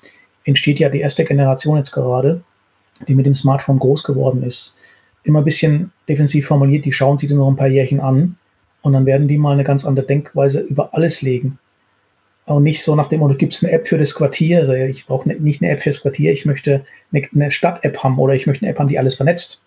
entsteht 0.44 0.78
ja 0.78 0.88
die 0.88 1.00
erste 1.00 1.24
Generation 1.24 1.76
jetzt 1.76 1.90
gerade, 1.90 2.42
die 3.09 3.14
mit 3.14 3.26
dem 3.26 3.34
Smartphone 3.34 3.80
groß 3.80 4.05
geworden 4.05 4.44
ist. 4.44 4.76
Immer 5.24 5.40
ein 5.40 5.44
bisschen 5.44 5.90
defensiv 6.09 6.46
formuliert, 6.46 6.84
die 6.84 6.92
schauen 6.92 7.18
sich 7.18 7.28
dann 7.28 7.38
noch 7.38 7.48
ein 7.48 7.57
paar 7.57 7.66
Jährchen 7.66 7.98
an 7.98 8.36
und 8.82 8.92
dann 8.92 9.07
werden 9.07 9.26
die 9.26 9.38
mal 9.38 9.52
eine 9.52 9.64
ganz 9.64 9.84
andere 9.84 10.07
Denkweise 10.07 10.61
über 10.61 10.94
alles 10.94 11.22
legen. 11.22 11.59
Und 12.47 12.62
nicht 12.62 12.82
so 12.82 12.95
nach 12.95 13.09
dem 13.09 13.20
Motto, 13.20 13.36
gibt 13.36 13.55
es 13.55 13.64
eine 13.64 13.72
App 13.72 13.88
für 13.88 13.97
das 13.97 14.14
Quartier? 14.14 14.61
Also 14.61 14.74
ich 14.74 15.07
brauche 15.07 15.28
ne, 15.28 15.36
nicht 15.36 15.62
eine 15.62 15.70
App 15.70 15.80
für 15.80 15.90
das 15.90 16.03
Quartier, 16.03 16.32
ich 16.32 16.45
möchte 16.45 16.84
eine, 17.12 17.26
eine 17.34 17.51
Stadt-App 17.51 18.05
haben 18.05 18.18
oder 18.18 18.34
ich 18.34 18.47
möchte 18.47 18.64
eine 18.64 18.72
App 18.72 18.78
haben, 18.78 18.88
die 18.88 18.99
alles 18.99 19.14
vernetzt. 19.14 19.62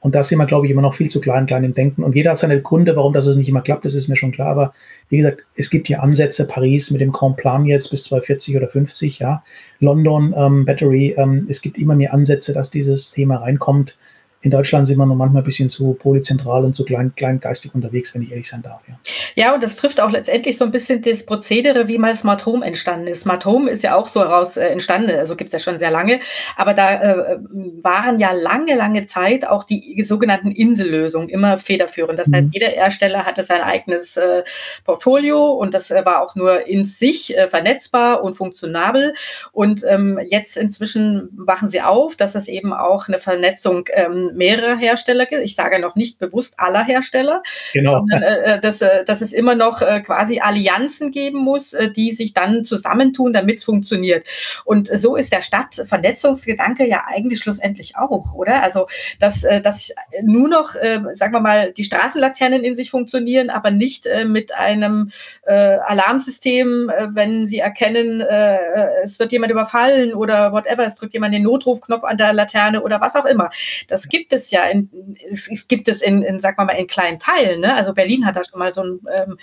Und 0.00 0.14
da 0.14 0.24
sind 0.24 0.38
wir, 0.38 0.46
glaube 0.46 0.66
ich, 0.66 0.72
immer 0.72 0.82
noch 0.82 0.94
viel 0.94 1.10
zu 1.10 1.20
klein, 1.20 1.44
klein 1.44 1.62
im 1.62 1.74
Denken. 1.74 2.02
Und 2.02 2.14
jeder 2.14 2.30
hat 2.30 2.38
seine 2.38 2.60
Gründe, 2.60 2.96
warum 2.96 3.12
das 3.12 3.26
nicht 3.26 3.48
immer 3.48 3.60
klappt, 3.60 3.84
das 3.84 3.94
ist 3.94 4.08
mir 4.08 4.16
schon 4.16 4.32
klar. 4.32 4.48
Aber 4.48 4.72
wie 5.10 5.18
gesagt, 5.18 5.44
es 5.56 5.68
gibt 5.68 5.88
hier 5.88 6.02
Ansätze, 6.02 6.46
Paris 6.46 6.90
mit 6.90 7.02
dem 7.02 7.12
Grand 7.12 7.36
Plan 7.36 7.66
jetzt 7.66 7.90
bis 7.90 8.04
2040 8.04 8.56
oder 8.56 8.68
50, 8.68 9.18
ja. 9.18 9.42
London, 9.78 10.34
ähm, 10.36 10.64
Battery, 10.64 11.14
ähm, 11.18 11.46
es 11.50 11.60
gibt 11.60 11.76
immer 11.76 11.94
mehr 11.94 12.14
Ansätze, 12.14 12.54
dass 12.54 12.70
dieses 12.70 13.12
Thema 13.12 13.36
reinkommt 13.36 13.98
in 14.42 14.50
Deutschland 14.50 14.86
sind 14.86 14.96
wir 14.96 15.04
noch 15.04 15.16
manchmal 15.16 15.42
ein 15.42 15.44
bisschen 15.44 15.68
zu 15.68 15.92
polyzentral 15.92 16.64
und 16.64 16.74
zu 16.74 16.84
klein, 16.84 17.12
kleingeistig 17.14 17.74
unterwegs, 17.74 18.14
wenn 18.14 18.22
ich 18.22 18.30
ehrlich 18.30 18.48
sein 18.48 18.62
darf. 18.62 18.80
Ja. 18.88 18.94
ja, 19.34 19.54
und 19.54 19.62
das 19.62 19.76
trifft 19.76 20.00
auch 20.00 20.10
letztendlich 20.10 20.56
so 20.56 20.64
ein 20.64 20.70
bisschen 20.70 21.02
das 21.02 21.26
Prozedere, 21.26 21.88
wie 21.88 21.98
mal 21.98 22.14
Smart 22.14 22.46
Home 22.46 22.64
entstanden 22.64 23.06
ist. 23.08 23.22
Smart 23.22 23.44
Home 23.44 23.70
ist 23.70 23.82
ja 23.82 23.94
auch 23.94 24.08
so 24.08 24.20
heraus 24.20 24.56
äh, 24.56 24.68
entstanden, 24.68 25.10
also 25.10 25.36
gibt 25.36 25.48
es 25.48 25.52
ja 25.52 25.58
schon 25.58 25.78
sehr 25.78 25.90
lange, 25.90 26.20
aber 26.56 26.72
da 26.72 27.02
äh, 27.02 27.38
waren 27.82 28.18
ja 28.18 28.32
lange, 28.32 28.76
lange 28.76 29.04
Zeit 29.04 29.46
auch 29.46 29.64
die 29.64 30.02
sogenannten 30.04 30.50
Insellösungen 30.50 31.28
immer 31.28 31.58
federführend. 31.58 32.18
Das 32.18 32.28
mhm. 32.28 32.36
heißt, 32.36 32.48
jeder 32.52 32.68
Hersteller 32.68 33.26
hatte 33.26 33.42
sein 33.42 33.60
eigenes 33.60 34.16
äh, 34.16 34.42
Portfolio 34.84 35.50
und 35.50 35.74
das 35.74 35.90
äh, 35.90 36.06
war 36.06 36.22
auch 36.22 36.34
nur 36.34 36.66
in 36.66 36.86
sich 36.86 37.36
äh, 37.36 37.46
vernetzbar 37.46 38.22
und 38.22 38.38
funktionabel. 38.38 39.12
Und 39.52 39.84
ähm, 39.86 40.18
jetzt 40.26 40.56
inzwischen 40.56 41.28
wachen 41.36 41.68
sie 41.68 41.82
auf, 41.82 42.16
dass 42.16 42.34
es 42.34 42.48
eben 42.48 42.72
auch 42.72 43.06
eine 43.06 43.18
Vernetzung 43.18 43.84
ähm, 43.92 44.29
mehrere 44.34 44.76
Hersteller 44.76 45.26
gibt. 45.26 45.42
Ich 45.42 45.54
sage 45.54 45.80
noch 45.80 45.96
nicht 45.96 46.18
bewusst 46.18 46.54
aller 46.58 46.84
Hersteller, 46.84 47.42
genau. 47.72 47.98
sondern 47.98 48.22
äh, 48.22 48.54
äh, 48.54 48.60
dass, 48.60 48.82
äh, 48.82 49.04
dass 49.04 49.20
es 49.20 49.32
immer 49.32 49.54
noch 49.54 49.82
äh, 49.82 50.00
quasi 50.00 50.40
Allianzen 50.40 51.10
geben 51.10 51.38
muss, 51.38 51.72
äh, 51.72 51.90
die 51.90 52.12
sich 52.12 52.34
dann 52.34 52.64
zusammentun, 52.64 53.32
damit 53.32 53.58
es 53.58 53.64
funktioniert. 53.64 54.24
Und 54.64 54.88
so 54.92 55.16
ist 55.16 55.32
der 55.32 55.42
Stadtvernetzungsgedanke 55.42 56.86
ja 56.86 57.04
eigentlich 57.06 57.40
schlussendlich 57.40 57.96
auch, 57.96 58.34
oder? 58.34 58.62
Also, 58.62 58.86
dass, 59.18 59.44
äh, 59.44 59.60
dass 59.60 59.92
nur 60.22 60.48
noch, 60.48 60.74
äh, 60.74 61.00
sagen 61.12 61.32
wir 61.32 61.40
mal, 61.40 61.72
die 61.72 61.84
Straßenlaternen 61.84 62.64
in 62.64 62.74
sich 62.74 62.90
funktionieren, 62.90 63.50
aber 63.50 63.70
nicht 63.70 64.06
äh, 64.06 64.24
mit 64.24 64.54
einem 64.54 65.12
äh, 65.46 65.52
Alarmsystem, 65.52 66.90
äh, 66.90 67.08
wenn 67.12 67.46
sie 67.46 67.58
erkennen, 67.58 68.20
äh, 68.20 68.58
es 69.02 69.18
wird 69.18 69.32
jemand 69.32 69.52
überfallen 69.52 70.14
oder 70.14 70.52
whatever, 70.52 70.84
es 70.84 70.94
drückt 70.94 71.14
jemand 71.14 71.34
den 71.34 71.42
Notrufknopf 71.42 72.04
an 72.04 72.18
der 72.18 72.32
Laterne 72.32 72.82
oder 72.82 73.00
was 73.00 73.16
auch 73.16 73.24
immer. 73.24 73.50
Das 73.88 74.08
gibt 74.08 74.19
gibt 74.20 74.34
es 74.34 74.50
ja, 74.50 74.64
in, 74.64 75.16
es 75.24 75.66
gibt 75.66 75.88
es 75.88 76.02
in, 76.02 76.20
in, 76.20 76.40
sag 76.40 76.58
mal, 76.58 76.72
in 76.72 76.86
kleinen 76.86 77.18
Teilen. 77.18 77.60
Ne? 77.60 77.74
Also 77.74 77.94
Berlin 77.94 78.26
hat 78.26 78.36
da 78.36 78.42
schon 78.44 78.58
mal 78.58 78.70
so 78.70 78.82
ein 78.82 79.00
ähm, 79.10 79.38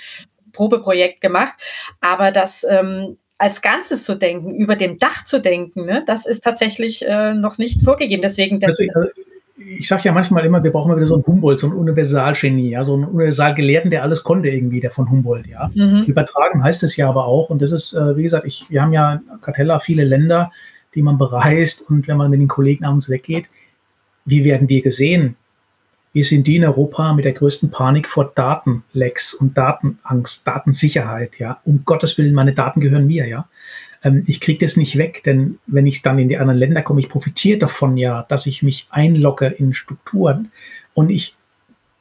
Probeprojekt 0.51 1.19
gemacht, 1.19 1.55
aber 1.99 2.31
das 2.31 2.63
ähm, 2.69 3.17
als 3.39 3.63
Ganzes 3.63 4.03
zu 4.03 4.15
denken, 4.15 4.53
über 4.53 4.75
dem 4.75 4.99
Dach 4.99 5.25
zu 5.25 5.41
denken, 5.41 5.85
ne, 5.85 6.03
das 6.05 6.25
ist 6.27 6.43
tatsächlich 6.43 7.03
äh, 7.07 7.33
noch 7.33 7.57
nicht 7.57 7.83
vorgegeben. 7.83 8.21
Deswegen. 8.21 8.59
Deswegen 8.59 8.93
also, 8.95 9.09
ich 9.57 9.87
sage 9.87 10.03
ja 10.05 10.11
manchmal 10.11 10.45
immer, 10.45 10.63
wir 10.63 10.71
brauchen 10.71 10.89
mal 10.89 10.97
wieder 10.97 11.07
so 11.07 11.15
einen 11.15 11.25
Humboldt, 11.25 11.59
so 11.59 11.67
einen 11.67 11.75
Universalgenie, 11.75 12.69
ja, 12.71 12.83
so 12.83 12.93
einen 12.93 13.05
Universalgelehrten, 13.05 13.89
der 13.89 14.03
alles 14.03 14.23
konnte 14.23 14.49
irgendwie, 14.49 14.79
der 14.79 14.91
von 14.91 15.09
Humboldt, 15.09 15.47
ja. 15.47 15.71
Mhm. 15.73 16.03
Übertragen 16.03 16.63
heißt 16.63 16.83
es 16.83 16.95
ja 16.97 17.09
aber 17.09 17.25
auch, 17.25 17.49
und 17.49 17.63
das 17.63 17.71
ist, 17.71 17.93
äh, 17.93 18.15
wie 18.15 18.23
gesagt, 18.23 18.45
ich, 18.45 18.65
wir 18.69 18.83
haben 18.83 18.93
ja 18.93 19.21
Cartella 19.41 19.79
viele 19.79 20.03
Länder, 20.03 20.51
die 20.93 21.01
man 21.01 21.17
bereist 21.17 21.89
und 21.89 22.07
wenn 22.07 22.17
man 22.17 22.29
mit 22.29 22.39
den 22.39 22.47
Kollegen 22.47 22.85
abends 22.85 23.09
weggeht, 23.09 23.45
wie 24.27 24.43
werden 24.43 24.69
wir 24.69 24.83
gesehen? 24.83 25.35
Wir 26.13 26.25
sind 26.25 26.47
die 26.47 26.57
in 26.57 26.65
Europa 26.65 27.13
mit 27.13 27.25
der 27.25 27.33
größten 27.33 27.71
Panik 27.71 28.09
vor 28.09 28.31
Datenlecks 28.35 29.33
und 29.33 29.57
Datenangst, 29.57 30.45
Datensicherheit, 30.45 31.39
ja. 31.39 31.59
Um 31.63 31.83
Gottes 31.85 32.17
Willen, 32.17 32.33
meine 32.33 32.53
Daten 32.53 32.81
gehören 32.81 33.07
mir, 33.07 33.27
ja. 33.27 33.47
ähm, 34.03 34.23
ich 34.27 34.41
kriege 34.41 34.65
das 34.65 34.77
nicht 34.77 34.97
weg, 34.97 35.23
denn 35.25 35.59
wenn 35.65 35.87
ich 35.87 36.01
dann 36.01 36.19
in 36.19 36.27
die 36.27 36.37
anderen 36.37 36.59
Länder 36.59 36.81
komme, 36.81 36.99
ich 36.99 37.09
profitiere 37.09 37.59
davon 37.59 37.97
ja, 37.97 38.25
dass 38.29 38.45
ich 38.45 38.63
mich 38.63 38.87
einlogge 38.89 39.47
in 39.47 39.73
Strukturen 39.73 40.51
und 40.93 41.09
ich 41.09 41.35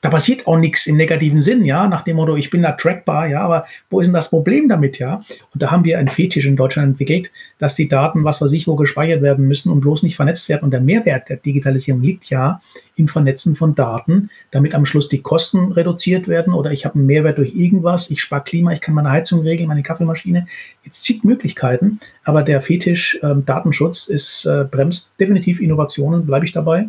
da 0.07 0.11
passiert 0.11 0.47
auch 0.47 0.57
nichts 0.57 0.87
im 0.87 0.97
negativen 0.97 1.43
Sinn, 1.43 1.65
ja, 1.65 1.89
nach 1.89 2.03
dem 2.03 2.15
Motto, 2.15 2.37
ich 2.37 2.49
bin 2.49 2.63
da 2.63 2.71
trackbar, 2.71 3.27
ja, 3.27 3.41
aber 3.41 3.67
wo 3.91 3.99
ist 3.99 4.07
denn 4.07 4.15
das 4.15 4.31
Problem 4.31 4.69
damit, 4.69 5.01
ja? 5.01 5.25
Und 5.53 5.61
da 5.61 5.73
haben 5.73 5.83
wir 5.83 5.99
einen 5.99 6.07
Fetisch 6.07 6.47
in 6.47 6.55
Deutschland 6.55 6.91
entwickelt, 6.91 7.33
dass 7.59 7.75
die 7.75 7.89
Daten, 7.89 8.23
was 8.23 8.41
weiß 8.41 8.53
ich, 8.53 8.69
wo 8.69 8.77
gespeichert 8.77 9.21
werden 9.21 9.49
müssen 9.49 9.73
und 9.73 9.81
bloß 9.81 10.05
nicht 10.05 10.15
vernetzt 10.15 10.49
werden. 10.49 10.63
Und 10.63 10.71
der 10.71 10.81
Mehrwert 10.81 11.29
der 11.29 11.39
Digitalisierung 11.39 12.03
liegt 12.03 12.31
ja 12.31 12.61
im 12.95 13.09
Vernetzen 13.09 13.57
von 13.57 13.75
Daten, 13.75 14.31
damit 14.53 14.77
am 14.77 14.87
Schluss 14.87 15.09
die 15.09 15.23
Kosten 15.23 15.73
reduziert 15.73 16.29
werden 16.29 16.55
oder 16.55 16.71
ich 16.71 16.85
habe 16.85 16.95
einen 16.95 17.07
Mehrwert 17.07 17.39
durch 17.39 17.57
irgendwas, 17.57 18.09
ich 18.09 18.23
spare 18.23 18.45
Klima, 18.45 18.73
ich 18.73 18.81
kann 18.81 18.95
meine 18.95 19.11
Heizung 19.11 19.41
regeln, 19.41 19.67
meine 19.67 19.83
Kaffeemaschine. 19.83 20.47
Jetzt 20.85 21.03
zig 21.03 21.25
Möglichkeiten, 21.25 21.99
aber 22.23 22.45
der 22.45 22.63
Fetisch 22.63 23.19
äh, 23.23 23.35
Datenschutz 23.45 24.07
ist, 24.07 24.45
äh, 24.47 24.65
bremst 24.71 25.19
definitiv 25.19 25.61
Innovationen, 25.61 26.27
bleibe 26.27 26.47
ich 26.47 26.53
dabei 26.53 26.87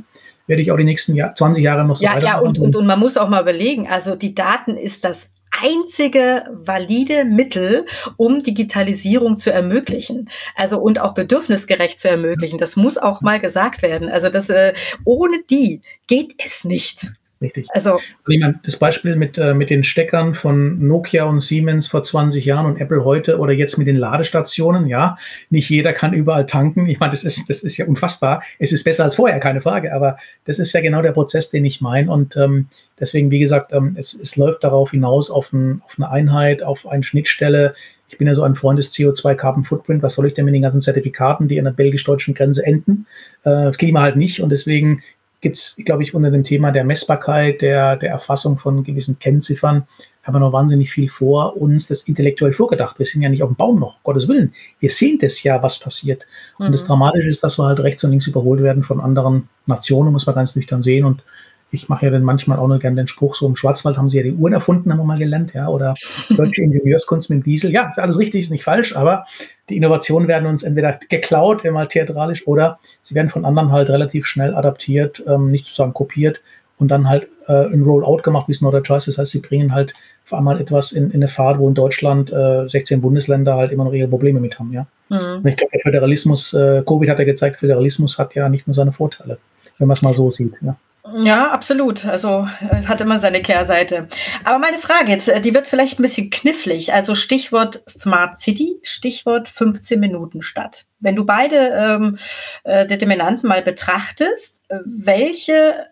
werde 0.47 0.61
ich 0.61 0.71
auch 0.71 0.77
die 0.77 0.83
nächsten 0.83 1.15
Jahr, 1.15 1.35
20 1.35 1.63
Jahre 1.63 1.85
noch 1.85 1.95
so 1.95 2.03
ja, 2.03 2.19
Ja, 2.19 2.39
und, 2.39 2.57
und, 2.57 2.75
und 2.75 2.85
man 2.85 2.99
muss 2.99 3.17
auch 3.17 3.29
mal 3.29 3.41
überlegen, 3.41 3.87
also 3.87 4.15
die 4.15 4.33
Daten 4.33 4.77
ist 4.77 5.03
das 5.03 5.31
einzige 5.51 6.45
valide 6.51 7.25
Mittel, 7.25 7.85
um 8.15 8.43
Digitalisierung 8.43 9.37
zu 9.37 9.51
ermöglichen. 9.51 10.29
Also 10.55 10.79
und 10.79 10.99
auch 10.99 11.13
bedürfnisgerecht 11.13 11.99
zu 11.99 12.09
ermöglichen. 12.09 12.57
Das 12.57 12.75
muss 12.75 12.97
auch 12.97 13.21
mal 13.21 13.39
gesagt 13.39 13.81
werden. 13.81 14.09
Also 14.09 14.29
das 14.29 14.49
äh, 14.49 14.73
ohne 15.03 15.39
die 15.49 15.81
geht 16.07 16.35
es 16.43 16.63
nicht. 16.63 17.07
Richtig. 17.39 17.67
Also, 17.69 17.99
ich 18.27 18.39
meine, 18.39 18.59
das 18.63 18.77
Beispiel 18.77 19.15
mit, 19.15 19.37
äh, 19.37 19.53
mit 19.53 19.69
den 19.69 19.83
Steckern 19.83 20.33
von 20.33 20.87
Nokia 20.87 21.25
und 21.25 21.39
Siemens 21.39 21.87
vor 21.87 22.03
20 22.03 22.43
Jahren 22.45 22.65
und 22.65 22.81
Apple 22.81 23.05
heute 23.05 23.37
oder 23.37 23.53
jetzt 23.53 23.77
mit 23.77 23.85
den 23.85 23.95
Ladestationen, 23.95 24.87
ja, 24.87 25.17
nicht 25.51 25.69
jeder 25.69 25.93
kann 25.93 26.13
überall 26.13 26.47
tanken. 26.47 26.87
Ich 26.87 26.99
meine, 26.99 27.11
das 27.11 27.23
ist, 27.23 27.47
das 27.49 27.61
ist 27.61 27.77
ja 27.77 27.85
unfassbar. 27.85 28.41
Es 28.57 28.71
ist 28.71 28.83
besser 28.83 29.03
als 29.03 29.15
vorher, 29.15 29.39
keine 29.39 29.61
Frage, 29.61 29.93
aber 29.93 30.17
das 30.45 30.57
ist 30.57 30.73
ja 30.73 30.81
genau 30.81 31.03
der 31.03 31.11
Prozess, 31.11 31.51
den 31.51 31.63
ich 31.63 31.79
meine. 31.79 32.11
Und 32.11 32.35
ähm, 32.37 32.69
deswegen, 32.99 33.29
wie 33.29 33.39
gesagt, 33.39 33.71
ähm, 33.71 33.95
es, 33.97 34.13
es 34.15 34.35
läuft 34.35 34.63
darauf 34.63 34.91
hinaus, 34.91 35.29
auf, 35.29 35.53
ein, 35.53 35.83
auf 35.85 35.93
eine 35.97 36.09
Einheit, 36.09 36.63
auf 36.63 36.87
eine 36.87 37.03
Schnittstelle. 37.03 37.75
Ich 38.09 38.17
bin 38.17 38.27
ja 38.27 38.33
so 38.33 38.43
ein 38.43 38.55
Freund 38.55 38.79
des 38.79 38.93
CO2 38.93 39.35
Carbon 39.35 39.63
Footprint. 39.63 40.01
Was 40.01 40.15
soll 40.15 40.25
ich 40.27 40.33
denn 40.33 40.45
mit 40.45 40.53
den 40.53 40.61
ganzen 40.61 40.81
Zertifikaten, 40.81 41.47
die 41.47 41.59
an 41.59 41.65
der 41.65 41.71
belgisch-deutschen 41.71 42.33
Grenze 42.33 42.65
enden? 42.65 43.05
Äh, 43.43 43.65
das 43.65 43.77
Klima 43.77 44.01
halt 44.01 44.15
nicht. 44.15 44.41
Und 44.41 44.49
deswegen 44.49 45.03
gibt 45.41 45.57
es, 45.57 45.75
glaube 45.85 46.03
ich, 46.03 46.13
unter 46.13 46.31
dem 46.31 46.43
Thema 46.43 46.71
der 46.71 46.83
Messbarkeit, 46.83 47.61
der, 47.61 47.95
der 47.97 48.09
Erfassung 48.09 48.57
von 48.57 48.83
gewissen 48.83 49.19
Kennziffern, 49.19 49.87
haben 50.23 50.35
wir 50.35 50.39
noch 50.39 50.51
wahnsinnig 50.51 50.91
viel 50.91 51.07
vor, 51.07 51.55
uns 51.55 51.87
das 51.87 52.01
intellektuell 52.01 52.51
vorgedacht. 52.51 52.99
Wir 52.99 53.05
sind 53.05 53.21
ja 53.21 53.29
nicht 53.29 53.43
auf 53.43 53.49
dem 53.49 53.55
Baum 53.55 53.79
noch, 53.79 54.03
Gottes 54.03 54.27
Willen. 54.27 54.53
Wir 54.79 54.89
sehen 54.89 55.17
das 55.21 55.41
ja, 55.43 55.63
was 55.63 55.79
passiert. 55.79 56.25
Mhm. 56.59 56.65
Und 56.65 56.71
das 56.73 56.83
mhm. 56.83 56.87
Dramatische 56.87 57.29
ist, 57.29 57.43
dass 57.43 57.57
wir 57.57 57.65
halt 57.65 57.79
rechts 57.79 58.03
und 58.03 58.11
links 58.11 58.27
überholt 58.27 58.61
werden 58.61 58.83
von 58.83 58.99
anderen 58.99 59.47
Nationen, 59.65 60.11
muss 60.11 60.25
man 60.25 60.35
ganz 60.35 60.55
nüchtern 60.55 60.81
sehen. 60.81 61.05
Und 61.05 61.23
ich 61.71 61.89
mache 61.89 62.05
ja 62.05 62.11
dann 62.11 62.23
manchmal 62.23 62.59
auch 62.59 62.67
noch 62.67 62.79
gerne 62.79 62.95
den 62.95 63.07
Spruch, 63.07 63.35
so 63.35 63.45
im 63.45 63.55
Schwarzwald 63.55 63.97
haben 63.97 64.09
sie 64.09 64.17
ja 64.17 64.23
die 64.23 64.33
Uhren 64.33 64.53
erfunden, 64.53 64.91
haben 64.91 64.99
wir 64.99 65.03
mal 65.03 65.19
gelernt, 65.19 65.53
ja, 65.53 65.67
oder 65.67 65.95
deutsche 66.29 66.61
Ingenieurskunst 66.61 67.29
mit 67.29 67.39
dem 67.39 67.43
Diesel. 67.43 67.71
Ja, 67.71 67.89
ist 67.89 67.99
alles 67.99 68.17
richtig, 68.17 68.43
ist 68.43 68.51
nicht 68.51 68.63
falsch, 68.63 68.95
aber 68.95 69.25
die 69.69 69.77
Innovationen 69.77 70.27
werden 70.27 70.47
uns 70.47 70.63
entweder 70.63 70.99
geklaut, 71.09 71.65
mal 71.65 71.87
theatralisch, 71.87 72.47
oder 72.47 72.79
sie 73.03 73.15
werden 73.15 73.29
von 73.29 73.45
anderen 73.45 73.71
halt 73.71 73.89
relativ 73.89 74.25
schnell 74.25 74.55
adaptiert, 74.55 75.23
ähm, 75.27 75.51
nicht 75.51 75.65
zu 75.65 75.73
sagen 75.73 75.93
kopiert 75.93 76.41
und 76.77 76.89
dann 76.89 77.09
halt 77.09 77.27
äh, 77.47 77.65
ein 77.65 77.83
Rollout 77.83 78.21
gemacht, 78.21 78.47
wie 78.47 78.53
es 78.53 78.61
Northern 78.61 78.83
Choice. 78.83 79.05
Das 79.05 79.17
heißt, 79.17 79.31
sie 79.31 79.41
bringen 79.41 79.73
halt 79.73 79.93
vor 80.23 80.37
allem 80.37 80.59
etwas 80.59 80.91
in, 80.91 81.07
in 81.07 81.15
eine 81.15 81.27
Fahrt, 81.27 81.59
wo 81.59 81.67
in 81.67 81.73
Deutschland 81.73 82.31
äh, 82.31 82.67
16 82.67 83.01
Bundesländer 83.01 83.55
halt 83.55 83.71
immer 83.71 83.85
noch 83.85 83.93
ihre 83.93 84.07
Probleme 84.07 84.39
mit 84.39 84.59
haben, 84.59 84.71
ja. 84.71 84.85
Mhm. 85.09 85.41
Und 85.43 85.47
ich 85.47 85.55
glaube, 85.55 85.71
der 85.71 85.81
Föderalismus, 85.81 86.53
äh, 86.53 86.83
Covid 86.85 87.09
hat 87.09 87.19
ja 87.19 87.25
gezeigt, 87.25 87.57
Föderalismus 87.57 88.17
hat 88.17 88.35
ja 88.35 88.47
nicht 88.47 88.67
nur 88.67 88.75
seine 88.75 88.91
Vorteile, 88.91 89.37
wenn 89.77 89.87
man 89.87 89.95
es 89.95 90.01
mal 90.01 90.13
so 90.13 90.29
sieht, 90.29 90.53
ja. 90.61 90.77
Ja, 91.15 91.51
absolut. 91.51 92.05
Also 92.05 92.47
hat 92.47 93.01
immer 93.01 93.19
seine 93.19 93.41
Kehrseite. 93.41 94.07
Aber 94.43 94.59
meine 94.59 94.77
Frage 94.77 95.11
jetzt, 95.11 95.27
äh, 95.27 95.41
die 95.41 95.53
wird 95.53 95.67
vielleicht 95.67 95.99
ein 95.99 96.03
bisschen 96.03 96.29
knifflig. 96.29 96.93
Also 96.93 97.15
Stichwort 97.15 97.83
Smart 97.89 98.37
City, 98.39 98.79
Stichwort 98.83 99.47
15 99.47 99.99
Minuten 99.99 100.41
Stadt. 100.41 100.85
Wenn 100.99 101.15
du 101.15 101.25
beide 101.25 101.55
ähm, 101.55 102.17
äh, 102.63 102.85
Determinanten 102.85 103.47
mal 103.47 103.61
betrachtest, 103.61 104.63
äh, 104.69 104.79
welche, 104.85 105.85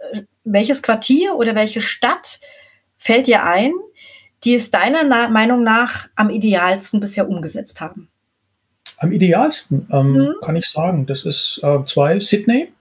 welches 0.43 0.82
Quartier 0.82 1.36
oder 1.36 1.55
welche 1.55 1.82
Stadt 1.82 2.39
fällt 2.97 3.28
dir 3.28 3.43
ein, 3.43 3.72
die 4.43 4.55
es 4.55 4.72
deiner 4.72 5.30
Meinung 5.30 5.63
nach 5.63 6.07
am 6.16 6.30
idealsten 6.30 6.99
bisher 6.99 7.30
umgesetzt 7.30 7.82
haben? 7.82 8.09
Am 8.97 9.11
idealsten 9.11 9.88
ähm, 9.91 10.13
mhm. 10.13 10.34
kann 10.43 10.55
ich 10.55 10.68
sagen, 10.68 11.05
das 11.05 11.26
ist 11.26 11.59
äh, 11.63 11.80
zwei, 11.86 12.20
Sydney 12.20 12.72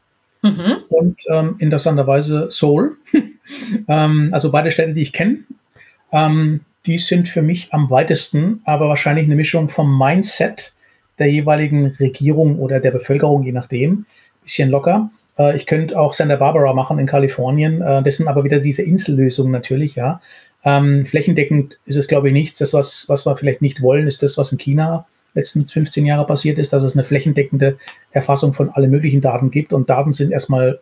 Mhm. 0.45 0.77
Und 0.91 1.23
ähm, 1.31 1.57
interessanterweise 1.59 2.49
Seoul. 2.51 2.99
ähm, 3.89 4.29
also 4.33 4.53
beide 4.53 4.71
Städte, 4.71 4.93
die 4.93 5.03
ich 5.03 5.15
kenne. 5.15 5.39
Ähm, 6.13 6.61
die 6.85 6.99
sind 6.99 7.29
für 7.29 7.41
mich 7.41 7.73
am 7.73 7.89
weitesten, 7.89 8.61
aber 8.65 8.89
wahrscheinlich 8.89 9.25
eine 9.25 9.37
Mischung 9.37 9.71
vom 9.71 9.99
Mindset 9.99 10.75
der 11.19 11.31
jeweiligen 11.31 11.87
Regierung 11.99 12.59
oder 12.59 12.79
der 12.79 12.91
Bevölkerung, 12.91 13.43
je 13.43 13.53
nachdem. 13.53 14.05
Bisschen 14.43 14.69
locker. 14.69 15.11
Äh, 15.39 15.57
ich 15.57 15.65
könnte 15.65 15.99
auch 15.99 16.13
Santa 16.13 16.37
Barbara 16.37 16.75
machen 16.75 16.99
in 16.99 17.07
Kalifornien. 17.07 17.81
Äh, 17.81 18.03
das 18.03 18.19
sind 18.19 18.29
aber 18.29 18.45
wieder 18.45 18.61
diese 18.61 18.83
Insellösungen 18.83 19.51
natürlich, 19.51 19.95
ja. 19.95 20.21
Ähm, 20.63 21.07
flächendeckend 21.07 21.79
ist 21.87 21.97
es, 21.97 22.07
glaube 22.09 22.29
ich, 22.29 22.33
nichts. 22.35 22.59
Das, 22.59 22.75
was, 22.75 23.07
was 23.09 23.25
wir 23.27 23.37
vielleicht 23.37 23.63
nicht 23.63 23.81
wollen, 23.81 24.07
ist 24.07 24.23
das, 24.23 24.37
was 24.37 24.53
in 24.53 24.59
China 24.59 25.07
letzten 25.35 25.66
15 25.66 26.07
Jahre 26.07 26.26
passiert 26.26 26.59
ist, 26.59 26.72
dass 26.72 26.82
es 26.82 26.95
eine 26.95 27.05
flächendeckende 27.05 27.76
Erfassung 28.12 28.55
von 28.55 28.70
allen 28.70 28.91
möglichen 28.91 29.20
Daten 29.20 29.51
gibt. 29.51 29.72
Und 29.72 29.91
Daten 29.91 30.12
sind 30.12 30.32
erstmal 30.32 30.80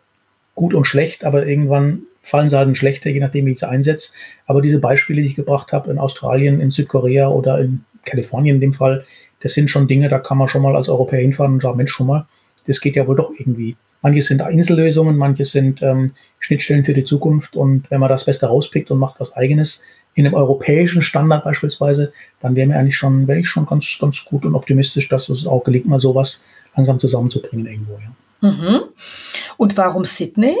gut 0.55 0.73
und 0.73 0.85
schlecht, 0.85 1.25
aber 1.25 1.45
irgendwann 1.45 2.03
fallen 2.21 2.49
sie 2.49 2.57
halt 2.57 2.69
in 2.69 2.75
schlechte, 2.75 3.09
je 3.09 3.19
nachdem, 3.19 3.45
wie 3.45 3.51
ich 3.51 3.59
sie 3.59 3.67
einsetze. 3.67 4.13
Aber 4.45 4.61
diese 4.61 4.79
Beispiele, 4.79 5.21
die 5.21 5.27
ich 5.27 5.35
gebracht 5.35 5.73
habe 5.73 5.91
in 5.91 5.97
Australien, 5.97 6.61
in 6.61 6.69
Südkorea 6.69 7.27
oder 7.27 7.59
in 7.59 7.83
Kalifornien 8.05 8.55
in 8.55 8.61
dem 8.61 8.73
Fall, 8.73 9.03
das 9.41 9.53
sind 9.53 9.69
schon 9.69 9.87
Dinge, 9.87 10.07
da 10.07 10.19
kann 10.19 10.37
man 10.37 10.47
schon 10.47 10.61
mal 10.61 10.75
als 10.75 10.87
Europäer 10.87 11.19
hinfahren 11.19 11.53
und 11.53 11.61
sagen, 11.61 11.77
Mensch, 11.77 11.91
schon 11.91 12.07
mal, 12.07 12.27
das 12.65 12.79
geht 12.79 12.95
ja 12.95 13.05
wohl 13.07 13.17
doch 13.17 13.31
irgendwie. 13.37 13.75
Manche 14.01 14.21
sind 14.21 14.41
Insellösungen, 14.41 15.17
manche 15.17 15.45
sind 15.45 15.81
ähm, 15.81 16.11
Schnittstellen 16.39 16.83
für 16.83 16.93
die 16.93 17.05
Zukunft 17.05 17.55
und 17.55 17.89
wenn 17.89 17.99
man 17.99 18.09
das 18.09 18.25
Beste 18.25 18.47
rauspickt 18.47 18.91
und 18.91 18.99
macht 18.99 19.19
was 19.19 19.33
Eigenes, 19.33 19.81
in 20.15 20.25
einem 20.25 20.35
europäischen 20.35 21.01
Standard 21.01 21.43
beispielsweise, 21.43 22.13
dann 22.39 22.55
wäre 22.55 22.67
mir 22.67 22.77
eigentlich 22.77 22.97
schon, 22.97 23.27
wäre 23.27 23.39
ich 23.39 23.47
schon 23.47 23.65
ganz, 23.65 23.97
ganz 23.99 24.23
gut 24.25 24.45
und 24.45 24.55
optimistisch, 24.55 25.09
dass 25.09 25.29
es 25.29 25.47
auch 25.47 25.63
gelingt, 25.63 25.87
mal 25.87 25.99
sowas 25.99 26.43
langsam 26.75 26.99
zusammenzubringen 26.99 27.67
irgendwo. 27.67 27.99
Ja. 27.99 28.49
Mhm. 28.49 28.81
Und 29.57 29.77
warum 29.77 30.05
Sydney? 30.05 30.55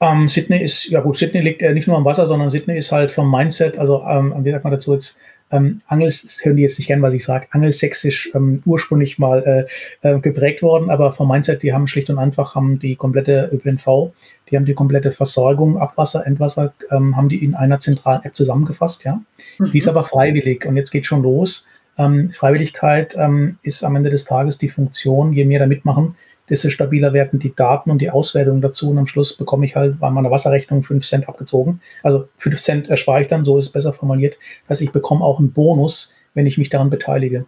Ähm, 0.00 0.28
Sydney 0.28 0.62
ist, 0.62 0.84
ja 0.86 1.00
gut, 1.00 1.16
Sydney 1.16 1.40
liegt 1.40 1.60
äh, 1.62 1.74
nicht 1.74 1.88
nur 1.88 1.96
am 1.96 2.04
Wasser, 2.04 2.26
sondern 2.26 2.50
Sydney 2.50 2.78
ist 2.78 2.92
halt 2.92 3.10
vom 3.10 3.30
Mindset, 3.30 3.78
also 3.78 4.02
ähm, 4.08 4.32
wie 4.44 4.52
sagt 4.52 4.64
man 4.64 4.72
dazu 4.72 4.92
jetzt, 4.94 5.18
ähm, 5.50 5.80
Angels, 5.86 6.40
hören 6.42 6.56
die 6.56 6.62
jetzt 6.62 6.78
nicht 6.78 6.88
gern, 6.88 7.02
was 7.02 7.14
ich 7.14 7.24
sage, 7.24 7.46
angelsächsisch 7.50 8.30
ähm, 8.34 8.62
ursprünglich 8.64 9.18
mal 9.18 9.66
äh, 10.02 10.08
äh, 10.08 10.18
geprägt 10.20 10.62
worden, 10.62 10.90
aber 10.90 11.12
vom 11.12 11.28
Mindset, 11.28 11.62
die 11.62 11.72
haben 11.72 11.86
schlicht 11.86 12.10
und 12.10 12.18
einfach 12.18 12.54
haben 12.54 12.78
die 12.78 12.96
komplette 12.96 13.50
ÖPNV, 13.52 14.12
die 14.50 14.56
haben 14.56 14.66
die 14.66 14.74
komplette 14.74 15.12
Versorgung, 15.12 15.78
Abwasser, 15.78 16.26
Endwasser, 16.26 16.72
ähm, 16.90 17.16
haben 17.16 17.28
die 17.28 17.42
in 17.42 17.54
einer 17.54 17.80
zentralen 17.80 18.22
App 18.24 18.36
zusammengefasst, 18.36 19.04
ja. 19.04 19.20
Mhm. 19.58 19.70
Die 19.72 19.78
ist 19.78 19.88
aber 19.88 20.04
freiwillig 20.04 20.66
und 20.66 20.76
jetzt 20.76 20.90
geht 20.90 21.06
schon 21.06 21.22
los. 21.22 21.66
Ähm, 21.96 22.30
Freiwilligkeit 22.30 23.16
ähm, 23.18 23.58
ist 23.62 23.82
am 23.82 23.96
Ende 23.96 24.10
des 24.10 24.24
Tages 24.24 24.58
die 24.58 24.68
Funktion, 24.68 25.32
je 25.32 25.44
mehr 25.44 25.58
da 25.58 25.66
mitmachen, 25.66 26.14
desto 26.50 26.70
stabiler 26.70 27.12
werden 27.12 27.38
die 27.38 27.54
Daten 27.54 27.90
und 27.90 28.00
die 28.00 28.10
Auswertungen 28.10 28.60
dazu. 28.60 28.90
Und 28.90 28.98
am 28.98 29.06
Schluss 29.06 29.36
bekomme 29.36 29.66
ich 29.66 29.76
halt 29.76 30.00
bei 30.00 30.10
meiner 30.10 30.30
Wasserrechnung 30.30 30.82
5 30.82 31.06
Cent 31.06 31.28
abgezogen. 31.28 31.80
Also 32.02 32.28
5 32.38 32.60
Cent 32.60 32.88
erspare 32.88 33.22
ich 33.22 33.26
dann, 33.28 33.44
so 33.44 33.58
ist 33.58 33.66
es 33.66 33.72
besser 33.72 33.92
formuliert. 33.92 34.36
Das 34.66 34.76
heißt, 34.76 34.82
ich 34.82 34.92
bekomme 34.92 35.24
auch 35.24 35.38
einen 35.38 35.52
Bonus, 35.52 36.14
wenn 36.34 36.46
ich 36.46 36.58
mich 36.58 36.70
daran 36.70 36.90
beteilige. 36.90 37.46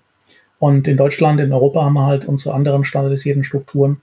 Und 0.58 0.86
in 0.86 0.96
Deutschland, 0.96 1.40
in 1.40 1.52
Europa 1.52 1.82
haben 1.82 1.94
wir 1.94 2.06
halt 2.06 2.26
unsere 2.26 2.54
anderen 2.54 2.84
standardisierten 2.84 3.44
Strukturen. 3.44 4.00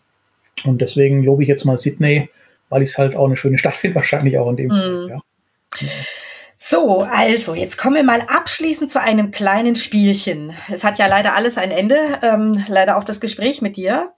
Und 0.66 0.82
deswegen 0.82 1.24
lobe 1.24 1.44
ich 1.44 1.50
jetzt 1.50 1.66
mal 1.66 1.78
Sydney, 1.78 2.30
weil 2.70 2.82
ich 2.82 2.90
es 2.90 2.98
halt 2.98 3.16
auch 3.16 3.26
eine 3.26 3.38
schöne 3.38 3.58
Stadt 3.58 3.76
finde, 3.76 3.96
wahrscheinlich 3.96 4.38
auch 4.38 4.50
in 4.50 4.58
dem 4.58 4.68
mm. 4.68 4.70
Fall. 4.70 5.10
Ja. 5.10 5.88
So, 6.60 7.02
also 7.02 7.54
jetzt 7.54 7.78
kommen 7.78 7.96
wir 7.96 8.04
mal 8.04 8.22
abschließend 8.22 8.90
zu 8.90 9.00
einem 9.00 9.30
kleinen 9.30 9.76
Spielchen. 9.76 10.56
Es 10.74 10.84
hat 10.84 10.98
ja 10.98 11.06
leider 11.06 11.36
alles 11.36 11.56
ein 11.56 11.70
Ende, 11.70 12.20
ähm, 12.24 12.66
leider 12.68 12.98
auch 12.98 13.04
das 13.04 13.22
Gespräch 13.22 13.62
mit 13.62 13.78
dir. 13.78 14.12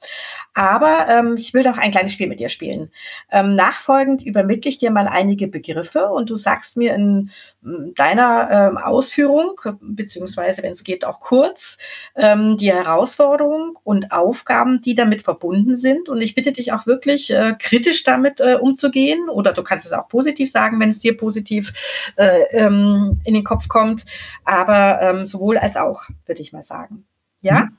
Aber 0.54 1.08
ähm, 1.08 1.36
ich 1.38 1.54
will 1.54 1.64
doch 1.64 1.78
ein 1.78 1.92
kleines 1.92 2.14
Spiel 2.14 2.28
mit 2.28 2.40
dir 2.40 2.50
spielen. 2.50 2.92
Ähm, 3.32 3.56
nachfolgend 3.56 4.26
übermittle 4.26 4.70
ich 4.70 4.80
dir 4.80 4.92
mal 4.92 5.08
einige 5.08 5.48
Begriffe 5.48 6.08
und 6.08 6.30
du 6.30 6.36
sagst 6.36 6.76
mir 6.76 6.96
in 6.96 7.30
deiner 7.62 8.50
ähm, 8.52 8.78
Ausführung, 8.78 9.60
beziehungsweise 9.82 10.64
wenn 10.64 10.72
es 10.72 10.84
geht 10.84 11.06
auch 11.06 11.20
kurz, 11.20 11.78
ähm, 12.16 12.58
die 12.58 12.74
Herausforderung 12.74 13.78
und 13.84 14.12
Aufgaben, 14.12 14.82
die 14.82 14.96
damit 14.96 15.22
verbunden 15.22 15.76
sind. 15.76 16.10
Und 16.10 16.22
ich 16.22 16.36
bitte 16.36 16.52
dich 16.52 16.74
auch 16.74 16.88
wirklich 16.88 17.32
äh, 17.32 17.56
kritisch 17.60 18.04
damit 18.04 18.40
äh, 18.40 18.56
umzugehen 18.56 19.30
oder 19.30 19.54
du 19.54 19.64
kannst 19.64 19.86
es 19.86 19.94
auch 19.94 20.08
positiv 20.08 20.52
sagen, 20.52 20.80
wenn 20.80 20.90
es 20.90 21.00
dir 21.00 21.16
positiv 21.16 21.74
äh, 22.16 22.44
ähm, 22.52 23.20
in 23.24 23.34
den 23.34 23.44
Kopf 23.44 23.68
kommt. 23.68 24.06
Aber 24.46 25.02
ähm, 25.02 25.26
sowohl 25.26 25.58
als 25.58 25.78
auch, 25.78 26.04
würde 26.26 26.42
ich 26.42 26.54
mal 26.54 26.64
sagen. 26.64 27.06
Ja? 27.42 27.66
Mhm. 27.66 27.78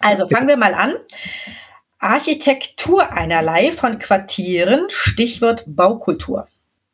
Also 0.00 0.28
fangen 0.28 0.48
wir 0.48 0.56
mal 0.56 0.74
an. 0.74 0.94
Architektur 2.04 3.12
einerlei 3.12 3.72
von 3.72 3.98
Quartieren, 3.98 4.84
Stichwort 4.90 5.64
Baukultur. 5.66 6.46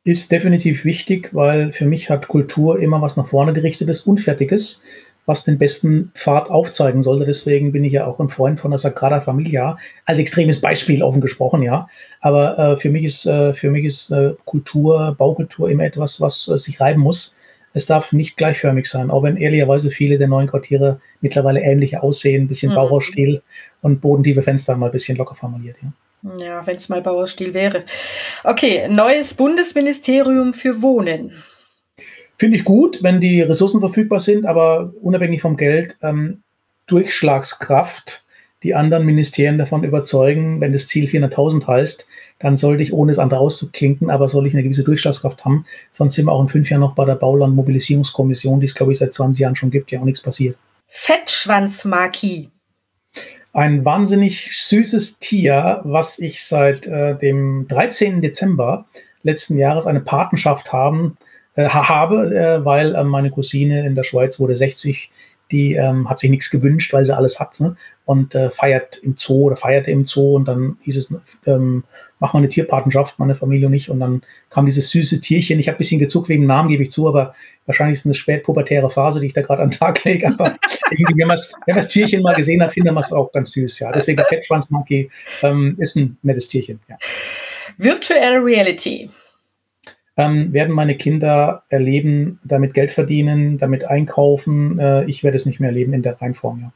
Ist 0.04 0.30
definitiv 0.30 0.84
wichtig, 0.84 1.34
weil 1.34 1.72
für 1.72 1.86
mich 1.86 2.08
hat 2.08 2.28
Kultur 2.28 2.78
immer 2.78 3.02
was 3.02 3.16
nach 3.16 3.26
vorne 3.26 3.52
gerichtetes, 3.52 4.02
unfertiges, 4.02 4.80
was 5.26 5.42
den 5.42 5.58
besten 5.58 6.12
Pfad 6.14 6.48
aufzeigen 6.48 7.02
sollte. 7.02 7.26
Deswegen 7.26 7.72
bin 7.72 7.82
ich 7.82 7.94
ja 7.94 8.06
auch 8.06 8.20
ein 8.20 8.28
Freund 8.28 8.60
von 8.60 8.70
der 8.70 8.78
Sagrada 8.78 9.20
Familia, 9.20 9.76
als 10.06 10.20
extremes 10.20 10.60
Beispiel 10.60 11.02
offen 11.02 11.20
gesprochen, 11.20 11.62
ja. 11.62 11.88
Aber 12.20 12.56
äh, 12.56 12.76
für 12.76 12.90
mich 12.90 13.02
ist, 13.02 13.26
äh, 13.26 13.52
für 13.52 13.72
mich 13.72 13.86
ist 13.86 14.12
äh, 14.12 14.34
Kultur, 14.44 15.16
Baukultur 15.18 15.68
immer 15.68 15.82
etwas, 15.82 16.20
was 16.20 16.46
äh, 16.46 16.56
sich 16.56 16.80
reiben 16.80 17.00
muss 17.00 17.34
es 17.72 17.86
darf 17.86 18.12
nicht 18.12 18.36
gleichförmig 18.36 18.86
sein, 18.86 19.10
auch 19.10 19.22
wenn 19.22 19.36
ehrlicherweise 19.36 19.90
viele 19.90 20.18
der 20.18 20.28
neuen 20.28 20.48
Quartiere 20.48 21.00
mittlerweile 21.20 21.60
ähnlich 21.60 21.98
aussehen, 21.98 22.44
ein 22.44 22.48
bisschen 22.48 22.72
mhm. 22.72 22.76
Bauhausstil 22.76 23.42
und 23.82 24.00
bodentiefe 24.00 24.42
Fenster 24.42 24.76
mal 24.76 24.86
ein 24.86 24.92
bisschen 24.92 25.16
locker 25.16 25.34
formuliert. 25.34 25.76
Ja, 25.82 26.44
ja 26.44 26.66
wenn 26.66 26.76
es 26.76 26.88
mal 26.88 27.02
Bauhausstil 27.02 27.54
wäre. 27.54 27.84
Okay, 28.44 28.88
neues 28.88 29.34
Bundesministerium 29.34 30.54
für 30.54 30.82
Wohnen. 30.82 31.32
Finde 32.38 32.56
ich 32.56 32.64
gut, 32.64 33.02
wenn 33.02 33.20
die 33.20 33.42
Ressourcen 33.42 33.80
verfügbar 33.80 34.20
sind, 34.20 34.46
aber 34.46 34.92
unabhängig 35.02 35.42
vom 35.42 35.56
Geld, 35.56 35.96
ähm, 36.02 36.42
Durchschlagskraft 36.86 38.24
die 38.62 38.74
anderen 38.74 39.06
Ministerien 39.06 39.56
davon 39.56 39.84
überzeugen, 39.84 40.60
wenn 40.60 40.72
das 40.72 40.86
Ziel 40.86 41.06
400.000 41.06 41.66
heißt, 41.66 42.06
dann 42.38 42.56
sollte 42.56 42.82
ich, 42.82 42.92
ohne 42.92 43.12
es 43.12 43.18
andere 43.18 43.40
auszuklinken, 43.40 44.10
aber 44.10 44.28
soll 44.28 44.46
ich 44.46 44.54
eine 44.54 44.62
gewisse 44.62 44.84
Durchschlagskraft 44.84 45.44
haben. 45.44 45.64
Sonst 45.92 46.14
sind 46.14 46.26
wir 46.26 46.32
auch 46.32 46.42
in 46.42 46.48
fünf 46.48 46.68
Jahren 46.68 46.80
noch 46.80 46.94
bei 46.94 47.04
der 47.04 47.14
Baulandmobilisierungskommission, 47.14 48.60
die 48.60 48.66
es, 48.66 48.74
glaube 48.74 48.92
ich, 48.92 48.98
seit 48.98 49.14
20 49.14 49.40
Jahren 49.40 49.56
schon 49.56 49.70
gibt, 49.70 49.90
ja 49.90 50.00
auch 50.00 50.04
nichts 50.04 50.22
passiert. 50.22 50.56
Fettschwanzmarkie. 50.88 52.50
Ein 53.52 53.84
wahnsinnig 53.84 54.50
süßes 54.52 55.18
Tier, 55.18 55.80
was 55.84 56.18
ich 56.20 56.44
seit 56.44 56.86
äh, 56.86 57.16
dem 57.16 57.66
13. 57.66 58.20
Dezember 58.20 58.84
letzten 59.22 59.58
Jahres 59.58 59.86
eine 59.86 60.00
Patenschaft 60.00 60.72
haben, 60.72 61.16
äh, 61.56 61.68
habe, 61.68 62.34
äh, 62.34 62.64
weil 62.64 62.94
äh, 62.94 63.02
meine 63.02 63.30
Cousine 63.30 63.84
in 63.84 63.96
der 63.96 64.04
Schweiz 64.04 64.38
wurde 64.38 64.54
60 64.54 65.10
die 65.50 65.74
ähm, 65.74 66.08
hat 66.08 66.18
sich 66.18 66.30
nichts 66.30 66.50
gewünscht, 66.50 66.92
weil 66.92 67.04
sie 67.04 67.16
alles 67.16 67.40
hat 67.40 67.60
ne? 67.60 67.76
und 68.04 68.34
äh, 68.34 68.50
feiert 68.50 68.98
im 68.98 69.14
Zoo 69.16 69.44
oder 69.44 69.56
feierte 69.56 69.90
im 69.90 70.04
Zoo 70.04 70.36
und 70.36 70.48
dann 70.48 70.76
hieß 70.82 70.96
es, 70.96 71.14
ähm, 71.46 71.84
mach 72.18 72.32
mal 72.32 72.40
eine 72.40 72.48
Tierpatenschaft, 72.48 73.18
meine 73.18 73.34
Familie 73.34 73.66
und 73.66 73.74
ich 73.74 73.90
und 73.90 74.00
dann 74.00 74.22
kam 74.48 74.66
dieses 74.66 74.90
süße 74.90 75.20
Tierchen. 75.20 75.58
Ich 75.58 75.68
habe 75.68 75.76
ein 75.76 75.78
bisschen 75.78 76.00
gezuckt 76.00 76.28
wegen 76.28 76.42
dem 76.42 76.48
Namen, 76.48 76.68
gebe 76.68 76.82
ich 76.82 76.90
zu, 76.90 77.08
aber 77.08 77.34
wahrscheinlich 77.66 77.94
ist 77.94 78.00
es 78.00 78.06
eine 78.06 78.14
spätpubertäre 78.14 78.90
Phase, 78.90 79.20
die 79.20 79.26
ich 79.26 79.32
da 79.32 79.42
gerade 79.42 79.62
an 79.62 79.70
den 79.70 79.78
Tag 79.78 80.04
lege, 80.04 80.28
aber 80.28 80.56
irgendwie, 80.90 81.20
wenn 81.20 81.28
man 81.28 81.38
das 81.66 81.88
Tierchen 81.88 82.22
mal 82.22 82.34
gesehen 82.34 82.62
hat, 82.62 82.72
findet 82.72 82.94
man 82.94 83.02
es 83.02 83.12
auch 83.12 83.32
ganz 83.32 83.52
süß, 83.52 83.78
ja. 83.80 83.92
Deswegen 83.92 84.16
der 84.16 84.26
Fettschwanz-Monkey 84.26 85.10
ähm, 85.42 85.76
ist 85.78 85.96
ein 85.96 86.18
nettes 86.22 86.46
Tierchen, 86.46 86.80
ja. 86.88 86.96
Virtual 87.76 88.38
Reality 88.38 89.10
ähm, 90.20 90.52
werden 90.52 90.74
meine 90.74 90.96
Kinder 90.96 91.62
erleben, 91.70 92.38
damit 92.44 92.74
Geld 92.74 92.90
verdienen, 92.90 93.56
damit 93.56 93.86
einkaufen. 93.86 94.78
Äh, 94.78 95.04
ich 95.04 95.24
werde 95.24 95.36
es 95.36 95.46
nicht 95.46 95.60
mehr 95.60 95.70
erleben 95.70 95.94
in 95.94 96.02
der 96.02 96.20
Reihenform, 96.20 96.60
ja. 96.60 96.72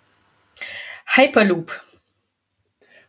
Hyperloop. 1.06 1.82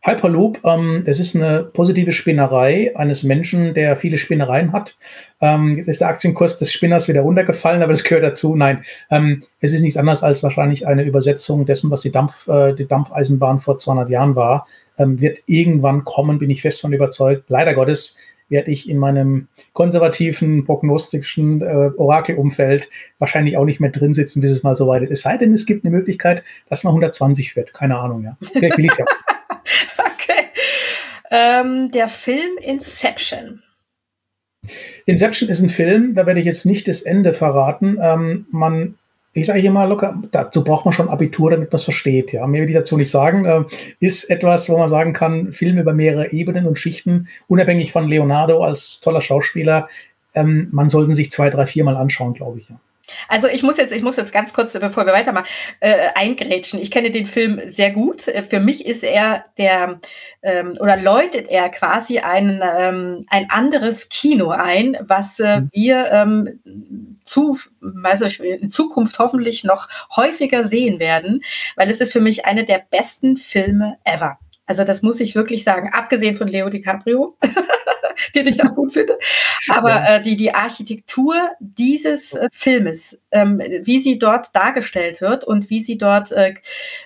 Hyperloop, 0.02 0.60
ähm, 0.64 1.04
es 1.06 1.18
ist 1.18 1.34
eine 1.34 1.64
positive 1.64 2.12
Spinnerei 2.12 2.94
eines 2.96 3.22
Menschen, 3.22 3.72
der 3.72 3.96
viele 3.96 4.18
Spinnereien 4.18 4.72
hat. 4.72 4.98
Ähm, 5.40 5.76
jetzt 5.78 5.88
ist 5.88 6.02
der 6.02 6.08
Aktienkurs 6.08 6.58
des 6.58 6.70
Spinners 6.70 7.08
wieder 7.08 7.22
runtergefallen, 7.22 7.82
aber 7.82 7.92
das 7.92 8.04
gehört 8.04 8.22
dazu. 8.22 8.54
Nein, 8.54 8.84
ähm, 9.10 9.42
es 9.60 9.72
ist 9.72 9.80
nichts 9.80 9.96
anderes 9.96 10.22
als 10.22 10.42
wahrscheinlich 10.42 10.86
eine 10.86 11.02
Übersetzung 11.02 11.64
dessen, 11.64 11.90
was 11.90 12.02
die, 12.02 12.12
Dampf, 12.12 12.46
äh, 12.46 12.74
die 12.74 12.86
Dampfeisenbahn 12.86 13.58
vor 13.60 13.78
200 13.78 14.10
Jahren 14.10 14.36
war. 14.36 14.66
Ähm, 14.98 15.18
wird 15.20 15.38
irgendwann 15.46 16.04
kommen, 16.04 16.38
bin 16.38 16.50
ich 16.50 16.60
fest 16.62 16.82
von 16.82 16.92
überzeugt. 16.92 17.44
Leider 17.48 17.74
Gottes 17.74 18.18
werde 18.48 18.70
ich 18.70 18.88
in 18.88 18.98
meinem 18.98 19.48
konservativen, 19.72 20.64
prognostischen 20.64 21.62
äh, 21.62 21.90
Orakelumfeld 21.96 22.88
wahrscheinlich 23.18 23.56
auch 23.56 23.64
nicht 23.64 23.80
mehr 23.80 23.90
drin 23.90 24.14
sitzen, 24.14 24.40
bis 24.40 24.50
es 24.50 24.62
mal 24.62 24.76
soweit 24.76 25.02
ist. 25.02 25.10
Es 25.10 25.22
sei 25.22 25.36
denn, 25.36 25.52
es 25.52 25.66
gibt 25.66 25.84
eine 25.84 25.94
Möglichkeit, 25.94 26.44
dass 26.68 26.84
man 26.84 26.92
120 26.92 27.56
wird. 27.56 27.74
Keine 27.74 27.98
Ahnung, 27.98 28.22
ja. 28.22 28.36
Vielleicht 28.52 28.78
will 28.78 28.86
ich 28.86 28.96
ja. 28.96 29.04
okay. 29.98 30.44
Ähm, 31.30 31.90
der 31.90 32.08
Film 32.08 32.58
Inception. 32.62 33.62
Inception 35.06 35.48
ist 35.48 35.60
ein 35.60 35.68
Film, 35.68 36.14
da 36.14 36.26
werde 36.26 36.40
ich 36.40 36.46
jetzt 36.46 36.66
nicht 36.66 36.88
das 36.88 37.02
Ende 37.02 37.34
verraten. 37.34 37.98
Ähm, 38.00 38.46
man 38.50 38.96
ich 39.36 39.46
sage 39.46 39.60
immer 39.60 39.86
locker, 39.86 40.20
dazu 40.30 40.64
braucht 40.64 40.86
man 40.86 40.94
schon 40.94 41.10
Abitur, 41.10 41.50
damit 41.50 41.70
man 41.70 41.76
es 41.76 41.82
versteht. 41.82 42.32
Ja, 42.32 42.46
mehr 42.46 42.62
will 42.62 42.70
ich 42.70 42.74
dazu 42.74 42.96
nicht 42.96 43.10
sagen. 43.10 43.44
Äh, 43.44 43.64
ist 44.00 44.30
etwas, 44.30 44.68
wo 44.70 44.78
man 44.78 44.88
sagen 44.88 45.12
kann, 45.12 45.52
Film 45.52 45.76
über 45.76 45.92
mehrere 45.92 46.32
Ebenen 46.32 46.66
und 46.66 46.78
Schichten, 46.78 47.28
unabhängig 47.46 47.92
von 47.92 48.08
Leonardo 48.08 48.64
als 48.64 49.00
toller 49.00 49.20
Schauspieler, 49.20 49.88
ähm, 50.34 50.68
man 50.70 50.88
sollten 50.88 51.14
sich 51.14 51.30
zwei, 51.30 51.50
drei, 51.50 51.66
vier 51.66 51.84
Mal 51.84 51.96
anschauen, 51.96 52.32
glaube 52.32 52.60
ich. 52.60 52.70
Ja. 52.70 52.80
Also 53.28 53.48
ich 53.48 53.62
muss 53.62 53.76
jetzt, 53.76 53.92
ich 53.92 54.02
muss 54.02 54.16
jetzt 54.16 54.32
ganz 54.32 54.52
kurz, 54.52 54.72
bevor 54.72 55.06
wir 55.06 55.12
weitermachen, 55.12 55.46
äh, 55.80 56.08
eingrätschen. 56.14 56.80
Ich 56.80 56.90
kenne 56.90 57.10
den 57.10 57.26
Film 57.26 57.60
sehr 57.66 57.90
gut. 57.90 58.28
Äh, 58.28 58.42
für 58.42 58.60
mich 58.60 58.84
ist 58.84 59.04
er 59.04 59.44
der 59.58 60.00
ähm, 60.42 60.74
oder 60.80 60.96
läutet 60.96 61.48
er 61.48 61.68
quasi 61.68 62.18
ein, 62.18 62.62
ähm, 62.62 63.24
ein 63.28 63.50
anderes 63.50 64.08
Kino 64.08 64.50
ein, 64.50 64.96
was 65.00 65.40
äh, 65.40 65.60
mhm. 65.60 65.70
wir 65.72 66.12
ähm, 66.12 66.60
zu, 67.24 67.58
also 68.02 68.26
in 68.42 68.70
Zukunft 68.70 69.18
hoffentlich 69.18 69.64
noch 69.64 69.88
häufiger 70.14 70.64
sehen 70.64 70.98
werden, 70.98 71.42
weil 71.74 71.90
es 71.90 72.00
ist 72.00 72.12
für 72.12 72.20
mich 72.20 72.44
eine 72.44 72.64
der 72.64 72.84
besten 72.90 73.36
Filme 73.36 73.98
ever. 74.04 74.38
Also 74.66 74.84
das 74.84 75.02
muss 75.02 75.20
ich 75.20 75.34
wirklich 75.34 75.64
sagen, 75.64 75.90
abgesehen 75.92 76.36
von 76.36 76.48
Leo 76.48 76.68
DiCaprio. 76.68 77.36
den 78.34 78.46
ich 78.46 78.62
auch 78.62 78.74
gut 78.74 78.92
finde. 78.92 79.18
Aber 79.68 80.02
äh, 80.06 80.22
die, 80.22 80.36
die 80.36 80.54
Architektur 80.54 81.34
dieses 81.60 82.34
äh, 82.34 82.48
Filmes, 82.52 83.20
ähm, 83.30 83.60
wie 83.82 83.98
sie 83.98 84.18
dort 84.18 84.54
dargestellt 84.54 85.20
wird 85.20 85.44
und 85.44 85.70
wie 85.70 85.82
sie 85.82 85.98
dort, 85.98 86.32
äh, 86.32 86.54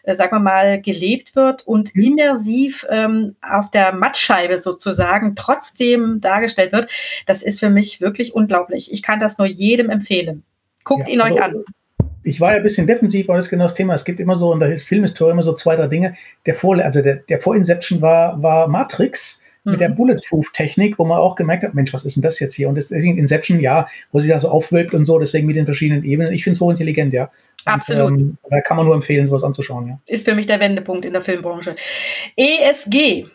äh 0.04 0.14
sagen 0.14 0.36
wir 0.36 0.40
mal, 0.40 0.80
gelebt 0.80 1.36
wird 1.36 1.66
und 1.66 1.94
mhm. 1.94 2.02
immersiv 2.02 2.86
ähm, 2.90 3.36
auf 3.42 3.70
der 3.70 3.92
Mattscheibe 3.92 4.58
sozusagen 4.58 5.36
trotzdem 5.36 6.20
dargestellt 6.20 6.72
wird, 6.72 6.90
das 7.26 7.42
ist 7.42 7.61
für 7.61 7.70
mich 7.70 8.00
wirklich 8.00 8.34
unglaublich. 8.34 8.92
Ich 8.92 9.02
kann 9.02 9.20
das 9.20 9.38
nur 9.38 9.46
jedem 9.46 9.90
empfehlen. 9.90 10.42
Guckt 10.84 11.08
ja, 11.08 11.14
ihn 11.14 11.20
euch 11.20 11.42
also, 11.42 11.58
an 11.58 11.64
ich 12.22 12.40
war 12.40 12.50
ja 12.50 12.58
ein 12.58 12.62
bisschen 12.62 12.86
defensiv, 12.86 13.28
aber 13.28 13.36
das 13.36 13.46
ist 13.46 13.50
genau 13.50 13.64
das 13.64 13.74
Thema. 13.74 13.94
Es 13.94 14.04
gibt 14.04 14.20
immer 14.20 14.36
so, 14.36 14.52
in 14.52 14.61
der 14.61 14.76
Filmhistorie 14.78 15.32
immer 15.32 15.42
so 15.42 15.54
zwei, 15.54 15.76
drei 15.76 15.86
Dinge. 15.86 16.16
Der 16.46 16.54
vor, 16.54 16.76
also 16.76 17.00
der, 17.00 17.16
der 17.16 17.40
vor 17.40 17.56
Inception 17.56 18.02
war, 18.02 18.42
war 18.42 18.68
Matrix 18.68 19.39
mit 19.64 19.74
mhm. 19.74 19.78
der 19.78 19.88
Bulletproof-Technik, 19.90 20.98
wo 20.98 21.04
man 21.04 21.18
auch 21.18 21.34
gemerkt 21.34 21.64
hat, 21.64 21.74
Mensch, 21.74 21.92
was 21.92 22.04
ist 22.04 22.16
denn 22.16 22.22
das 22.22 22.40
jetzt 22.40 22.54
hier? 22.54 22.68
Und 22.68 22.76
deswegen 22.76 23.18
Inception, 23.18 23.61
ja, 23.61 23.86
wo 24.12 24.20
sich 24.20 24.30
da 24.30 24.38
so 24.38 24.48
aufwölbt 24.48 24.94
und 24.94 25.04
so, 25.04 25.18
deswegen 25.18 25.46
mit 25.46 25.56
den 25.56 25.66
verschiedenen 25.66 26.04
Ebenen. 26.04 26.32
Ich 26.32 26.44
finde 26.44 26.56
es 26.56 26.61
hochintelligent, 26.61 27.12
ja. 27.12 27.30
Absolut. 27.64 28.20
ähm, 28.20 28.38
da 28.48 28.61
kann 28.61 28.76
man 28.76 28.86
nur 28.86 28.94
empfehlen, 28.94 29.26
sowas 29.26 29.44
anzuschauen, 29.44 29.88
ja. 29.88 30.00
Ist 30.06 30.26
für 30.26 30.34
mich 30.34 30.46
der 30.46 30.61
Wendepunkt 30.61 31.04
in 31.04 31.12
der 31.12 31.22
Filmbranche. 31.22 31.76
ESG. 32.36 33.26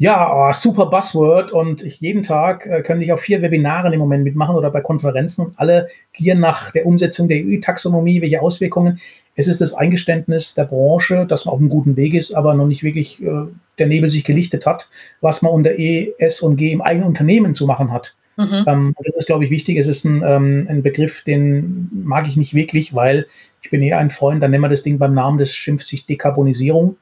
Ja, 0.00 0.32
oh, 0.32 0.52
super 0.52 0.86
Buzzword 0.86 1.50
und 1.50 1.82
ich, 1.82 1.98
jeden 1.98 2.22
Tag 2.22 2.66
äh, 2.66 2.82
könnte 2.82 3.04
ich 3.04 3.12
auf 3.12 3.20
vier 3.20 3.42
Webinaren 3.42 3.92
im 3.92 3.98
Moment 3.98 4.22
mitmachen 4.22 4.54
oder 4.54 4.70
bei 4.70 4.80
Konferenzen 4.80 5.46
und 5.46 5.58
alle 5.58 5.88
gieren 6.12 6.38
nach 6.38 6.70
der 6.70 6.86
Umsetzung 6.86 7.26
der 7.26 7.38
EU-Taxonomie, 7.38 8.22
welche 8.22 8.40
Auswirkungen. 8.40 9.00
Es 9.38 9.46
ist 9.46 9.60
das 9.60 9.72
Eingeständnis 9.72 10.54
der 10.54 10.64
Branche, 10.64 11.24
dass 11.24 11.44
man 11.44 11.52
auf 11.52 11.60
einem 11.60 11.68
guten 11.68 11.94
Weg 11.94 12.12
ist, 12.12 12.34
aber 12.34 12.54
noch 12.54 12.66
nicht 12.66 12.82
wirklich 12.82 13.22
äh, 13.22 13.44
der 13.78 13.86
Nebel 13.86 14.10
sich 14.10 14.24
gelichtet 14.24 14.66
hat, 14.66 14.90
was 15.20 15.42
man 15.42 15.52
unter 15.52 15.78
E, 15.78 16.12
S 16.18 16.40
und 16.40 16.56
G 16.56 16.72
im 16.72 16.82
eigenen 16.82 17.06
Unternehmen 17.06 17.54
zu 17.54 17.64
machen 17.64 17.92
hat. 17.92 18.16
Mhm. 18.36 18.64
Ähm, 18.66 18.94
das 19.04 19.14
ist, 19.14 19.26
glaube 19.26 19.44
ich, 19.44 19.50
wichtig. 19.52 19.78
Es 19.78 19.86
ist 19.86 20.04
ein, 20.04 20.24
ähm, 20.26 20.66
ein, 20.68 20.82
Begriff, 20.82 21.22
den 21.22 21.88
mag 21.92 22.26
ich 22.26 22.36
nicht 22.36 22.52
wirklich, 22.52 22.96
weil 22.96 23.28
ich 23.62 23.70
bin 23.70 23.80
eher 23.80 23.98
ein 23.98 24.10
Freund, 24.10 24.42
dann 24.42 24.50
nennen 24.50 24.64
wir 24.64 24.70
das 24.70 24.82
Ding 24.82 24.98
beim 24.98 25.14
Namen, 25.14 25.38
das 25.38 25.54
schimpft 25.54 25.86
sich 25.86 26.04
Dekarbonisierung. 26.04 26.96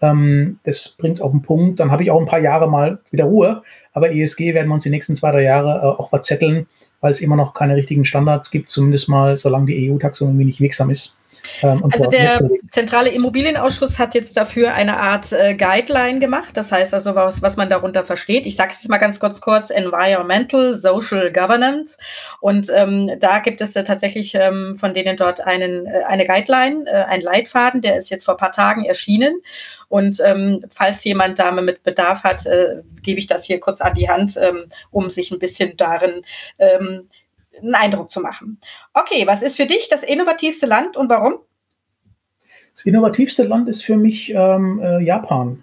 Ähm, 0.00 0.60
das 0.62 0.94
bringt 0.96 1.18
es 1.18 1.20
auf 1.20 1.32
den 1.32 1.42
Punkt. 1.42 1.80
Dann 1.80 1.90
habe 1.90 2.04
ich 2.04 2.12
auch 2.12 2.20
ein 2.20 2.26
paar 2.26 2.38
Jahre 2.38 2.70
mal 2.70 3.00
wieder 3.10 3.24
Ruhe. 3.24 3.64
Aber 3.92 4.12
ESG 4.12 4.54
werden 4.54 4.68
wir 4.68 4.74
uns 4.74 4.84
die 4.84 4.90
nächsten 4.90 5.16
zwei, 5.16 5.32
drei 5.32 5.42
Jahre 5.42 5.80
äh, 5.80 6.00
auch 6.00 6.08
verzetteln, 6.08 6.68
weil 7.00 7.10
es 7.10 7.20
immer 7.20 7.34
noch 7.34 7.52
keine 7.52 7.74
richtigen 7.74 8.04
Standards 8.04 8.52
gibt, 8.52 8.70
zumindest 8.70 9.08
mal, 9.08 9.38
solange 9.38 9.66
die 9.66 9.90
EU-Taxonomie 9.90 10.44
nicht 10.44 10.60
wirksam 10.60 10.90
ist. 10.90 11.19
Ähm, 11.62 11.88
also 11.92 12.08
der 12.10 12.40
zentrale 12.70 13.10
Immobilienausschuss 13.10 13.98
hat 13.98 14.14
jetzt 14.14 14.36
dafür 14.36 14.74
eine 14.74 14.98
Art 14.98 15.32
äh, 15.32 15.54
Guideline 15.54 16.20
gemacht. 16.20 16.56
Das 16.56 16.72
heißt 16.72 16.94
also, 16.94 17.14
was, 17.14 17.42
was 17.42 17.56
man 17.56 17.70
darunter 17.70 18.04
versteht. 18.04 18.46
Ich 18.46 18.56
sage 18.56 18.72
es 18.72 18.88
mal 18.88 18.98
ganz 18.98 19.20
kurz 19.20 19.40
kurz, 19.40 19.70
Environmental, 19.70 20.74
Social 20.74 21.32
Governance. 21.32 21.96
Und 22.40 22.70
ähm, 22.74 23.10
da 23.18 23.38
gibt 23.38 23.60
es 23.60 23.76
äh, 23.76 23.84
tatsächlich 23.84 24.34
ähm, 24.34 24.76
von 24.78 24.94
denen 24.94 25.16
dort 25.16 25.40
einen, 25.40 25.86
äh, 25.86 26.02
eine 26.06 26.24
Guideline, 26.24 26.84
äh, 26.86 27.04
ein 27.04 27.20
Leitfaden, 27.20 27.82
der 27.82 27.96
ist 27.96 28.10
jetzt 28.10 28.24
vor 28.24 28.34
ein 28.34 28.38
paar 28.38 28.52
Tagen 28.52 28.84
erschienen. 28.84 29.40
Und 29.88 30.20
ähm, 30.24 30.64
falls 30.72 31.02
jemand 31.04 31.38
da 31.38 31.50
mit 31.50 31.82
Bedarf 31.82 32.22
hat, 32.22 32.46
äh, 32.46 32.76
gebe 33.02 33.18
ich 33.18 33.26
das 33.26 33.44
hier 33.44 33.58
kurz 33.58 33.80
an 33.80 33.94
die 33.94 34.08
Hand, 34.08 34.38
ähm, 34.40 34.66
um 34.90 35.10
sich 35.10 35.30
ein 35.30 35.38
bisschen 35.38 35.76
darin 35.76 36.22
ähm, 36.58 37.08
einen 37.62 37.74
Eindruck 37.74 38.10
zu 38.10 38.20
machen. 38.20 38.58
Okay, 38.94 39.26
was 39.26 39.42
ist 39.42 39.56
für 39.56 39.66
dich 39.66 39.88
das 39.88 40.02
innovativste 40.02 40.66
Land 40.66 40.96
und 40.96 41.08
warum? 41.08 41.34
Das 42.74 42.84
innovativste 42.84 43.42
Land 43.44 43.68
ist 43.68 43.82
für 43.82 43.96
mich 43.96 44.32
ähm, 44.34 44.80
äh, 44.82 45.02
Japan. 45.02 45.62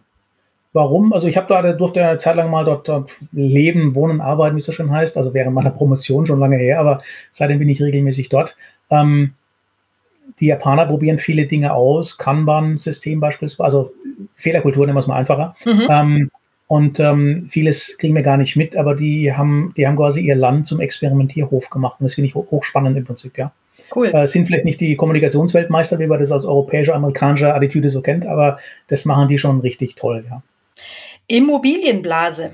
Warum? 0.74 1.14
Also 1.14 1.28
ich 1.28 1.38
habe 1.38 1.48
da, 1.48 1.74
durfte 1.74 2.06
eine 2.06 2.18
Zeit 2.18 2.36
lang 2.36 2.52
mal 2.52 2.64
dort, 2.64 2.88
dort, 2.88 3.12
leben, 3.32 3.96
wohnen, 3.96 4.22
arbeiten, 4.22 4.56
wie 4.56 4.60
es 4.60 4.66
so 4.66 4.72
schön 4.72 4.92
heißt. 4.92 5.18
Also 5.18 5.34
während 5.34 5.56
meiner 5.56 5.72
Promotion 5.72 6.26
schon 6.26 6.40
lange 6.40 6.58
her, 6.58 6.80
aber 6.80 7.00
seitdem 7.32 7.60
bin 7.60 7.70
ich 7.70 7.82
regelmäßig 7.82 8.30
dort. 8.30 8.56
Ähm, 8.90 9.34
die 10.40 10.48
Japaner 10.48 10.86
probieren 10.86 11.18
viele 11.18 11.48
Dinge 11.48 11.74
aus, 11.74 12.18
Kanban-System 12.18 13.20
beispielsweise, 13.20 13.64
also 13.64 13.94
Fehlerkultur 14.34 14.86
nehmen 14.86 14.98
wir 14.98 15.00
es 15.00 15.08
mal 15.08 15.18
einfacher. 15.18 15.56
Mhm. 15.66 15.88
Ähm, 15.90 16.32
und 16.68 17.00
ähm, 17.00 17.46
vieles 17.50 17.98
kriegen 17.98 18.14
wir 18.14 18.24
gar 18.24 18.36
nicht 18.36 18.58
mit, 18.58 18.76
aber 18.76 18.94
die 18.94 19.34
haben, 19.34 19.74
die 19.78 19.88
haben 19.88 19.96
quasi 19.96 20.20
ihr 20.20 20.36
Land 20.36 20.68
zum 20.68 20.82
Experimentierhof 20.82 21.70
gemacht. 21.70 21.98
Und 22.00 22.04
das 22.04 22.16
finde 22.16 22.28
ich 22.28 22.36
hochspannend 22.36 22.98
im 22.98 23.06
Prinzip, 23.06 23.38
ja. 23.38 23.54
Cool. 23.96 24.08
Äh, 24.08 24.28
sind 24.28 24.48
vielleicht 24.48 24.66
nicht 24.66 24.82
die 24.82 24.96
Kommunikationsweltmeister, 24.96 26.00
wie 26.00 26.08
man 26.08 26.20
das 26.20 26.32
aus 26.32 26.46
europäischer, 26.46 26.96
amerikanischer 26.96 27.56
Attitüde 27.56 27.90
so 27.90 28.02
kennt, 28.02 28.26
aber 28.26 28.58
das 28.88 29.06
machen 29.06 29.30
die 29.30 29.38
schon 29.38 29.62
richtig 29.62 29.96
toll, 29.96 30.26
ja. 30.30 30.42
Immobilienblase. 31.28 32.52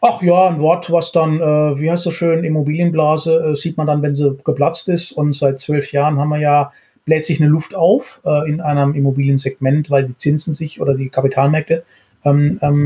Ach 0.00 0.22
ja, 0.22 0.48
ein 0.48 0.60
Wort, 0.60 0.90
was 0.90 1.12
dann, 1.12 1.40
äh, 1.40 1.78
wie 1.78 1.90
heißt 1.90 2.02
so 2.02 2.10
schön, 2.10 2.44
Immobilienblase, 2.44 3.52
äh, 3.52 3.56
sieht 3.56 3.76
man 3.76 3.86
dann, 3.86 4.02
wenn 4.02 4.14
sie 4.14 4.38
geplatzt 4.44 4.88
ist. 4.88 5.12
Und 5.12 5.34
seit 5.34 5.58
zwölf 5.58 5.92
Jahren 5.92 6.18
haben 6.18 6.28
wir 6.28 6.38
ja, 6.38 6.72
bläht 7.06 7.24
sich 7.24 7.40
eine 7.40 7.50
Luft 7.50 7.74
auf 7.74 8.20
äh, 8.24 8.48
in 8.48 8.60
einem 8.60 8.94
Immobiliensegment, 8.94 9.90
weil 9.90 10.04
die 10.04 10.16
Zinsen 10.16 10.54
sich 10.54 10.80
oder 10.80 10.94
die 10.94 11.08
Kapitalmärkte 11.08 11.84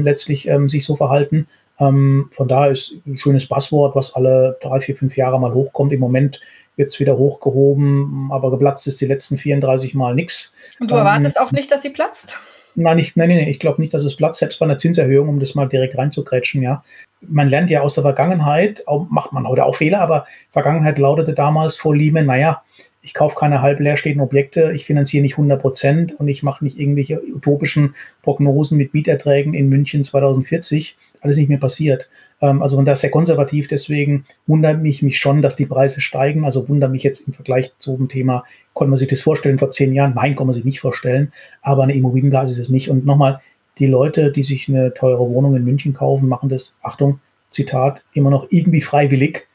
letztlich 0.03 0.49
ähm, 0.49 0.69
sich 0.69 0.85
so 0.85 0.97
verhalten. 0.97 1.47
Ähm, 1.79 2.29
von 2.33 2.47
daher 2.47 2.73
ist 2.73 2.95
ein 3.07 3.19
schönes 3.19 3.47
Passwort, 3.47 3.97
was 3.97 4.15
alle 4.15 4.59
drei, 4.61 4.81
vier, 4.81 4.97
fünf 4.97 5.17
Jahre 5.17 5.41
mal 5.41 5.55
hochkommt. 5.55 5.93
Im 5.93 6.01
Moment 6.01 6.41
wird 6.77 6.91
es 6.91 7.01
wieder 7.01 7.17
hochgehoben, 7.17 8.31
aber 8.33 8.51
geplatzt 8.51 8.87
ist 8.87 9.01
die 9.01 9.07
letzten 9.07 9.39
34 9.39 9.95
Mal 9.95 10.15
nichts. 10.15 10.55
Und 10.79 10.91
du 10.91 10.95
erwartest 10.95 11.37
ähm, 11.39 11.47
auch 11.47 11.53
nicht, 11.53 11.71
dass 11.71 11.83
sie 11.83 11.91
platzt? 11.91 12.39
Nein, 12.75 12.99
ich, 12.99 13.17
nein, 13.17 13.29
nein, 13.29 13.49
ich 13.49 13.59
glaube 13.59 13.81
nicht, 13.81 13.93
dass 13.93 14.05
es 14.05 14.17
Platz, 14.17 14.39
selbst 14.39 14.59
bei 14.59 14.65
einer 14.65 14.79
Zinserhöhung, 14.79 15.29
um 15.29 15.41
das 15.41 15.55
mal 15.55 15.67
direkt 15.67 15.99
reinzugrätschen, 15.99 16.63
ja. 16.63 16.83
Man 17.21 17.49
lernt 17.49 17.69
ja 17.69 17.81
aus 17.81 17.95
der 17.95 18.03
Vergangenheit, 18.05 18.87
auch, 18.87 19.07
macht 19.11 19.33
man 19.33 19.47
heute 19.47 19.65
auch 19.65 19.75
Fehler, 19.75 20.01
aber 20.01 20.27
Vergangenheit 20.49 20.99
lautete 20.99 21.35
damals 21.35 21.77
vor 21.77 21.95
Lehman, 21.95 22.27
naja, 22.27 22.63
ich 23.11 23.15
kaufe 23.15 23.35
keine 23.35 23.61
halb 23.61 23.81
leerstehenden 23.81 24.23
Objekte, 24.23 24.71
ich 24.73 24.85
finanziere 24.85 25.23
nicht 25.23 25.33
100 25.33 25.61
Prozent 25.61 26.21
und 26.21 26.29
ich 26.29 26.45
mache 26.45 26.63
nicht 26.63 26.79
irgendwelche 26.79 27.21
utopischen 27.21 27.97
Prognosen 28.23 28.79
mit 28.79 28.95
Mieterträgen 28.95 29.53
in 29.53 29.69
München 29.69 30.05
2040. 30.05 30.97
Alles 31.21 31.37
nicht 31.37 31.49
mehr 31.49 31.59
passiert. 31.59 32.09
Ähm, 32.41 32.63
also 32.63 32.77
von 32.77 32.85
daher 32.85 32.95
sehr 32.95 33.11
konservativ. 33.11 33.67
Deswegen 33.67 34.27
wundert 34.47 34.81
mich, 34.81 35.03
mich 35.03 35.19
schon, 35.19 35.43
dass 35.43 35.57
die 35.57 35.67
Preise 35.67 36.01
steigen. 36.01 36.45
Also 36.45 36.69
wundert 36.69 36.93
mich 36.93 37.03
jetzt 37.03 37.27
im 37.27 37.33
Vergleich 37.33 37.73
zu 37.81 37.97
dem 37.97 38.09
Thema, 38.09 38.45
konnte 38.75 38.91
man 38.91 38.97
sich 38.97 39.09
das 39.09 39.23
vorstellen 39.23 39.59
vor 39.59 39.71
zehn 39.71 39.93
Jahren? 39.93 40.15
Nein, 40.15 40.37
kann 40.37 40.47
man 40.47 40.55
sich 40.55 40.65
nicht 40.65 40.79
vorstellen. 40.79 41.33
Aber 41.63 41.83
eine 41.83 41.95
Immobilienblase 41.95 42.53
ist 42.53 42.61
es 42.61 42.69
nicht. 42.69 42.91
Und 42.91 43.05
nochmal, 43.05 43.41
die 43.81 43.89
Leute, 43.89 44.31
die 44.31 44.45
sich 44.45 44.69
eine 44.69 44.95
teure 44.95 45.29
Wohnung 45.29 45.57
in 45.57 45.65
München 45.65 45.95
kaufen, 45.95 46.29
machen 46.29 46.49
das, 46.49 46.79
Achtung, 46.81 47.19
Zitat, 47.51 48.03
immer 48.13 48.31
noch 48.31 48.47
irgendwie 48.51 48.81
freiwillig. 48.81 49.49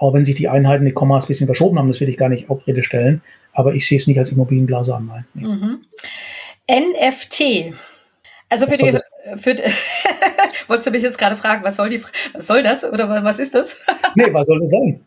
Auch 0.00 0.14
wenn 0.14 0.24
sich 0.24 0.34
die 0.34 0.48
Einheiten, 0.48 0.86
die 0.86 0.92
Kommas 0.92 1.24
ein 1.24 1.28
bisschen 1.28 1.46
verschoben 1.46 1.78
haben, 1.78 1.88
das 1.88 2.00
will 2.00 2.08
ich 2.08 2.16
gar 2.16 2.30
nicht 2.30 2.48
auf 2.48 2.66
Rede 2.66 2.82
stellen. 2.82 3.20
Aber 3.52 3.74
ich 3.74 3.86
sehe 3.86 3.98
es 3.98 4.06
nicht 4.06 4.18
als 4.18 4.32
Immobilienblase 4.32 4.94
an. 4.94 5.06
Nein. 5.06 5.24
Mhm. 5.34 5.80
NFT. 6.70 7.74
Also 8.50 8.66
für 8.66 8.76
die, 8.76 8.98
für, 9.38 9.56
wolltest 10.66 10.88
du 10.88 10.90
mich 10.90 11.02
jetzt 11.02 11.18
gerade 11.18 11.36
fragen, 11.36 11.62
was 11.62 11.76
soll, 11.76 11.88
die, 11.88 12.02
was 12.32 12.48
soll 12.48 12.64
das 12.64 12.84
oder 12.84 13.08
was 13.22 13.38
ist 13.38 13.54
das? 13.54 13.84
nee, 14.16 14.26
was 14.32 14.48
soll 14.48 14.58
das 14.60 14.72
sein? 14.72 15.06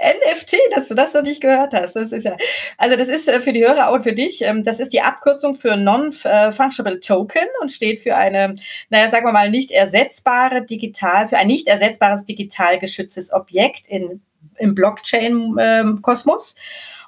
NFT, 0.00 0.56
dass 0.74 0.88
du 0.88 0.94
das 0.94 1.14
noch 1.14 1.22
nicht 1.22 1.40
gehört 1.40 1.74
hast. 1.74 1.94
Das 1.94 2.10
ist 2.10 2.24
ja, 2.24 2.36
also 2.78 2.96
das 2.96 3.08
ist 3.08 3.28
äh, 3.28 3.40
für 3.40 3.52
die 3.52 3.64
Hörer 3.64 3.92
und 3.92 4.02
für 4.02 4.12
dich, 4.12 4.42
ähm, 4.42 4.64
das 4.64 4.80
ist 4.80 4.92
die 4.92 5.00
Abkürzung 5.00 5.54
für 5.54 5.76
Non-Functional 5.76 6.98
Token 6.98 7.46
und 7.60 7.70
steht 7.70 8.00
für 8.00 8.16
eine, 8.16 8.56
naja, 8.90 9.08
sagen 9.08 9.26
wir 9.26 9.32
mal, 9.32 9.48
nicht 9.48 9.70
ersetzbare 9.70 10.66
digital, 10.66 11.28
für 11.28 11.36
ein 11.36 11.46
nicht 11.46 11.68
ersetzbares 11.68 12.24
digital 12.24 12.80
geschütztes 12.80 13.32
Objekt 13.32 13.86
in, 13.86 14.22
im 14.56 14.74
Blockchain-Kosmos. 14.74 16.54
Ähm, 16.56 16.62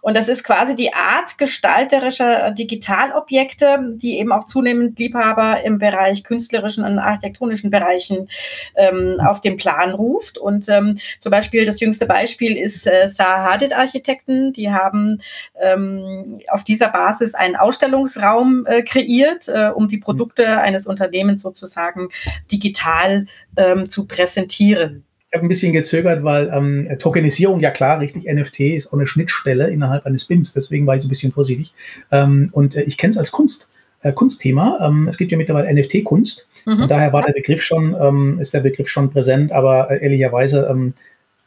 und 0.05 0.15
das 0.15 0.29
ist 0.29 0.45
quasi 0.45 0.77
die 0.77 0.93
Art 0.93 1.39
gestalterischer 1.39 2.51
Digitalobjekte, 2.51 3.95
die 3.95 4.19
eben 4.19 4.33
auch 4.33 4.45
zunehmend 4.45 4.99
Liebhaber 4.99 5.65
im 5.65 5.79
Bereich 5.79 6.25
künstlerischen 6.25 6.85
und 6.85 6.99
architektonischen 6.99 7.71
Bereichen 7.71 8.29
ähm, 8.77 9.17
auf 9.25 9.41
den 9.41 9.57
Plan 9.57 9.95
ruft. 9.95 10.37
Und 10.37 10.69
ähm, 10.69 10.99
zum 11.21 11.31
Beispiel 11.31 11.65
das 11.65 11.81
jüngste 11.81 12.05
Beispiel 12.05 12.59
ist 12.59 12.87
äh, 12.87 13.09
Zaha 13.09 13.53
Hadid 13.53 13.75
Architekten. 13.75 14.53
Die 14.53 14.71
haben 14.71 15.23
ähm, 15.59 16.39
auf 16.49 16.65
dieser 16.65 16.91
Basis 16.91 17.35
einen 17.35 17.57
Ausstellungsraum 17.57 18.67
äh, 18.67 18.83
kreiert, 18.83 19.49
äh, 19.49 19.71
um 19.75 19.89
die 19.89 19.97
Produkte 19.99 20.61
eines 20.61 20.87
Unternehmens 20.87 21.41
sozusagen 21.41 22.11
digital 22.53 23.25
ähm, 23.57 23.89
zu 23.89 24.07
präsentieren 24.07 25.07
habe 25.35 25.45
ein 25.45 25.49
bisschen 25.49 25.73
gezögert, 25.73 26.25
weil 26.25 26.51
ähm, 26.53 26.89
Tokenisierung, 26.99 27.61
ja 27.61 27.71
klar, 27.71 28.01
richtig, 28.01 28.25
NFT 28.25 28.61
ist 28.61 28.89
auch 28.89 28.95
eine 28.95 29.07
Schnittstelle 29.07 29.69
innerhalb 29.69 30.07
eines 30.07 30.25
BIMs, 30.25 30.55
deswegen 30.55 30.87
war 30.87 30.97
ich 30.97 31.03
so 31.03 31.09
ein 31.09 31.11
bisschen 31.11 31.33
vorsichtig. 31.33 31.75
Ähm, 32.11 32.49
und 32.53 32.75
äh, 32.75 32.83
ich 32.83 32.97
kenne 32.97 33.11
es 33.11 33.19
als 33.19 33.33
Kunst, 33.33 33.69
äh, 34.03 34.13
Kunstthema. 34.13 34.79
Ähm, 34.81 35.09
es 35.09 35.17
gibt 35.17 35.33
ja 35.33 35.39
mittlerweile 35.39 35.73
NFT-Kunst 35.73 36.47
mhm. 36.67 36.83
und 36.83 36.91
daher 36.91 37.13
war 37.13 37.23
der 37.23 37.33
Begriff 37.33 37.63
schon, 37.63 37.97
ähm, 38.01 38.39
ist 38.41 38.55
der 38.55 38.61
Begriff 38.61 38.89
schon 38.89 39.11
präsent, 39.11 39.53
aber 39.53 39.91
äh, 39.91 40.03
ehrlicherweise 40.03 40.67
ähm, 40.71 40.95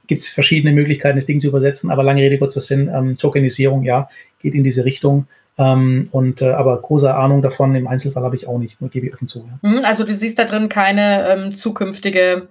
gibt 0.08 0.22
es 0.22 0.28
verschiedene 0.28 0.74
Möglichkeiten, 0.74 1.18
das 1.18 1.26
Ding 1.26 1.40
zu 1.40 1.48
übersetzen, 1.48 1.90
aber 1.92 2.04
lange 2.04 2.22
Rede, 2.22 2.38
kurzer 2.38 2.62
Sinn, 2.62 2.90
ähm, 2.94 3.16
Tokenisierung, 3.16 3.84
ja, 3.84 4.10
geht 4.42 4.56
in 4.56 4.64
diese 4.64 4.86
Richtung. 4.86 5.28
Ähm, 5.60 6.08
und 6.12 6.42
äh, 6.42 6.50
aber 6.52 6.80
große 6.80 7.14
Ahnung 7.14 7.42
davon 7.42 7.74
im 7.76 7.88
Einzelfall 7.88 8.24
habe 8.24 8.36
ich 8.36 8.48
auch 8.48 8.60
nicht, 8.60 8.78
gebe 8.92 9.08
ich 9.08 9.14
offen 9.14 9.28
zu. 9.28 9.40
Ja. 9.40 9.70
Mhm, 9.70 9.82
also 9.84 10.04
du 10.04 10.14
siehst 10.14 10.38
da 10.38 10.46
drin 10.46 10.70
keine 10.70 11.28
ähm, 11.30 11.56
zukünftige 11.56 12.48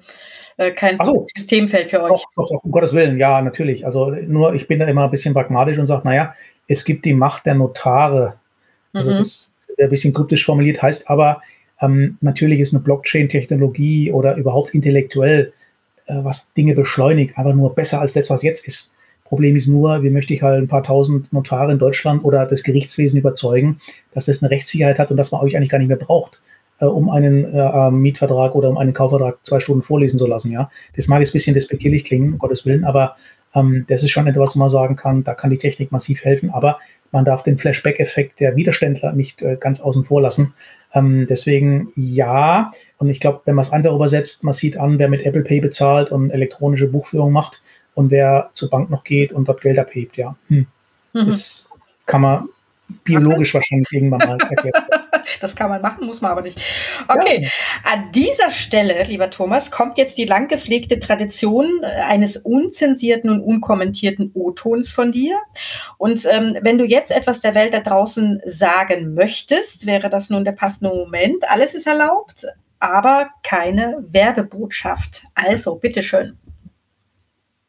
äh, 0.56 0.70
kein 0.70 0.98
so. 1.04 1.26
Systemfeld 1.36 1.90
für 1.90 2.02
euch. 2.02 2.10
Doch, 2.10 2.24
doch, 2.36 2.48
doch, 2.48 2.64
um 2.64 2.70
Gottes 2.70 2.92
Willen, 2.92 3.18
ja, 3.18 3.40
natürlich. 3.42 3.84
Also 3.84 4.10
nur, 4.10 4.54
ich 4.54 4.66
bin 4.66 4.78
da 4.78 4.86
immer 4.86 5.04
ein 5.04 5.10
bisschen 5.10 5.34
pragmatisch 5.34 5.78
und 5.78 5.86
sage, 5.86 6.06
naja, 6.06 6.34
es 6.68 6.84
gibt 6.84 7.04
die 7.04 7.14
Macht 7.14 7.46
der 7.46 7.54
Notare. 7.54 8.36
Also 8.92 9.10
mhm. 9.10 9.18
das 9.18 9.26
ist 9.26 9.50
ein 9.78 9.90
bisschen 9.90 10.14
kryptisch 10.14 10.44
formuliert, 10.44 10.80
heißt 10.80 11.10
aber, 11.10 11.42
ähm, 11.80 12.16
natürlich 12.22 12.60
ist 12.60 12.74
eine 12.74 12.82
Blockchain-Technologie 12.82 14.10
oder 14.10 14.36
überhaupt 14.36 14.74
intellektuell, 14.74 15.52
äh, 16.06 16.14
was 16.22 16.52
Dinge 16.54 16.74
beschleunigt, 16.74 17.36
einfach 17.36 17.54
nur 17.54 17.74
besser 17.74 18.00
als 18.00 18.14
das, 18.14 18.30
was 18.30 18.42
jetzt 18.42 18.66
ist. 18.66 18.94
Problem 19.24 19.56
ist 19.56 19.66
nur, 19.66 20.02
wie 20.02 20.10
möchte 20.10 20.32
ich 20.32 20.42
halt 20.42 20.62
ein 20.62 20.68
paar 20.68 20.84
tausend 20.84 21.32
Notare 21.32 21.72
in 21.72 21.78
Deutschland 21.78 22.24
oder 22.24 22.46
das 22.46 22.62
Gerichtswesen 22.62 23.18
überzeugen, 23.18 23.80
dass 24.14 24.26
das 24.26 24.42
eine 24.42 24.50
Rechtssicherheit 24.50 24.98
hat 24.98 25.10
und 25.10 25.16
dass 25.16 25.32
man 25.32 25.42
euch 25.42 25.56
eigentlich 25.56 25.68
gar 25.68 25.78
nicht 25.78 25.88
mehr 25.88 25.96
braucht 25.96 26.40
äh, 26.80 26.84
um 26.84 27.10
einen 27.10 27.44
äh, 27.54 27.90
Mietvertrag 27.90 28.54
oder 28.54 28.68
um 28.68 28.78
einen 28.78 28.92
Kaufvertrag 28.92 29.38
zwei 29.44 29.60
Stunden 29.60 29.82
vorlesen 29.82 30.18
zu 30.18 30.26
lassen. 30.26 30.52
Ja, 30.52 30.70
das 30.94 31.08
mag 31.08 31.20
jetzt 31.20 31.30
ein 31.30 31.32
bisschen 31.34 31.54
despektierlich 31.54 32.04
klingen, 32.04 32.34
um 32.34 32.38
Gottes 32.38 32.66
Willen, 32.66 32.84
aber 32.84 33.16
ähm, 33.54 33.86
das 33.88 34.02
ist 34.02 34.10
schon 34.10 34.26
etwas, 34.26 34.54
wo 34.54 34.60
man 34.60 34.70
sagen 34.70 34.96
kann, 34.96 35.24
da 35.24 35.34
kann 35.34 35.50
die 35.50 35.58
Technik 35.58 35.92
massiv 35.92 36.24
helfen, 36.24 36.50
aber 36.50 36.78
man 37.12 37.24
darf 37.24 37.42
den 37.42 37.58
Flashback-Effekt 37.58 38.40
der 38.40 38.56
Widerständler 38.56 39.12
nicht 39.12 39.40
äh, 39.42 39.56
ganz 39.58 39.80
außen 39.80 40.04
vor 40.04 40.20
lassen. 40.20 40.54
Ähm, 40.92 41.26
deswegen 41.28 41.92
ja, 41.94 42.70
und 42.98 43.08
ich 43.08 43.20
glaube, 43.20 43.40
wenn 43.44 43.54
man 43.54 43.64
es 43.64 43.72
einfach 43.72 43.94
übersetzt, 43.94 44.44
man 44.44 44.54
sieht 44.54 44.76
an, 44.76 44.98
wer 44.98 45.08
mit 45.08 45.22
Apple 45.22 45.42
Pay 45.42 45.60
bezahlt 45.60 46.10
und 46.10 46.30
elektronische 46.30 46.88
Buchführung 46.88 47.32
macht 47.32 47.62
und 47.94 48.10
wer 48.10 48.50
zur 48.54 48.70
Bank 48.70 48.90
noch 48.90 49.04
geht 49.04 49.32
und 49.32 49.48
dort 49.48 49.60
Geld 49.62 49.78
abhebt, 49.78 50.16
ja. 50.16 50.36
Hm. 50.48 50.66
Mhm. 51.12 51.26
Das 51.26 51.68
kann 52.04 52.20
man 52.20 52.48
biologisch 53.04 53.54
wahrscheinlich 53.54 53.90
irgendwann 53.92 54.28
mal 54.28 54.38
erklären. 54.38 54.82
Das 55.40 55.56
kann 55.56 55.68
man 55.68 55.82
machen, 55.82 56.06
muss 56.06 56.20
man 56.20 56.30
aber 56.32 56.42
nicht. 56.42 56.60
Okay, 57.08 57.42
ja. 57.42 57.48
an 57.84 58.12
dieser 58.12 58.50
Stelle, 58.50 59.02
lieber 59.04 59.30
Thomas, 59.30 59.70
kommt 59.70 59.98
jetzt 59.98 60.18
die 60.18 60.24
lang 60.24 60.48
gepflegte 60.48 60.98
Tradition 60.98 61.80
äh, 61.82 61.86
eines 62.02 62.36
unzensierten 62.36 63.30
und 63.30 63.40
unkommentierten 63.40 64.30
O-Tons 64.34 64.92
von 64.92 65.12
dir. 65.12 65.38
Und 65.98 66.26
ähm, 66.30 66.56
wenn 66.62 66.78
du 66.78 66.84
jetzt 66.84 67.10
etwas 67.10 67.40
der 67.40 67.54
Welt 67.54 67.74
da 67.74 67.80
draußen 67.80 68.40
sagen 68.44 69.14
möchtest, 69.14 69.86
wäre 69.86 70.08
das 70.08 70.30
nun 70.30 70.44
der 70.44 70.52
passende 70.52 70.94
Moment. 70.94 71.48
Alles 71.48 71.74
ist 71.74 71.86
erlaubt, 71.86 72.46
aber 72.78 73.28
keine 73.42 74.04
Werbebotschaft. 74.08 75.24
Also, 75.34 75.76
bitteschön. 75.76 76.36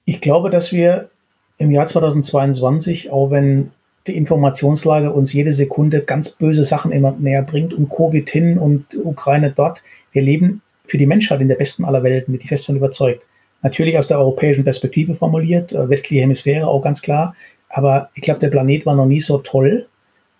Ich 0.05 0.21
glaube, 0.21 0.49
dass 0.49 0.71
wir 0.71 1.09
im 1.57 1.71
Jahr 1.71 1.87
2022, 1.87 3.11
auch 3.11 3.31
wenn 3.31 3.71
die 4.07 4.15
Informationslage 4.15 5.11
uns 5.11 5.33
jede 5.33 5.53
Sekunde 5.53 6.01
ganz 6.01 6.29
böse 6.29 6.63
Sachen 6.63 6.91
immer 6.91 7.11
näher 7.11 7.43
bringt 7.43 7.73
und 7.73 7.89
Covid 7.89 8.29
hin 8.29 8.57
und 8.57 8.85
Ukraine 9.03 9.51
dort. 9.51 9.81
Wir 10.11 10.21
leben 10.21 10.61
für 10.85 10.97
die 10.97 11.05
Menschheit 11.05 11.41
in 11.41 11.47
der 11.47 11.55
besten 11.55 11.85
aller 11.85 12.03
Welten, 12.03 12.33
bin 12.33 12.41
ich 12.41 12.49
fest 12.49 12.65
von 12.65 12.77
überzeugt. 12.77 13.25
Natürlich 13.61 13.97
aus 13.97 14.07
der 14.07 14.19
europäischen 14.19 14.63
Perspektive 14.63 15.13
formuliert, 15.13 15.73
äh, 15.73 15.89
westliche 15.89 16.21
Hemisphäre 16.21 16.67
auch 16.67 16.81
ganz 16.81 17.01
klar. 17.01 17.35
Aber 17.69 18.09
ich 18.15 18.21
glaube, 18.21 18.39
der 18.39 18.49
Planet 18.49 18.85
war 18.85 18.95
noch 18.95 19.05
nie 19.05 19.19
so 19.19 19.39
toll, 19.39 19.87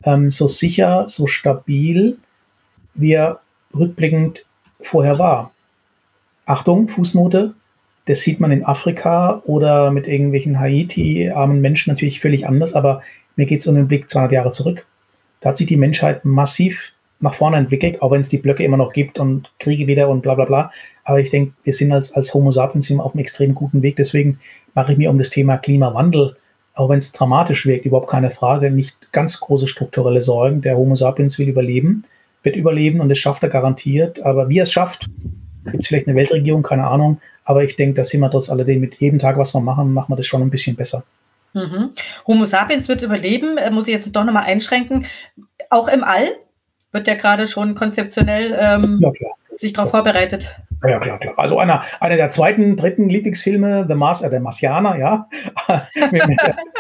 ähm, 0.03 0.31
so 0.31 0.47
sicher, 0.47 1.05
so 1.07 1.27
stabil, 1.27 2.17
wie 2.93 3.13
er 3.13 3.39
rückblickend 3.75 4.45
vorher 4.81 5.19
war. 5.19 5.51
Achtung, 6.45 6.87
Fußnote, 6.87 7.53
das 8.07 8.21
sieht 8.21 8.39
man 8.39 8.51
in 8.51 8.65
Afrika 8.65 9.41
oder 9.45 9.91
mit 9.91 10.07
irgendwelchen 10.07 10.59
Haiti-armen 10.59 11.61
Menschen 11.61 11.91
natürlich 11.91 12.21
völlig 12.21 12.47
anders, 12.47 12.73
aber 12.73 13.01
mir 13.35 13.45
geht 13.45 13.59
es 13.59 13.67
um 13.67 13.75
den 13.75 13.87
Blick 13.87 14.09
200 14.09 14.31
Jahre 14.31 14.51
zurück. 14.51 14.85
Da 15.41 15.49
hat 15.49 15.57
sich 15.57 15.67
die 15.67 15.77
Menschheit 15.77 16.25
massiv 16.25 16.93
nach 17.19 17.33
vorne 17.33 17.57
entwickelt, 17.57 18.01
auch 18.01 18.11
wenn 18.11 18.21
es 18.21 18.29
die 18.29 18.37
Blöcke 18.37 18.63
immer 18.63 18.77
noch 18.77 18.93
gibt 18.93 19.19
und 19.19 19.51
Kriege 19.59 19.87
wieder 19.87 20.07
und 20.07 20.21
bla 20.21 20.35
bla 20.35 20.45
bla. 20.45 20.71
Aber 21.03 21.19
ich 21.19 21.29
denke, 21.29 21.53
wir 21.63 21.73
sind 21.73 21.91
als, 21.91 22.13
als 22.13 22.33
Homo 22.33 22.51
sapiens 22.51 22.89
auf 22.91 23.13
einem 23.13 23.19
extrem 23.19 23.53
guten 23.53 23.81
Weg. 23.81 23.97
Deswegen 23.97 24.39
mache 24.73 24.93
ich 24.93 24.97
mir 24.97 25.09
um 25.09 25.17
das 25.17 25.29
Thema 25.29 25.57
Klimawandel, 25.57 26.37
auch 26.75 26.89
wenn 26.89 26.99
es 26.99 27.11
dramatisch 27.11 27.65
wirkt, 27.65 27.85
überhaupt 27.85 28.09
keine 28.09 28.29
Frage, 28.29 28.71
nicht 28.71 29.11
ganz 29.11 29.39
große 29.39 29.67
strukturelle 29.67 30.21
Sorgen. 30.21 30.61
Der 30.61 30.77
Homo 30.77 30.95
sapiens 30.95 31.37
will 31.39 31.49
überleben, 31.49 32.03
wird 32.43 32.55
überleben 32.55 33.01
und 33.01 33.09
das 33.09 33.17
schafft 33.17 33.43
er 33.43 33.49
garantiert. 33.49 34.23
Aber 34.23 34.47
wie 34.47 34.59
er 34.59 34.63
es 34.63 34.71
schafft, 34.71 35.07
gibt 35.71 35.83
es 35.83 35.87
vielleicht 35.87 36.07
eine 36.07 36.15
Weltregierung, 36.15 36.63
keine 36.63 36.85
Ahnung. 36.87 37.19
Aber 37.45 37.63
ich 37.63 37.75
denke, 37.75 37.95
da 37.95 38.03
sind 38.03 38.19
wir 38.19 38.29
trotz 38.29 38.49
alledem 38.49 38.81
mit 38.81 38.95
jedem 38.95 39.19
Tag, 39.19 39.37
was 39.37 39.53
wir 39.53 39.61
machen, 39.61 39.93
machen 39.93 40.11
wir 40.11 40.17
das 40.17 40.27
schon 40.27 40.41
ein 40.41 40.49
bisschen 40.49 40.75
besser. 40.75 41.03
Mhm. 41.53 41.89
Homo 42.27 42.45
sapiens 42.45 42.89
wird 42.89 43.01
überleben, 43.01 43.57
äh, 43.57 43.71
muss 43.71 43.87
ich 43.87 43.93
jetzt 43.93 44.11
doch 44.15 44.23
nochmal 44.23 44.43
einschränken. 44.43 45.05
Auch 45.69 45.87
im 45.87 46.03
All 46.03 46.27
wird 46.91 47.07
der 47.07 47.15
gerade 47.15 47.47
schon 47.47 47.75
konzeptionell 47.75 48.55
ähm, 48.59 48.99
ja, 49.01 49.11
sich 49.55 49.73
darauf 49.73 49.91
vorbereitet. 49.91 50.55
Ja, 50.83 50.99
klar, 50.99 51.17
klar. 51.19 51.33
Also 51.37 51.57
einer, 51.57 51.83
einer 51.99 52.17
der 52.17 52.29
zweiten, 52.29 52.75
dritten 52.75 53.09
Lieblingsfilme, 53.09 53.85
The 53.87 53.95
Mars, 53.95 54.21
äh, 54.21 54.29
der 54.29 54.39
Marsianer, 54.39 54.97
ja. 54.97 55.27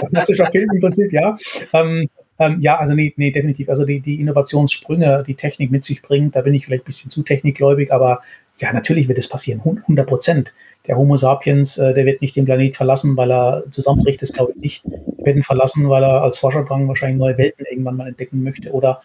Klassischer 0.09 0.49
Film 0.51 0.69
im 0.71 0.79
Prinzip, 0.79 1.11
ja. 1.11 1.35
Ähm, 1.73 2.07
ähm, 2.37 2.57
ja, 2.59 2.77
also 2.77 2.93
nee, 2.93 3.13
nee, 3.17 3.31
definitiv. 3.31 3.69
Also 3.69 3.85
die, 3.85 3.99
die 3.99 4.21
Innovationssprünge, 4.21 5.23
die 5.25 5.35
Technik 5.35 5.71
mit 5.71 5.83
sich 5.83 6.01
bringt, 6.03 6.35
da 6.35 6.41
bin 6.41 6.53
ich 6.53 6.65
vielleicht 6.65 6.83
ein 6.83 6.85
bisschen 6.85 7.09
zu 7.09 7.23
technikgläubig, 7.23 7.91
aber 7.91 8.21
ja, 8.57 8.73
natürlich 8.73 9.07
wird 9.07 9.17
es 9.17 9.29
passieren, 9.29 9.61
100 9.63 10.07
Prozent. 10.07 10.53
Der 10.87 10.97
Homo 10.97 11.15
sapiens, 11.15 11.77
äh, 11.77 11.93
der 11.93 12.05
wird 12.05 12.21
nicht 12.21 12.35
den 12.35 12.45
Planet 12.45 12.75
verlassen, 12.75 13.15
weil 13.17 13.31
er 13.31 13.63
zusammenbricht, 13.71 14.21
das 14.21 14.33
glaube 14.33 14.53
ich 14.55 14.61
nicht. 14.61 14.85
Wir 14.85 15.25
werden 15.25 15.43
verlassen, 15.43 15.89
weil 15.89 16.03
er 16.03 16.23
als 16.23 16.37
Forscherdrang 16.37 16.87
wahrscheinlich 16.87 17.19
neue 17.19 17.37
Welten 17.37 17.65
irgendwann 17.69 17.97
mal 17.97 18.07
entdecken 18.07 18.43
möchte 18.43 18.71
oder 18.71 19.01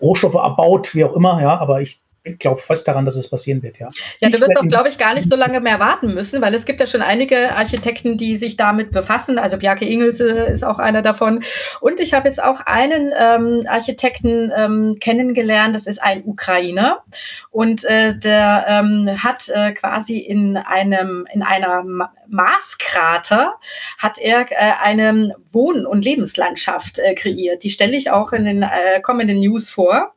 Rohstoffe 0.00 0.36
abbaut, 0.36 0.94
wie 0.94 1.04
auch 1.04 1.14
immer, 1.14 1.40
ja, 1.40 1.58
aber 1.58 1.80
ich 1.80 2.00
ich 2.26 2.38
glaube 2.38 2.60
fest 2.60 2.88
daran, 2.88 3.04
dass 3.04 3.16
es 3.16 3.28
passieren 3.28 3.62
wird, 3.62 3.78
ja. 3.78 3.90
Ja, 4.20 4.30
du 4.30 4.40
wirst 4.40 4.56
doch, 4.56 4.66
glaube 4.66 4.88
ich, 4.88 4.96
gar 4.96 5.12
nicht 5.12 5.28
so 5.28 5.36
lange 5.36 5.60
mehr 5.60 5.78
warten 5.78 6.14
müssen, 6.14 6.40
weil 6.40 6.54
es 6.54 6.64
gibt 6.64 6.80
ja 6.80 6.86
schon 6.86 7.02
einige 7.02 7.54
Architekten, 7.54 8.16
die 8.16 8.36
sich 8.36 8.56
damit 8.56 8.92
befassen. 8.92 9.38
Also 9.38 9.58
Bjarke 9.58 9.84
Ingels 9.84 10.20
ist 10.20 10.64
auch 10.64 10.78
einer 10.78 11.02
davon. 11.02 11.44
Und 11.80 12.00
ich 12.00 12.14
habe 12.14 12.26
jetzt 12.26 12.42
auch 12.42 12.62
einen 12.64 13.12
ähm, 13.18 13.66
Architekten 13.68 14.50
ähm, 14.56 14.96
kennengelernt, 15.00 15.74
das 15.74 15.86
ist 15.86 16.02
ein 16.02 16.24
Ukrainer. 16.24 17.04
Und 17.50 17.84
äh, 17.84 18.16
der 18.16 18.64
ähm, 18.68 19.22
hat 19.22 19.50
äh, 19.50 19.72
quasi 19.72 20.18
in 20.18 20.56
einem, 20.56 21.26
in 21.30 21.42
einer 21.42 21.84
Marskrater 22.26 23.56
hat 23.98 24.18
er 24.18 24.46
äh, 24.50 24.72
eine 24.82 25.36
Wohn- 25.52 25.84
und 25.84 26.04
Lebenslandschaft 26.06 26.98
äh, 27.00 27.14
kreiert. 27.14 27.64
Die 27.64 27.70
stelle 27.70 27.96
ich 27.96 28.10
auch 28.10 28.32
in 28.32 28.46
den 28.46 28.62
äh, 28.62 29.00
kommenden 29.02 29.40
News 29.40 29.68
vor. 29.68 30.14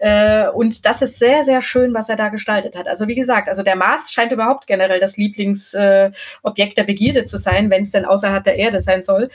Äh, 0.00 0.48
und 0.48 0.86
das 0.86 1.02
ist 1.02 1.18
sehr, 1.18 1.44
sehr 1.44 1.60
schön, 1.60 1.92
was 1.92 2.08
er 2.08 2.16
da 2.16 2.30
gestaltet 2.30 2.74
hat. 2.74 2.88
Also 2.88 3.06
wie 3.06 3.14
gesagt, 3.14 3.50
also 3.50 3.62
der 3.62 3.76
Mars 3.76 4.10
scheint 4.10 4.32
überhaupt 4.32 4.66
generell 4.66 4.98
das 4.98 5.18
Lieblingsobjekt 5.18 6.72
äh, 6.72 6.74
der 6.74 6.84
Begierde 6.84 7.24
zu 7.24 7.36
sein, 7.36 7.68
wenn 7.68 7.82
es 7.82 7.90
denn 7.90 8.06
außerhalb 8.06 8.42
der 8.42 8.56
Erde 8.56 8.80
sein 8.80 9.02
soll. 9.02 9.28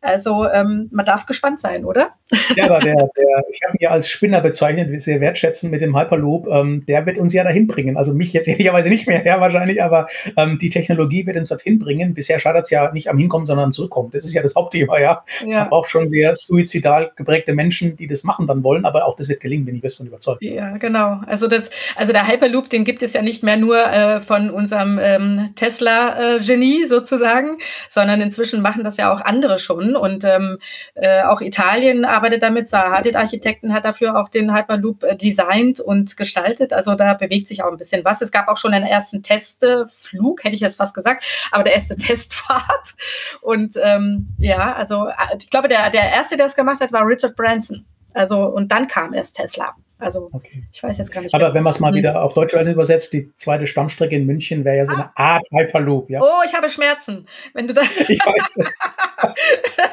Also 0.00 0.48
ähm, 0.48 0.88
man 0.92 1.06
darf 1.06 1.26
gespannt 1.26 1.60
sein, 1.60 1.84
oder? 1.84 2.10
Ja, 2.56 2.64
aber 2.64 2.80
der, 2.80 2.94
der 2.94 3.44
ich 3.50 3.60
habe 3.64 3.76
ihn 3.76 3.82
ja 3.82 3.90
als 3.90 4.08
Spinner 4.08 4.40
bezeichnet, 4.40 5.02
sehr 5.02 5.20
wertschätzen 5.20 5.70
mit 5.70 5.80
dem 5.80 5.96
Hyperloop. 5.96 6.48
Ähm, 6.48 6.84
der 6.86 7.06
wird 7.06 7.18
uns 7.18 7.32
ja 7.32 7.44
dahin 7.44 7.66
bringen. 7.66 7.96
Also 7.96 8.14
mich 8.14 8.32
jetzt 8.32 8.48
ehrlicherweise 8.48 8.88
nicht 8.88 9.08
mehr, 9.08 9.24
ja 9.24 9.40
wahrscheinlich, 9.40 9.82
aber 9.82 10.06
ähm, 10.36 10.58
die 10.58 10.70
Technologie 10.70 11.26
wird 11.26 11.36
uns 11.36 11.48
dorthin 11.48 11.78
bringen. 11.78 12.14
Bisher 12.14 12.38
scheitert 12.38 12.64
es 12.64 12.70
ja 12.70 12.92
nicht 12.92 13.10
am 13.10 13.18
Hinkommen, 13.18 13.46
sondern 13.46 13.66
am 13.66 13.72
Zurückkommen. 13.72 14.10
Das 14.12 14.24
ist 14.24 14.32
ja 14.32 14.42
das 14.42 14.54
Hauptthema, 14.54 14.98
ja. 15.00 15.24
ja. 15.46 15.64
Braucht 15.64 15.90
schon 15.90 16.08
sehr 16.08 16.34
suizidal 16.36 17.12
geprägte 17.16 17.54
Menschen, 17.54 17.96
die 17.96 18.06
das 18.06 18.24
machen 18.24 18.46
dann 18.46 18.62
wollen, 18.62 18.84
aber 18.84 19.06
auch 19.06 19.16
das 19.16 19.28
wird 19.28 19.40
gelingen, 19.40 19.64
bin 19.64 19.76
ich 19.76 19.82
fest 19.82 19.98
von 19.98 20.11
überzeugt. 20.12 20.42
Ja, 20.42 20.76
genau. 20.76 21.20
Also 21.26 21.48
das, 21.48 21.70
also 21.96 22.12
der 22.12 22.28
Hyperloop, 22.28 22.68
den 22.68 22.84
gibt 22.84 23.02
es 23.02 23.14
ja 23.14 23.22
nicht 23.22 23.42
mehr 23.42 23.56
nur 23.56 23.78
äh, 23.78 24.20
von 24.20 24.50
unserem 24.50 24.98
ähm, 24.98 25.52
Tesla-Genie 25.56 26.84
äh, 26.84 26.86
sozusagen, 26.86 27.58
sondern 27.88 28.20
inzwischen 28.20 28.60
machen 28.60 28.84
das 28.84 28.98
ja 28.98 29.12
auch 29.12 29.20
andere 29.20 29.58
schon. 29.58 29.96
Und 29.96 30.24
ähm, 30.24 30.58
äh, 30.94 31.22
auch 31.22 31.40
Italien 31.40 32.04
arbeitet 32.04 32.42
damit. 32.42 32.68
Zaha 32.68 32.92
Hadid 32.92 33.16
Architekten 33.16 33.72
hat 33.72 33.84
dafür 33.84 34.20
auch 34.20 34.28
den 34.28 34.54
Hyperloop 34.54 35.02
äh, 35.04 35.16
designt 35.16 35.80
und 35.80 36.16
gestaltet. 36.16 36.72
Also 36.72 36.94
da 36.94 37.14
bewegt 37.14 37.48
sich 37.48 37.62
auch 37.62 37.72
ein 37.72 37.78
bisschen 37.78 38.04
was. 38.04 38.20
Es 38.20 38.32
gab 38.32 38.48
auch 38.48 38.58
schon 38.58 38.74
einen 38.74 38.86
ersten 38.86 39.22
Testflug, 39.22 40.44
hätte 40.44 40.54
ich 40.54 40.60
jetzt 40.60 40.76
fast 40.76 40.94
gesagt, 40.94 41.24
aber 41.50 41.64
der 41.64 41.74
erste 41.74 41.96
Testfahrt. 42.02 42.94
Und 43.40 43.74
ähm, 43.82 44.28
ja, 44.38 44.74
also 44.74 45.06
äh, 45.06 45.36
ich 45.38 45.50
glaube, 45.50 45.68
der, 45.68 45.90
der 45.90 46.10
erste, 46.10 46.36
der 46.36 46.46
es 46.46 46.56
gemacht 46.56 46.80
hat, 46.80 46.92
war 46.92 47.06
Richard 47.06 47.34
Branson. 47.36 47.86
Also 48.14 48.44
und 48.44 48.70
dann 48.70 48.88
kam 48.88 49.14
erst 49.14 49.36
Tesla. 49.36 49.74
Also 50.02 50.28
okay. 50.32 50.64
ich 50.72 50.82
weiß 50.82 50.98
jetzt 50.98 51.12
gar 51.12 51.20
nicht. 51.20 51.34
Aber 51.34 51.54
wenn 51.54 51.62
man 51.62 51.72
es 51.72 51.78
mal 51.78 51.88
hm. 51.88 51.96
wieder 51.96 52.22
auf 52.22 52.34
Deutsch 52.34 52.54
übersetzt, 52.54 53.12
die 53.12 53.32
zweite 53.36 53.66
Stammstrecke 53.66 54.16
in 54.16 54.26
München 54.26 54.64
wäre 54.64 54.78
ja 54.78 54.84
so 54.84 54.92
ah. 54.92 54.94
eine 54.94 55.10
Art 55.16 55.46
Hyperloop. 55.52 56.10
Ja? 56.10 56.20
Oh, 56.22 56.42
ich 56.44 56.52
habe 56.54 56.68
Schmerzen. 56.68 57.28
Wenn 57.54 57.68
du 57.68 57.74
da 57.74 57.82
ich 58.08 58.18
weiß. 58.18 58.58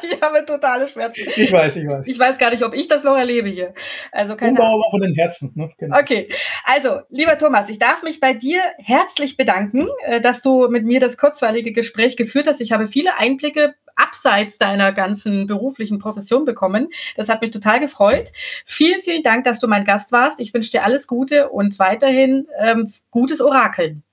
ich 0.02 0.22
habe 0.22 0.44
totale 0.46 0.88
Schmerzen. 0.88 1.22
Ich 1.28 1.52
weiß, 1.52 1.76
ich 1.76 1.88
weiß. 1.88 2.08
Ich 2.08 2.18
weiß 2.18 2.40
gar 2.40 2.50
nicht, 2.50 2.64
ob 2.64 2.74
ich 2.74 2.88
das 2.88 3.04
noch 3.04 3.16
erlebe 3.16 3.50
hier. 3.50 3.74
Also 4.12 4.36
keine 4.36 4.60
Ahnung. 4.60 4.84
von 4.90 5.02
den 5.02 5.14
Herzen. 5.14 5.52
Ne? 5.56 5.70
Genau. 5.78 6.00
Okay, 6.00 6.28
also 6.64 7.02
lieber 7.10 7.38
Thomas, 7.38 7.70
ich 7.70 7.78
darf 7.78 8.02
mich 8.02 8.20
bei 8.20 8.34
dir 8.34 8.62
herzlich 8.80 9.38
bedanken, 9.38 9.88
äh, 10.06 10.20
dass 10.20 10.42
du 10.42 10.68
mit 10.70 10.86
mir 10.86 11.00
das 11.00 11.18
kurzweilige 11.18 11.72
Gespräch 11.72 12.18
geführt 12.18 12.48
hast. 12.48 12.62
Ich 12.62 12.72
habe 12.72 12.88
viele 12.88 13.18
Einblicke 13.18 13.76
abseits 14.00 14.58
deiner 14.58 14.92
ganzen 14.92 15.48
beruflichen 15.48 16.00
Profession 16.00 16.46
bekommen. 16.46 16.90
Das 17.16 17.30
hat 17.30 17.42
mich 17.42 17.52
total 17.52 17.80
gefreut. 17.80 18.32
Vielen, 18.66 19.02
vielen 19.02 19.24
Dank, 19.24 19.44
dass 19.44 19.60
du 19.60 19.68
mein 19.68 19.84
Gast 19.84 20.12
warst. 20.12 20.40
Ich 20.40 20.54
wünsche 20.54 20.72
dir 20.72 20.84
alles 20.84 21.08
Gute 21.08 21.50
und 21.50 21.78
weiterhin 21.80 22.48
ähm, 22.60 22.92
gutes 23.12 23.42
Orakeln. 23.42 24.04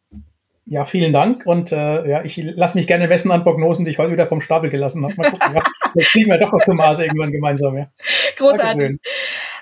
Ja, 0.69 0.85
vielen 0.85 1.13
Dank 1.13 1.47
und 1.47 1.71
äh, 1.71 2.09
ja, 2.09 2.25
ich 2.25 2.37
lasse 2.39 2.77
mich 2.77 2.89
gerne 2.89 3.07
messen 3.07 3.31
an 3.31 3.45
Prognosen, 3.45 3.85
die 3.85 3.93
ich 3.93 3.99
heute 3.99 4.11
wieder 4.11 4.27
vom 4.27 4.41
Stapel 4.41 4.69
gelassen 4.69 5.05
habe. 5.05 5.15
Mal 5.15 5.31
gucken, 5.31 5.55
ja. 5.55 5.63
Jetzt 5.95 6.11
kriegen 6.11 6.29
wir 6.29 6.39
doch 6.39 6.51
noch 6.51 6.65
zum 6.65 6.77
Mars 6.77 6.99
irgendwann 6.99 7.31
gemeinsam. 7.31 7.77
Ja. 7.77 7.89
Großartig. 8.37 8.67
Dankeschön. 8.67 8.99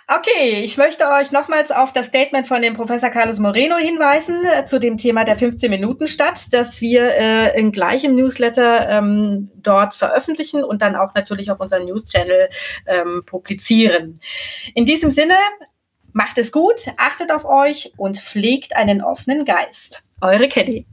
Okay, 0.07 0.61
ich 0.63 0.77
möchte 0.77 1.09
euch 1.09 1.33
nochmals 1.33 1.71
auf 1.71 1.95
das 1.95 2.07
Statement 2.07 2.47
von 2.47 2.61
dem 2.61 2.75
Professor 2.75 3.09
Carlos 3.09 3.39
Moreno 3.39 3.77
hinweisen 3.77 4.45
äh, 4.45 4.67
zu 4.67 4.79
dem 4.79 4.99
Thema 4.99 5.25
der 5.25 5.37
15 5.37 5.71
Minuten 5.71 6.09
statt, 6.09 6.53
dass 6.53 6.83
wir 6.83 7.15
äh, 7.15 7.59
in 7.59 7.73
gleichem 7.73 8.15
Newsletter 8.15 8.87
ähm, 8.91 9.51
dort 9.57 9.95
veröffentlichen 9.95 10.63
und 10.63 10.83
dann 10.83 10.95
auch 10.95 11.15
natürlich 11.15 11.51
auf 11.51 11.59
unserem 11.59 11.87
News-Channel 11.87 12.51
ähm, 12.87 13.23
publizieren. 13.25 14.21
In 14.75 14.85
diesem 14.85 15.11
Sinne, 15.11 15.37
macht 16.13 16.37
es 16.37 16.53
gut, 16.53 16.83
achtet 16.99 17.33
auf 17.33 17.47
euch 17.47 17.95
und 17.97 18.19
pflegt 18.19 18.77
einen 18.77 19.01
offenen 19.01 19.47
Geist. 19.47 20.03
Eure 20.21 20.49
Kelly. 20.49 20.87